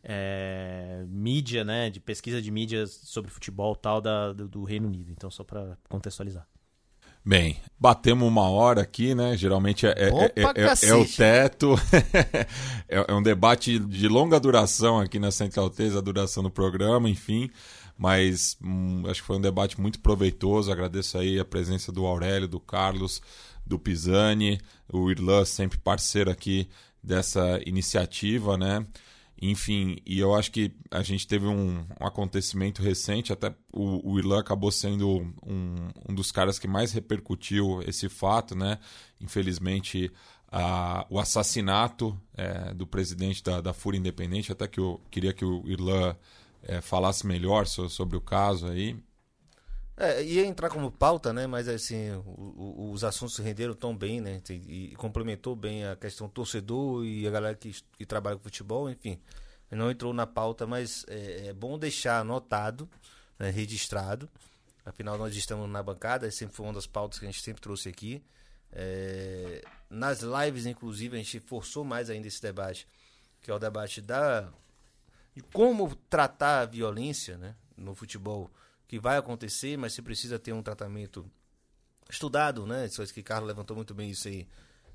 é, 0.02 1.04
mídia, 1.08 1.66
né? 1.66 1.90
De 1.90 2.00
pesquisa 2.00 2.42
de 2.42 2.50
mídias 2.50 2.92
sobre 3.04 3.30
futebol 3.30 3.76
tal 3.76 4.00
da, 4.00 4.32
do, 4.32 4.48
do 4.48 4.64
Reino 4.64 4.88
Unido. 4.88 5.12
Então, 5.12 5.30
só 5.30 5.44
para 5.44 5.78
contextualizar. 5.90 6.48
Bem, 7.26 7.58
batemos 7.80 8.28
uma 8.28 8.50
hora 8.50 8.82
aqui, 8.82 9.16
né? 9.16 9.38
Geralmente 9.38 9.88
é, 9.88 9.92
é, 9.92 10.10
é- 10.10 10.32
é- 10.36 10.44
é 10.44 10.54
cacete. 10.54 10.94
o 10.94 11.16
teto. 11.16 11.76
é, 12.90 13.06
é 13.08 13.14
um 13.14 13.24
debate 13.24 13.80
de 13.80 14.10
longa 14.10 14.38
duração 14.40 15.00
aqui 15.00 15.20
na 15.20 15.32
Central 15.32 15.70
3, 15.70 15.96
a 15.96 16.02
duração 16.02 16.44
do 16.44 16.52
programa, 16.52 17.10
enfim. 17.10 17.50
Mas 17.98 18.58
hum, 18.62 19.04
acho 19.08 19.22
que 19.22 19.28
foi 19.28 19.38
um 19.38 19.42
debate 19.42 19.80
muito 19.80 20.00
proveitoso. 20.00 20.72
Agradeço 20.72 21.18
aí 21.18 21.40
a 21.40 21.46
presença 21.46 21.92
do 21.92 22.06
Aurélio, 22.06 22.48
do 22.48 22.60
Carlos, 22.60 23.22
do 23.66 23.80
Pisani, 23.80 24.60
o 24.92 25.10
Irlan, 25.12 25.46
sempre 25.46 25.78
parceiro 25.78 26.30
aqui 26.32 26.68
dessa 27.02 27.60
iniciativa, 27.66 28.58
né? 28.58 28.86
Enfim, 29.42 29.98
e 30.06 30.20
eu 30.20 30.34
acho 30.34 30.52
que 30.52 30.72
a 30.90 31.02
gente 31.04 31.28
teve 31.28 31.46
um, 31.48 31.80
um 32.00 32.06
acontecimento 32.06 32.82
recente, 32.82 33.34
até 33.34 33.54
o, 33.74 34.14
o 34.14 34.18
Irlan 34.20 34.40
acabou 34.40 34.72
sendo 34.72 35.10
um, 35.46 35.76
um 36.08 36.16
dos 36.16 36.32
caras 36.32 36.58
que 36.58 36.68
mais 36.68 36.94
repercutiu 36.94 37.82
esse 37.86 38.08
fato, 38.08 38.56
né? 38.56 38.80
Infelizmente, 39.20 40.10
a- 40.52 41.06
o 41.10 41.20
assassinato 41.20 42.18
é, 42.38 42.74
do 42.74 42.88
presidente 42.88 43.44
da, 43.44 43.60
da 43.60 43.76
Independente, 43.94 44.52
até 44.52 44.68
que 44.68 44.80
eu 44.80 45.02
queria 45.12 45.34
que 45.34 45.44
o 45.44 45.64
Irlan 45.68 46.16
é, 46.64 46.82
falasse 46.82 47.26
melhor 47.26 47.66
so- 47.68 47.90
sobre 47.90 48.18
o 48.18 48.22
caso 48.22 48.68
aí. 48.68 48.98
É, 49.96 50.24
ia 50.24 50.46
entrar 50.46 50.70
como 50.70 50.92
pauta, 50.92 51.32
né? 51.32 51.46
Mas 51.46 51.68
assim, 51.68 52.12
o- 52.12 52.24
o- 52.88 52.92
os 52.92 53.04
assuntos 53.04 53.38
renderam 53.38 53.76
tão 53.76 53.96
bem, 53.96 54.20
né? 54.20 54.42
E, 54.50 54.92
e 54.92 54.96
complementou 54.96 55.56
bem 55.56 55.86
a 55.86 55.96
questão 55.96 56.28
torcedor 56.28 57.06
e 57.06 57.28
a 57.28 57.32
galera 57.32 57.56
que, 57.56 57.72
que 57.98 58.06
trabalha 58.06 58.36
com 58.38 58.44
futebol, 58.44 58.90
enfim. 58.90 59.20
Não 59.70 59.90
entrou 59.92 60.14
na 60.14 60.26
pauta, 60.28 60.66
mas 60.68 61.06
é, 61.08 61.48
é 61.48 61.54
bom 61.54 61.78
deixar 61.78 62.20
anotado, 62.20 62.90
né, 63.40 63.50
registrado. 63.50 64.30
Afinal, 64.86 65.18
nós 65.18 65.36
estamos 65.36 65.70
na 65.70 65.82
bancada, 65.82 66.30
sempre 66.30 66.56
foi 66.56 66.66
uma 66.66 66.74
das 66.74 66.86
pautas 66.88 67.18
que 67.20 67.26
a 67.26 67.32
gente 67.32 67.42
sempre 67.42 67.62
trouxe 67.62 67.90
aqui. 67.90 68.24
É, 68.72 69.64
nas 69.90 70.22
lives, 70.22 70.66
inclusive, 70.66 71.16
a 71.16 71.20
gente 71.20 71.40
forçou 71.40 71.84
mais 71.84 72.10
ainda 72.10 72.28
esse 72.28 72.42
debate, 72.42 72.88
que 73.42 73.50
é 73.50 73.54
o 73.54 73.60
debate 73.60 74.02
da 74.02 74.52
de 75.36 75.42
como 75.42 75.96
tratar 76.10 76.62
a 76.62 76.66
violência 76.66 77.38
né, 77.38 77.56
no 77.76 77.96
futebol 77.96 78.52
que 78.88 79.00
vai 79.00 79.18
acontecer, 79.18 79.78
mas 79.78 79.94
você 79.94 80.02
precisa 80.02 80.38
ter 80.38 80.54
um 80.54 80.62
tratamento 80.62 81.26
estudado, 82.10 82.68
né? 82.68 82.86
Isso 82.86 83.14
que 83.14 83.24
Carlos 83.24 83.48
levantou 83.48 83.76
muito 83.76 83.94
bem 83.94 84.10
isso 84.12 84.28
aí 84.28 84.48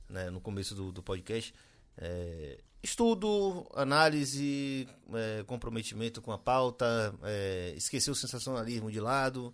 né, 0.08 0.30
no 0.30 0.40
começo 0.40 0.74
do, 0.74 0.92
do 0.92 1.02
podcast. 1.02 1.52
É, 1.96 2.60
estudo, 2.82 3.66
análise, 3.74 4.88
é, 5.12 5.42
comprometimento 5.44 6.22
com 6.22 6.30
a 6.30 6.38
pauta, 6.38 7.12
é, 7.24 7.74
esquecer 7.76 8.10
o 8.10 8.14
sensacionalismo 8.14 8.90
de 8.90 9.00
lado, 9.00 9.52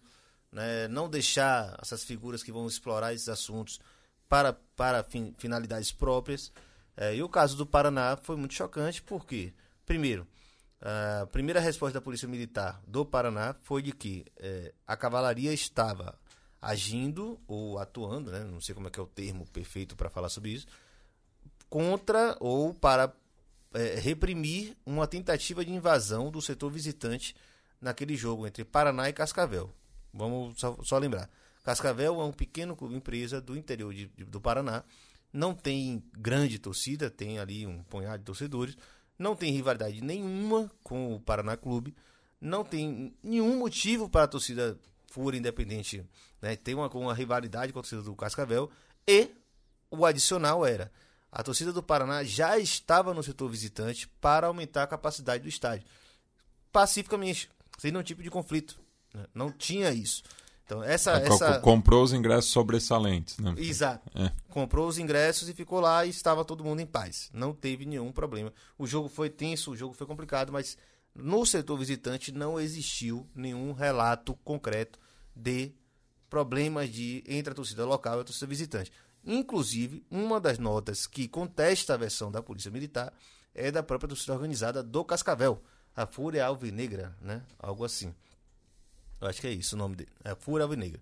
né, 0.53 0.89
não 0.89 1.09
deixar 1.09 1.79
essas 1.81 2.05
figuras 2.05 2.43
que 2.43 2.53
vão 2.53 2.67
explorar 2.67 3.15
esses 3.15 3.29
assuntos 3.29 3.81
para, 4.29 4.53
para 4.53 5.03
fin- 5.03 5.35
finalidades 5.39 5.91
próprias. 5.91 6.53
É, 6.97 7.17
e 7.17 7.23
o 7.23 7.29
caso 7.29 7.57
do 7.57 7.67
Paraná 7.67 8.17
foi 8.17 8.37
muito 8.37 8.55
chocante, 8.55 9.03
porque, 9.03 9.53
primeiro, 9.87 10.27
a 11.23 11.27
primeira 11.27 11.61
resposta 11.61 11.99
da 11.99 12.05
Polícia 12.05 12.29
Militar 12.29 12.81
do 12.87 13.05
Paraná 13.07 13.55
foi 13.63 13.81
de 13.83 13.93
que 13.93 14.25
eh, 14.37 14.73
a 14.87 14.97
cavalaria 14.97 15.53
estava 15.53 16.19
agindo 16.61 17.41
ou 17.47 17.79
atuando, 17.79 18.31
né, 18.31 18.41
não 18.45 18.61
sei 18.61 18.75
como 18.75 18.89
é 18.89 18.91
que 18.91 19.01
é 19.01 19.03
o 19.03 19.07
termo 19.07 19.47
perfeito 19.51 19.97
para 19.97 20.11
falar 20.11 20.29
sobre 20.29 20.51
isso, 20.51 20.67
contra 21.69 22.37
ou 22.41 22.75
para 22.75 23.13
eh, 23.75 23.99
reprimir 24.01 24.77
uma 24.85 25.07
tentativa 25.07 25.65
de 25.65 25.73
invasão 25.73 26.31
do 26.31 26.41
setor 26.41 26.71
visitante 26.71 27.35
naquele 27.81 28.17
jogo 28.17 28.47
entre 28.47 28.65
Paraná 28.65 29.09
e 29.09 29.13
Cascavel. 29.13 29.71
Vamos 30.13 30.59
só, 30.59 30.77
só 30.83 30.99
lembrar. 30.99 31.29
Cascavel 31.65 32.21
é 32.21 32.25
um 32.25 32.33
pequeno 32.33 32.77
clube 32.77 32.95
empresa 32.95 33.41
do 33.41 33.57
interior 33.57 33.93
de- 33.93 34.07
de- 34.09 34.25
do 34.25 34.41
Paraná. 34.41 34.85
Não 35.33 35.53
tem 35.55 36.03
grande 36.17 36.59
torcida, 36.59 37.11
tem 37.11 37.39
ali 37.39 37.67
um 37.67 37.83
punhado 37.83 38.19
de 38.19 38.25
torcedores. 38.25 38.77
Não 39.19 39.37
tem 39.37 39.53
rivalidade 39.53 40.01
nenhuma 40.01 40.71
com 40.83 41.15
o 41.15 41.21
Paraná 41.21 41.57
Clube. 41.57 41.95
Não 42.41 42.65
tem 42.65 43.15
nenhum 43.23 43.59
motivo 43.59 44.09
para 44.09 44.25
a 44.25 44.29
torcida 44.29 44.79
Fúria 45.07 45.39
Independente 45.39 46.05
né, 46.43 46.57
ter 46.57 46.75
uma, 46.75 46.89
uma 46.89 47.15
rivalidade 47.15 47.73
com 47.73 47.79
a 47.79 47.83
torcida 47.83 48.03
do 48.03 48.15
Cascavel. 48.17 48.71
E 49.07 49.31
o 49.91 50.05
adicional 50.05 50.67
era: 50.67 50.91
a 51.31 51.43
torcida 51.43 51.73
do 51.73 51.83
Paraná 51.83 52.23
já 52.25 52.59
estava 52.59 53.15
no 53.15 53.23
setor 53.23 53.49
visitante 53.49 54.09
para 54.21 54.49
aumentar 54.49 54.83
a 54.83 54.89
capacidade 54.89 55.43
do 55.43 55.49
estádio. 55.49 55.87
Pacificamente, 56.73 57.49
sem 57.79 57.93
nenhum 57.93 58.03
tipo 58.03 58.23
de 58.23 58.31
conflito. 58.31 58.79
né? 59.13 59.25
Não 59.33 59.51
tinha 59.51 59.93
isso. 59.93 60.23
Então, 60.65 60.83
essa. 60.83 61.21
É, 61.21 61.29
essa... 61.29 61.59
Comprou 61.61 62.03
os 62.03 62.13
ingressos 62.13 62.51
sobressalentes, 62.51 63.39
né? 63.39 63.55
Exato. 63.59 64.11
É. 64.15 64.33
Comprou 64.49 64.89
os 64.89 64.99
ingressos 64.99 65.49
e 65.49 65.53
ficou 65.53 65.81
lá 65.81 66.07
e 66.07 66.11
estava 66.11 66.45
todo 66.45 66.65
mundo 66.65 66.81
em 66.81 66.87
paz. 66.87 67.31
Não 67.33 67.53
teve 67.53 67.85
nenhum 67.85 68.11
problema. 68.11 68.53
O 68.79 68.87
jogo 68.87 69.09
foi 69.09 69.29
tenso, 69.29 69.73
o 69.73 69.77
jogo 69.77 69.95
foi 69.95 70.07
complicado, 70.07 70.53
mas 70.53 70.79
no 71.15 71.45
setor 71.45 71.77
visitante 71.79 72.33
não 72.33 72.59
existiu 72.59 73.29
nenhum 73.35 73.73
relato 73.73 74.35
concreto 74.43 74.99
de 75.37 75.73
problemas 76.31 76.91
de 76.91 77.23
entre 77.27 77.53
a 77.53 77.55
torcida 77.55 77.85
local 77.85 78.19
e 78.19 78.21
a 78.23 78.25
torcida 78.25 78.47
visitante. 78.47 78.91
Inclusive, 79.25 80.05
uma 80.11 80.41
das 80.41 80.59
notas 80.59 81.07
que 81.07 81.29
contesta 81.29 81.95
a 81.95 81.97
versão 81.97 82.31
da 82.31 82.43
Polícia 82.43 82.71
Militar 82.71 83.13
é 83.55 83.71
da 83.71 83.83
própria 83.83 84.09
torcida 84.09 84.33
organizada 84.33 84.83
do 84.83 85.05
Cascavel, 85.05 85.63
a 85.95 86.07
Fúria 86.07 86.45
Alvinegra, 86.45 87.17
né? 87.21 87.43
Algo 87.59 87.85
assim. 87.85 88.15
Eu 89.25 89.31
acho 89.31 89.41
que 89.41 89.47
é 89.47 89.53
isso 89.53 89.75
o 89.75 89.79
nome 89.79 89.97
dele. 89.97 90.11
É 90.25 90.35
Fúria 90.35 90.65
Alvinegra. 90.65 91.01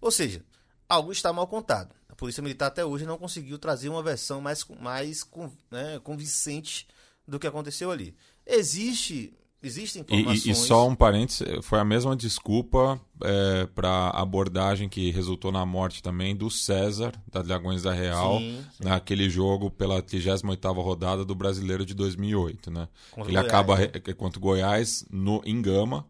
Ou 0.00 0.10
seja, 0.10 0.42
algo 0.88 1.10
está 1.12 1.32
mal 1.32 1.46
contado. 1.46 1.94
A 2.08 2.14
Polícia 2.14 2.42
Militar 2.42 2.66
até 2.68 2.84
hoje 2.84 3.04
não 3.04 3.18
conseguiu 3.18 3.58
trazer 3.58 3.88
uma 3.88 4.02
versão 4.02 4.40
mais, 4.40 4.64
mais 4.80 5.26
né, 5.70 5.98
convincente 6.02 6.86
do 7.26 7.38
que 7.38 7.46
aconteceu 7.46 7.90
ali. 7.90 8.14
Existe, 8.46 9.34
existem 9.62 10.04
E, 10.08 10.14
informações... 10.20 10.46
e- 10.46 10.50
e 10.50 10.54
só 10.54 10.86
um 10.88 10.94
parênteses, 10.94 11.42
foi 11.64 11.78
a 11.80 11.84
mesma 11.84 12.14
desculpa 12.16 13.00
para 13.74 13.88
a 14.10 14.22
abordagem 14.22 14.88
que 14.88 15.10
resultou 15.10 15.50
na 15.50 15.66
morte 15.66 16.02
também 16.02 16.36
do 16.36 16.48
César, 16.50 17.12
da 17.30 17.42
Dragões 17.42 17.82
da 17.82 17.92
Real, 17.92 18.38
Sim, 18.38 18.64
sim. 18.76 18.84
naquele 18.84 19.28
jogo 19.28 19.70
pela 19.70 20.00
38ª 20.02 20.72
rodada 20.82 21.24
do 21.24 21.34
Brasileiro 21.34 21.84
de 21.84 21.94
2008, 21.94 22.70
né? 22.70 22.88
Contra 23.10 23.30
ele 23.30 23.36
Goiás, 23.38 23.46
acaba 23.48 23.76
né? 23.78 23.88
contra 24.16 24.38
o 24.38 24.42
Goiás 24.42 25.04
no 25.10 25.42
em 25.44 25.60
Gama. 25.60 26.06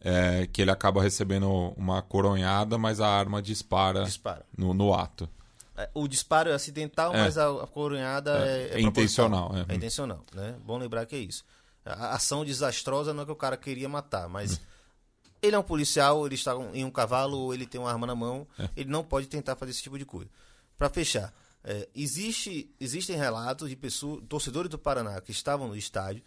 É, 0.00 0.46
que 0.46 0.62
ele 0.62 0.70
acaba 0.70 1.02
recebendo 1.02 1.48
uma 1.76 2.02
coronhada, 2.02 2.76
mas 2.78 3.00
a 3.00 3.08
arma 3.08 3.40
dispara 3.40 4.04
Dispara. 4.04 4.44
no, 4.56 4.72
no 4.74 4.94
ato. 4.94 5.28
É, 5.76 5.88
O 5.94 6.06
disparo 6.08 6.50
é 6.50 6.52
acidental, 6.52 7.14
É. 7.14 7.18
mas 7.22 7.38
a, 7.38 7.48
a 7.62 7.66
coronhada 7.66 8.32
é, 8.46 8.74
É 8.74 8.80
intencional, 8.80 9.52
é. 9.56 9.72
É 9.72 9.76
intencional, 9.76 10.24
né? 10.34 10.56
Bom 10.64 10.78
lembrar 10.78 11.06
que 11.06 11.16
é 11.16 11.18
isso. 11.18 11.44
A 11.84 12.14
ação 12.14 12.44
desastrosa 12.44 13.14
não 13.14 13.22
é 13.22 13.26
que 13.26 13.32
o 13.32 13.36
cara 13.36 13.56
queria 13.56 13.88
matar, 13.88 14.28
mas 14.28 14.60
Ele 15.42 15.56
é 15.56 15.58
um 15.58 15.62
policial, 15.62 16.26
ele 16.26 16.34
está 16.34 16.54
em 16.74 16.84
um 16.84 16.90
cavalo, 16.90 17.38
ou 17.38 17.54
ele 17.54 17.66
tem 17.66 17.80
uma 17.80 17.90
arma 17.90 18.06
na 18.06 18.14
mão, 18.14 18.46
é. 18.58 18.68
ele 18.76 18.90
não 18.90 19.02
pode 19.02 19.26
tentar 19.26 19.56
fazer 19.56 19.70
esse 19.70 19.82
tipo 19.82 19.98
de 19.98 20.04
coisa. 20.04 20.28
Para 20.76 20.90
fechar, 20.90 21.32
é, 21.64 21.88
existe, 21.94 22.70
existem 22.78 23.16
relatos 23.16 23.68
de 23.70 23.76
pessoas, 23.76 24.22
torcedores 24.28 24.70
do 24.70 24.78
Paraná 24.78 25.18
que 25.20 25.30
estavam 25.32 25.68
no 25.68 25.76
estádio 25.76 26.22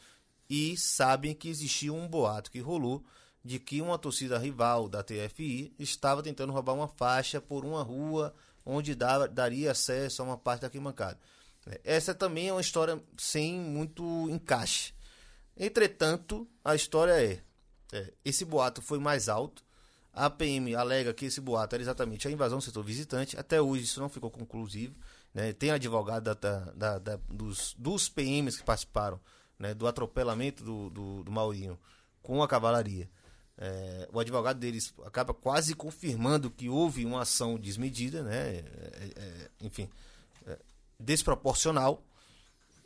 e 0.50 0.76
sabem 0.78 1.34
que 1.36 1.48
existia 1.48 1.94
um 1.94 2.08
boato 2.08 2.50
que 2.50 2.60
rolou 2.60 3.04
de 3.44 3.60
que 3.60 3.82
uma 3.82 3.98
torcida 3.98 4.38
rival 4.38 4.88
da 4.88 5.04
TFI 5.04 5.74
estava 5.78 6.24
tentando 6.24 6.54
roubar 6.54 6.74
uma 6.74 6.88
faixa 6.88 7.42
por 7.42 7.66
uma 7.66 7.84
rua 7.84 8.34
onde 8.66 8.96
dava, 8.96 9.28
daria 9.28 9.72
acesso 9.72 10.22
a 10.22 10.26
uma 10.26 10.38
parte 10.38 10.62
da 10.62 10.68
arquibancada. 10.68 11.20
É, 11.66 11.82
essa 11.84 12.14
também 12.14 12.48
é 12.48 12.54
uma 12.54 12.62
história 12.62 13.02
sem 13.18 13.60
muito 13.60 14.30
encaixe. 14.30 14.94
Entretanto, 15.58 16.48
a 16.64 16.74
história 16.76 17.22
é, 17.22 17.42
é 17.92 18.14
esse 18.24 18.46
boato 18.46 18.82
foi 18.82 19.00
mais 19.00 19.28
alto. 19.28 19.64
A 20.14 20.30
PM 20.30 20.76
alega 20.76 21.14
que 21.14 21.26
esse 21.26 21.42
boato 21.42 21.76
era 21.76 21.84
exatamente 21.84 22.28
a 22.28 22.32
invasão 22.32 22.60
do 22.60 22.64
setor 22.64 22.84
visitante. 22.84 23.38
Até 23.38 23.62
hoje 23.62 23.84
isso 23.84 24.00
não 24.00 24.10
ficou 24.10 24.30
conclusivo. 24.30 24.96
Né? 25.34 25.52
Tem 25.54 25.72
advogado 25.72 26.24
da, 26.24 26.34
da, 26.34 27.00
da, 27.00 27.20
dos, 27.30 27.74
dos 27.78 28.08
PMs 28.08 28.58
que 28.58 28.64
participaram 28.64 29.20
né, 29.58 29.74
do 29.74 29.88
atropelamento 29.88 30.64
do, 30.64 30.90
do, 30.90 31.24
do 31.24 31.32
Maurinho 31.32 31.80
com 32.22 32.44
a 32.44 32.48
cavalaria. 32.48 33.10
É, 33.66 34.10
o 34.12 34.20
advogado 34.20 34.60
deles 34.60 34.94
acaba 35.06 35.34
quase 35.34 35.74
confirmando 35.74 36.52
que 36.52 36.68
houve 36.68 37.06
uma 37.06 37.22
ação 37.22 37.58
desmedida, 37.58 38.22
né? 38.22 38.56
É, 38.56 39.14
é, 39.16 39.52
enfim, 39.62 39.90
é, 40.46 40.60
desproporcional. 41.00 42.04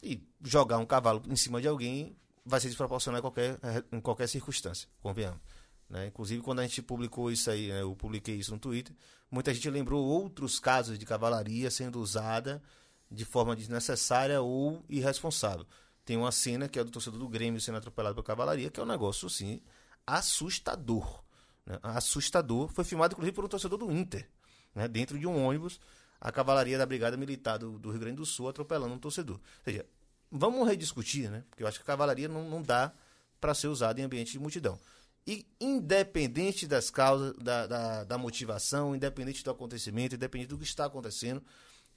E 0.04 0.22
jogar 0.44 0.78
um 0.78 0.86
cavalo 0.86 1.24
em 1.28 1.36
cima 1.36 1.60
de 1.60 1.68
alguém 1.68 2.16
vai 2.45 2.60
ser 2.60 2.68
desproporcional 2.68 3.18
em 3.18 3.22
qualquer, 3.24 3.58
em 3.91 3.99
qualquer 3.99 4.30
circunstância, 4.30 4.88
convenhamos. 5.02 5.41
Né? 5.90 6.06
Inclusive, 6.06 6.44
quando 6.44 6.60
a 6.60 6.62
gente 6.62 6.80
publicou 6.84 7.32
isso 7.32 7.49
aí, 7.49 7.70
né? 7.70 7.82
eu 7.82 7.95
publiquei 7.95 8.36
isso 8.36 8.52
no 8.52 8.60
Twitter, 8.60 8.95
muita 9.32 9.52
gente 9.52 9.68
lembrou 9.72 10.06
outros 10.06 10.60
casos 10.60 10.99
de 10.99 11.08
cavalaria 11.08 11.72
sendo 11.72 11.99
usada 11.99 12.62
de 13.10 13.26
forma 13.26 13.56
desnecessária 13.56 14.40
ou 14.41 14.86
irresponsável. 14.88 15.66
Tem 16.06 16.16
uma 16.16 16.32
cena 16.32 16.70
que 16.70 16.78
é 16.78 16.84
do 16.84 16.91
torcedor 16.91 17.20
do 17.20 17.28
Grêmio 17.28 17.60
sendo 17.60 17.80
atropelado 17.80 18.14
pela 18.14 18.24
cavalaria, 18.24 18.70
que 18.70 18.80
é 18.80 18.84
um 18.84 18.88
negócio, 18.88 19.26
assim, 19.26 19.60
assustador. 20.08 21.24
Né? 21.66 21.78
Assustador. 21.84 22.70
Foi 22.70 22.84
filmado, 22.84 23.14
inclusive, 23.14 23.36
por 23.36 23.46
um 23.46 23.50
torcedor 23.50 23.78
do 23.78 23.92
Inter, 23.92 24.28
né? 24.74 24.88
dentro 24.88 25.20
de 25.20 25.28
um 25.28 25.46
ônibus, 25.46 25.80
a 26.20 26.32
cavalaria 26.32 26.78
da 26.78 26.86
Brigada 26.86 27.18
Militar 27.18 27.60
do, 27.60 27.78
do 27.78 27.92
Rio 27.92 28.00
Grande 28.00 28.16
do 28.16 28.26
Sul 28.26 28.48
atropelando 28.50 28.94
um 28.94 29.00
torcedor. 29.00 29.36
Ou 29.36 29.64
seja, 29.66 29.86
vamos 30.32 30.68
rediscutir, 30.68 31.30
né? 31.30 31.44
Porque 31.50 31.64
eu 31.64 31.68
acho 31.68 31.78
que 31.78 31.84
a 31.84 31.86
cavalaria 31.86 32.28
não, 32.28 32.50
não 32.50 32.62
dá 32.62 32.92
para 33.40 33.54
ser 33.54 33.68
usada 33.68 34.00
em 34.00 34.04
ambiente 34.04 34.32
de 34.32 34.40
multidão. 34.40 34.80
E 35.26 35.46
independente 35.60 36.66
das 36.66 36.90
causas, 36.90 37.36
da, 37.36 37.68
da, 37.68 38.04
da, 38.06 38.18
motivação, 38.18 38.96
independente 38.96 39.44
do 39.44 39.52
acontecimento, 39.52 40.16
independente 40.16 40.50
do 40.50 40.58
que 40.58 40.64
está 40.64 40.86
acontecendo, 40.86 41.44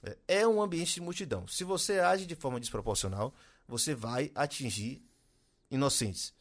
é, 0.03 0.17
é 0.27 0.47
um 0.47 0.61
ambiente 0.61 0.95
de 0.95 1.01
multidão. 1.01 1.47
Se 1.47 1.63
você 1.63 1.99
age 1.99 2.25
de 2.25 2.35
forma 2.35 2.59
desproporcional, 2.59 3.33
você 3.67 3.95
vai 3.95 4.31
atingir 4.35 5.01
inocentes. 5.69 6.33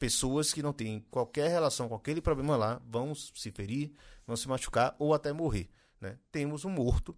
Pessoas 0.00 0.52
que 0.52 0.62
não 0.62 0.72
têm 0.72 1.04
qualquer 1.10 1.50
relação 1.50 1.86
com 1.86 1.94
aquele 1.94 2.22
problema 2.22 2.56
lá 2.56 2.80
vão 2.88 3.14
se 3.14 3.50
ferir, 3.52 3.92
vão 4.26 4.34
se 4.34 4.48
machucar 4.48 4.96
ou 4.98 5.12
até 5.12 5.30
morrer. 5.30 5.68
Né? 6.00 6.16
Temos 6.32 6.64
um 6.64 6.70
morto, 6.70 7.14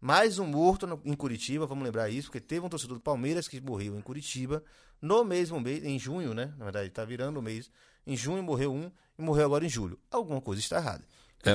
mais 0.00 0.38
um 0.40 0.44
morto 0.44 0.88
no, 0.88 1.00
em 1.04 1.14
Curitiba, 1.14 1.66
vamos 1.66 1.84
lembrar 1.84 2.10
isso, 2.10 2.26
porque 2.26 2.40
teve 2.40 2.66
um 2.66 2.68
torcedor 2.68 2.96
do 2.96 3.00
Palmeiras 3.00 3.46
que 3.46 3.60
morreu 3.60 3.96
em 3.96 4.00
Curitiba 4.00 4.62
no 5.00 5.24
mesmo 5.24 5.60
mês, 5.60 5.84
em 5.84 5.98
junho, 6.00 6.34
né? 6.34 6.52
Na 6.58 6.64
verdade, 6.64 6.88
está 6.88 7.04
virando 7.04 7.38
o 7.38 7.42
mês. 7.42 7.70
Em 8.04 8.16
junho 8.16 8.42
morreu 8.42 8.74
um 8.74 8.90
e 9.16 9.22
morreu 9.22 9.44
agora 9.44 9.64
em 9.64 9.68
julho. 9.68 9.96
Alguma 10.10 10.40
coisa 10.40 10.60
está 10.60 10.78
errada. 10.78 11.04
É, 11.44 11.54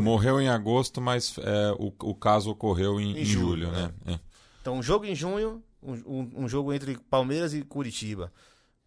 morreu 0.00 0.40
em 0.40 0.48
agosto, 0.48 1.00
mas 1.00 1.36
é, 1.38 1.72
o, 1.72 1.92
o 2.02 2.14
caso 2.14 2.50
ocorreu 2.50 3.00
em, 3.00 3.16
em, 3.16 3.22
em 3.22 3.24
julho, 3.24 3.66
julho, 3.66 3.72
né? 3.72 3.92
É. 4.06 4.20
Então, 4.60 4.76
um 4.78 4.82
jogo 4.82 5.04
em 5.06 5.14
junho, 5.14 5.60
um, 5.82 6.44
um, 6.44 6.48
jogo 6.48 6.72
entre 6.72 6.96
Palmeiras 7.10 7.52
e 7.52 7.62
Curitiba, 7.62 8.32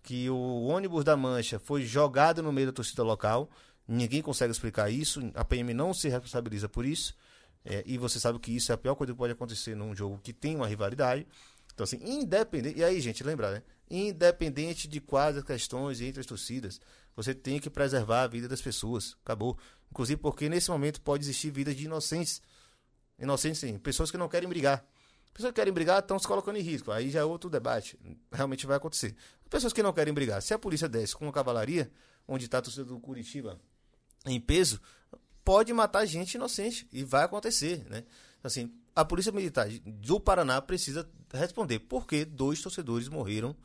que 0.08 0.30
o 0.30 0.64
ônibus 0.68 1.04
da 1.04 1.18
Mancha 1.18 1.60
foi 1.60 1.84
jogado 1.84 2.42
no 2.42 2.54
meio 2.54 2.68
da 2.68 2.72
torcida 2.72 3.04
local. 3.04 3.50
Ninguém 3.86 4.22
consegue 4.22 4.54
explicar 4.54 4.90
isso, 4.90 5.20
a 5.36 5.44
PM 5.44 5.74
não 5.74 5.94
se 5.94 6.08
responsabiliza 6.08 6.70
por 6.70 6.86
isso. 6.86 7.14
É, 7.66 7.84
e 7.86 7.98
você 7.98 8.18
sabe 8.18 8.40
que 8.40 8.56
isso 8.56 8.72
é 8.72 8.76
a 8.76 8.78
pior 8.78 8.96
coisa 8.96 9.12
que 9.12 9.18
pode 9.18 9.34
acontecer 9.34 9.76
num 9.76 9.94
jogo 9.94 10.18
que 10.24 10.32
tem 10.32 10.56
uma 10.56 10.66
rivalidade. 10.66 11.28
Então, 11.74 11.84
assim, 11.84 12.00
independente. 12.06 12.80
E 12.80 12.86
aí, 12.86 13.02
gente, 13.02 13.22
lembrar, 13.22 13.52
né? 13.52 13.64
Independente 13.92 14.88
de 14.88 15.02
quais 15.02 15.36
as 15.36 15.44
questões 15.44 16.00
entre 16.00 16.22
as 16.22 16.26
torcidas, 16.26 16.80
você 17.14 17.36
tem 17.36 17.60
que 17.60 17.70
preservar 17.70 18.22
a 18.22 18.28
vida 18.28 18.48
das 18.48 18.62
pessoas. 18.62 19.18
Acabou. 19.26 19.58
Inclusive 19.92 20.22
porque 20.22 20.48
nesse 20.48 20.72
momento 20.72 21.02
pode 21.02 21.26
existir 21.26 21.52
vidas 21.52 21.76
de 21.76 21.84
inocentes. 21.84 22.42
Inocentes, 23.20 23.60
sim. 23.60 23.78
Pessoas 23.78 24.10
que 24.10 24.18
não 24.18 24.30
querem 24.30 24.48
brigar. 24.48 24.86
Pessoas 25.38 25.52
que 25.52 25.62
querem 25.62 25.72
brigar 25.72 26.00
estão 26.00 26.18
se 26.18 26.28
colocando 26.28 26.58
em 26.58 26.64
risco. 26.64 26.92
Aí 26.92 27.12
já 27.12 27.20
é 27.20 27.24
outro 27.24 27.48
debate. 27.48 27.96
Realmente 28.32 28.66
vai 28.66 28.76
acontecer. 28.76 29.16
Pessoas 29.48 29.72
que 29.72 29.84
não 29.84 29.94
querem 29.94 30.12
brigar. 30.12 30.42
Se 30.42 30.52
a 30.52 30.58
polícia 30.58 30.90
desce 30.90 31.16
com 31.16 31.26
uma 31.26 31.32
cavalaria, 31.32 31.92
onde 32.28 32.46
está 32.46 32.58
a 32.58 32.62
torcida 32.64 32.86
do 32.86 33.00
Curitiba 33.00 33.60
em 34.26 34.42
peso, 34.42 34.82
pode 35.46 35.72
matar 35.72 36.08
gente 36.08 36.34
inocente. 36.34 36.88
E 36.92 37.04
vai 37.04 37.24
acontecer, 37.24 37.86
né? 37.88 38.04
Assim, 38.44 38.74
a 38.96 39.06
Polícia 39.06 39.32
Militar 39.32 39.70
do 39.86 40.20
Paraná 40.20 40.60
precisa 40.60 41.08
responder 41.32 41.82
por 41.82 42.08
que 42.08 42.26
dois 42.26 42.60
torcedores 42.60 43.08
morreram 43.08 43.56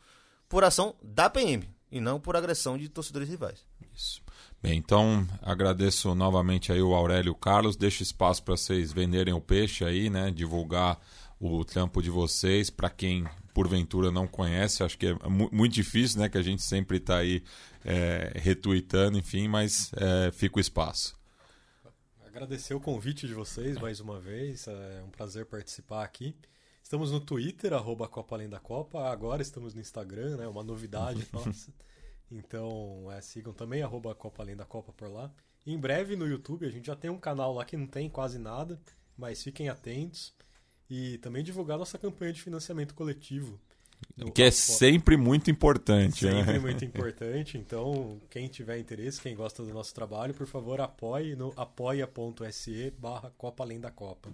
por 0.51 0.65
ação 0.65 0.95
da 1.03 1.31
PM 1.31 1.67
e 1.91 2.03
não 2.03 2.21
por 2.21 2.37
agressão 2.37 2.77
de 2.77 2.91
torcedores 2.91 3.31
rivais. 3.31 3.65
Isso. 3.95 4.21
Bem, 4.63 4.77
então 4.77 5.27
agradeço 5.41 6.15
novamente 6.15 6.71
aí 6.71 6.83
o 6.83 6.95
Aurélio 6.95 7.35
Carlos, 7.35 7.77
deixo 7.77 8.03
espaço 8.03 8.43
para 8.43 8.57
vocês 8.57 8.93
venderem 8.93 9.35
o 9.35 9.41
peixe 9.41 9.85
aí, 9.85 10.09
né, 10.09 10.31
divulgar 10.31 11.01
o 11.43 11.65
trampo 11.65 12.01
de 12.01 12.11
vocês. 12.11 12.71
Para 12.71 12.89
quem 12.89 13.25
porventura 13.53 14.11
não 14.11 14.27
conhece, 14.27 14.83
acho 14.83 14.97
que 14.97 15.07
é 15.07 15.17
muito 15.29 15.75
difícil, 15.75 16.21
né? 16.21 16.29
Que 16.29 16.39
a 16.39 16.43
gente 16.43 16.63
sempre 16.63 16.99
está 16.99 17.19
aí 17.19 17.43
é, 17.85 18.33
retuitando, 18.37 19.19
enfim, 19.19 19.49
mas 19.49 19.91
é, 19.95 20.31
fica 20.31 20.59
o 20.59 20.61
espaço. 20.61 21.21
Agradecer 22.25 22.75
o 22.75 22.81
convite 22.81 23.27
de 23.27 23.35
vocês 23.35 23.77
mais 23.79 24.01
uma 24.01 24.19
vez, 24.19 24.67
é 24.67 25.03
um 25.05 25.11
prazer 25.11 25.45
participar 25.47 26.03
aqui. 26.03 26.35
Estamos 26.83 27.11
no 27.11 27.21
Twitter, 27.21 27.73
arroba 27.73 28.09
Copa 28.09 28.37
Além 28.37 28.49
da 28.49 28.59
Copa, 28.59 29.11
agora 29.11 29.43
estamos 29.43 29.75
no 29.75 29.81
Instagram, 29.81 30.37
né? 30.37 30.49
Uma 30.49 30.63
novidade 30.63 31.27
nossa. 31.33 31.73
Então, 32.31 33.11
é, 33.13 33.21
sigam 33.21 33.53
também, 33.53 33.83
arroba 33.83 34.15
Copa 34.15 34.43
Além 34.43 34.57
da 34.57 34.65
Copa 34.65 34.93
por 34.93 35.11
lá. 35.11 35.31
E 35.67 35.73
em 35.73 35.79
breve 35.79 36.17
no 36.17 36.27
YouTube, 36.27 36.67
a 36.67 36.71
gente 36.71 36.87
já 36.87 36.97
tem 36.97 37.11
um 37.11 37.19
canal 37.19 37.53
lá 37.53 37.65
que 37.65 37.77
não 37.77 37.87
tem 37.87 38.09
quase 38.09 38.39
nada, 38.39 38.81
mas 39.17 39.43
fiquem 39.43 39.69
atentos 39.69 40.35
e 40.93 41.17
também 41.17 41.43
divulgar 41.43 41.79
nossa 41.79 41.97
campanha 41.97 42.35
de 42.35 42.43
financiamento 42.43 42.95
coletivo. 42.95 43.59
Que 44.35 44.43
é 44.43 44.51
sempre 44.51 45.17
muito 45.17 45.51
importante. 45.51 46.27
Né? 46.27 46.33
Sempre 46.33 46.53
né? 46.53 46.59
muito 46.61 46.85
importante. 46.85 47.57
Então, 47.57 48.21
quem 48.29 48.47
tiver 48.47 48.79
interesse, 48.79 49.19
quem 49.19 49.35
gosta 49.35 49.63
do 49.63 49.73
nosso 49.73 49.95
trabalho, 49.95 50.35
por 50.35 50.47
favor, 50.47 50.83
apoie 50.83 51.35
no 51.35 51.51
apoia.se 51.57 52.93
barra 52.99 53.33
Copa 53.39 53.65
Além 53.65 53.81
da 53.81 53.91
Copa. 53.91 54.29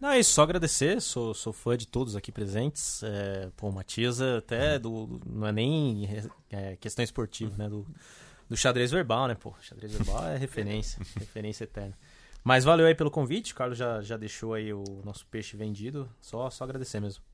Não, 0.00 0.10
é 0.10 0.18
isso, 0.18 0.32
só 0.32 0.42
agradecer, 0.42 1.00
sou, 1.00 1.32
sou 1.34 1.52
fã 1.52 1.76
de 1.76 1.86
todos 1.86 2.16
aqui 2.16 2.32
presentes. 2.32 3.00
É, 3.04 3.52
pô, 3.56 3.70
Matias 3.70 4.20
até 4.20 4.76
do, 4.76 5.20
não 5.24 5.46
é 5.46 5.52
nem 5.52 6.08
é, 6.50 6.74
questão 6.76 7.04
esportiva, 7.04 7.56
né? 7.56 7.68
Do, 7.68 7.86
do 8.48 8.56
xadrez 8.56 8.90
verbal, 8.90 9.28
né? 9.28 9.36
Pô, 9.36 9.54
xadrez 9.60 9.92
verbal 9.92 10.26
é 10.26 10.34
referência, 10.36 11.00
referência 11.16 11.62
eterna. 11.62 11.96
Mas 12.44 12.62
valeu 12.62 12.86
aí 12.86 12.94
pelo 12.94 13.10
convite, 13.10 13.52
o 13.52 13.56
Carlos 13.56 13.78
já, 13.78 14.02
já 14.02 14.18
deixou 14.18 14.52
aí 14.52 14.70
o 14.70 14.84
nosso 15.02 15.26
peixe 15.26 15.56
vendido. 15.56 16.08
Só, 16.20 16.50
só 16.50 16.64
agradecer 16.64 17.00
mesmo. 17.00 17.24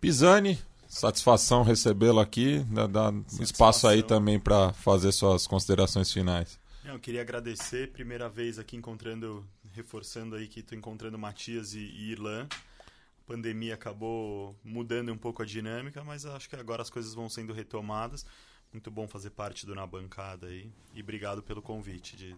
Pisani, 0.00 0.56
satisfação 0.86 1.64
recebê-lo 1.64 2.20
aqui. 2.20 2.60
Dá, 2.70 2.86
dá 2.86 3.12
espaço 3.40 3.88
aí 3.88 4.00
também 4.00 4.38
para 4.38 4.72
fazer 4.74 5.10
suas 5.10 5.44
considerações 5.48 6.12
finais. 6.12 6.56
Eu 6.84 7.00
queria 7.00 7.20
agradecer, 7.20 7.90
primeira 7.90 8.28
vez 8.28 8.60
aqui 8.60 8.76
encontrando, 8.76 9.44
reforçando 9.72 10.36
aí 10.36 10.46
que 10.46 10.60
estou 10.60 10.78
encontrando 10.78 11.18
Matias 11.18 11.74
e, 11.74 11.80
e 11.80 12.12
Irlan. 12.12 12.46
A 12.48 13.24
pandemia 13.26 13.74
acabou 13.74 14.56
mudando 14.64 15.12
um 15.12 15.18
pouco 15.18 15.42
a 15.42 15.44
dinâmica, 15.44 16.04
mas 16.04 16.26
acho 16.26 16.48
que 16.48 16.54
agora 16.54 16.82
as 16.82 16.90
coisas 16.90 17.12
vão 17.12 17.28
sendo 17.28 17.52
retomadas. 17.52 18.24
Muito 18.72 18.90
bom 18.90 19.08
fazer 19.08 19.30
parte 19.30 19.66
do 19.66 19.74
Na 19.74 19.86
Bancada 19.86 20.46
aí. 20.46 20.70
E 20.94 21.02
obrigado 21.02 21.42
pelo 21.42 21.60
convite 21.60 22.16
de 22.16 22.36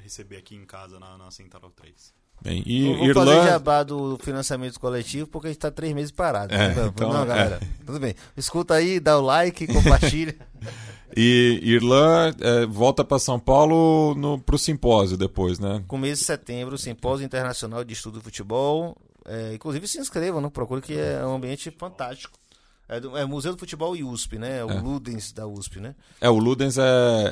receber 0.00 0.36
aqui 0.36 0.54
em 0.54 0.64
casa 0.64 0.98
na, 0.98 1.18
na 1.18 1.30
Central 1.30 1.70
3. 1.70 2.14
Bem, 2.42 2.62
e 2.66 2.86
eu 2.86 2.96
vou 2.96 3.06
Irlanda... 3.06 3.36
fazer 3.36 3.50
jabá 3.50 3.82
do 3.84 4.18
financiamento 4.18 4.80
coletivo 4.80 5.28
porque 5.28 5.46
a 5.46 5.50
gente 5.50 5.58
está 5.58 5.70
três 5.70 5.94
meses 5.94 6.10
parado. 6.10 6.52
É, 6.52 6.74
né? 6.74 6.86
então, 6.86 7.12
Não, 7.12 7.24
galera, 7.24 7.60
é. 7.62 7.84
tudo 7.86 8.00
bem. 8.00 8.14
Escuta 8.36 8.74
aí, 8.74 8.98
dá 8.98 9.16
o 9.16 9.22
like, 9.22 9.66
compartilha. 9.68 10.34
e 11.16 11.60
Irlã 11.62 12.34
é, 12.40 12.66
volta 12.66 13.04
para 13.04 13.20
São 13.20 13.38
Paulo 13.38 14.40
para 14.44 14.56
o 14.56 14.58
simpósio 14.58 15.16
depois, 15.16 15.60
né? 15.60 15.84
Começo 15.86 16.22
de 16.22 16.26
setembro, 16.26 16.76
simpósio 16.76 17.24
internacional 17.24 17.84
de 17.84 17.92
estudo 17.92 18.18
do 18.18 18.24
futebol. 18.24 18.96
É, 19.24 19.54
inclusive 19.54 19.86
se 19.86 20.00
inscrevam, 20.00 20.40
não 20.40 20.50
procure 20.50 20.82
que 20.82 20.98
é 20.98 21.24
um 21.24 21.36
ambiente 21.36 21.70
fantástico. 21.70 22.41
É, 22.92 23.00
do, 23.00 23.16
é 23.16 23.24
Museu 23.24 23.52
do 23.52 23.58
Futebol 23.58 23.96
e 23.96 24.04
USP, 24.04 24.38
né? 24.38 24.62
O 24.64 24.70
É. 24.70 24.80
Ludens 24.80 25.32
da 25.32 25.46
USP, 25.46 25.80
né? 25.80 25.94
É, 26.20 26.28
o 26.28 26.38
Ludens 26.38 26.76
é, 26.76 26.82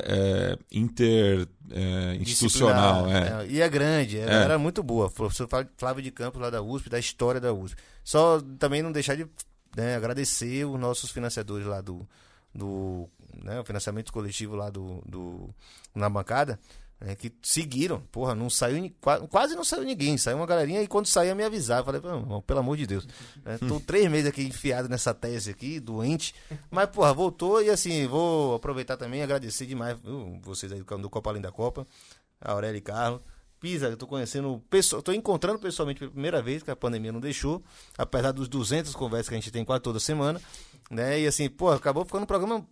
é 0.05 0.57
inter 0.71 1.47
é, 1.69 2.17
Disciplinar, 2.17 3.05
é. 3.09 3.47
E 3.47 3.61
é 3.61 3.69
grande, 3.69 4.17
era, 4.17 4.55
É. 4.55 4.57
muito 4.57 4.81
boa. 4.81 5.09
Professor 5.09 5.47
Flávio 5.77 6.01
de 6.03 6.09
Campos 6.11 6.41
lá 6.41 6.49
da 6.49 6.61
USP, 6.61 6.89
da 6.89 6.97
história 6.99 7.39
da 7.39 7.53
USP. 7.53 7.77
Só 8.03 8.41
também 8.57 8.81
não 8.81 8.91
deixar 8.91 9.15
de 9.15 9.27
né, 9.75 9.95
agradecer 9.95 10.65
os 10.65 10.79
nossos 10.79 11.11
financiadores 11.11 11.65
lá 11.67 11.79
do, 11.79 12.07
do 12.53 13.07
né, 13.43 13.59
o 13.59 13.63
financiamento 13.63 14.11
coletivo 14.11 14.55
lá 14.55 14.69
do, 14.69 15.01
do 15.05 15.49
na 15.95 16.09
bancada, 16.09 16.59
né, 17.01 17.15
que 17.15 17.33
seguiram. 17.41 17.99
Porra, 18.11 18.35
não 18.35 18.49
saiu 18.49 18.91
quase 19.29 19.55
não 19.55 19.63
saiu 19.63 19.83
ninguém, 19.83 20.17
saiu 20.17 20.37
uma 20.37 20.45
galerinha 20.45 20.81
e 20.81 20.87
quando 20.87 21.07
saía 21.07 21.33
me 21.33 21.43
avisava, 21.43 21.85
falei, 21.85 21.99
"Pô, 21.99 22.41
pelo 22.43 22.59
amor 22.59 22.77
de 22.77 22.85
Deus, 22.85 23.07
né, 23.43 23.57
tô 23.57 23.79
três 23.79 24.09
meses 24.09 24.27
aqui 24.27 24.43
enfiado 24.43 24.87
nessa 24.87 25.13
tese 25.13 25.49
aqui, 25.49 25.79
doente, 25.79 26.35
mas 26.69 26.87
porra, 26.89 27.13
voltou 27.13 27.61
e 27.61 27.69
assim, 27.69 28.05
vou 28.07 28.55
aproveitar 28.55 28.95
também 28.95 29.19
e 29.19 29.23
agradecer 29.23 29.65
demais 29.65 29.97
viu, 29.99 30.39
vocês 30.43 30.71
aí 30.71 30.81
do 30.81 30.97
do 30.97 31.09
Copa 31.09 31.31
Além 31.31 31.41
da 31.41 31.51
Copa, 31.51 31.87
a 32.39 32.51
Aurélia 32.51 32.77
e 32.77 32.81
Carlos. 32.81 33.21
Pisa, 33.59 33.89
eu 33.89 33.95
tô 33.95 34.07
conhecendo, 34.07 34.59
pessoa, 34.71 35.03
tô 35.03 35.13
encontrando 35.13 35.59
pessoalmente 35.59 35.99
pela 35.99 36.09
primeira 36.09 36.41
vez, 36.41 36.63
que 36.63 36.71
a 36.71 36.75
pandemia 36.75 37.11
não 37.11 37.19
deixou, 37.19 37.61
apesar 37.95 38.31
dos 38.31 38.47
200 38.47 38.95
conversas 38.95 39.29
que 39.29 39.35
a 39.35 39.37
gente 39.37 39.51
tem 39.51 39.63
quase 39.63 39.83
toda 39.83 39.99
semana, 39.99 40.41
né? 40.89 41.19
E 41.19 41.27
assim, 41.27 41.47
pô, 41.47 41.69
acabou 41.69 42.03
ficando 42.03 42.23
um 42.23 42.25
programa 42.25 42.65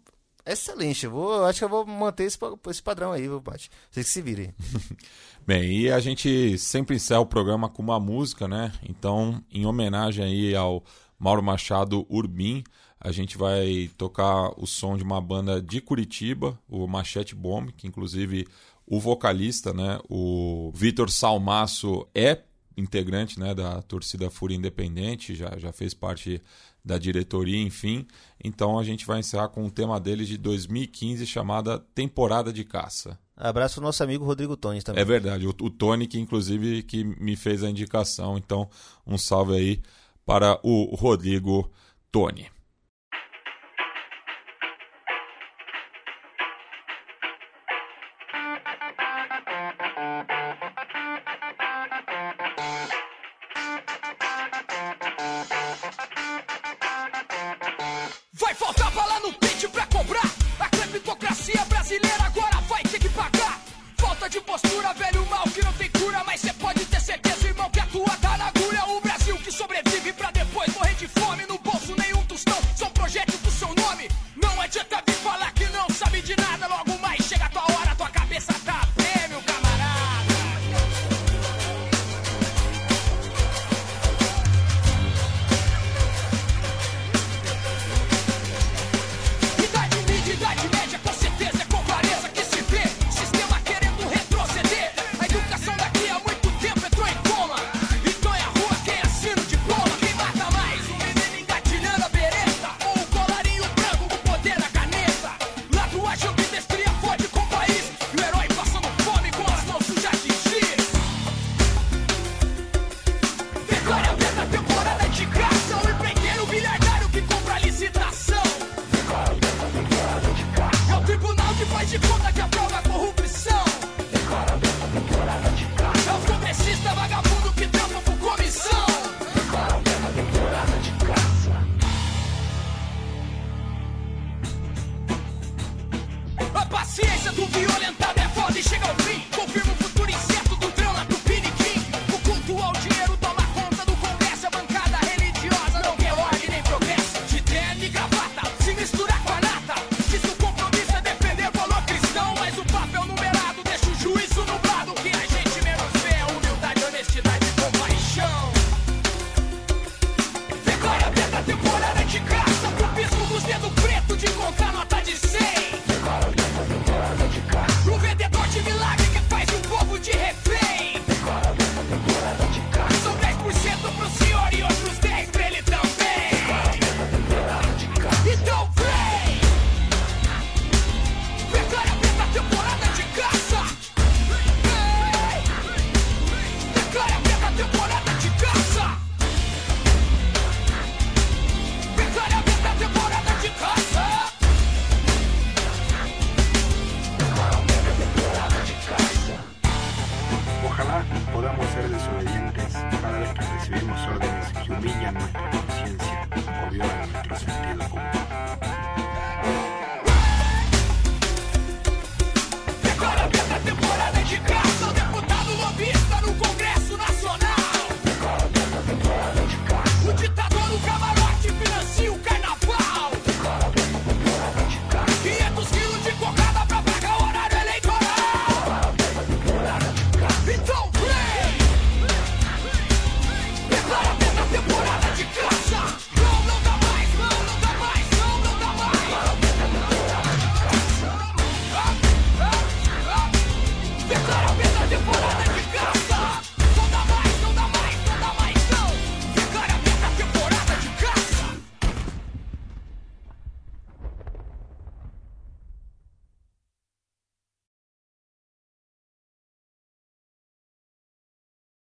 excelente. 0.45 1.06
Eu 1.06 1.11
vou, 1.11 1.45
acho 1.45 1.60
que 1.60 1.66
eu 1.66 1.70
vou 1.70 1.86
manter 1.86 2.24
esse, 2.24 2.38
esse 2.70 2.82
padrão 2.82 3.11
aí, 3.11 3.28
Paty? 3.44 3.70
Vocês 3.90 4.06
que 4.06 4.11
se 4.11 4.22
virem. 4.22 4.53
Bem, 5.45 5.82
e 5.82 5.91
a 5.91 5.99
gente 5.99 6.57
sempre 6.57 6.95
encerra 6.95 7.22
o 7.22 7.26
programa 7.26 7.70
com 7.70 7.82
uma 7.82 7.99
música, 7.99 8.48
né? 8.48 8.72
Então, 8.88 9.44
em 9.52 9.66
homenagem 9.66 10.24
aí 10.24 10.56
ao 10.56 10.84
Mauro 11.18 11.41
Machado 11.41 12.06
Urbim, 12.10 12.64
a 12.99 13.11
gente 13.11 13.38
vai 13.38 13.90
tocar 13.98 14.52
o 14.57 14.68
som 14.68 14.98
de 14.98 15.03
uma 15.03 15.22
banda 15.22 15.61
de 15.61 15.80
Curitiba, 15.80 16.60
o 16.68 16.86
Machete 16.86 17.34
Bomb, 17.34 17.72
que 17.72 17.88
inclusive 17.88 18.45
o 18.86 18.99
vocalista, 18.99 19.74
né, 19.74 19.99
o 20.10 20.72
Vitor 20.74 21.10
Salmaço 21.10 22.07
é 22.14 22.41
integrante, 22.76 23.40
né, 23.40 23.53
da 23.53 23.82
torcida 23.82 24.30
Fúria 24.30 24.56
Independente, 24.56 25.36
já, 25.36 25.57
já 25.57 25.72
fez 25.72 25.94
parte 25.94 26.41
da 26.84 26.98
diretoria, 26.98 27.62
enfim. 27.62 28.08
Então 28.44 28.80
a 28.80 28.84
gente 28.84 29.06
vai 29.06 29.20
encerrar 29.20 29.50
com 29.50 29.64
um 29.64 29.70
tema 29.70 30.00
deles 30.00 30.28
de 30.28 30.38
2015 30.38 31.26
chamada 31.26 31.80
Temporada 31.94 32.52
de 32.52 32.64
Caça. 32.64 33.20
Abraço 33.36 33.76
pro 33.76 33.84
nosso 33.84 34.04
amigo 34.04 34.26
Rodrigo 34.26 34.58
Tones 34.58 34.84
também. 34.84 35.02
É 35.02 35.06
verdade, 35.06 35.48
o, 35.48 35.50
o 35.50 35.70
Tony 35.70 36.08
que 36.08 36.20
inclusive 36.20 36.84
que 36.84 37.04
me 37.04 37.36
fez 37.36 37.64
a 37.64 37.70
indicação, 37.70 38.38
então 38.38 38.70
um 39.08 39.18
salve 39.18 39.56
aí 39.56 39.82
para 40.26 40.60
o 40.62 40.94
Rodrigo 40.96 41.72
Tony. 42.12 42.48